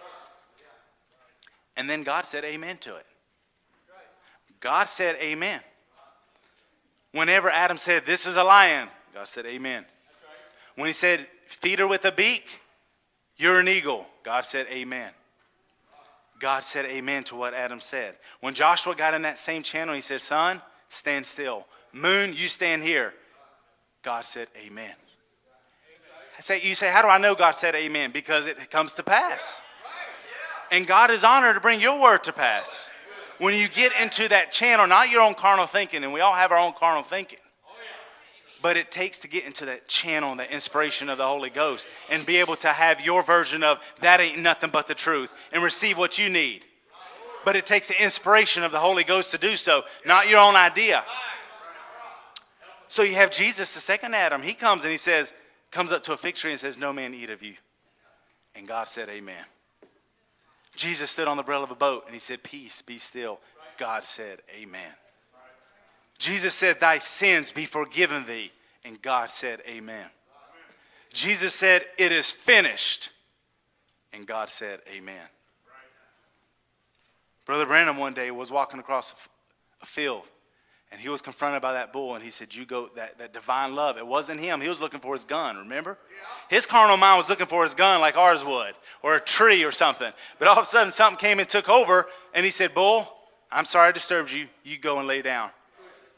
And 1.77 1.89
then 1.89 2.03
God 2.03 2.25
said 2.25 2.43
amen 2.43 2.75
to 2.79 2.97
it. 2.97 3.05
God 4.59 4.89
said 4.89 5.15
amen. 5.21 5.61
Whenever 7.13 7.49
Adam 7.49 7.77
said, 7.77 8.05
This 8.05 8.27
is 8.27 8.35
a 8.35 8.43
lion, 8.43 8.89
God 9.13 9.29
said 9.29 9.45
amen. 9.45 9.85
When 10.75 10.87
he 10.87 10.93
said, 10.93 11.25
Feed 11.45 11.79
her 11.79 11.87
with 11.87 12.03
a 12.03 12.11
beak, 12.11 12.59
you're 13.37 13.61
an 13.61 13.69
eagle, 13.69 14.07
God 14.23 14.43
said 14.43 14.67
amen. 14.69 15.11
God 16.41 16.65
said 16.65 16.83
amen 16.83 17.23
to 17.23 17.37
what 17.37 17.53
Adam 17.53 17.79
said. 17.79 18.17
When 18.41 18.55
Joshua 18.55 18.93
got 18.93 19.13
in 19.13 19.21
that 19.21 19.37
same 19.37 19.63
channel, 19.63 19.95
he 19.95 20.01
said, 20.01 20.19
Sun, 20.19 20.61
stand 20.89 21.25
still. 21.25 21.65
Moon, 21.93 22.33
you 22.35 22.49
stand 22.49 22.83
here. 22.83 23.13
God 24.05 24.25
said, 24.25 24.47
Amen. 24.65 24.93
I 26.37 26.41
say, 26.41 26.61
you 26.61 26.75
say, 26.75 26.91
how 26.91 27.01
do 27.01 27.07
I 27.07 27.17
know 27.17 27.33
God 27.33 27.53
said 27.53 27.75
amen? 27.75 28.11
Because 28.11 28.47
it 28.47 28.69
comes 28.69 28.93
to 28.93 29.03
pass. 29.03 29.63
And 30.71 30.85
God 30.85 31.11
is 31.11 31.23
honored 31.23 31.55
to 31.55 31.61
bring 31.61 31.79
your 31.79 32.01
word 32.01 32.23
to 32.25 32.33
pass. 32.33 32.91
When 33.37 33.57
you 33.57 33.67
get 33.69 33.93
into 34.01 34.27
that 34.29 34.51
channel, 34.51 34.87
not 34.87 35.09
your 35.09 35.21
own 35.21 35.33
carnal 35.33 35.65
thinking, 35.65 36.03
and 36.03 36.11
we 36.11 36.21
all 36.21 36.33
have 36.33 36.51
our 36.51 36.57
own 36.57 36.73
carnal 36.73 37.03
thinking, 37.03 37.39
but 38.61 38.77
it 38.77 38.91
takes 38.91 39.19
to 39.19 39.27
get 39.27 39.45
into 39.45 39.65
that 39.65 39.87
channel, 39.87 40.31
and 40.31 40.39
the 40.39 40.51
inspiration 40.51 41.09
of 41.09 41.17
the 41.17 41.25
Holy 41.25 41.49
Ghost, 41.49 41.87
and 42.09 42.25
be 42.25 42.37
able 42.37 42.55
to 42.57 42.69
have 42.69 42.99
your 42.99 43.23
version 43.23 43.63
of 43.63 43.79
that 44.01 44.19
ain't 44.19 44.39
nothing 44.39 44.71
but 44.71 44.87
the 44.87 44.95
truth 44.95 45.31
and 45.51 45.63
receive 45.63 45.97
what 45.97 46.17
you 46.17 46.29
need. 46.29 46.65
But 47.43 47.55
it 47.55 47.65
takes 47.65 47.87
the 47.89 48.01
inspiration 48.01 48.63
of 48.63 48.71
the 48.71 48.79
Holy 48.79 49.03
Ghost 49.03 49.31
to 49.31 49.37
do 49.37 49.55
so, 49.55 49.83
not 50.05 50.29
your 50.29 50.39
own 50.39 50.55
idea. 50.55 51.03
So 52.95 53.03
you 53.03 53.15
have 53.15 53.29
Jesus, 53.29 53.73
the 53.73 53.81
second 53.81 54.15
Adam. 54.15 54.41
He 54.41 54.53
comes 54.53 54.85
and 54.85 54.91
he 54.91 54.95
says, 54.95 55.33
comes 55.69 55.91
up 55.91 56.01
to 56.03 56.13
a 56.13 56.17
fig 56.17 56.35
tree 56.35 56.51
and 56.51 56.57
says, 56.57 56.77
No 56.77 56.93
man 56.93 57.13
eat 57.13 57.29
of 57.29 57.43
you. 57.43 57.55
And 58.55 58.65
God 58.65 58.87
said, 58.87 59.09
Amen. 59.09 59.43
Jesus 60.77 61.11
stood 61.11 61.27
on 61.27 61.35
the 61.35 61.43
rail 61.43 61.61
of 61.61 61.71
a 61.71 61.75
boat 61.75 62.03
and 62.05 62.13
he 62.13 62.21
said, 62.21 62.41
Peace, 62.41 62.81
be 62.81 62.97
still. 62.97 63.41
God 63.77 64.05
said, 64.05 64.39
Amen. 64.57 64.93
Jesus 66.19 66.53
said, 66.53 66.79
Thy 66.79 66.99
sins 66.99 67.51
be 67.51 67.65
forgiven 67.65 68.25
thee. 68.25 68.53
And 68.85 69.01
God 69.01 69.29
said, 69.29 69.59
Amen. 69.67 70.05
Jesus 71.11 71.53
said, 71.53 71.83
It 71.97 72.13
is 72.13 72.31
finished. 72.31 73.09
And 74.13 74.25
God 74.25 74.49
said, 74.49 74.79
Amen. 74.95 75.27
Brother 77.43 77.65
Branham 77.65 77.97
one 77.97 78.13
day 78.13 78.31
was 78.31 78.51
walking 78.51 78.79
across 78.79 79.27
a 79.81 79.85
field 79.85 80.29
and 80.95 81.01
he 81.01 81.09
was 81.09 81.21
confronted 81.21 81.61
by 81.61 81.73
that 81.73 81.91
bull, 81.91 82.15
and 82.15 82.23
he 82.23 82.29
said, 82.29 82.55
You 82.55 82.65
go, 82.65 82.89
that, 82.95 83.17
that 83.17 83.33
divine 83.33 83.75
love. 83.75 83.97
It 83.97 84.07
wasn't 84.07 84.39
him. 84.39 84.61
He 84.61 84.69
was 84.69 84.79
looking 84.79 85.01
for 85.01 85.13
his 85.13 85.25
gun, 85.25 85.57
remember? 85.57 85.97
Yeah. 86.09 86.55
His 86.55 86.65
carnal 86.65 86.95
mind 86.95 87.17
was 87.17 87.29
looking 87.29 87.47
for 87.47 87.63
his 87.63 87.73
gun 87.73 87.99
like 87.99 88.15
ours 88.15 88.45
would, 88.45 88.75
or 89.03 89.15
a 89.15 89.19
tree 89.19 89.65
or 89.65 89.73
something. 89.73 90.13
But 90.39 90.47
all 90.47 90.55
of 90.55 90.63
a 90.63 90.65
sudden, 90.65 90.91
something 90.91 91.17
came 91.17 91.39
and 91.39 91.49
took 91.49 91.67
over, 91.67 92.05
and 92.33 92.45
he 92.45 92.49
said, 92.49 92.73
Bull, 92.73 93.13
I'm 93.51 93.65
sorry 93.65 93.89
I 93.89 93.91
disturbed 93.91 94.31
you. 94.31 94.47
You 94.63 94.77
go 94.77 94.99
and 94.99 95.05
lay 95.05 95.21
down. 95.21 95.49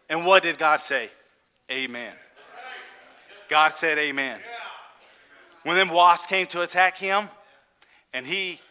And 0.09 0.27
what 0.27 0.43
did 0.43 0.59
God 0.59 0.81
say? 0.81 1.09
amen. 1.71 2.13
God 3.49 3.73
said 3.73 3.97
amen. 3.97 4.39
When 5.63 5.75
them 5.75 5.89
wasps 5.89 6.27
came 6.27 6.45
to 6.47 6.61
attack 6.61 6.99
him, 6.99 7.27
and 8.13 8.27
he, 8.27 8.61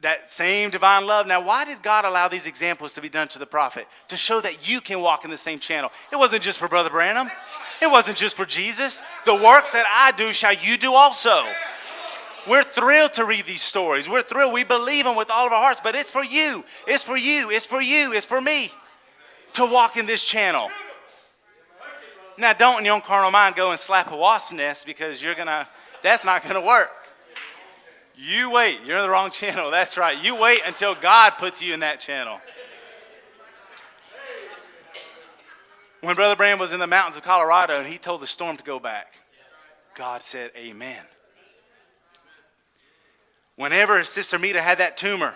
that 0.00 0.30
same 0.30 0.70
divine 0.70 1.06
love. 1.06 1.26
Now, 1.26 1.44
why 1.44 1.64
did 1.64 1.82
God 1.82 2.04
allow 2.04 2.28
these 2.28 2.46
examples 2.46 2.94
to 2.94 3.00
be 3.00 3.08
done 3.08 3.28
to 3.28 3.38
the 3.38 3.46
prophet? 3.46 3.86
To 4.08 4.16
show 4.16 4.40
that 4.40 4.68
you 4.68 4.80
can 4.80 5.00
walk 5.00 5.24
in 5.24 5.30
the 5.30 5.38
same 5.38 5.58
channel. 5.58 5.90
It 6.12 6.16
wasn't 6.16 6.42
just 6.42 6.58
for 6.58 6.68
Brother 6.68 6.90
Branham, 6.90 7.30
it 7.80 7.90
wasn't 7.90 8.16
just 8.16 8.36
for 8.36 8.44
Jesus. 8.44 9.02
The 9.24 9.34
works 9.34 9.72
that 9.72 9.86
I 9.92 10.16
do 10.16 10.32
shall 10.32 10.54
you 10.54 10.76
do 10.76 10.94
also. 10.94 11.44
We're 12.48 12.62
thrilled 12.62 13.14
to 13.14 13.24
read 13.24 13.44
these 13.44 13.62
stories. 13.62 14.08
We're 14.08 14.22
thrilled. 14.22 14.52
We 14.52 14.62
believe 14.62 15.04
them 15.04 15.16
with 15.16 15.30
all 15.30 15.46
of 15.46 15.52
our 15.52 15.60
hearts, 15.60 15.80
but 15.82 15.96
it's 15.96 16.10
for 16.10 16.22
you. 16.22 16.64
It's 16.86 17.02
for 17.02 17.16
you. 17.16 17.50
It's 17.50 17.66
for 17.66 17.82
you. 17.82 18.12
It's 18.12 18.24
for 18.24 18.40
me 18.40 18.70
to 19.54 19.64
walk 19.64 19.96
in 19.96 20.06
this 20.06 20.24
channel. 20.24 20.68
Now, 22.38 22.52
don't 22.52 22.80
in 22.80 22.84
your 22.84 22.94
own 22.94 23.00
carnal 23.00 23.30
mind 23.30 23.56
go 23.56 23.70
and 23.70 23.80
slap 23.80 24.12
a 24.12 24.16
wasp 24.16 24.52
nest 24.52 24.86
because 24.86 25.22
you're 25.22 25.34
going 25.34 25.48
to, 25.48 25.66
that's 26.02 26.24
not 26.24 26.42
going 26.42 26.54
to 26.54 26.60
work. 26.60 26.90
You 28.16 28.50
wait. 28.50 28.80
You're 28.84 28.96
in 28.96 29.02
the 29.02 29.10
wrong 29.10 29.30
channel. 29.30 29.70
That's 29.70 29.96
right. 29.96 30.22
You 30.22 30.36
wait 30.36 30.60
until 30.66 30.94
God 30.94 31.34
puts 31.38 31.62
you 31.62 31.74
in 31.74 31.80
that 31.80 32.00
channel. 32.00 32.38
When 36.00 36.14
Brother 36.14 36.36
Branham 36.36 36.58
was 36.58 36.72
in 36.72 36.80
the 36.80 36.86
mountains 36.86 37.16
of 37.16 37.22
Colorado 37.22 37.78
and 37.78 37.86
he 37.86 37.98
told 37.98 38.20
the 38.20 38.26
storm 38.26 38.56
to 38.56 38.62
go 38.62 38.78
back, 38.78 39.20
God 39.94 40.22
said, 40.22 40.50
Amen. 40.56 41.02
Whenever 43.56 44.04
Sister 44.04 44.38
Meda 44.38 44.60
had 44.60 44.78
that 44.78 44.96
tumor, 44.96 45.34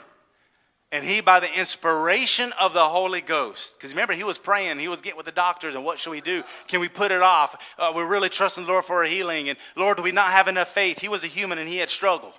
and 0.92 1.04
he, 1.04 1.20
by 1.20 1.40
the 1.40 1.58
inspiration 1.58 2.52
of 2.60 2.72
the 2.72 2.84
Holy 2.84 3.20
Ghost, 3.20 3.78
because 3.78 3.90
remember, 3.90 4.12
he 4.12 4.24
was 4.24 4.38
praying, 4.38 4.78
he 4.78 4.88
was 4.88 5.00
getting 5.00 5.16
with 5.16 5.24
the 5.26 5.32
doctors, 5.32 5.74
and 5.74 5.84
what 5.84 5.98
should 5.98 6.10
we 6.10 6.20
do? 6.20 6.42
Can 6.68 6.80
we 6.80 6.88
put 6.88 7.12
it 7.12 7.22
off? 7.22 7.74
Uh, 7.78 7.92
we're 7.94 8.06
really 8.06 8.28
trusting 8.28 8.66
the 8.66 8.70
Lord 8.70 8.84
for 8.84 9.04
a 9.04 9.08
healing, 9.08 9.48
and 9.48 9.58
Lord, 9.76 9.96
do 9.96 10.02
we 10.02 10.12
not 10.12 10.32
have 10.32 10.48
enough 10.48 10.68
faith? 10.68 10.98
He 10.98 11.08
was 11.08 11.24
a 11.24 11.28
human 11.28 11.58
and 11.58 11.68
he 11.68 11.78
had 11.78 11.88
struggled. 11.88 12.34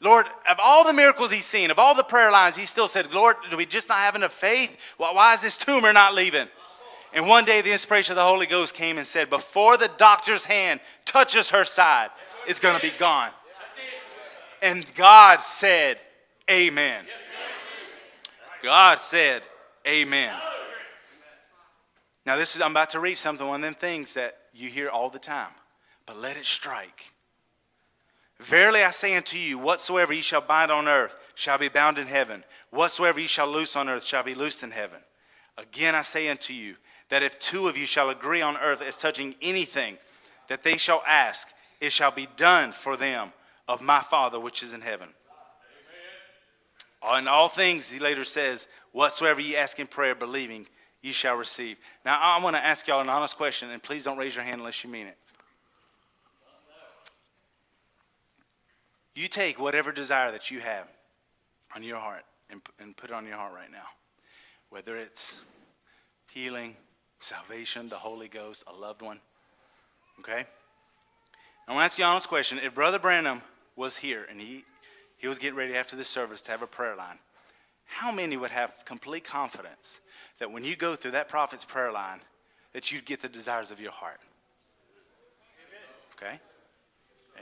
Lord, 0.00 0.26
of 0.48 0.58
all 0.62 0.84
the 0.84 0.94
miracles 0.94 1.30
he's 1.30 1.44
seen, 1.44 1.70
of 1.70 1.78
all 1.78 1.94
the 1.94 2.02
prayer 2.02 2.30
lines, 2.30 2.56
he 2.56 2.64
still 2.64 2.88
said, 2.88 3.12
Lord, 3.12 3.36
do 3.50 3.56
we 3.56 3.66
just 3.66 3.88
not 3.88 3.98
have 3.98 4.16
enough 4.16 4.32
faith? 4.32 4.78
Why 4.96 5.34
is 5.34 5.42
this 5.42 5.58
tumor 5.58 5.92
not 5.92 6.14
leaving? 6.14 6.48
And 7.12 7.26
one 7.26 7.44
day 7.44 7.60
the 7.60 7.72
inspiration 7.72 8.12
of 8.12 8.16
the 8.16 8.22
Holy 8.22 8.46
Ghost 8.46 8.74
came 8.74 8.96
and 8.96 9.06
said, 9.06 9.28
Before 9.28 9.76
the 9.76 9.90
doctor's 9.98 10.44
hand 10.44 10.80
touches 11.04 11.50
her 11.50 11.64
side, 11.64 12.10
it's 12.46 12.60
going 12.60 12.80
to 12.80 12.82
be 12.82 12.96
gone. 12.96 13.30
And 14.62 14.86
God 14.94 15.42
said, 15.42 15.98
Amen. 16.50 17.04
God 18.62 18.98
said, 18.98 19.42
Amen. 19.86 20.34
Now, 22.26 22.36
this 22.36 22.54
is, 22.54 22.62
I'm 22.62 22.70
about 22.70 22.90
to 22.90 23.00
read 23.00 23.16
something, 23.16 23.46
one 23.46 23.60
of 23.60 23.62
them 23.64 23.74
things 23.74 24.14
that 24.14 24.36
you 24.54 24.68
hear 24.68 24.88
all 24.88 25.10
the 25.10 25.18
time, 25.18 25.52
but 26.06 26.18
let 26.18 26.36
it 26.36 26.46
strike. 26.46 27.12
Verily 28.40 28.82
I 28.82 28.90
say 28.90 29.14
unto 29.16 29.36
you, 29.36 29.58
whatsoever 29.58 30.12
ye 30.12 30.22
shall 30.22 30.40
bind 30.40 30.70
on 30.70 30.88
earth 30.88 31.14
shall 31.34 31.58
be 31.58 31.68
bound 31.68 31.98
in 31.98 32.06
heaven. 32.06 32.42
Whatsoever 32.70 33.20
ye 33.20 33.26
shall 33.26 33.48
loose 33.48 33.76
on 33.76 33.88
earth 33.88 34.04
shall 34.04 34.22
be 34.22 34.34
loosed 34.34 34.62
in 34.62 34.70
heaven. 34.70 35.00
Again 35.58 35.94
I 35.94 36.02
say 36.02 36.28
unto 36.28 36.54
you, 36.54 36.76
that 37.10 37.22
if 37.22 37.38
two 37.38 37.68
of 37.68 37.76
you 37.76 37.84
shall 37.84 38.08
agree 38.08 38.40
on 38.40 38.56
earth 38.56 38.80
as 38.80 38.96
touching 38.96 39.34
anything 39.42 39.98
that 40.48 40.62
they 40.62 40.78
shall 40.78 41.02
ask, 41.06 41.48
it 41.80 41.92
shall 41.92 42.10
be 42.10 42.28
done 42.36 42.72
for 42.72 42.96
them 42.96 43.32
of 43.68 43.82
my 43.82 44.00
Father 44.00 44.40
which 44.40 44.62
is 44.62 44.72
in 44.72 44.80
heaven. 44.80 45.08
Amen. 47.02 47.24
In 47.24 47.28
all 47.28 47.48
things, 47.48 47.90
he 47.90 47.98
later 47.98 48.24
says, 48.24 48.68
whatsoever 48.92 49.40
ye 49.40 49.56
ask 49.56 49.78
in 49.78 49.86
prayer, 49.86 50.14
believing, 50.14 50.66
ye 51.02 51.12
shall 51.12 51.36
receive. 51.36 51.76
Now 52.04 52.18
I 52.20 52.42
want 52.42 52.56
to 52.56 52.64
ask 52.64 52.86
y'all 52.86 53.00
an 53.00 53.08
honest 53.08 53.36
question, 53.36 53.70
and 53.70 53.82
please 53.82 54.04
don't 54.04 54.18
raise 54.18 54.34
your 54.34 54.44
hand 54.44 54.60
unless 54.60 54.82
you 54.82 54.88
mean 54.88 55.08
it. 55.08 55.18
You 59.14 59.28
take 59.28 59.58
whatever 59.58 59.92
desire 59.92 60.30
that 60.32 60.50
you 60.50 60.60
have 60.60 60.86
on 61.74 61.82
your 61.82 61.98
heart 61.98 62.24
and, 62.50 62.60
and 62.78 62.96
put 62.96 63.10
it 63.10 63.12
on 63.12 63.26
your 63.26 63.36
heart 63.36 63.52
right 63.54 63.70
now. 63.70 63.86
Whether 64.70 64.96
it's 64.96 65.40
healing, 66.30 66.76
salvation, 67.18 67.88
the 67.88 67.96
Holy 67.96 68.28
Ghost, 68.28 68.64
a 68.66 68.72
loved 68.72 69.02
one. 69.02 69.18
Okay? 70.20 70.44
I 71.66 71.72
want 71.72 71.82
to 71.82 71.84
ask 71.84 71.98
you 71.98 72.04
an 72.04 72.10
honest 72.10 72.28
question. 72.28 72.58
If 72.62 72.74
Brother 72.74 72.98
Branham 72.98 73.42
was 73.76 73.96
here 73.96 74.26
and 74.30 74.40
he, 74.40 74.64
he 75.16 75.26
was 75.26 75.38
getting 75.38 75.56
ready 75.56 75.74
after 75.74 75.96
this 75.96 76.08
service 76.08 76.40
to 76.42 76.50
have 76.50 76.62
a 76.62 76.66
prayer 76.66 76.94
line, 76.96 77.18
how 77.86 78.12
many 78.12 78.36
would 78.36 78.50
have 78.50 78.72
complete 78.84 79.24
confidence 79.24 80.00
that 80.38 80.52
when 80.52 80.64
you 80.64 80.76
go 80.76 80.94
through 80.94 81.10
that 81.12 81.28
prophet's 81.28 81.64
prayer 81.64 81.90
line, 81.90 82.20
that 82.72 82.92
you'd 82.92 83.04
get 83.04 83.20
the 83.20 83.28
desires 83.28 83.72
of 83.72 83.80
your 83.80 83.90
heart? 83.90 84.20
Okay? 86.16 86.38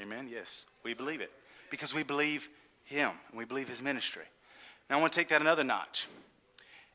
Amen. 0.01 0.29
Yes, 0.31 0.67
we 0.85 0.95
believe 0.95 1.21
it 1.21 1.33
because 1.71 1.95
we 1.95 2.03
believe 2.03 2.49
him 2.85 3.11
and 3.31 3.39
we 3.39 3.45
believe 3.45 3.69
his 3.69 3.83
ministry. 3.83 4.25
Now 4.89 4.99
I 4.99 5.01
want 5.01 5.13
to 5.13 5.19
take 5.19 5.29
that 5.29 5.41
another 5.41 5.65
notch. 5.65 6.07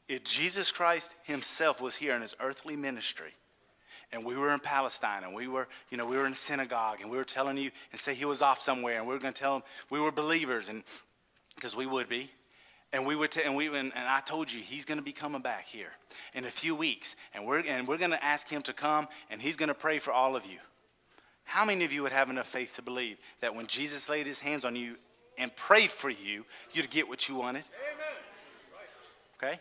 If 0.07 0.23
Jesus 0.23 0.71
Christ 0.71 1.11
himself 1.23 1.81
was 1.81 1.95
here 1.95 2.15
in 2.15 2.21
his 2.21 2.35
earthly 2.39 2.75
ministry, 2.75 3.31
and 4.11 4.23
we 4.23 4.37
were 4.37 4.53
in 4.53 4.59
Palestine, 4.59 5.23
and 5.23 5.33
we 5.33 5.47
were, 5.47 5.67
you 5.89 5.97
know, 5.97 6.05
we 6.05 6.17
were 6.17 6.25
in 6.25 6.33
a 6.33 6.35
synagogue, 6.35 7.01
and 7.01 7.09
we 7.09 7.17
were 7.17 7.23
telling 7.23 7.57
you, 7.57 7.71
and 7.91 7.99
say 7.99 8.13
he 8.13 8.25
was 8.25 8.41
off 8.41 8.61
somewhere, 8.61 8.99
and 8.99 9.07
we 9.07 9.13
were 9.13 9.19
going 9.19 9.33
to 9.33 9.41
tell 9.41 9.55
him 9.55 9.63
we 9.89 9.99
were 9.99 10.11
believers, 10.11 10.69
and 10.69 10.83
because 11.55 11.75
we 11.75 11.85
would 11.85 12.09
be, 12.09 12.29
and 12.91 13.07
we 13.07 13.15
would, 13.15 13.31
t- 13.31 13.41
and 13.43 13.55
we, 13.55 13.67
and, 13.67 13.75
and 13.75 14.07
I 14.07 14.21
told 14.21 14.51
you 14.51 14.61
he's 14.61 14.85
going 14.85 14.99
to 14.99 15.03
be 15.03 15.11
coming 15.11 15.41
back 15.41 15.65
here 15.65 15.91
in 16.35 16.45
a 16.45 16.51
few 16.51 16.75
weeks, 16.75 17.15
and 17.33 17.45
we're, 17.45 17.59
and 17.61 17.87
we're 17.87 17.97
going 17.97 18.11
to 18.11 18.23
ask 18.23 18.47
him 18.47 18.61
to 18.63 18.73
come, 18.73 19.07
and 19.31 19.41
he's 19.41 19.57
going 19.57 19.69
to 19.69 19.73
pray 19.73 19.97
for 19.97 20.13
all 20.13 20.35
of 20.35 20.45
you. 20.45 20.59
How 21.43 21.65
many 21.65 21.85
of 21.85 21.93
you 21.93 22.03
would 22.03 22.11
have 22.11 22.29
enough 22.29 22.47
faith 22.47 22.75
to 22.75 22.81
believe 22.81 23.17
that 23.41 23.55
when 23.55 23.67
Jesus 23.67 24.09
laid 24.09 24.25
his 24.25 24.39
hands 24.39 24.63
on 24.65 24.75
you 24.75 24.95
and 25.37 25.55
prayed 25.55 25.91
for 25.91 26.09
you, 26.09 26.45
you'd 26.71 26.89
get 26.89 27.07
what 27.07 27.27
you 27.27 27.35
wanted? 27.35 27.63
Amen. 27.93 28.13
Okay? 29.37 29.59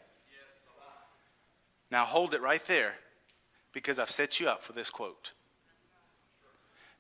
Now 1.91 2.05
hold 2.05 2.35
it 2.35 2.41
right 2.41 2.65
there 2.67 2.95
because 3.73 3.99
I've 3.99 4.11
set 4.11 4.41
you 4.41 4.49
up 4.49 4.63
for 4.63 4.73
this 4.73 4.91
quote. 4.91 5.33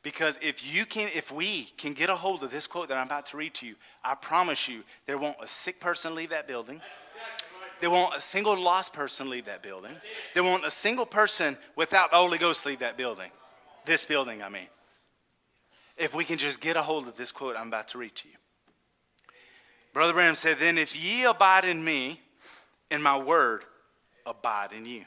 Because 0.02 0.38
if 0.42 0.66
you 0.66 0.84
can, 0.84 1.08
if 1.14 1.30
we 1.30 1.68
can 1.76 1.92
get 1.92 2.10
a 2.10 2.16
hold 2.16 2.42
of 2.42 2.50
this 2.50 2.66
quote 2.66 2.88
that 2.88 2.98
I'm 2.98 3.06
about 3.06 3.26
to 3.26 3.36
read 3.36 3.54
to 3.54 3.66
you, 3.66 3.76
I 4.04 4.16
promise 4.16 4.68
you 4.68 4.82
there 5.06 5.16
won't 5.16 5.36
a 5.40 5.46
sick 5.46 5.78
person 5.78 6.14
leave 6.14 6.30
that 6.30 6.48
building. 6.48 6.80
There 7.80 7.90
won't 7.90 8.14
a 8.14 8.20
single 8.20 8.60
lost 8.60 8.92
person 8.92 9.30
leave 9.30 9.46
that 9.46 9.62
building. 9.62 9.94
There 10.34 10.42
won't 10.42 10.64
a 10.64 10.70
single 10.70 11.06
person 11.06 11.56
without 11.76 12.10
the 12.10 12.16
Holy 12.16 12.38
Ghost 12.38 12.66
leave 12.66 12.80
that 12.80 12.96
building. 12.96 13.30
This 13.84 14.04
building, 14.04 14.42
I 14.42 14.48
mean. 14.48 14.68
If 15.96 16.14
we 16.14 16.24
can 16.24 16.38
just 16.38 16.60
get 16.60 16.76
a 16.76 16.82
hold 16.82 17.06
of 17.06 17.16
this 17.16 17.32
quote 17.32 17.56
I'm 17.56 17.68
about 17.68 17.88
to 17.88 17.98
read 17.98 18.14
to 18.16 18.28
you. 18.28 18.34
Brother 19.92 20.12
Branham 20.12 20.34
said, 20.34 20.58
Then 20.58 20.78
if 20.78 20.96
ye 20.96 21.24
abide 21.24 21.64
in 21.64 21.84
me, 21.84 22.20
and 22.90 23.02
my 23.02 23.16
word 23.18 23.64
abide 24.26 24.72
in 24.72 24.86
you, 24.86 25.04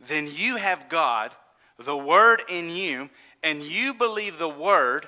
then 0.00 0.28
you 0.30 0.56
have 0.56 0.88
God, 0.88 1.32
the 1.78 1.96
word 1.96 2.42
in 2.48 2.70
you, 2.70 3.08
and 3.42 3.62
you 3.62 3.94
believe 3.94 4.38
the 4.38 4.48
word 4.48 5.06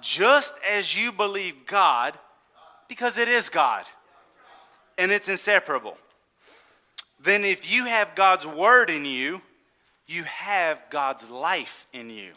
just 0.00 0.54
as 0.68 0.96
you 0.96 1.12
believe 1.12 1.66
God, 1.66 2.18
because 2.88 3.18
it 3.18 3.28
is 3.28 3.48
God 3.48 3.84
and 4.98 5.10
it's 5.10 5.28
inseparable. 5.28 5.96
Then 7.20 7.44
if 7.44 7.70
you 7.70 7.86
have 7.86 8.14
God's 8.14 8.46
word 8.46 8.90
in 8.90 9.04
you, 9.04 9.42
you 10.06 10.24
have 10.24 10.82
God's 10.90 11.30
life 11.30 11.86
in 11.92 12.10
you. 12.10 12.32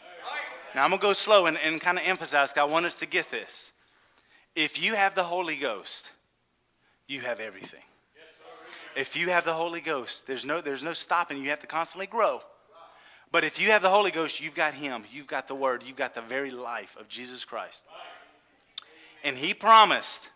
Now, 0.74 0.84
I'm 0.84 0.90
going 0.90 1.00
to 1.00 1.06
go 1.06 1.12
slow 1.12 1.46
and, 1.46 1.56
and 1.64 1.80
kind 1.80 1.98
of 1.98 2.04
emphasize, 2.06 2.52
I 2.56 2.64
want 2.64 2.86
us 2.86 2.96
to 3.00 3.06
get 3.06 3.30
this. 3.30 3.72
If 4.54 4.82
you 4.82 4.94
have 4.94 5.14
the 5.14 5.22
Holy 5.22 5.56
Ghost, 5.56 6.12
you 7.06 7.20
have 7.20 7.40
everything. 7.40 7.82
If 8.96 9.16
you 9.16 9.28
have 9.28 9.44
the 9.44 9.52
Holy 9.52 9.80
Ghost, 9.80 10.26
there's 10.26 10.44
no, 10.44 10.60
there's 10.60 10.82
no 10.82 10.92
stopping. 10.92 11.38
You 11.38 11.50
have 11.50 11.60
to 11.60 11.66
constantly 11.66 12.06
grow. 12.06 12.42
But 13.32 13.44
if 13.44 13.60
you 13.60 13.70
have 13.70 13.82
the 13.82 13.90
Holy 13.90 14.10
Ghost, 14.10 14.40
you've 14.40 14.56
got 14.56 14.74
Him. 14.74 15.04
You've 15.12 15.28
got 15.28 15.46
the 15.46 15.54
Word. 15.54 15.84
You've 15.84 15.96
got 15.96 16.14
the 16.14 16.22
very 16.22 16.50
life 16.50 16.96
of 16.98 17.08
Jesus 17.08 17.44
Christ. 17.44 17.86
And 19.22 19.36
He 19.36 19.54
promised 19.54 20.30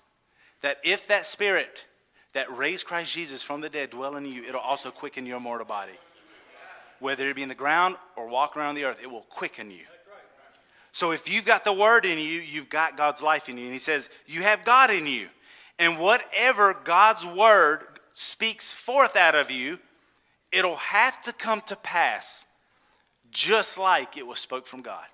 that 0.62 0.78
if 0.84 1.08
that 1.08 1.26
Spirit 1.26 1.86
that 2.32 2.56
raised 2.56 2.86
Christ 2.86 3.12
Jesus 3.12 3.42
from 3.42 3.60
the 3.60 3.68
dead 3.68 3.90
dwell 3.90 4.16
in 4.16 4.24
you, 4.24 4.44
it'll 4.44 4.60
also 4.60 4.90
quicken 4.90 5.26
your 5.26 5.40
mortal 5.40 5.66
body 5.66 5.98
whether 7.00 7.28
it 7.28 7.36
be 7.36 7.42
in 7.42 7.48
the 7.48 7.54
ground 7.54 7.96
or 8.16 8.28
walk 8.28 8.56
around 8.56 8.74
the 8.74 8.84
earth, 8.84 9.00
it 9.02 9.10
will 9.10 9.22
quicken 9.22 9.70
you. 9.70 9.84
So 10.92 11.10
if 11.10 11.28
you've 11.28 11.44
got 11.44 11.64
the 11.64 11.72
word 11.72 12.04
in 12.04 12.18
you, 12.18 12.40
you've 12.40 12.68
got 12.68 12.96
God's 12.96 13.20
life 13.20 13.48
in 13.48 13.58
you. 13.58 13.64
And 13.64 13.72
he 13.72 13.80
says, 13.80 14.08
You 14.26 14.42
have 14.42 14.64
God 14.64 14.90
in 14.90 15.06
you. 15.06 15.28
And 15.78 15.98
whatever 15.98 16.76
God's 16.84 17.26
word 17.26 17.80
speaks 18.12 18.72
forth 18.72 19.16
out 19.16 19.34
of 19.34 19.50
you, 19.50 19.80
it'll 20.52 20.76
have 20.76 21.20
to 21.22 21.32
come 21.32 21.60
to 21.62 21.74
pass 21.74 22.46
just 23.32 23.76
like 23.76 24.16
it 24.16 24.26
was 24.26 24.38
spoke 24.38 24.66
from 24.66 24.82
God. 24.82 25.04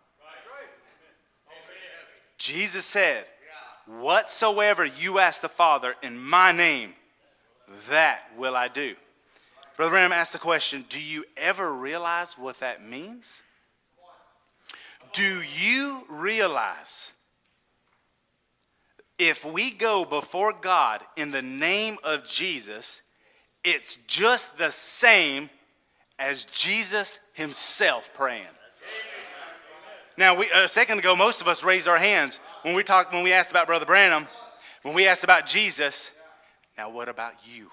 Jesus 2.37 2.85
said, 2.85 3.25
Whatsoever 3.87 4.85
you 4.85 5.19
ask 5.19 5.41
the 5.41 5.49
Father 5.49 5.95
in 6.03 6.19
my 6.19 6.53
name, 6.53 6.93
that 7.89 8.31
will 8.37 8.55
I 8.55 8.69
do. 8.69 8.95
Brother 9.81 9.93
Branham 9.93 10.13
asked 10.13 10.35
the 10.35 10.39
question 10.39 10.85
Do 10.91 11.01
you 11.01 11.25
ever 11.39 11.73
realize 11.73 12.37
what 12.37 12.61
that 12.61 12.87
means? 12.87 13.43
Do 15.15 15.41
you 15.41 16.05
realize 16.11 17.15
if 19.19 19.43
we 19.43 19.71
go 19.71 20.05
before 20.05 20.53
God 20.53 21.01
in 21.17 21.31
the 21.31 21.41
name 21.41 21.97
of 22.05 22.27
Jesus, 22.27 23.01
it's 23.65 23.97
just 24.07 24.59
the 24.59 24.71
same 24.71 25.49
as 26.19 26.45
Jesus 26.45 27.19
himself 27.33 28.11
praying? 28.13 28.45
Now, 30.19 30.37
we, 30.37 30.51
a 30.55 30.69
second 30.69 30.99
ago, 30.99 31.17
most 31.17 31.41
of 31.41 31.49
us 31.49 31.65
raised 31.65 31.89
our 31.89 31.97
hands 31.97 32.39
when 32.65 32.75
we 32.75 32.83
talked, 32.83 33.15
when 33.15 33.23
we 33.23 33.33
asked 33.33 33.51
about 33.51 33.67
Brother 33.67 33.87
Branham, 33.87 34.29
when 34.83 34.95
we 34.95 35.07
asked 35.07 35.25
about 35.25 35.47
Jesus. 35.47 36.13
Now, 36.77 36.91
what 36.91 37.09
about 37.09 37.33
you? 37.47 37.71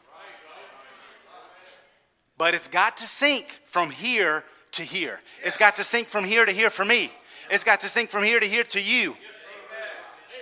But 2.38 2.54
it's 2.54 2.68
got 2.68 2.98
to 2.98 3.08
sink 3.08 3.62
from 3.66 3.90
here 3.90 4.44
to 4.74 4.84
here. 4.84 5.20
It's 5.44 5.58
got 5.58 5.76
to 5.76 5.84
sink 5.84 6.08
from 6.08 6.24
here 6.24 6.46
to 6.46 6.52
here 6.52 6.70
for 6.70 6.86
me. 6.86 7.12
It's 7.50 7.64
got 7.64 7.80
to 7.82 7.90
sink 7.90 8.10
from 8.10 8.24
here 8.24 8.40
to 8.40 8.46
here 8.46 8.64
to 8.66 8.82
you 8.82 9.16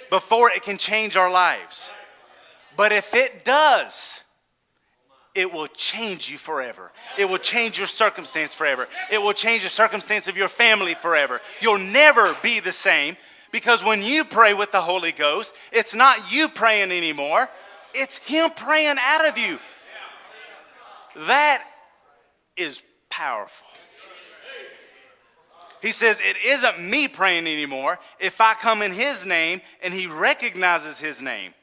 before 0.09 0.49
it 0.49 0.63
can 0.63 0.77
change 0.77 1.15
our 1.15 1.31
lives. 1.31 1.93
But 2.77 2.91
if 2.91 3.15
it 3.15 3.45
does, 3.45 4.23
it 5.33 5.51
will 5.51 5.67
change 5.67 6.29
you 6.29 6.37
forever. 6.37 6.91
It 7.17 7.29
will 7.29 7.37
change 7.37 7.77
your 7.77 7.87
circumstance 7.87 8.53
forever. 8.53 8.87
It 9.11 9.21
will 9.21 9.33
change 9.33 9.63
the 9.63 9.69
circumstance 9.69 10.27
of 10.27 10.37
your 10.37 10.47
family 10.47 10.95
forever. 10.95 11.41
You'll 11.59 11.77
never 11.77 12.35
be 12.41 12.59
the 12.59 12.71
same 12.71 13.17
because 13.51 13.83
when 13.83 14.01
you 14.01 14.25
pray 14.25 14.53
with 14.53 14.71
the 14.71 14.81
Holy 14.81 15.11
Ghost, 15.11 15.53
it's 15.71 15.95
not 15.95 16.33
you 16.33 16.49
praying 16.49 16.91
anymore, 16.91 17.49
it's 17.93 18.17
Him 18.17 18.49
praying 18.55 18.95
out 18.99 19.27
of 19.27 19.37
you. 19.37 19.59
That 21.27 21.63
is 22.57 22.81
powerful. 23.09 23.67
He 25.81 25.91
says, 25.91 26.19
It 26.19 26.37
isn't 26.43 26.81
me 26.81 27.07
praying 27.07 27.47
anymore 27.47 27.99
if 28.19 28.41
I 28.41 28.53
come 28.55 28.81
in 28.81 28.91
His 28.91 29.25
name 29.25 29.61
and 29.83 29.93
He 29.93 30.07
recognizes 30.07 30.99
His 30.99 31.21
name. 31.21 31.53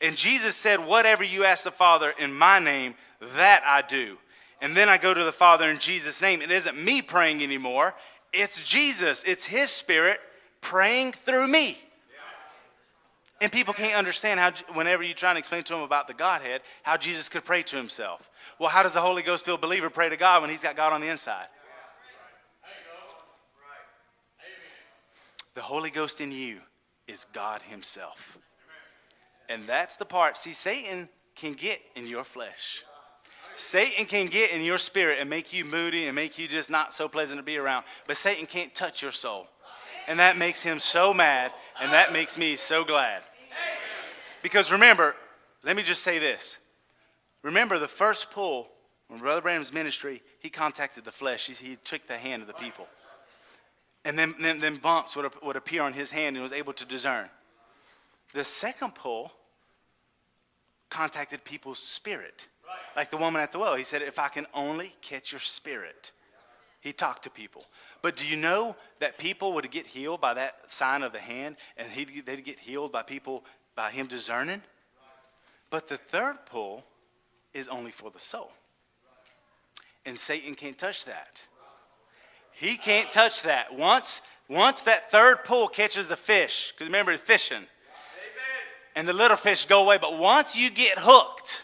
And 0.00 0.16
Jesus 0.16 0.56
said, 0.56 0.84
Whatever 0.84 1.24
you 1.24 1.44
ask 1.44 1.64
the 1.64 1.70
Father 1.70 2.12
in 2.18 2.32
my 2.32 2.58
name, 2.58 2.94
that 3.36 3.62
I 3.64 3.82
do. 3.82 4.18
And 4.60 4.76
then 4.76 4.88
I 4.88 4.98
go 4.98 5.14
to 5.14 5.24
the 5.24 5.32
Father 5.32 5.70
in 5.70 5.78
Jesus' 5.78 6.20
name. 6.20 6.42
It 6.42 6.50
isn't 6.50 6.82
me 6.82 7.02
praying 7.02 7.42
anymore, 7.42 7.94
it's 8.32 8.62
Jesus, 8.62 9.22
it's 9.24 9.46
His 9.46 9.70
Spirit 9.70 10.18
praying 10.60 11.12
through 11.12 11.48
me. 11.48 11.78
And 13.40 13.52
people 13.52 13.72
can't 13.72 13.94
understand 13.94 14.40
how, 14.40 14.52
whenever 14.74 15.02
you 15.02 15.14
try 15.14 15.30
and 15.30 15.38
explain 15.38 15.62
to 15.64 15.72
them 15.72 15.82
about 15.82 16.08
the 16.08 16.14
Godhead, 16.14 16.62
how 16.82 16.96
Jesus 16.96 17.28
could 17.28 17.44
pray 17.44 17.62
to 17.64 17.76
himself. 17.76 18.27
Well, 18.58 18.68
how 18.68 18.82
does 18.82 18.94
the 18.94 19.00
Holy 19.00 19.22
Ghost 19.22 19.44
filled 19.44 19.60
believer 19.60 19.90
pray 19.90 20.08
to 20.08 20.16
God 20.16 20.42
when 20.42 20.50
he's 20.50 20.62
got 20.62 20.76
God 20.76 20.92
on 20.92 21.00
the 21.00 21.08
inside? 21.08 21.46
The 25.54 25.62
Holy 25.62 25.90
Ghost 25.90 26.20
in 26.20 26.30
you 26.30 26.60
is 27.08 27.26
God 27.32 27.62
Himself. 27.62 28.38
And 29.48 29.66
that's 29.66 29.96
the 29.96 30.04
part. 30.04 30.38
See, 30.38 30.52
Satan 30.52 31.08
can 31.34 31.54
get 31.54 31.80
in 31.96 32.06
your 32.06 32.22
flesh. 32.22 32.84
Satan 33.56 34.04
can 34.06 34.26
get 34.26 34.52
in 34.52 34.62
your 34.62 34.78
spirit 34.78 35.18
and 35.20 35.28
make 35.28 35.52
you 35.52 35.64
moody 35.64 36.06
and 36.06 36.14
make 36.14 36.38
you 36.38 36.46
just 36.46 36.70
not 36.70 36.92
so 36.92 37.08
pleasant 37.08 37.40
to 37.40 37.42
be 37.42 37.56
around. 37.56 37.84
But 38.06 38.16
Satan 38.16 38.46
can't 38.46 38.72
touch 38.72 39.02
your 39.02 39.10
soul. 39.10 39.48
And 40.06 40.20
that 40.20 40.38
makes 40.38 40.62
him 40.62 40.78
so 40.78 41.12
mad, 41.12 41.50
and 41.80 41.92
that 41.92 42.12
makes 42.12 42.38
me 42.38 42.54
so 42.54 42.84
glad. 42.84 43.22
Because 44.42 44.70
remember, 44.70 45.16
let 45.64 45.74
me 45.74 45.82
just 45.82 46.02
say 46.02 46.20
this. 46.20 46.58
Remember 47.42 47.78
the 47.78 47.88
first 47.88 48.30
pull, 48.30 48.68
when 49.08 49.20
Brother 49.20 49.40
Branham's 49.40 49.72
ministry, 49.72 50.22
he 50.40 50.50
contacted 50.50 51.04
the 51.04 51.12
flesh. 51.12 51.46
He, 51.46 51.52
he 51.52 51.76
took 51.76 52.06
the 52.06 52.16
hand 52.16 52.42
of 52.42 52.48
the 52.48 52.54
people. 52.54 52.86
And 54.04 54.18
then, 54.18 54.34
then, 54.40 54.60
then 54.60 54.76
bumps 54.76 55.16
would, 55.16 55.30
would 55.42 55.56
appear 55.56 55.82
on 55.82 55.92
his 55.92 56.10
hand 56.10 56.36
and 56.36 56.42
was 56.42 56.52
able 56.52 56.72
to 56.74 56.84
discern. 56.84 57.28
The 58.34 58.44
second 58.44 58.94
pull 58.94 59.32
contacted 60.90 61.44
people's 61.44 61.78
spirit. 61.78 62.46
Like 62.96 63.10
the 63.10 63.16
woman 63.16 63.40
at 63.40 63.52
the 63.52 63.58
well. 63.58 63.76
He 63.76 63.82
said, 63.82 64.02
If 64.02 64.18
I 64.18 64.28
can 64.28 64.46
only 64.54 64.94
catch 65.00 65.32
your 65.32 65.40
spirit. 65.40 66.12
He 66.80 66.92
talked 66.92 67.24
to 67.24 67.30
people. 67.30 67.64
But 68.02 68.16
do 68.16 68.26
you 68.26 68.36
know 68.36 68.76
that 69.00 69.18
people 69.18 69.52
would 69.54 69.68
get 69.70 69.86
healed 69.86 70.20
by 70.20 70.34
that 70.34 70.70
sign 70.70 71.02
of 71.02 71.12
the 71.12 71.18
hand 71.18 71.56
and 71.76 71.88
they'd 71.92 72.44
get 72.44 72.58
healed 72.58 72.92
by 72.92 73.02
people, 73.02 73.44
by 73.74 73.90
him 73.90 74.06
discerning? 74.06 74.62
But 75.70 75.88
the 75.88 75.96
third 75.96 76.38
pull 76.46 76.84
is 77.58 77.68
only 77.68 77.90
for 77.90 78.10
the 78.10 78.18
soul. 78.18 78.52
And 80.06 80.18
Satan 80.18 80.54
can't 80.54 80.78
touch 80.78 81.04
that. 81.04 81.42
He 82.52 82.76
can't 82.76 83.12
touch 83.12 83.42
that. 83.42 83.74
Once, 83.74 84.22
once 84.48 84.82
that 84.82 85.10
third 85.10 85.44
pull 85.44 85.68
catches 85.68 86.08
the 86.08 86.16
fish, 86.16 86.72
because 86.72 86.88
remember, 86.88 87.12
it's 87.12 87.22
fishing, 87.22 87.64
and 88.96 89.06
the 89.06 89.12
little 89.12 89.36
fish 89.36 89.66
go 89.66 89.82
away. 89.82 89.98
But 89.98 90.18
once 90.18 90.56
you 90.56 90.70
get 90.70 90.98
hooked, 90.98 91.62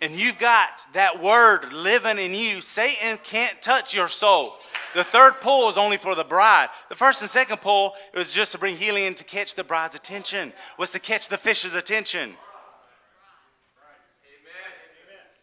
and 0.00 0.12
you've 0.12 0.38
got 0.38 0.86
that 0.92 1.22
word 1.22 1.72
living 1.72 2.18
in 2.18 2.34
you, 2.34 2.60
Satan 2.60 3.18
can't 3.24 3.60
touch 3.62 3.94
your 3.94 4.08
soul. 4.08 4.54
The 4.94 5.04
third 5.04 5.40
pull 5.40 5.68
is 5.68 5.78
only 5.78 5.96
for 5.96 6.14
the 6.14 6.24
bride. 6.24 6.68
The 6.88 6.94
first 6.94 7.22
and 7.22 7.30
second 7.30 7.58
pull 7.60 7.94
it 8.12 8.18
was 8.18 8.32
just 8.32 8.52
to 8.52 8.58
bring 8.58 8.76
healing 8.76 9.14
to 9.14 9.24
catch 9.24 9.54
the 9.54 9.64
bride's 9.64 9.94
attention, 9.94 10.52
was 10.78 10.92
to 10.92 10.98
catch 10.98 11.28
the 11.28 11.38
fish's 11.38 11.74
attention. 11.74 12.34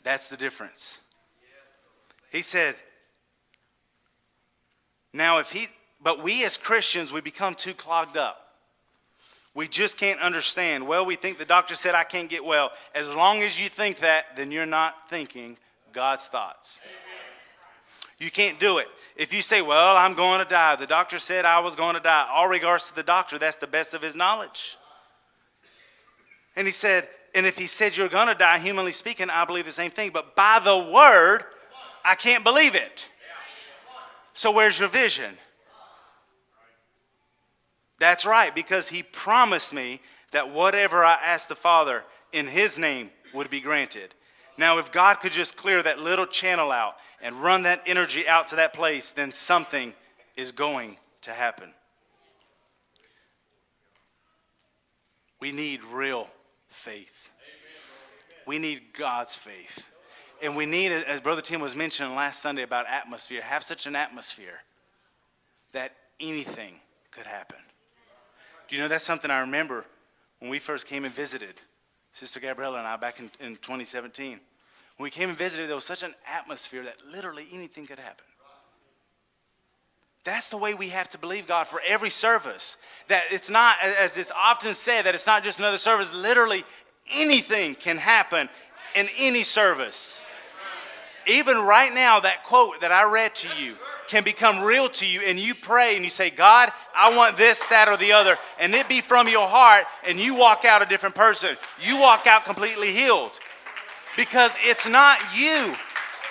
That's 0.03 0.29
the 0.29 0.37
difference. 0.37 0.99
He 2.31 2.41
said, 2.41 2.75
now, 5.13 5.37
if 5.37 5.51
he, 5.51 5.67
but 6.01 6.23
we 6.23 6.43
as 6.43 6.57
Christians, 6.57 7.13
we 7.13 7.21
become 7.21 7.53
too 7.53 7.73
clogged 7.73 8.17
up. 8.17 8.39
We 9.53 9.67
just 9.67 9.97
can't 9.97 10.19
understand. 10.19 10.87
Well, 10.87 11.05
we 11.05 11.15
think 11.15 11.37
the 11.37 11.45
doctor 11.45 11.75
said 11.75 11.93
I 11.93 12.03
can't 12.03 12.29
get 12.29 12.43
well. 12.43 12.71
As 12.95 13.13
long 13.13 13.43
as 13.43 13.59
you 13.59 13.69
think 13.69 13.99
that, 13.99 14.35
then 14.35 14.51
you're 14.51 14.65
not 14.65 15.07
thinking 15.09 15.57
God's 15.91 16.27
thoughts. 16.27 16.79
You 18.17 18.31
can't 18.31 18.59
do 18.59 18.79
it. 18.79 18.87
If 19.15 19.31
you 19.31 19.43
say, 19.43 19.61
Well, 19.61 19.95
I'm 19.95 20.15
going 20.15 20.39
to 20.39 20.49
die, 20.49 20.75
the 20.75 20.87
doctor 20.87 21.19
said 21.19 21.45
I 21.45 21.59
was 21.59 21.75
going 21.75 21.93
to 21.93 22.01
die, 22.01 22.27
all 22.31 22.47
regards 22.47 22.87
to 22.89 22.95
the 22.95 23.03
doctor, 23.03 23.37
that's 23.37 23.57
the 23.57 23.67
best 23.67 23.93
of 23.93 24.01
his 24.01 24.15
knowledge. 24.15 24.77
And 26.55 26.65
he 26.65 26.73
said, 26.73 27.07
And 27.35 27.45
if 27.45 27.57
he 27.57 27.67
said 27.67 27.97
you're 27.97 28.09
going 28.09 28.27
to 28.27 28.35
die, 28.35 28.59
humanly 28.59 28.91
speaking, 28.91 29.29
I 29.29 29.45
believe 29.45 29.65
the 29.65 29.71
same 29.71 29.91
thing. 29.91 30.11
But 30.13 30.35
by 30.35 30.59
the 30.63 30.77
word, 30.77 31.43
I 32.05 32.15
can't 32.15 32.43
believe 32.43 32.75
it. 32.75 33.09
So, 34.33 34.51
where's 34.51 34.79
your 34.79 34.89
vision? 34.89 35.37
That's 37.99 38.25
right, 38.25 38.53
because 38.53 38.89
he 38.89 39.03
promised 39.03 39.73
me 39.73 40.01
that 40.31 40.51
whatever 40.51 41.05
I 41.05 41.13
asked 41.13 41.49
the 41.49 41.55
Father 41.55 42.03
in 42.31 42.47
his 42.47 42.77
name 42.77 43.11
would 43.33 43.49
be 43.49 43.61
granted. 43.61 44.13
Now, 44.57 44.77
if 44.79 44.91
God 44.91 45.19
could 45.19 45.31
just 45.31 45.55
clear 45.55 45.81
that 45.83 45.99
little 45.99 46.25
channel 46.25 46.71
out 46.71 46.97
and 47.21 47.35
run 47.35 47.63
that 47.63 47.83
energy 47.85 48.27
out 48.27 48.49
to 48.49 48.57
that 48.57 48.73
place, 48.73 49.11
then 49.11 49.31
something 49.31 49.93
is 50.35 50.51
going 50.51 50.97
to 51.21 51.31
happen. 51.31 51.71
We 55.39 55.51
need 55.51 55.83
real 55.83 56.29
faith. 56.73 57.31
We 58.45 58.59
need 58.59 58.93
God's 58.93 59.35
faith. 59.35 59.87
And 60.41 60.57
we 60.57 60.65
need, 60.65 60.91
as 60.91 61.21
Brother 61.21 61.41
Tim 61.41 61.61
was 61.61 61.75
mentioning 61.75 62.15
last 62.15 62.41
Sunday 62.41 62.63
about 62.63 62.85
atmosphere, 62.87 63.41
have 63.41 63.63
such 63.63 63.87
an 63.87 63.95
atmosphere 63.95 64.61
that 65.71 65.93
anything 66.19 66.75
could 67.11 67.25
happen. 67.25 67.57
Do 68.67 68.75
you 68.75 68.81
know 68.81 68.87
that's 68.87 69.05
something 69.05 69.31
I 69.31 69.39
remember 69.39 69.85
when 70.39 70.51
we 70.51 70.59
first 70.59 70.87
came 70.87 71.05
and 71.05 71.13
visited 71.13 71.61
Sister 72.11 72.39
Gabriella 72.39 72.79
and 72.79 72.87
I 72.87 72.97
back 72.97 73.19
in, 73.19 73.31
in 73.39 73.55
2017? 73.55 74.39
When 74.97 75.03
we 75.03 75.09
came 75.09 75.29
and 75.29 75.37
visited, 75.37 75.69
there 75.69 75.75
was 75.75 75.85
such 75.85 76.03
an 76.03 76.13
atmosphere 76.27 76.83
that 76.83 76.97
literally 77.09 77.47
anything 77.51 77.87
could 77.87 77.99
happen. 77.99 78.25
That's 80.23 80.49
the 80.49 80.57
way 80.57 80.73
we 80.73 80.89
have 80.89 81.09
to 81.09 81.17
believe 81.17 81.47
God 81.47 81.67
for 81.67 81.81
every 81.85 82.09
service. 82.09 82.77
That 83.09 83.23
it's 83.29 83.49
not, 83.49 83.75
as 83.81 84.17
it's 84.17 84.31
often 84.31 84.73
said, 84.73 85.05
that 85.05 85.15
it's 85.15 85.27
not 85.27 85.43
just 85.43 85.59
another 85.59 85.77
service. 85.77 86.13
Literally, 86.13 86.63
anything 87.11 87.75
can 87.75 87.97
happen 87.97 88.47
in 88.95 89.07
any 89.17 89.43
service. 89.43 90.23
Even 91.25 91.57
right 91.57 91.91
now, 91.93 92.19
that 92.19 92.43
quote 92.43 92.81
that 92.81 92.91
I 92.91 93.03
read 93.03 93.33
to 93.35 93.61
you 93.61 93.75
can 94.07 94.23
become 94.23 94.61
real 94.61 94.89
to 94.89 95.05
you, 95.05 95.21
and 95.25 95.39
you 95.39 95.55
pray 95.55 95.95
and 95.95 96.03
you 96.03 96.09
say, 96.09 96.29
God, 96.29 96.69
I 96.95 97.15
want 97.15 97.37
this, 97.37 97.65
that, 97.67 97.87
or 97.87 97.95
the 97.95 98.11
other, 98.11 98.37
and 98.59 98.73
it 98.73 98.89
be 98.89 98.99
from 98.99 99.29
your 99.29 99.47
heart, 99.47 99.85
and 100.05 100.19
you 100.19 100.35
walk 100.35 100.65
out 100.65 100.81
a 100.81 100.85
different 100.85 101.15
person. 101.15 101.55
You 101.81 101.97
walk 101.97 102.27
out 102.27 102.43
completely 102.43 102.91
healed 102.91 103.31
because 104.17 104.53
it's 104.63 104.87
not 104.87 105.17
you, 105.33 105.75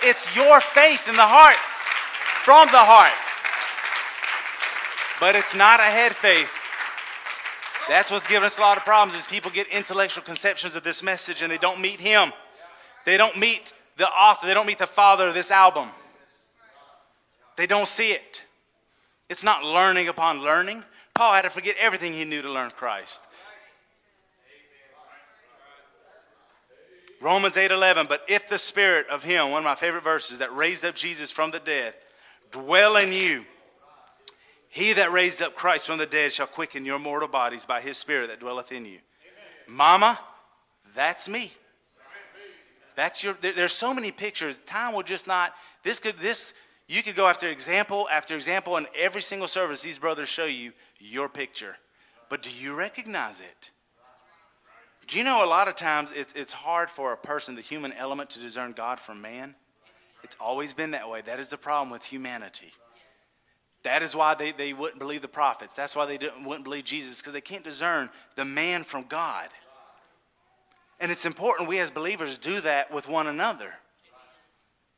it's 0.02 0.36
your 0.36 0.60
faith 0.60 1.08
in 1.08 1.16
the 1.16 1.22
heart, 1.22 1.56
from 2.44 2.66
the 2.66 2.78
heart. 2.78 3.14
But 5.22 5.36
it's 5.36 5.54
not 5.54 5.78
a 5.78 5.84
head 5.84 6.16
faith. 6.16 6.52
That's 7.88 8.10
what's 8.10 8.26
giving 8.26 8.44
us 8.44 8.58
a 8.58 8.60
lot 8.60 8.76
of 8.76 8.82
problems 8.82 9.16
is 9.16 9.24
people 9.24 9.52
get 9.52 9.68
intellectual 9.68 10.24
conceptions 10.24 10.74
of 10.74 10.82
this 10.82 11.00
message 11.00 11.42
and 11.42 11.52
they 11.52 11.58
don't 11.58 11.80
meet 11.80 12.00
him. 12.00 12.32
They 13.06 13.16
don't 13.16 13.38
meet 13.38 13.72
the 13.98 14.08
author, 14.08 14.48
they 14.48 14.54
don't 14.54 14.66
meet 14.66 14.80
the 14.80 14.86
father 14.88 15.28
of 15.28 15.34
this 15.34 15.52
album. 15.52 15.90
They 17.56 17.68
don't 17.68 17.86
see 17.86 18.10
it. 18.10 18.42
It's 19.28 19.44
not 19.44 19.62
learning 19.62 20.08
upon 20.08 20.42
learning. 20.42 20.82
Paul 21.14 21.34
had 21.34 21.42
to 21.42 21.50
forget 21.50 21.76
everything 21.78 22.14
he 22.14 22.24
knew 22.24 22.42
to 22.42 22.50
learn 22.50 22.72
Christ. 22.72 23.22
Romans 27.20 27.56
8:11, 27.56 28.08
but 28.08 28.24
if 28.26 28.48
the 28.48 28.58
spirit 28.58 29.06
of 29.06 29.22
him, 29.22 29.52
one 29.52 29.58
of 29.58 29.64
my 29.64 29.76
favorite 29.76 30.02
verses 30.02 30.38
that 30.38 30.52
raised 30.52 30.84
up 30.84 30.96
Jesus 30.96 31.30
from 31.30 31.52
the 31.52 31.60
dead, 31.60 31.94
dwell 32.50 32.96
in 32.96 33.12
you, 33.12 33.46
he 34.72 34.94
that 34.94 35.12
raised 35.12 35.42
up 35.42 35.54
Christ 35.54 35.86
from 35.86 35.98
the 35.98 36.06
dead 36.06 36.32
shall 36.32 36.46
quicken 36.46 36.86
your 36.86 36.98
mortal 36.98 37.28
bodies 37.28 37.66
by 37.66 37.82
his 37.82 37.98
spirit 37.98 38.28
that 38.28 38.40
dwelleth 38.40 38.72
in 38.72 38.86
you. 38.86 39.00
Amen. 39.00 39.76
Mama, 39.76 40.18
that's 40.94 41.28
me. 41.28 41.52
That's 42.96 43.22
your 43.22 43.36
there, 43.42 43.52
there's 43.52 43.74
so 43.74 43.92
many 43.92 44.10
pictures. 44.10 44.56
Time 44.64 44.94
will 44.94 45.02
just 45.02 45.26
not 45.26 45.52
this 45.82 46.00
could 46.00 46.16
this 46.16 46.54
you 46.88 47.02
could 47.02 47.16
go 47.16 47.26
after 47.26 47.50
example 47.50 48.08
after 48.10 48.34
example 48.34 48.78
in 48.78 48.86
every 48.98 49.20
single 49.20 49.46
service 49.46 49.82
these 49.82 49.98
brothers 49.98 50.30
show 50.30 50.46
you 50.46 50.72
your 50.98 51.28
picture. 51.28 51.76
But 52.30 52.40
do 52.40 52.48
you 52.48 52.74
recognize 52.74 53.42
it? 53.42 53.70
Do 55.06 55.18
you 55.18 55.24
know 55.24 55.44
a 55.44 55.46
lot 55.46 55.68
of 55.68 55.76
times 55.76 56.12
it's, 56.16 56.32
it's 56.32 56.54
hard 56.54 56.88
for 56.88 57.12
a 57.12 57.16
person, 57.18 57.56
the 57.56 57.60
human 57.60 57.92
element, 57.92 58.30
to 58.30 58.40
discern 58.40 58.72
God 58.72 58.98
from 58.98 59.20
man? 59.20 59.54
It's 60.22 60.36
always 60.40 60.72
been 60.72 60.92
that 60.92 61.10
way. 61.10 61.20
That 61.20 61.40
is 61.40 61.48
the 61.48 61.58
problem 61.58 61.90
with 61.90 62.04
humanity. 62.04 62.72
That 63.84 64.02
is 64.02 64.14
why 64.14 64.34
they, 64.34 64.52
they 64.52 64.72
wouldn't 64.72 65.00
believe 65.00 65.22
the 65.22 65.28
prophets. 65.28 65.74
That's 65.74 65.96
why 65.96 66.06
they 66.06 66.18
wouldn't 66.44 66.64
believe 66.64 66.84
Jesus, 66.84 67.20
because 67.20 67.32
they 67.32 67.40
can't 67.40 67.64
discern 67.64 68.10
the 68.36 68.44
man 68.44 68.84
from 68.84 69.04
God. 69.08 69.48
And 71.00 71.10
it's 71.10 71.26
important 71.26 71.68
we 71.68 71.80
as 71.80 71.90
believers 71.90 72.38
do 72.38 72.60
that 72.60 72.92
with 72.92 73.08
one 73.08 73.26
another. 73.26 73.74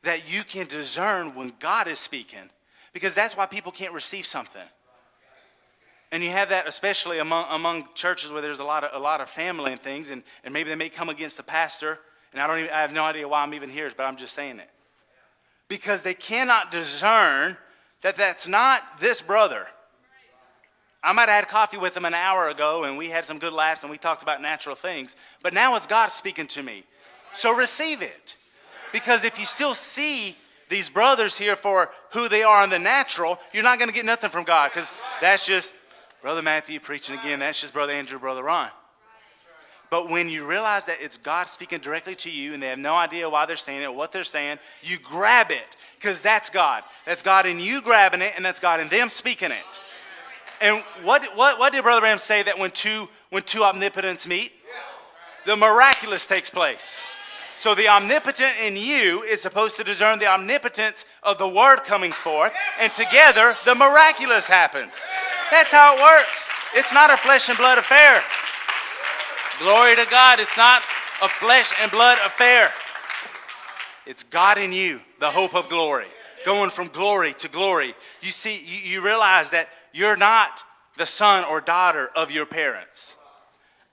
That 0.03 0.31
you 0.31 0.45
can 0.45 0.67
discern 0.67 1.35
when 1.35 1.55
God 1.59 1.89
is 1.89 1.99
speaking, 1.99 2.51
because 2.93 3.15
that's 3.15 3.37
why 3.37 3.47
people 3.47 3.73
can't 3.73 3.95
receive 3.95 4.27
something. 4.27 4.61
And 6.13 6.23
you 6.23 6.31
have 6.31 6.51
that 6.51 6.69
especially 6.69 7.19
among, 7.19 7.47
among 7.51 7.89
churches 7.95 8.31
where 8.31 8.43
there's 8.43 8.61
a 8.61 8.65
lot 8.65 8.85
of, 8.85 8.91
a 8.93 9.03
lot 9.03 9.23
of 9.23 9.31
family 9.31 9.73
and 9.73 9.81
things, 9.81 10.11
and, 10.11 10.23
and 10.45 10.53
maybe 10.53 10.69
they 10.69 10.77
may 10.77 10.91
come 10.91 11.09
against 11.09 11.39
the 11.39 11.43
pastor. 11.43 11.99
And 12.33 12.43
I, 12.43 12.47
don't 12.47 12.59
even, 12.59 12.71
I 12.71 12.83
have 12.83 12.93
no 12.93 13.05
idea 13.05 13.27
why 13.27 13.43
I'm 13.43 13.55
even 13.55 13.71
here, 13.71 13.91
but 13.97 14.05
I'm 14.05 14.17
just 14.17 14.35
saying 14.35 14.59
it. 14.59 14.69
Because 15.69 16.03
they 16.03 16.15
cannot 16.15 16.71
discern 16.71 17.57
that 18.05 18.17
that's 18.17 18.47
not 18.47 19.01
this 19.01 19.23
brother. 19.23 19.67
I 21.03 21.13
might 21.13 21.31
have 21.31 21.41
had 21.41 21.49
coffee 21.49 21.79
with 21.79 21.97
him 21.97 22.05
an 22.05 22.13
hour 22.13 22.49
ago, 22.49 22.85
and 22.85 22.99
we 22.99 23.09
had 23.09 23.25
some 23.25 23.39
good 23.39 23.53
laughs, 23.53 23.83
and 23.83 23.91
we 23.91 23.97
talked 23.97 24.23
about 24.23 24.43
natural 24.43 24.77
things. 24.77 25.17
But 25.43 25.55
now 25.55 25.75
it's 25.75 25.87
God 25.87 26.09
speaking 26.09 26.47
to 26.49 26.63
me. 26.63 26.85
So 27.33 27.57
receive 27.57 28.03
it. 28.03 28.37
Because 28.93 29.25
if 29.25 29.41
you 29.41 29.47
still 29.47 29.73
see 29.73 30.37
these 30.69 30.91
brothers 30.91 31.39
here 31.39 31.57
for 31.57 31.91
who 32.11 32.29
they 32.29 32.43
are 32.43 32.63
in 32.63 32.69
the 32.69 32.79
natural, 32.79 33.39
you're 33.55 33.63
not 33.63 33.79
going 33.79 33.89
to 33.89 33.95
get 33.95 34.05
nothing 34.05 34.31
from 34.31 34.45
God 34.45 34.71
because 34.71 34.93
that's 35.23 35.47
just 35.47 35.75
Brother 36.21 36.43
Matthew 36.43 36.81
preaching 36.81 37.19
again. 37.19 37.39
That's 37.39 37.61
just 37.61 37.73
Brother 37.73 37.95
Andrew, 37.95 38.19
Brother 38.19 38.43
Ron. 38.43 38.71
But 39.95 40.11
when 40.11 40.29
you 40.29 40.45
realize 40.45 40.87
that 40.87 40.97
it's 41.01 41.17
God 41.17 41.49
speaking 41.49 41.79
directly 41.79 42.17
to 42.17 42.29
you 42.29 42.53
and 42.53 42.61
they 42.61 42.67
have 42.67 42.81
no 42.81 42.97
idea 42.97 43.31
why 43.31 43.47
they're 43.47 43.55
saying 43.55 43.81
it, 43.81 43.95
what 43.95 44.11
they're 44.11 44.25
saying, 44.25 44.59
you 44.83 44.99
grab 44.99 45.53
it 45.53 45.77
because 46.01 46.21
that's 46.21 46.51
God. 46.51 46.83
That's 47.07 47.23
God 47.23 47.47
in 47.47 47.61
you 47.61 47.81
grabbing 47.81 48.21
it 48.21 48.33
and 48.35 48.45
that's 48.45 48.59
God 48.59 48.81
in 48.81 48.89
them 48.89 49.09
speaking 49.09 49.53
it. 49.53 49.81
And 50.61 50.83
what, 51.05 51.25
what, 51.37 51.61
what 51.61 51.73
did 51.73 51.85
Brother 51.85 52.01
Branham 52.01 52.19
say 52.19 52.43
that 52.43 52.59
when 52.59 52.73
two, 52.73 53.09
when 53.31 53.45
two 53.45 53.63
omnipotents 53.63 54.27
meet? 54.27 54.51
The 55.47 55.55
miraculous 55.55 56.27
takes 56.27 56.51
place. 56.51 57.07
So 57.55 57.77
the 57.77 57.87
omnipotent 57.87 58.55
in 58.65 58.77
you 58.77 59.23
is 59.23 59.41
supposed 59.41 59.77
to 59.77 59.85
discern 59.85 60.19
the 60.19 60.27
omnipotence 60.27 61.07
of 61.23 61.39
the 61.39 61.47
word 61.47 61.85
coming 61.85 62.11
forth, 62.11 62.53
and 62.81 62.93
together 62.93 63.57
the 63.65 63.77
miraculous 63.77 64.49
happens. 64.49 65.07
That's 65.53 65.71
how 65.71 65.97
it 65.97 66.03
works. 66.03 66.51
It's 66.75 66.93
not 66.93 67.11
a 67.11 67.17
flesh 67.17 67.49
and 67.49 67.57
blood 67.57 67.79
affair. 67.79 68.25
Glory 69.59 69.97
to 69.97 70.07
God. 70.11 70.41
It's 70.41 70.57
not 70.57 70.83
a 71.23 71.29
flesh 71.29 71.73
and 71.81 71.91
blood 71.91 72.19
affair. 72.25 72.73
It's 74.07 74.23
God 74.23 74.59
in 74.59 74.73
you, 74.73 75.01
the 75.21 75.31
hope 75.31 75.55
of 75.55 75.69
glory, 75.69 76.07
going 76.45 76.71
from 76.71 76.89
glory 76.89 77.33
to 77.35 77.49
glory. 77.49 77.95
You 78.21 78.31
see, 78.31 78.61
you, 78.91 79.03
realize 79.03 79.51
that 79.51 79.69
you're 79.93 80.17
not 80.17 80.63
the 80.99 81.07
son 81.07 81.45
or 81.45 81.61
daughter 81.61 82.11
of 82.15 82.31
your 82.31 82.47
parents. 82.47 83.17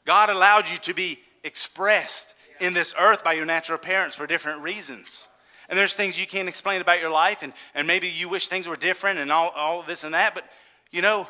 God 0.05 0.29
allowed 0.29 0.69
you 0.69 0.77
to 0.79 0.93
be 0.93 1.19
expressed 1.43 2.35
in 2.59 2.73
this 2.73 2.93
earth 2.99 3.23
by 3.23 3.33
your 3.33 3.45
natural 3.45 3.77
parents 3.77 4.15
for 4.15 4.27
different 4.27 4.61
reasons. 4.61 5.29
And 5.69 5.79
there's 5.79 5.93
things 5.93 6.19
you 6.19 6.27
can't 6.27 6.49
explain 6.49 6.81
about 6.81 6.99
your 6.99 7.11
life, 7.11 7.43
and, 7.43 7.53
and 7.73 7.87
maybe 7.87 8.09
you 8.09 8.27
wish 8.27 8.47
things 8.47 8.67
were 8.67 8.75
different 8.75 9.19
and 9.19 9.31
all, 9.31 9.49
all 9.55 9.83
this 9.83 10.03
and 10.03 10.13
that, 10.13 10.35
but 10.35 10.43
you 10.91 11.01
know, 11.01 11.27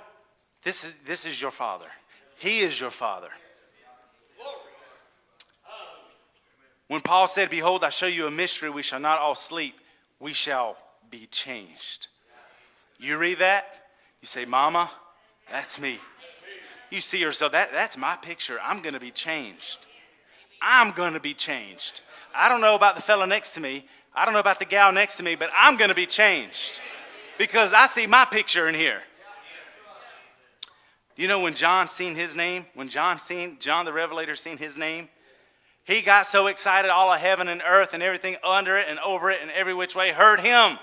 this 0.64 0.84
is, 0.84 0.94
this 1.06 1.26
is 1.26 1.40
your 1.40 1.52
Father. 1.52 1.88
He 2.40 2.60
is 2.60 2.80
your 2.80 2.90
Father. 2.90 3.30
When 6.92 7.00
Paul 7.00 7.26
said, 7.26 7.50
Behold, 7.50 7.86
I 7.86 7.90
show 7.90 8.06
you 8.06 8.28
a 8.28 8.32
mystery, 8.32 8.70
we 8.70 8.82
shall 8.82 9.00
not 9.00 9.20
all 9.20 9.34
sleep, 9.34 9.80
we 10.20 10.34
shall 10.34 10.76
be 11.10 11.26
changed. 11.28 12.10
You 13.00 13.18
read 13.18 13.40
that, 13.40 13.64
you 14.22 14.26
say, 14.26 14.44
Mama, 14.44 14.92
that's 15.50 15.80
me. 15.80 16.00
You 16.90 17.00
see 17.00 17.22
yourself, 17.22 17.54
that, 17.54 17.72
that's 17.72 17.96
my 17.96 18.18
picture. 18.18 18.60
I'm 18.62 18.82
going 18.82 18.94
to 18.94 19.00
be 19.00 19.10
changed. 19.10 19.86
I'm 20.62 20.92
going 20.92 21.14
to 21.14 21.22
be 21.22 21.34
changed. 21.34 22.02
I 22.36 22.50
don't 22.50 22.60
know 22.60 22.76
about 22.76 22.98
the 22.98 23.02
fellow 23.02 23.26
next 23.26 23.52
to 23.52 23.62
me. 23.62 23.86
I 24.14 24.26
don't 24.26 24.34
know 24.34 24.42
about 24.42 24.60
the 24.60 24.66
gal 24.66 24.92
next 24.92 25.16
to 25.16 25.24
me, 25.24 25.36
but 25.36 25.50
I'm 25.56 25.78
going 25.78 25.92
to 25.92 25.96
be 25.96 26.06
changed 26.06 26.82
because 27.38 27.72
I 27.72 27.86
see 27.86 28.06
my 28.06 28.26
picture 28.26 28.68
in 28.68 28.76
here. 28.76 29.02
You 31.16 31.30
know 31.30 31.40
when 31.40 31.54
John 31.54 31.88
seen 31.88 32.16
his 32.16 32.36
name, 32.36 32.66
when 32.74 32.90
John 32.90 33.18
seen 33.18 33.60
John 33.62 33.86
the 33.86 33.94
Revelator 33.94 34.36
seen 34.36 34.58
his 34.58 34.78
name, 34.78 35.08
he 35.92 36.02
got 36.02 36.26
so 36.26 36.48
excited 36.48 36.90
all 36.90 37.12
of 37.12 37.20
heaven 37.20 37.48
and 37.48 37.62
earth 37.68 37.94
and 37.94 38.02
everything 38.02 38.38
under 38.44 38.78
it 38.78 38.88
and 38.88 39.00
over 39.00 39.30
it 39.30 39.40
and 39.42 39.52
every 39.52 39.74
which 39.74 39.96
way 39.96 40.12
heard 40.12 40.40
him 40.40 40.78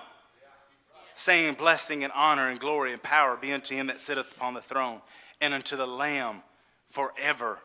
saying 1.19 1.55
blessing 1.55 2.05
and 2.05 2.13
honor 2.15 2.49
and 2.49 2.61
glory 2.61 2.93
and 2.93 3.03
power 3.03 3.37
be 3.37 3.53
unto 3.53 3.75
him 3.75 3.89
that 3.89 4.01
sitteth 4.01 4.31
upon 4.37 4.55
the 4.55 4.61
throne 4.61 5.01
and 5.41 5.53
unto 5.53 5.77
the 5.77 5.87
lamb 5.87 6.43
forever 6.89 7.59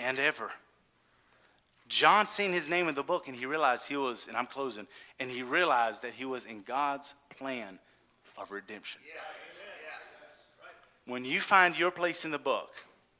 and 0.00 0.18
ever. 0.18 0.50
John 1.86 2.26
seen 2.26 2.52
his 2.52 2.68
name 2.68 2.88
in 2.88 2.96
the 2.96 3.04
book 3.04 3.28
and 3.28 3.36
he 3.36 3.46
realized 3.46 3.88
he 3.88 3.96
was, 3.96 4.26
and 4.26 4.36
I'm 4.36 4.46
closing, 4.46 4.86
and 5.20 5.30
he 5.30 5.44
realized 5.44 6.02
that 6.02 6.14
he 6.14 6.24
was 6.24 6.44
in 6.44 6.62
God's 6.62 7.14
plan 7.30 7.78
of 8.36 8.50
redemption. 8.50 9.00
When 11.06 11.24
you 11.24 11.40
find 11.40 11.78
your 11.78 11.90
place 11.92 12.24
in 12.24 12.32
the 12.32 12.38
book, 12.38 12.70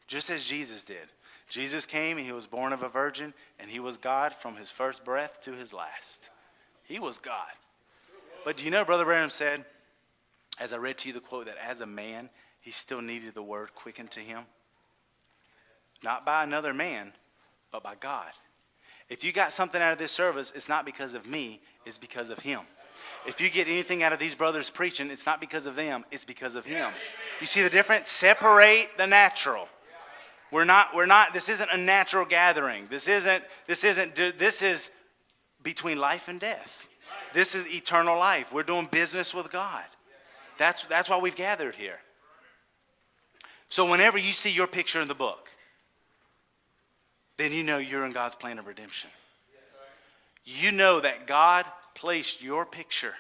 just 0.09 0.29
as 0.29 0.45
Jesus 0.45 0.85
did, 0.85 1.09
Jesus 1.49 1.87
came 1.87 2.19
and 2.19 2.27
he 2.27 2.33
was 2.33 2.47
born 2.47 2.73
of 2.73 2.83
a 2.83 2.89
virgin 2.89 3.33
and 3.59 3.71
he 3.71 3.81
was 3.81 3.97
God 3.97 4.35
from 4.35 4.57
his 4.57 4.71
first 4.71 5.05
breath 5.05 5.41
to 5.43 5.53
his 5.53 5.73
last. 5.73 6.29
He 6.85 6.99
was 6.99 7.19
God. 7.19 7.49
But 8.45 8.59
do 8.59 8.65
you 8.65 8.71
know, 8.71 8.85
Brother 8.85 9.05
Branham 9.05 9.31
said, 9.31 9.65
as 10.61 10.73
I 10.73 10.77
read 10.77 10.99
to 10.99 11.09
you 11.09 11.15
the 11.15 11.21
quote, 11.21 11.47
that 11.47 11.57
as 11.63 11.81
a 11.81 11.87
man, 11.87 12.31
he 12.61 12.71
still 12.71 13.01
needed 13.01 13.35
the 13.35 13.43
word 13.43 13.75
quickened 13.75 14.11
to 14.13 14.21
him? 14.21 14.43
Not 16.03 16.27
by 16.27 16.45
another 16.45 16.75
man, 16.75 17.13
but 17.73 17.83
by 17.83 17.95
God. 17.95 18.31
If 19.09 19.25
you 19.25 19.33
got 19.33 19.53
something 19.53 19.81
out 19.81 19.93
of 19.93 19.99
this 19.99 20.13
service, 20.13 20.53
it's 20.55 20.69
not 20.69 20.85
because 20.85 21.15
of 21.15 21.27
me, 21.27 21.61
it's 21.87 21.99
because 21.99 22.31
of 22.31 22.41
him. 22.41 22.61
If 23.27 23.41
you 23.41 23.51
get 23.51 23.69
anything 23.69 24.03
out 24.03 24.13
of 24.13 24.19
these 24.19 24.35
brothers 24.35 24.71
preaching, 24.71 25.11
it's 25.11 25.27
not 25.27 25.41
because 25.41 25.67
of 25.67 25.77
them, 25.77 26.05
it's 26.11 26.25
because 26.25 26.57
of 26.57 26.67
him. 26.67 26.91
You 27.41 27.47
see 27.47 27.63
the 27.63 27.71
difference? 27.71 28.11
Separate 28.11 28.91
the 28.97 29.07
natural. 29.07 29.69
We're 30.51 30.65
not, 30.65 30.95
we're 30.95 31.07
not, 31.07 31.35
this 31.35 31.49
isn't 31.49 31.69
a 31.71 31.77
natural 31.77 32.25
gathering. 32.25 32.87
This 32.89 33.09
isn't, 33.09 33.45
this 33.67 33.85
isn't, 33.85 34.15
this 34.39 34.63
is 34.63 34.91
between 35.63 35.99
life 35.99 36.29
and 36.29 36.41
death. 36.41 36.87
This 37.33 37.55
is 37.55 37.69
eternal 37.69 38.19
life. 38.19 38.53
We're 38.53 38.63
doing 38.63 38.89
business 38.91 39.35
with 39.35 39.51
God. 39.53 39.85
That's, 40.57 40.85
that's 40.85 41.09
why 41.09 41.19
we've 41.19 41.37
gathered 41.37 41.75
here. 41.75 41.99
So 43.69 43.89
whenever 43.89 44.17
you 44.17 44.33
see 44.33 44.51
your 44.51 44.67
picture 44.67 45.01
in 45.01 45.09
the 45.09 45.15
book, 45.15 45.51
then 47.37 47.53
you 47.53 47.63
know 47.63 47.79
you're 47.79 48.05
in 48.05 48.13
God's 48.13 48.35
plan 48.35 48.59
of 48.59 48.67
redemption. 48.67 49.11
You 50.45 50.73
know 50.73 51.01
that 51.01 51.27
God 51.27 51.67
placed 51.95 52.43
your 52.43 52.65
picture 52.65 53.15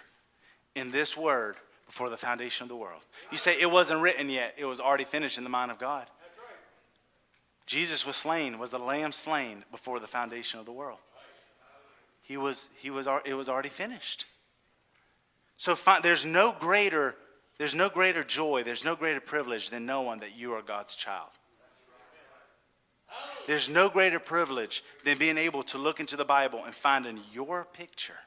in 0.74 0.90
this 0.90 1.16
word 1.16 1.56
before 1.86 2.08
the 2.08 2.16
foundation 2.16 2.64
of 2.64 2.68
the 2.68 2.76
world. 2.76 3.02
You 3.30 3.38
say 3.38 3.60
it 3.60 3.70
wasn't 3.70 4.00
written 4.00 4.30
yet, 4.30 4.54
it 4.56 4.64
was 4.64 4.80
already 4.80 5.04
finished 5.04 5.36
in 5.36 5.44
the 5.44 5.50
mind 5.50 5.70
of 5.70 5.78
God. 5.78 6.06
Jesus 7.68 8.04
was 8.04 8.16
slain, 8.16 8.58
was 8.58 8.70
the 8.70 8.80
lamb 8.80 9.12
slain 9.12 9.62
before 9.70 10.00
the 10.00 10.08
foundation 10.08 10.58
of 10.58 10.66
the 10.66 10.72
world. 10.72 10.98
He 12.22 12.36
was, 12.36 12.68
he 12.80 12.90
was, 12.90 13.06
it 13.24 13.34
was 13.34 13.48
already 13.48 13.68
finished. 13.68 14.26
So 15.56 15.76
there's 16.02 16.24
no 16.24 16.52
greater, 16.58 17.14
there's 17.58 17.76
no 17.76 17.88
greater 17.88 18.24
joy, 18.24 18.64
there's 18.64 18.84
no 18.84 18.96
greater 18.96 19.20
privilege 19.20 19.70
than 19.70 19.86
knowing 19.86 20.20
that 20.20 20.36
you 20.36 20.54
are 20.54 20.62
God's 20.62 20.96
child. 20.96 21.30
There's 23.46 23.68
no 23.68 23.88
greater 23.88 24.18
privilege 24.18 24.82
than 25.04 25.16
being 25.16 25.38
able 25.38 25.62
to 25.64 25.78
look 25.78 26.00
into 26.00 26.16
the 26.16 26.24
Bible 26.24 26.64
and 26.64 26.74
finding 26.74 27.20
your 27.32 27.64
picture 27.64 28.18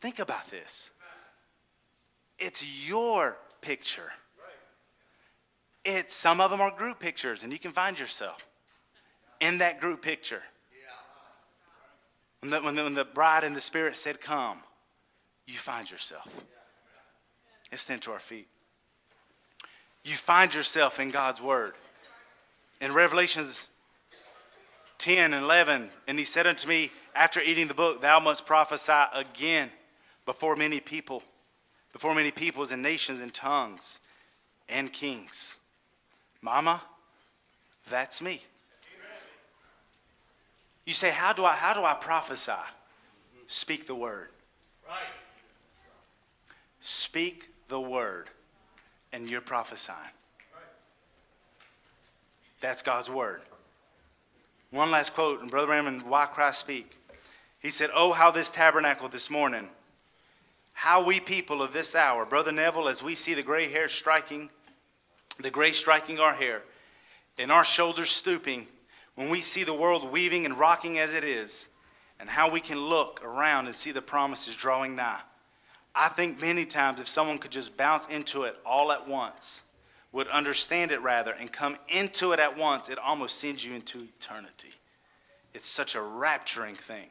Think 0.00 0.18
about 0.18 0.48
this. 0.50 0.90
It's 2.38 2.88
your 2.88 3.36
picture. 3.60 4.12
It's 5.90 6.14
some 6.14 6.38
of 6.38 6.50
them 6.50 6.60
are 6.60 6.70
group 6.70 6.98
pictures, 6.98 7.42
and 7.42 7.50
you 7.50 7.58
can 7.58 7.70
find 7.70 7.98
yourself 7.98 8.46
in 9.40 9.56
that 9.58 9.80
group 9.80 10.02
picture. 10.02 10.42
When 12.40 12.50
the, 12.50 12.60
when 12.60 12.76
the, 12.76 12.84
when 12.84 12.92
the 12.92 13.06
bride 13.06 13.42
and 13.42 13.56
the 13.56 13.60
spirit 13.60 13.96
said, 13.96 14.20
Come, 14.20 14.58
you 15.46 15.54
find 15.54 15.90
yourself. 15.90 16.28
Let's 17.72 17.84
stand 17.84 18.02
to 18.02 18.12
our 18.12 18.18
feet. 18.18 18.48
You 20.04 20.12
find 20.12 20.54
yourself 20.54 21.00
in 21.00 21.10
God's 21.10 21.40
word. 21.40 21.72
In 22.82 22.92
Revelations 22.92 23.66
10 24.98 25.32
and 25.32 25.42
11, 25.42 25.88
and 26.06 26.18
he 26.18 26.24
said 26.24 26.46
unto 26.46 26.68
me, 26.68 26.90
After 27.14 27.40
eating 27.40 27.66
the 27.66 27.72
book, 27.72 28.02
thou 28.02 28.20
must 28.20 28.44
prophesy 28.44 29.04
again 29.14 29.70
before 30.26 30.54
many 30.54 30.80
people, 30.80 31.22
before 31.94 32.14
many 32.14 32.30
peoples 32.30 32.72
and 32.72 32.82
nations 32.82 33.22
and 33.22 33.32
tongues 33.32 34.00
and 34.68 34.92
kings. 34.92 35.57
Mama, 36.42 36.80
that's 37.90 38.22
me. 38.22 38.42
You 40.84 40.94
say, 40.94 41.10
how 41.10 41.34
do 41.34 41.44
I, 41.44 41.52
how 41.52 41.74
do 41.74 41.84
I 41.84 41.92
prophesy? 41.92 42.52
Speak 43.46 43.86
the 43.86 43.94
word. 43.94 44.28
Right. 44.88 44.96
Speak 46.80 47.50
the 47.68 47.80
word, 47.80 48.30
and 49.12 49.28
you're 49.28 49.42
prophesying. 49.42 49.98
Right. 49.98 50.62
That's 52.60 52.82
God's 52.82 53.10
word. 53.10 53.42
One 54.70 54.90
last 54.90 55.14
quote, 55.14 55.42
and 55.42 55.50
Brother 55.50 55.68
Raymond, 55.68 56.02
why 56.02 56.26
Christ 56.26 56.60
speak? 56.60 56.96
He 57.60 57.70
said, 57.70 57.90
Oh, 57.94 58.12
how 58.12 58.30
this 58.30 58.50
tabernacle 58.50 59.08
this 59.08 59.30
morning, 59.30 59.68
how 60.72 61.04
we 61.04 61.20
people 61.20 61.60
of 61.60 61.72
this 61.72 61.94
hour, 61.94 62.24
Brother 62.24 62.52
Neville, 62.52 62.88
as 62.88 63.02
we 63.02 63.14
see 63.14 63.34
the 63.34 63.42
gray 63.42 63.70
hair 63.70 63.88
striking, 63.88 64.48
the 65.40 65.50
gray 65.50 65.72
striking 65.72 66.18
our 66.18 66.34
hair, 66.34 66.62
and 67.38 67.52
our 67.52 67.64
shoulders 67.64 68.10
stooping, 68.10 68.66
when 69.14 69.28
we 69.28 69.40
see 69.40 69.64
the 69.64 69.74
world 69.74 70.10
weaving 70.10 70.44
and 70.44 70.58
rocking 70.58 70.98
as 70.98 71.12
it 71.12 71.24
is, 71.24 71.68
and 72.20 72.28
how 72.28 72.50
we 72.50 72.60
can 72.60 72.78
look 72.78 73.22
around 73.24 73.66
and 73.66 73.74
see 73.74 73.92
the 73.92 74.02
promises 74.02 74.56
drawing 74.56 74.96
nigh. 74.96 75.20
I 75.94 76.08
think 76.08 76.40
many 76.40 76.64
times 76.64 77.00
if 77.00 77.08
someone 77.08 77.38
could 77.38 77.50
just 77.50 77.76
bounce 77.76 78.06
into 78.06 78.44
it 78.44 78.56
all 78.64 78.92
at 78.92 79.08
once, 79.08 79.62
would 80.12 80.28
understand 80.28 80.90
it 80.90 81.02
rather, 81.02 81.32
and 81.32 81.52
come 81.52 81.76
into 81.88 82.32
it 82.32 82.40
at 82.40 82.56
once, 82.56 82.88
it 82.88 82.98
almost 82.98 83.38
sends 83.38 83.64
you 83.64 83.74
into 83.74 84.06
eternity. 84.18 84.72
It's 85.54 85.68
such 85.68 85.94
a 85.94 85.98
rapturing 85.98 86.76
thing. 86.76 87.08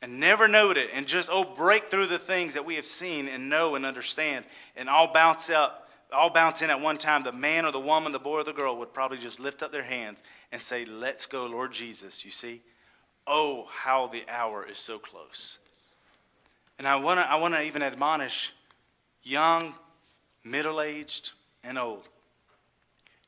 And 0.00 0.20
never 0.20 0.48
note 0.48 0.76
it, 0.76 0.90
and 0.92 1.06
just, 1.06 1.28
oh, 1.30 1.44
break 1.44 1.86
through 1.86 2.06
the 2.06 2.18
things 2.18 2.54
that 2.54 2.64
we 2.64 2.76
have 2.76 2.86
seen 2.86 3.28
and 3.28 3.50
know 3.50 3.74
and 3.74 3.84
understand, 3.84 4.44
and 4.76 4.88
all 4.88 5.12
bounce 5.12 5.50
up, 5.50 5.87
all 6.12 6.30
bounce 6.30 6.62
in 6.62 6.70
at 6.70 6.80
one 6.80 6.98
time. 6.98 7.22
The 7.22 7.32
man 7.32 7.64
or 7.64 7.72
the 7.72 7.80
woman, 7.80 8.12
the 8.12 8.18
boy 8.18 8.38
or 8.38 8.44
the 8.44 8.52
girl 8.52 8.76
would 8.78 8.92
probably 8.92 9.18
just 9.18 9.40
lift 9.40 9.62
up 9.62 9.72
their 9.72 9.82
hands 9.82 10.22
and 10.52 10.60
say, 10.60 10.84
Let's 10.84 11.26
go, 11.26 11.46
Lord 11.46 11.72
Jesus. 11.72 12.24
You 12.24 12.30
see? 12.30 12.62
Oh, 13.26 13.66
how 13.70 14.06
the 14.06 14.24
hour 14.28 14.66
is 14.66 14.78
so 14.78 14.98
close. 14.98 15.58
And 16.78 16.88
I 16.88 16.96
want 16.96 17.20
to 17.20 17.30
I 17.30 17.36
wanna 17.36 17.60
even 17.60 17.82
admonish 17.82 18.52
young, 19.22 19.74
middle 20.44 20.80
aged, 20.80 21.32
and 21.62 21.78
old. 21.78 22.08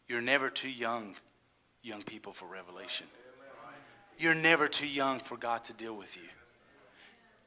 You're 0.09 0.23
never 0.23 0.49
too 0.51 0.71
young, 0.71 1.17
young 1.83 2.03
people, 2.03 2.33
for 2.33 2.47
revelation. 2.47 3.07
You're 4.19 4.35
never 4.35 4.69
too 4.69 4.89
young 4.89 5.19
for 5.19 5.37
God 5.37 5.65
to 5.65 5.73
deal 5.73 5.95
with 5.95 6.17
you. 6.17 6.29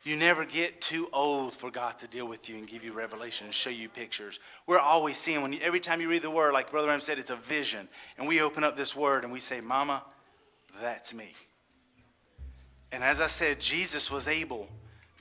You 0.04 0.18
never 0.18 0.44
get 0.44 0.82
too 0.82 1.08
old 1.14 1.54
for 1.54 1.72
God 1.72 1.98
to 2.00 2.08
deal 2.08 2.28
with 2.28 2.50
you 2.50 2.58
and 2.58 2.68
give 2.68 2.84
you 2.84 2.92
revelation 2.92 3.46
and 3.46 3.54
show 3.54 3.70
you 3.70 3.88
pictures. 3.88 4.40
We're 4.68 4.80
always 4.80 5.18
seeing 5.18 5.42
when 5.42 5.54
you, 5.54 5.60
every 5.62 5.80
time 5.80 6.02
you 6.02 6.10
read 6.10 6.24
the 6.24 6.30
word, 6.30 6.54
like 6.54 6.72
Brother 6.72 6.88
Branham 6.88 7.02
said, 7.02 7.20
it's 7.20 7.30
a 7.30 7.38
vision, 7.38 7.88
and 8.18 8.28
we 8.28 8.42
open 8.42 8.66
up 8.66 8.76
this 8.76 8.96
word 8.96 9.24
and 9.24 9.32
we 9.32 9.40
say, 9.40 9.62
"Mama, 9.62 10.04
that's 10.82 11.14
me." 11.14 11.34
And 12.92 13.04
as 13.04 13.22
I 13.22 13.28
said, 13.28 13.60
Jesus 13.60 14.12
was 14.12 14.28
able 14.28 14.68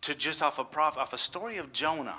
to 0.02 0.14
just 0.14 0.42
off 0.42 0.58
a 0.58 0.64
prof, 0.64 0.98
off 0.98 1.12
a 1.12 1.18
story 1.18 1.58
of 1.58 1.72
Jonah, 1.72 2.18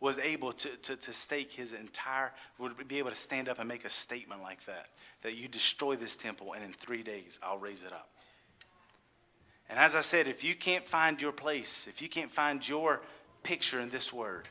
was 0.00 0.18
able 0.18 0.52
to, 0.52 0.68
to, 0.68 0.96
to 0.96 1.12
stake 1.12 1.52
his 1.52 1.72
entire, 1.72 2.32
would 2.58 2.88
be 2.88 2.98
able 2.98 3.10
to 3.10 3.16
stand 3.16 3.48
up 3.48 3.58
and 3.58 3.68
make 3.68 3.84
a 3.84 3.88
statement 3.90 4.42
like 4.42 4.64
that, 4.64 4.88
that 5.22 5.36
you 5.36 5.46
destroy 5.46 5.94
this 5.96 6.16
temple 6.16 6.52
and 6.54 6.64
in 6.64 6.72
three 6.72 7.02
days 7.02 7.38
I'll 7.42 7.58
raise 7.58 7.82
it 7.82 7.92
up. 7.92 8.10
And 9.68 9.78
as 9.78 9.94
I 9.94 10.00
said, 10.00 10.28
if 10.28 10.44
you 10.44 10.54
can't 10.54 10.86
find 10.86 11.20
your 11.20 11.32
place, 11.32 11.86
if 11.88 12.00
you 12.00 12.08
can't 12.08 12.30
find 12.30 12.66
your 12.66 13.02
picture 13.42 13.80
in 13.80 13.90
this 13.90 14.12
word, 14.12 14.48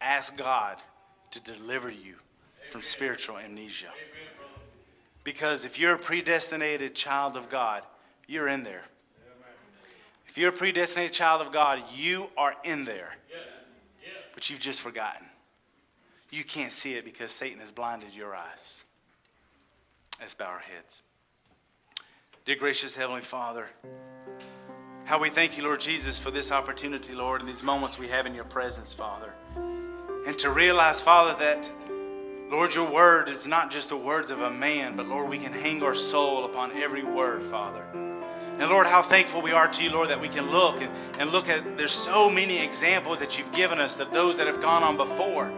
ask 0.00 0.36
God 0.36 0.78
to 1.30 1.40
deliver 1.40 1.90
you 1.90 2.16
from 2.70 2.82
spiritual 2.82 3.38
amnesia. 3.38 3.90
Because 5.24 5.64
if 5.64 5.78
you're 5.78 5.94
a 5.94 5.98
predestinated 5.98 6.94
child 6.94 7.36
of 7.36 7.48
God, 7.48 7.82
you're 8.26 8.48
in 8.48 8.62
there. 8.62 8.84
If 10.26 10.36
you're 10.36 10.50
a 10.50 10.52
predestinated 10.52 11.14
child 11.14 11.40
of 11.40 11.52
God, 11.52 11.82
you 11.94 12.28
are 12.36 12.54
in 12.64 12.84
there. 12.84 13.16
But 14.34 14.50
you've 14.50 14.60
just 14.60 14.80
forgotten. 14.80 15.26
You 16.30 16.42
can't 16.44 16.72
see 16.72 16.94
it 16.94 17.04
because 17.04 17.30
Satan 17.30 17.60
has 17.60 17.70
blinded 17.70 18.12
your 18.12 18.34
eyes. 18.34 18.84
Let's 20.20 20.34
bow 20.34 20.46
our 20.46 20.58
heads. 20.58 21.02
Dear 22.44 22.56
gracious 22.56 22.94
Heavenly 22.94 23.22
Father, 23.22 23.70
how 25.06 25.18
we 25.18 25.30
thank 25.30 25.56
you, 25.56 25.64
Lord 25.64 25.80
Jesus, 25.80 26.18
for 26.18 26.30
this 26.30 26.52
opportunity, 26.52 27.14
Lord, 27.14 27.40
and 27.40 27.48
these 27.48 27.62
moments 27.62 27.98
we 27.98 28.08
have 28.08 28.26
in 28.26 28.34
your 28.34 28.44
presence, 28.44 28.92
Father. 28.92 29.32
And 30.26 30.38
to 30.40 30.50
realize, 30.50 31.00
Father, 31.00 31.34
that, 31.38 31.70
Lord, 32.50 32.74
your 32.74 32.90
word 32.90 33.30
is 33.30 33.46
not 33.46 33.70
just 33.70 33.88
the 33.88 33.96
words 33.96 34.30
of 34.30 34.42
a 34.42 34.50
man, 34.50 34.94
but, 34.94 35.08
Lord, 35.08 35.30
we 35.30 35.38
can 35.38 35.54
hang 35.54 35.82
our 35.82 35.94
soul 35.94 36.44
upon 36.44 36.72
every 36.72 37.02
word, 37.02 37.42
Father. 37.42 37.82
And 37.94 38.68
Lord, 38.68 38.88
how 38.88 39.00
thankful 39.00 39.40
we 39.40 39.52
are 39.52 39.66
to 39.66 39.82
you, 39.82 39.90
Lord, 39.90 40.10
that 40.10 40.20
we 40.20 40.28
can 40.28 40.50
look 40.50 40.82
and, 40.82 40.90
and 41.18 41.32
look 41.32 41.48
at, 41.48 41.78
there's 41.78 41.94
so 41.94 42.28
many 42.28 42.62
examples 42.62 43.20
that 43.20 43.38
you've 43.38 43.52
given 43.52 43.78
us 43.78 43.98
of 43.98 44.12
those 44.12 44.36
that 44.36 44.46
have 44.46 44.60
gone 44.60 44.82
on 44.82 44.98
before 44.98 45.50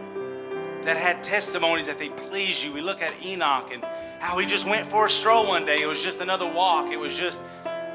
that 0.87 0.95
had 0.95 1.21
testimonies 1.21 1.87
that 1.87 1.99
they 1.99 2.07
please 2.07 2.63
you. 2.63 2.71
We 2.71 2.79
look 2.79 3.01
at 3.01 3.11
Enoch 3.21 3.73
and 3.73 3.83
how 4.19 4.37
he 4.37 4.45
just 4.45 4.65
went 4.65 4.89
for 4.89 5.07
a 5.07 5.09
stroll 5.09 5.45
one 5.45 5.65
day. 5.65 5.81
It 5.81 5.85
was 5.85 6.01
just 6.01 6.21
another 6.21 6.49
walk. 6.49 6.93
It 6.93 6.97
was 6.97 7.13
just, 7.13 7.41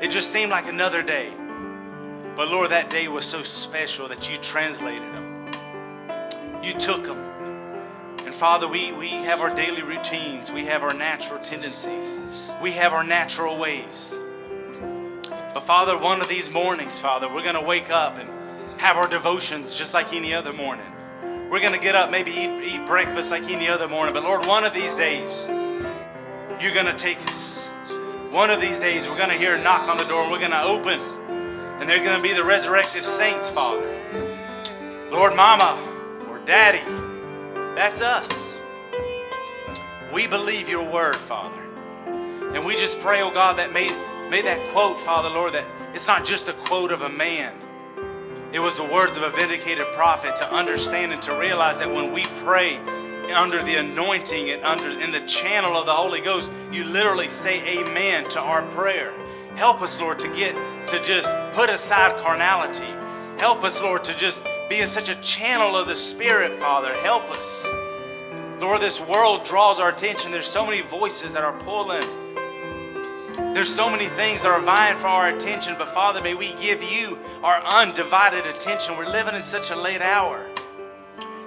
it 0.02 0.08
just 0.10 0.30
seemed 0.30 0.50
like 0.50 0.68
another 0.68 1.02
day. 1.02 1.32
But 2.36 2.50
Lord, 2.50 2.70
that 2.70 2.90
day 2.90 3.08
was 3.08 3.24
so 3.24 3.42
special 3.42 4.08
that 4.08 4.30
you 4.30 4.36
translated 4.36 5.10
them. 5.14 5.50
You 6.62 6.74
took 6.74 7.04
them. 7.04 7.16
And 8.26 8.34
Father, 8.34 8.68
we, 8.68 8.92
we 8.92 9.08
have 9.08 9.40
our 9.40 9.54
daily 9.54 9.82
routines. 9.82 10.52
We 10.52 10.66
have 10.66 10.82
our 10.82 10.92
natural 10.92 11.40
tendencies. 11.40 12.20
We 12.60 12.72
have 12.72 12.92
our 12.92 13.04
natural 13.04 13.56
ways. 13.56 14.20
But 15.54 15.60
Father, 15.60 15.96
one 15.96 16.20
of 16.20 16.28
these 16.28 16.50
mornings, 16.50 17.00
Father, 17.00 17.26
we're 17.26 17.42
going 17.42 17.54
to 17.54 17.62
wake 17.62 17.90
up 17.90 18.18
and 18.18 18.28
have 18.78 18.98
our 18.98 19.08
devotions 19.08 19.74
just 19.74 19.94
like 19.94 20.12
any 20.12 20.34
other 20.34 20.52
morning. 20.52 20.92
We're 21.52 21.60
going 21.60 21.74
to 21.74 21.78
get 21.78 21.94
up, 21.94 22.10
maybe 22.10 22.30
eat, 22.30 22.48
eat 22.64 22.86
breakfast 22.86 23.30
like 23.30 23.44
any 23.50 23.68
other 23.68 23.86
morning. 23.86 24.14
But 24.14 24.22
Lord, 24.22 24.46
one 24.46 24.64
of 24.64 24.72
these 24.72 24.94
days, 24.94 25.48
you're 26.58 26.72
going 26.72 26.86
to 26.86 26.94
take 26.96 27.20
us. 27.26 27.68
One 28.30 28.48
of 28.48 28.58
these 28.58 28.78
days, 28.78 29.06
we're 29.06 29.18
going 29.18 29.28
to 29.28 29.36
hear 29.36 29.56
a 29.56 29.62
knock 29.62 29.86
on 29.86 29.98
the 29.98 30.04
door 30.04 30.22
and 30.22 30.32
we're 30.32 30.38
going 30.38 30.52
to 30.52 30.62
open. 30.62 30.98
And 31.78 31.86
they're 31.86 32.02
going 32.02 32.16
to 32.16 32.22
be 32.22 32.32
the 32.32 32.42
resurrected 32.42 33.04
saints, 33.04 33.50
Father. 33.50 33.86
Lord, 35.10 35.36
Mama, 35.36 35.78
or 36.30 36.38
Daddy, 36.38 36.80
that's 37.74 38.00
us. 38.00 38.58
We 40.10 40.26
believe 40.26 40.70
your 40.70 40.90
word, 40.90 41.16
Father. 41.16 41.62
And 42.06 42.64
we 42.64 42.76
just 42.76 42.98
pray, 43.00 43.20
oh 43.20 43.30
God, 43.30 43.58
that 43.58 43.74
may, 43.74 43.90
may 44.30 44.40
that 44.40 44.72
quote, 44.72 44.98
Father, 44.98 45.28
Lord, 45.28 45.52
that 45.52 45.66
it's 45.92 46.06
not 46.06 46.24
just 46.24 46.48
a 46.48 46.54
quote 46.54 46.92
of 46.92 47.02
a 47.02 47.10
man. 47.10 47.52
It 48.52 48.60
was 48.60 48.76
the 48.76 48.84
words 48.84 49.16
of 49.16 49.22
a 49.22 49.30
vindicated 49.30 49.86
prophet 49.94 50.36
to 50.36 50.52
understand 50.52 51.12
and 51.12 51.22
to 51.22 51.32
realize 51.38 51.78
that 51.78 51.90
when 51.90 52.12
we 52.12 52.26
pray, 52.44 52.78
under 53.34 53.62
the 53.62 53.76
anointing 53.76 54.50
and 54.50 54.62
under 54.62 54.90
in 54.90 55.10
the 55.10 55.20
channel 55.20 55.74
of 55.74 55.86
the 55.86 55.92
Holy 55.92 56.20
Ghost, 56.20 56.52
you 56.70 56.84
literally 56.84 57.30
say 57.30 57.78
amen 57.78 58.28
to 58.28 58.40
our 58.40 58.62
prayer. 58.72 59.14
Help 59.54 59.80
us, 59.80 59.98
Lord, 59.98 60.18
to 60.20 60.28
get 60.28 60.54
to 60.88 61.02
just 61.02 61.34
put 61.54 61.70
aside 61.70 62.18
carnality. 62.20 62.92
Help 63.38 63.64
us, 63.64 63.80
Lord, 63.80 64.04
to 64.04 64.14
just 64.16 64.46
be 64.68 64.80
in 64.80 64.86
such 64.86 65.08
a 65.08 65.14
channel 65.16 65.74
of 65.74 65.88
the 65.88 65.96
Spirit, 65.96 66.54
Father. 66.54 66.94
Help 66.96 67.30
us. 67.30 67.66
Lord, 68.60 68.82
this 68.82 69.00
world 69.00 69.44
draws 69.44 69.80
our 69.80 69.88
attention. 69.88 70.30
There's 70.30 70.46
so 70.46 70.66
many 70.66 70.82
voices 70.82 71.32
that 71.32 71.42
are 71.42 71.58
pulling. 71.60 72.06
There's 73.54 73.72
so 73.72 73.90
many 73.90 74.06
things 74.06 74.42
that 74.42 74.50
are 74.50 74.60
vying 74.60 74.96
for 74.96 75.08
our 75.08 75.28
attention, 75.28 75.74
but 75.78 75.88
Father, 75.90 76.22
may 76.22 76.34
we 76.34 76.54
give 76.54 76.82
you 76.82 77.18
our 77.42 77.62
undivided 77.62 78.46
attention. 78.46 78.96
We're 78.96 79.08
living 79.08 79.34
in 79.34 79.40
such 79.40 79.70
a 79.70 79.76
late 79.76 80.00
hour. 80.00 80.48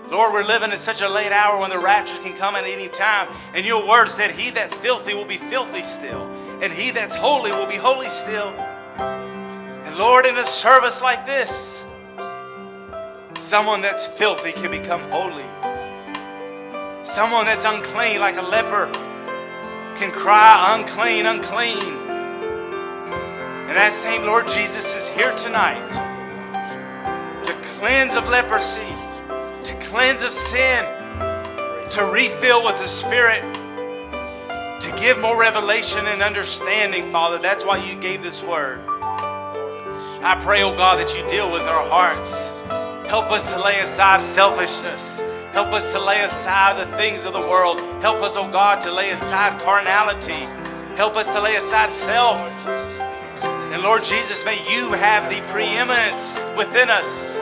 Lord, 0.09 0.33
we're 0.33 0.43
living 0.43 0.71
in 0.71 0.77
such 0.77 1.01
a 1.01 1.09
late 1.09 1.31
hour 1.31 1.59
when 1.59 1.71
the 1.71 1.79
rapture 1.79 2.17
can 2.21 2.37
come 2.37 2.55
at 2.55 2.65
any 2.65 2.89
time. 2.89 3.27
And 3.53 3.65
your 3.65 3.87
word 3.87 4.09
said, 4.09 4.31
He 4.31 4.51
that's 4.51 4.75
filthy 4.75 5.13
will 5.13 5.25
be 5.25 5.37
filthy 5.37 5.81
still, 5.81 6.29
and 6.61 6.71
he 6.71 6.91
that's 6.91 7.15
holy 7.15 7.51
will 7.51 7.65
be 7.65 7.75
holy 7.75 8.09
still. 8.09 8.49
And 8.99 9.97
Lord, 9.97 10.25
in 10.25 10.37
a 10.37 10.43
service 10.43 11.01
like 11.01 11.25
this, 11.25 11.85
Someone 13.37 13.81
that's 13.81 14.07
filthy 14.07 14.53
can 14.53 14.71
become 14.71 15.01
holy. 15.11 15.43
Someone 17.03 17.45
that's 17.45 17.65
unclean, 17.65 18.21
like 18.21 18.37
a 18.37 18.41
leper, 18.41 18.89
can 19.95 20.11
cry, 20.11 20.75
unclean, 20.77 21.25
unclean. 21.25 21.93
And 23.67 23.75
that 23.77 23.93
same 23.93 24.23
Lord 24.23 24.47
Jesus 24.47 24.93
is 24.93 25.07
here 25.09 25.33
tonight 25.35 25.91
to 27.43 27.53
cleanse 27.79 28.15
of 28.15 28.27
leprosy, 28.27 28.93
to 29.63 29.73
cleanse 29.85 30.21
of 30.21 30.31
sin, 30.31 30.83
to 31.91 32.09
refill 32.11 32.65
with 32.65 32.77
the 32.77 32.87
Spirit, 32.87 33.41
to 34.81 34.95
give 34.99 35.17
more 35.19 35.39
revelation 35.39 36.05
and 36.07 36.21
understanding, 36.21 37.09
Father. 37.09 37.37
That's 37.37 37.63
why 37.65 37.77
you 37.77 37.95
gave 37.95 38.21
this 38.21 38.43
word. 38.43 38.81
I 38.89 40.37
pray, 40.41 40.63
oh 40.63 40.75
God, 40.75 40.99
that 40.99 41.15
you 41.15 41.25
deal 41.29 41.51
with 41.51 41.61
our 41.61 41.87
hearts. 41.87 42.61
Help 43.09 43.31
us 43.31 43.53
to 43.53 43.61
lay 43.61 43.79
aside 43.79 44.21
selfishness. 44.21 45.21
Help 45.55 45.71
us 45.71 45.93
to 45.93 45.99
lay 46.01 46.21
aside 46.21 46.77
the 46.77 46.97
things 46.97 47.23
of 47.23 47.31
the 47.31 47.39
world. 47.39 47.79
Help 48.01 48.21
us, 48.21 48.35
oh 48.35 48.51
God, 48.51 48.81
to 48.81 48.91
lay 48.91 49.11
aside 49.11 49.57
carnality. 49.61 50.49
Help 50.97 51.15
us 51.15 51.33
to 51.33 51.41
lay 51.41 51.55
aside 51.55 51.93
self. 51.93 52.37
And 53.71 53.81
Lord 53.81 54.03
Jesus, 54.03 54.43
may 54.43 54.57
you 54.69 54.91
have 54.91 55.29
the 55.29 55.39
preeminence 55.53 56.45
within 56.57 56.89
us. 56.89 57.39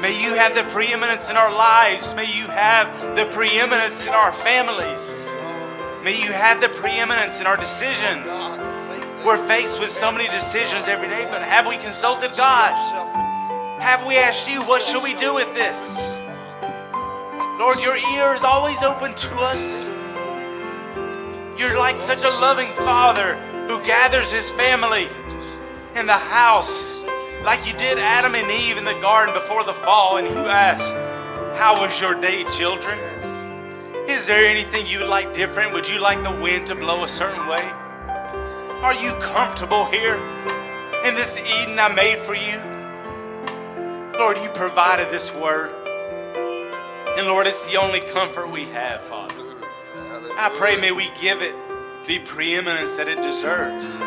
May 0.00 0.18
you 0.18 0.32
have 0.32 0.54
the 0.54 0.64
preeminence 0.72 1.28
in 1.28 1.36
our 1.36 1.54
lives. 1.54 2.14
May 2.14 2.24
you 2.24 2.46
have 2.46 2.88
the 3.14 3.26
preeminence 3.26 4.06
in 4.06 4.14
our 4.14 4.32
families. 4.32 5.30
May 6.02 6.18
you 6.18 6.32
have 6.32 6.62
the 6.62 6.70
preeminence 6.70 7.38
in 7.38 7.46
our 7.46 7.58
decisions. 7.58 8.54
We're 9.26 9.46
faced 9.46 9.78
with 9.78 9.90
so 9.90 10.10
many 10.10 10.28
decisions 10.28 10.88
every 10.88 11.08
day, 11.08 11.26
but 11.30 11.42
have 11.42 11.66
we 11.66 11.76
consulted 11.76 12.30
God? 12.34 12.72
Have 13.78 14.06
we 14.06 14.16
asked 14.16 14.48
you, 14.48 14.62
what 14.62 14.80
should 14.80 15.02
we 15.02 15.12
do 15.12 15.34
with 15.34 15.52
this? 15.52 16.18
Lord, 17.58 17.80
your 17.80 17.96
ear 17.96 18.34
is 18.34 18.42
always 18.42 18.82
open 18.82 19.14
to 19.14 19.34
us. 19.36 19.88
You're 21.56 21.78
like 21.78 21.98
such 21.98 22.24
a 22.24 22.28
loving 22.28 22.72
father 22.74 23.36
who 23.68 23.78
gathers 23.84 24.32
his 24.32 24.50
family 24.50 25.06
in 25.94 26.06
the 26.06 26.18
house, 26.18 27.04
like 27.44 27.64
you 27.64 27.78
did 27.78 27.96
Adam 27.96 28.34
and 28.34 28.50
Eve 28.50 28.76
in 28.76 28.84
the 28.84 28.98
garden 29.00 29.32
before 29.32 29.62
the 29.62 29.72
fall, 29.72 30.16
and 30.16 30.26
you 30.26 30.34
asked, 30.34 30.96
How 31.56 31.80
was 31.80 32.00
your 32.00 32.16
day, 32.16 32.42
children? 32.44 32.98
Is 34.08 34.26
there 34.26 34.44
anything 34.44 34.88
you 34.88 34.98
would 34.98 35.08
like 35.08 35.32
different? 35.32 35.72
Would 35.74 35.88
you 35.88 36.00
like 36.00 36.24
the 36.24 36.32
wind 36.42 36.66
to 36.66 36.74
blow 36.74 37.04
a 37.04 37.08
certain 37.08 37.46
way? 37.46 37.62
Are 38.82 38.94
you 38.94 39.12
comfortable 39.20 39.84
here 39.86 40.16
in 41.04 41.14
this 41.14 41.36
Eden 41.36 41.78
I 41.78 41.94
made 41.94 42.18
for 42.18 42.34
you? 42.34 42.58
Lord, 44.18 44.38
you 44.38 44.48
provided 44.50 45.10
this 45.10 45.32
word. 45.32 45.83
And 47.16 47.28
Lord, 47.28 47.46
it's 47.46 47.64
the 47.70 47.76
only 47.76 48.00
comfort 48.00 48.50
we 48.50 48.64
have, 48.66 49.00
Father. 49.02 49.34
I 50.36 50.50
pray 50.52 50.76
may 50.76 50.90
we 50.90 51.10
give 51.20 51.42
it 51.42 51.54
the 52.06 52.18
preeminence 52.20 52.94
that 52.94 53.06
it 53.08 53.22
deserves. 53.22 54.00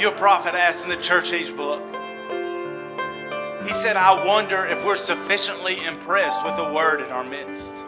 Your 0.00 0.12
prophet 0.12 0.54
asked 0.54 0.84
in 0.84 0.90
the 0.90 0.96
church 0.96 1.32
age 1.32 1.56
book, 1.56 1.82
he 3.64 3.70
said, 3.70 3.96
I 3.96 4.26
wonder 4.26 4.66
if 4.66 4.84
we're 4.84 4.96
sufficiently 4.96 5.82
impressed 5.84 6.44
with 6.44 6.54
the 6.56 6.70
word 6.70 7.00
in 7.00 7.10
our 7.10 7.24
midst. 7.24 7.82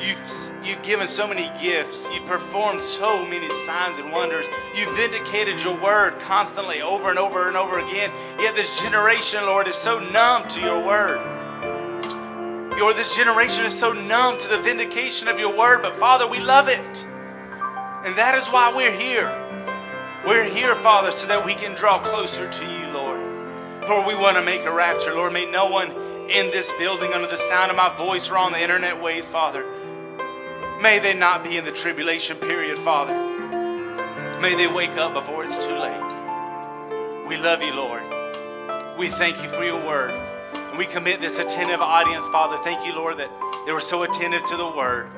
You've, 0.00 0.50
you've 0.64 0.82
given 0.82 1.06
so 1.06 1.28
many 1.28 1.50
gifts. 1.60 2.08
You've 2.10 2.24
performed 2.24 2.80
so 2.80 3.26
many 3.26 3.50
signs 3.50 3.98
and 3.98 4.10
wonders. 4.10 4.46
You've 4.74 4.96
vindicated 4.96 5.62
your 5.62 5.78
word 5.78 6.18
constantly 6.20 6.80
over 6.80 7.10
and 7.10 7.18
over 7.18 7.48
and 7.48 7.56
over 7.56 7.80
again. 7.80 8.10
Yet 8.38 8.56
this 8.56 8.80
generation, 8.80 9.42
Lord, 9.44 9.68
is 9.68 9.76
so 9.76 9.98
numb 9.98 10.48
to 10.48 10.60
your 10.60 10.82
word. 10.82 11.20
Lord, 12.80 12.96
this 12.96 13.14
generation 13.14 13.64
is 13.64 13.78
so 13.78 13.92
numb 13.92 14.38
to 14.38 14.48
the 14.48 14.58
vindication 14.58 15.28
of 15.28 15.38
your 15.38 15.56
word. 15.56 15.82
But 15.82 15.94
Father, 15.94 16.26
we 16.26 16.40
love 16.40 16.68
it. 16.68 17.04
And 18.04 18.16
that 18.16 18.34
is 18.34 18.48
why 18.48 18.72
we're 18.74 18.90
here. 18.90 19.30
We're 20.26 20.44
here, 20.44 20.74
Father, 20.74 21.12
so 21.12 21.26
that 21.28 21.44
we 21.44 21.54
can 21.54 21.76
draw 21.76 22.00
closer 22.00 22.50
to 22.50 22.64
you, 22.64 22.88
Lord. 22.88 23.20
Lord, 23.88 24.06
we 24.06 24.14
want 24.14 24.36
to 24.36 24.42
make 24.42 24.64
a 24.64 24.72
rapture. 24.72 25.14
Lord, 25.14 25.32
may 25.32 25.50
no 25.50 25.66
one 25.66 25.90
in 26.30 26.50
this 26.50 26.72
building 26.78 27.12
under 27.12 27.28
the 27.28 27.36
sound 27.36 27.70
of 27.70 27.76
my 27.76 27.94
voice 27.94 28.30
or 28.30 28.38
on 28.38 28.52
the 28.52 28.60
internet 28.60 29.00
ways, 29.00 29.26
Father, 29.26 29.64
May 30.80 30.98
they 30.98 31.12
not 31.12 31.44
be 31.44 31.58
in 31.58 31.66
the 31.66 31.72
tribulation 31.72 32.38
period, 32.38 32.78
Father. 32.78 33.12
May 34.40 34.54
they 34.54 34.66
wake 34.66 34.96
up 34.96 35.12
before 35.12 35.44
it's 35.44 35.62
too 35.62 35.74
late. 35.74 37.26
We 37.28 37.36
love 37.36 37.60
you, 37.60 37.74
Lord. 37.74 38.02
We 38.96 39.08
thank 39.08 39.42
you 39.42 39.50
for 39.50 39.62
your 39.62 39.78
word. 39.86 40.29
We 40.80 40.86
commit 40.86 41.20
this 41.20 41.38
attentive 41.38 41.82
audience, 41.82 42.26
Father. 42.28 42.56
Thank 42.56 42.86
you, 42.86 42.94
Lord, 42.94 43.18
that 43.18 43.28
they 43.66 43.72
were 43.74 43.80
so 43.80 44.04
attentive 44.04 44.42
to 44.46 44.56
the 44.56 44.66
word. 44.66 45.10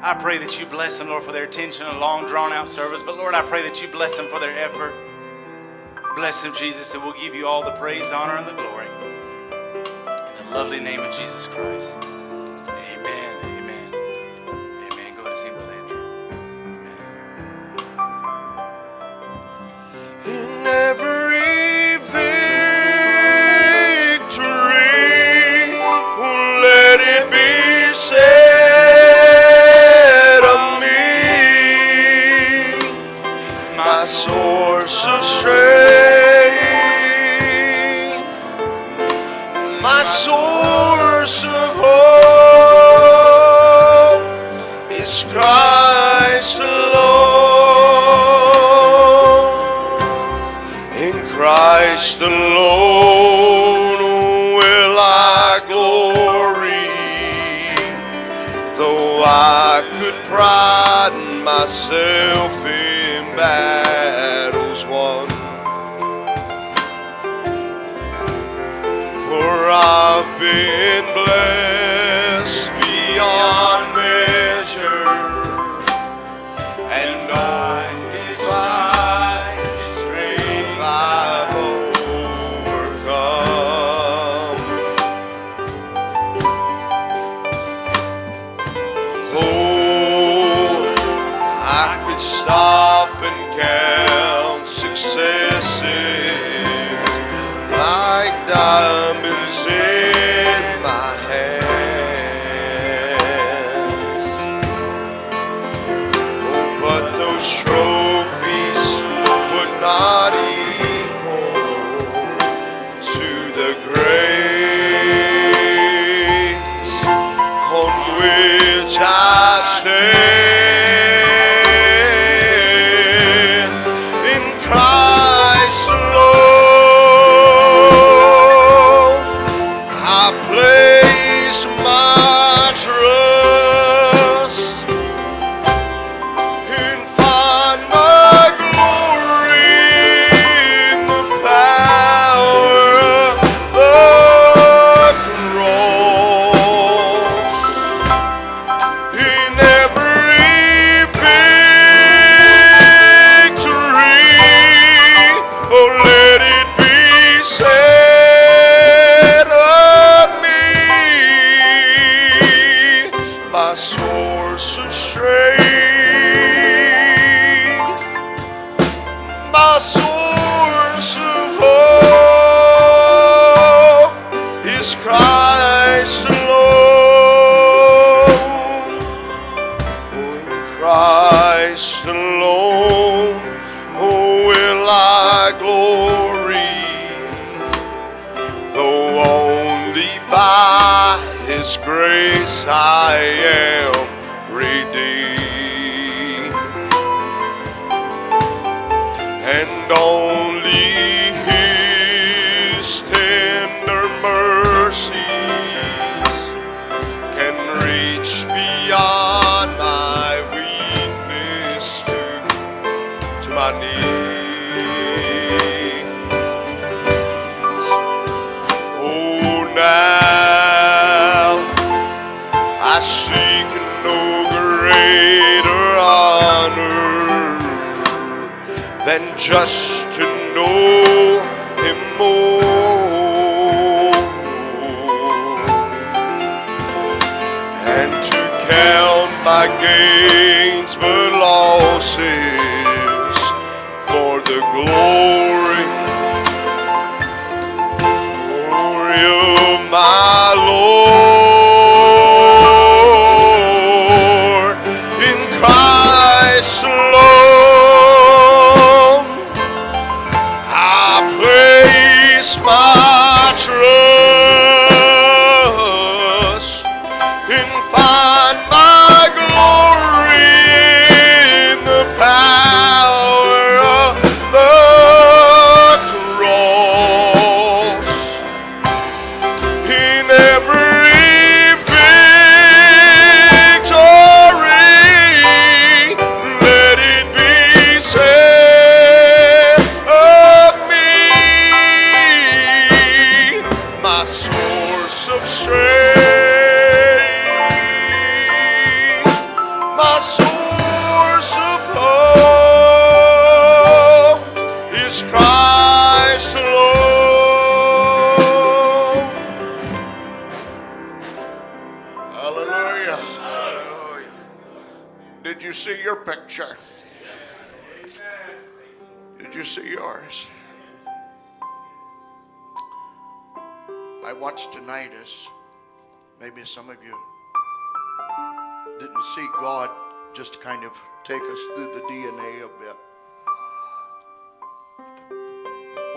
I 0.00 0.14
pray 0.14 0.38
that 0.38 0.60
you 0.60 0.64
bless 0.64 0.96
them, 0.96 1.08
Lord, 1.08 1.24
for 1.24 1.32
their 1.32 1.42
attention 1.42 1.86
and 1.86 1.98
long 1.98 2.28
drawn 2.28 2.52
out 2.52 2.68
service. 2.68 3.02
But 3.02 3.16
Lord, 3.16 3.34
I 3.34 3.42
pray 3.42 3.62
that 3.62 3.82
you 3.82 3.88
bless 3.88 4.16
them 4.16 4.28
for 4.28 4.38
their 4.38 4.56
effort. 4.56 4.94
Bless 6.14 6.44
them, 6.44 6.54
Jesus, 6.54 6.94
and 6.94 7.02
we'll 7.02 7.14
give 7.14 7.34
you 7.34 7.48
all 7.48 7.64
the 7.64 7.72
praise, 7.72 8.12
honor, 8.12 8.36
and 8.36 8.46
the 8.46 8.52
glory. 8.52 8.86
In 10.38 10.50
the 10.50 10.56
lovely 10.56 10.78
name 10.78 11.00
of 11.00 11.12
Jesus 11.12 11.48
Christ. 11.48 11.98
Myself 34.02 35.81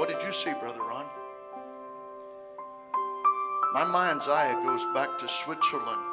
What 0.06 0.20
did 0.20 0.28
you 0.28 0.34
see, 0.34 0.54
Brother 0.62 0.82
Ron? 0.82 1.06
My 3.74 3.84
mind's 3.86 4.28
eye 4.28 4.54
goes 4.62 4.86
back 4.94 5.18
to 5.18 5.28
Switzerland 5.28 6.06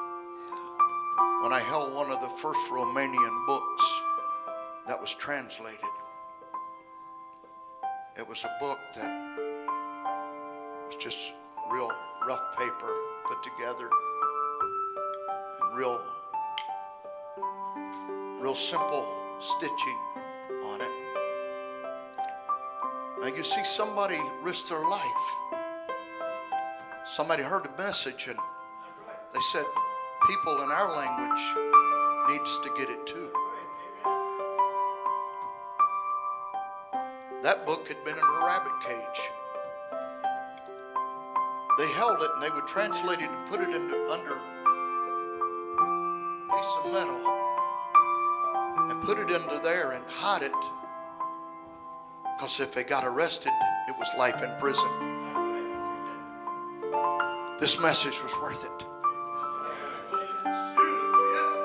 when 1.42 1.52
I 1.52 1.60
held 1.60 1.92
one 1.92 2.10
of 2.10 2.18
the 2.22 2.28
first 2.28 2.70
Romanian 2.70 3.46
books 3.46 4.02
that 4.86 4.98
was 4.98 5.12
translated. 5.12 5.78
It 8.18 8.26
was 8.26 8.42
a 8.44 8.56
book 8.58 8.78
that 8.96 9.10
was 10.86 10.96
just 10.96 11.18
real 11.70 11.92
rough 12.26 12.56
paper 12.56 12.96
put 13.26 13.42
together 13.42 13.90
and 15.60 15.76
real 15.76 16.02
real 18.40 18.54
simple 18.54 19.06
stitching 19.38 19.98
on 20.64 20.80
it. 20.80 21.01
Now 23.22 23.28
you 23.28 23.44
see 23.44 23.62
somebody 23.62 24.18
risk 24.42 24.66
their 24.66 24.80
life. 24.80 25.36
Somebody 27.04 27.44
heard 27.44 27.64
a 27.66 27.70
message 27.80 28.26
and 28.26 28.36
they 29.32 29.40
said 29.52 29.64
people 30.28 30.60
in 30.64 30.70
our 30.72 30.96
language 30.96 31.40
needs 32.28 32.58
to 32.58 32.70
get 32.76 32.90
it 32.90 33.06
too. 33.06 33.30
That 37.44 37.64
book 37.64 37.86
had 37.86 38.04
been 38.04 38.16
in 38.16 38.24
a 38.24 38.44
rabbit 38.44 38.72
cage. 38.80 39.30
They 41.78 41.86
held 41.92 42.24
it 42.24 42.30
and 42.34 42.42
they 42.42 42.50
would 42.50 42.66
translate 42.66 43.20
it 43.20 43.30
and 43.30 43.46
put 43.48 43.60
it 43.60 43.72
into 43.72 44.04
under 44.10 44.34
a 44.34 44.40
piece 46.56 46.74
of 46.84 46.92
metal 46.92 47.20
and 48.90 49.00
put 49.00 49.20
it 49.20 49.30
into 49.30 49.60
there 49.62 49.92
and 49.92 50.04
hide 50.10 50.42
it. 50.42 50.81
Because 52.42 52.58
if 52.58 52.74
they 52.74 52.82
got 52.82 53.04
arrested, 53.04 53.52
it 53.86 53.96
was 53.96 54.08
life 54.18 54.42
in 54.42 54.50
prison. 54.58 54.88
This 57.60 57.80
message 57.80 58.20
was 58.20 58.34
worth 58.42 58.64
it. 58.64 58.84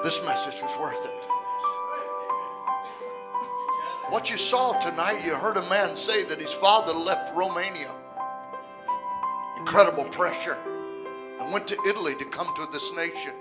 This 0.04 0.24
message 0.24 0.62
was 0.62 0.78
worth 0.80 1.04
it. 1.04 1.26
What 4.12 4.30
you 4.30 4.38
saw 4.38 4.74
tonight, 4.74 5.26
you 5.26 5.34
heard 5.34 5.58
a 5.58 5.68
man 5.68 5.95
say 5.95 6.24
that 6.26 6.40
his 6.40 6.54
father 6.54 6.94
left 6.94 7.36
Romania. 7.36 7.95
Incredible 9.58 10.06
pressure. 10.06 10.60
And 11.40 11.52
went 11.52 11.66
to 11.70 11.78
Italy 11.88 12.14
to 12.18 12.26
come 12.26 12.54
to 12.56 12.68
this 12.72 12.94
nation. 12.94 13.34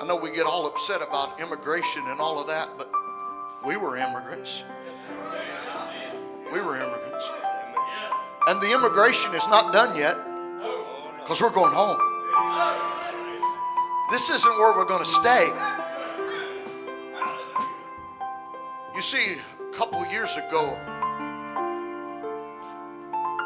I 0.00 0.04
know 0.04 0.16
we 0.16 0.32
get 0.32 0.46
all 0.46 0.66
upset 0.66 1.00
about 1.00 1.38
immigration 1.38 2.02
and 2.08 2.18
all 2.18 2.40
of 2.40 2.48
that, 2.48 2.70
but 2.76 2.90
we 3.66 3.76
were 3.76 3.96
immigrants. 3.96 4.64
We 6.52 6.60
were 6.60 6.76
immigrants. 6.76 7.30
And 8.46 8.60
the 8.60 8.72
immigration 8.72 9.34
is 9.34 9.46
not 9.48 9.72
done 9.72 9.96
yet 9.96 10.16
because 11.20 11.40
we're 11.40 11.50
going 11.50 11.72
home. 11.72 11.98
This 14.10 14.28
isn't 14.28 14.58
where 14.58 14.76
we're 14.76 14.84
going 14.84 15.02
to 15.02 15.10
stay. 15.10 15.48
You 18.94 19.00
see, 19.00 19.36
a 19.60 19.76
couple 19.76 20.04
years 20.06 20.36
ago, 20.36 20.78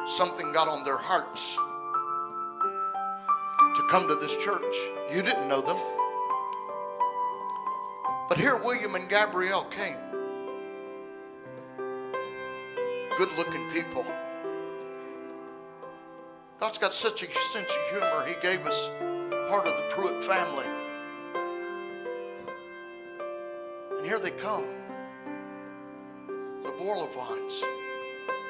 something 0.06 0.52
got 0.52 0.68
on 0.68 0.84
their 0.84 0.98
hearts 0.98 1.56
to 3.76 3.82
come 3.88 4.08
to 4.08 4.16
this 4.16 4.36
church. 4.36 4.74
You 5.14 5.22
didn't 5.22 5.48
know 5.48 5.60
them. 5.60 5.78
But 8.28 8.36
here 8.36 8.56
William 8.56 8.94
and 8.94 9.08
Gabrielle 9.08 9.64
came. 9.64 10.07
Good 13.18 13.36
looking 13.36 13.68
people. 13.70 14.06
God's 16.60 16.78
got 16.78 16.94
such 16.94 17.24
a 17.24 17.32
sense 17.32 17.74
of 17.74 17.90
humor. 17.90 18.24
He 18.24 18.34
gave 18.40 18.64
us 18.64 18.90
part 19.48 19.66
of 19.66 19.76
the 19.76 19.82
Pruitt 19.90 20.22
family. 20.22 20.66
And 23.96 24.06
here 24.06 24.20
they 24.20 24.30
come, 24.30 24.66
the 26.62 26.70
Borlovans. 26.70 27.60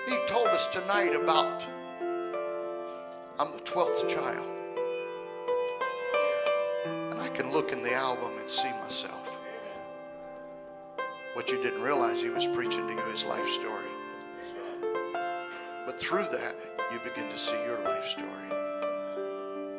He 0.07 0.19
told 0.27 0.49
us 0.49 0.67
tonight 0.67 1.15
about 1.15 1.67
I'm 3.39 3.51
the 3.53 3.61
12th 3.61 4.07
child. 4.07 4.47
And 7.11 7.19
I 7.19 7.29
can 7.31 7.53
look 7.53 7.73
in 7.73 7.83
the 7.83 7.95
album 7.95 8.33
and 8.39 8.51
see 8.51 8.71
myself. 8.83 9.39
What 11.33 11.51
you 11.51 11.57
didn't 11.63 11.81
realize, 11.81 12.21
he 12.21 12.29
was 12.29 12.47
preaching 12.49 12.87
to 12.87 12.93
you 12.93 13.01
his 13.11 13.25
life 13.25 13.49
story. 13.49 13.89
Through 15.99 16.29
that, 16.29 16.55
you 16.93 17.01
begin 17.01 17.29
to 17.29 17.39
see 17.39 17.61
your 17.65 17.79
life 17.81 18.05
story. 18.05 18.51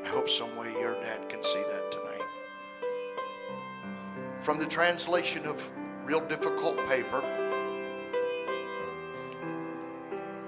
I 0.04 0.08
hope 0.08 0.30
some 0.30 0.54
way 0.58 0.70
your 0.74 0.94
dad 1.02 1.30
can 1.30 1.41
see 1.41 1.62
that 1.62 1.91
tonight. 1.91 2.28
From 4.41 4.60
the 4.60 4.66
translation 4.66 5.46
of 5.46 5.68
real 6.04 6.20
difficult 6.20 6.78
paper, 6.88 7.22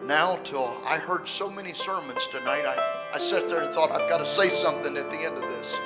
now 0.03 0.35
till 0.43 0.77
I 0.85 0.98
heard 0.98 1.26
so 1.26 1.49
many 1.49 1.73
sermons 1.73 2.27
tonight, 2.27 2.65
I, 2.65 3.11
I 3.14 3.18
sat 3.18 3.48
there 3.48 3.64
and 3.64 3.73
thought, 3.73 3.91
I've 3.91 4.10
got 4.10 4.18
to 4.18 4.26
say 4.26 4.49
something 4.49 4.98
at 4.98 5.10
the 5.10 5.18
end 5.18 5.38
of 5.38 5.49
this. 5.49 5.80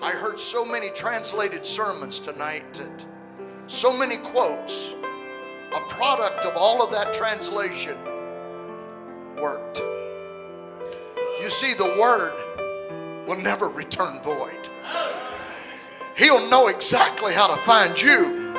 I 0.00 0.12
heard 0.12 0.38
so 0.38 0.64
many 0.64 0.90
translated 0.90 1.66
sermons 1.66 2.20
tonight 2.20 2.72
that 2.74 3.04
so 3.66 3.98
many 3.98 4.16
quotes, 4.16 4.94
a 5.74 5.80
product 5.88 6.44
of 6.44 6.56
all 6.56 6.84
of 6.84 6.92
that 6.92 7.12
translation 7.12 7.98
worked. 9.40 9.82
You 11.40 11.50
see, 11.50 11.74
the 11.74 11.96
word 12.00 12.32
will 13.26 13.40
never 13.40 13.68
return 13.68 14.20
void. 14.22 14.68
He'll 16.16 16.48
know 16.48 16.68
exactly 16.68 17.34
how 17.34 17.54
to 17.54 17.60
find 17.62 18.00
you 18.00 18.52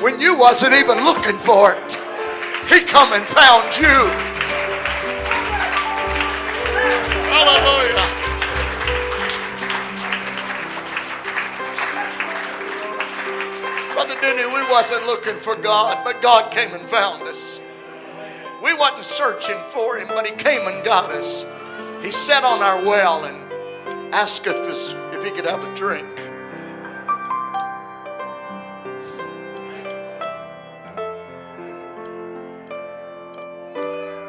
when 0.00 0.20
you 0.20 0.38
wasn't 0.38 0.74
even 0.74 1.04
looking 1.04 1.36
for 1.36 1.72
it. 1.72 1.92
He 2.68 2.80
come 2.80 3.12
and 3.12 3.24
found 3.26 3.76
you. 3.76 4.10
Hallelujah. 7.30 8.06
Brother 13.94 14.16
Denny, 14.20 14.46
we 14.46 14.62
wasn't 14.70 15.06
looking 15.06 15.36
for 15.36 15.56
God, 15.56 16.02
but 16.04 16.20
God 16.20 16.50
came 16.50 16.72
and 16.74 16.88
found 16.88 17.22
us. 17.22 17.60
We 18.66 18.74
wasn't 18.74 19.04
searching 19.04 19.58
for 19.62 19.96
him, 19.96 20.08
but 20.08 20.26
he 20.26 20.34
came 20.34 20.66
and 20.66 20.84
got 20.84 21.12
us. 21.12 21.46
He 22.02 22.10
sat 22.10 22.42
on 22.42 22.64
our 22.64 22.82
well 22.82 23.24
and 23.24 24.12
asked 24.12 24.48
us 24.48 24.92
if 25.12 25.22
he 25.22 25.30
could 25.30 25.46
have 25.46 25.62
a 25.62 25.72
drink. 25.76 26.04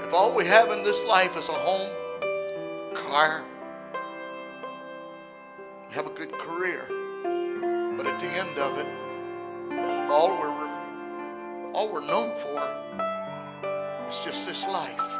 If 0.05 0.14
all 0.14 0.35
we 0.35 0.45
have 0.45 0.72
in 0.72 0.84
this 0.84 1.03
life 1.05 1.35
is 1.35 1.49
a 1.49 1.53
home, 1.53 1.89
a 2.22 2.95
car, 2.95 3.43
have 5.89 6.05
a 6.05 6.11
good 6.11 6.31
career, 6.34 6.85
but 7.97 8.05
at 8.05 8.19
the 8.19 8.27
end 8.27 8.59
of 8.59 8.77
it, 8.77 8.88
if 9.72 10.11
all 10.11 10.38
we're 10.38 11.72
all 11.73 11.91
we're 11.91 12.05
known 12.05 12.35
for 12.38 13.06
is 14.07 14.23
just 14.23 14.47
this 14.47 14.65
life, 14.67 15.19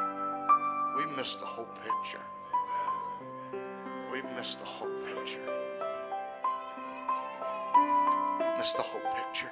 we 0.96 1.06
miss 1.18 1.36
the 1.36 1.46
whole 1.46 1.68
picture. 1.84 2.26
We 4.12 4.22
miss 4.36 4.56
the 4.56 4.66
whole 4.66 4.90
picture. 5.06 5.42
Miss 8.58 8.74
the 8.74 8.82
whole 8.82 9.02
picture. 9.14 9.52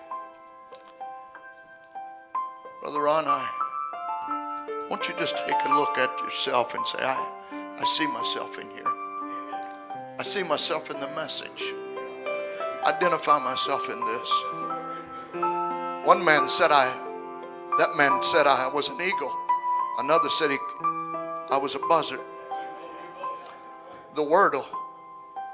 Brother 2.82 3.02
Ron, 3.02 3.26
I 3.28 4.88
want 4.90 5.10
you 5.10 5.16
just 5.18 5.38
take 5.38 5.66
a 5.66 5.70
look 5.70 5.98
at 5.98 6.18
yourself 6.20 6.74
and 6.74 6.88
say, 6.88 7.00
I, 7.02 7.78
I 7.80 7.84
see 7.84 8.08
myself 8.08 8.58
in 8.58 8.70
here. 8.70 8.88
I 10.18 10.24
see 10.24 10.44
myself 10.44 10.90
in 10.92 11.00
the 11.00 11.08
message. 11.08 11.74
Identify 12.86 13.40
myself 13.40 13.90
in 13.90 14.00
this. 14.00 14.32
One 16.08 16.24
man 16.24 16.48
said 16.48 16.72
I, 16.72 17.05
that 17.78 17.96
man 17.98 18.22
said 18.22 18.48
I 18.48 18.70
was 18.74 18.90
an 18.90 19.02
eagle. 19.02 19.36
Another 20.00 20.30
said 20.30 20.52
he, 20.52 20.58
I 21.50 21.60
was 21.62 21.76
a 21.76 21.80
buzzard. 21.80 22.22
The 24.14 24.24
word 24.24 24.54
will, 24.54 24.66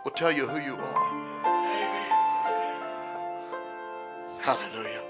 will 0.04 0.12
tell 0.12 0.32
you 0.32 0.48
who 0.48 0.60
you 0.62 0.76
are. 0.76 1.32
Hallelujah. 4.42 5.04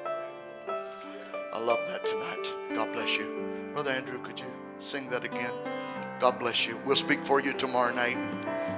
I 1.53 1.59
love 1.59 1.79
that 1.87 2.05
tonight. 2.05 2.53
God 2.73 2.93
bless 2.93 3.17
you. 3.17 3.71
Brother 3.73 3.91
Andrew, 3.91 4.19
could 4.19 4.39
you 4.39 4.45
sing 4.79 5.09
that 5.09 5.25
again? 5.25 5.51
God 6.19 6.39
bless 6.39 6.67
you. 6.67 6.79
We'll 6.85 6.95
speak 6.95 7.23
for 7.23 7.41
you 7.41 7.51
tomorrow 7.53 7.93
night. 7.93 8.17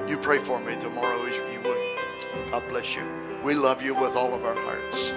You 0.07 0.17
pray 0.17 0.39
for 0.39 0.59
me 0.59 0.75
tomorrow 0.77 1.25
if 1.25 1.53
you 1.53 1.61
would. 1.61 2.51
God 2.51 2.63
bless 2.69 2.95
you. 2.95 3.03
We 3.43 3.53
love 3.53 3.81
you 3.81 3.93
with 3.95 4.15
all 4.15 4.33
of 4.33 4.45
our 4.45 4.55
hearts. 4.55 5.13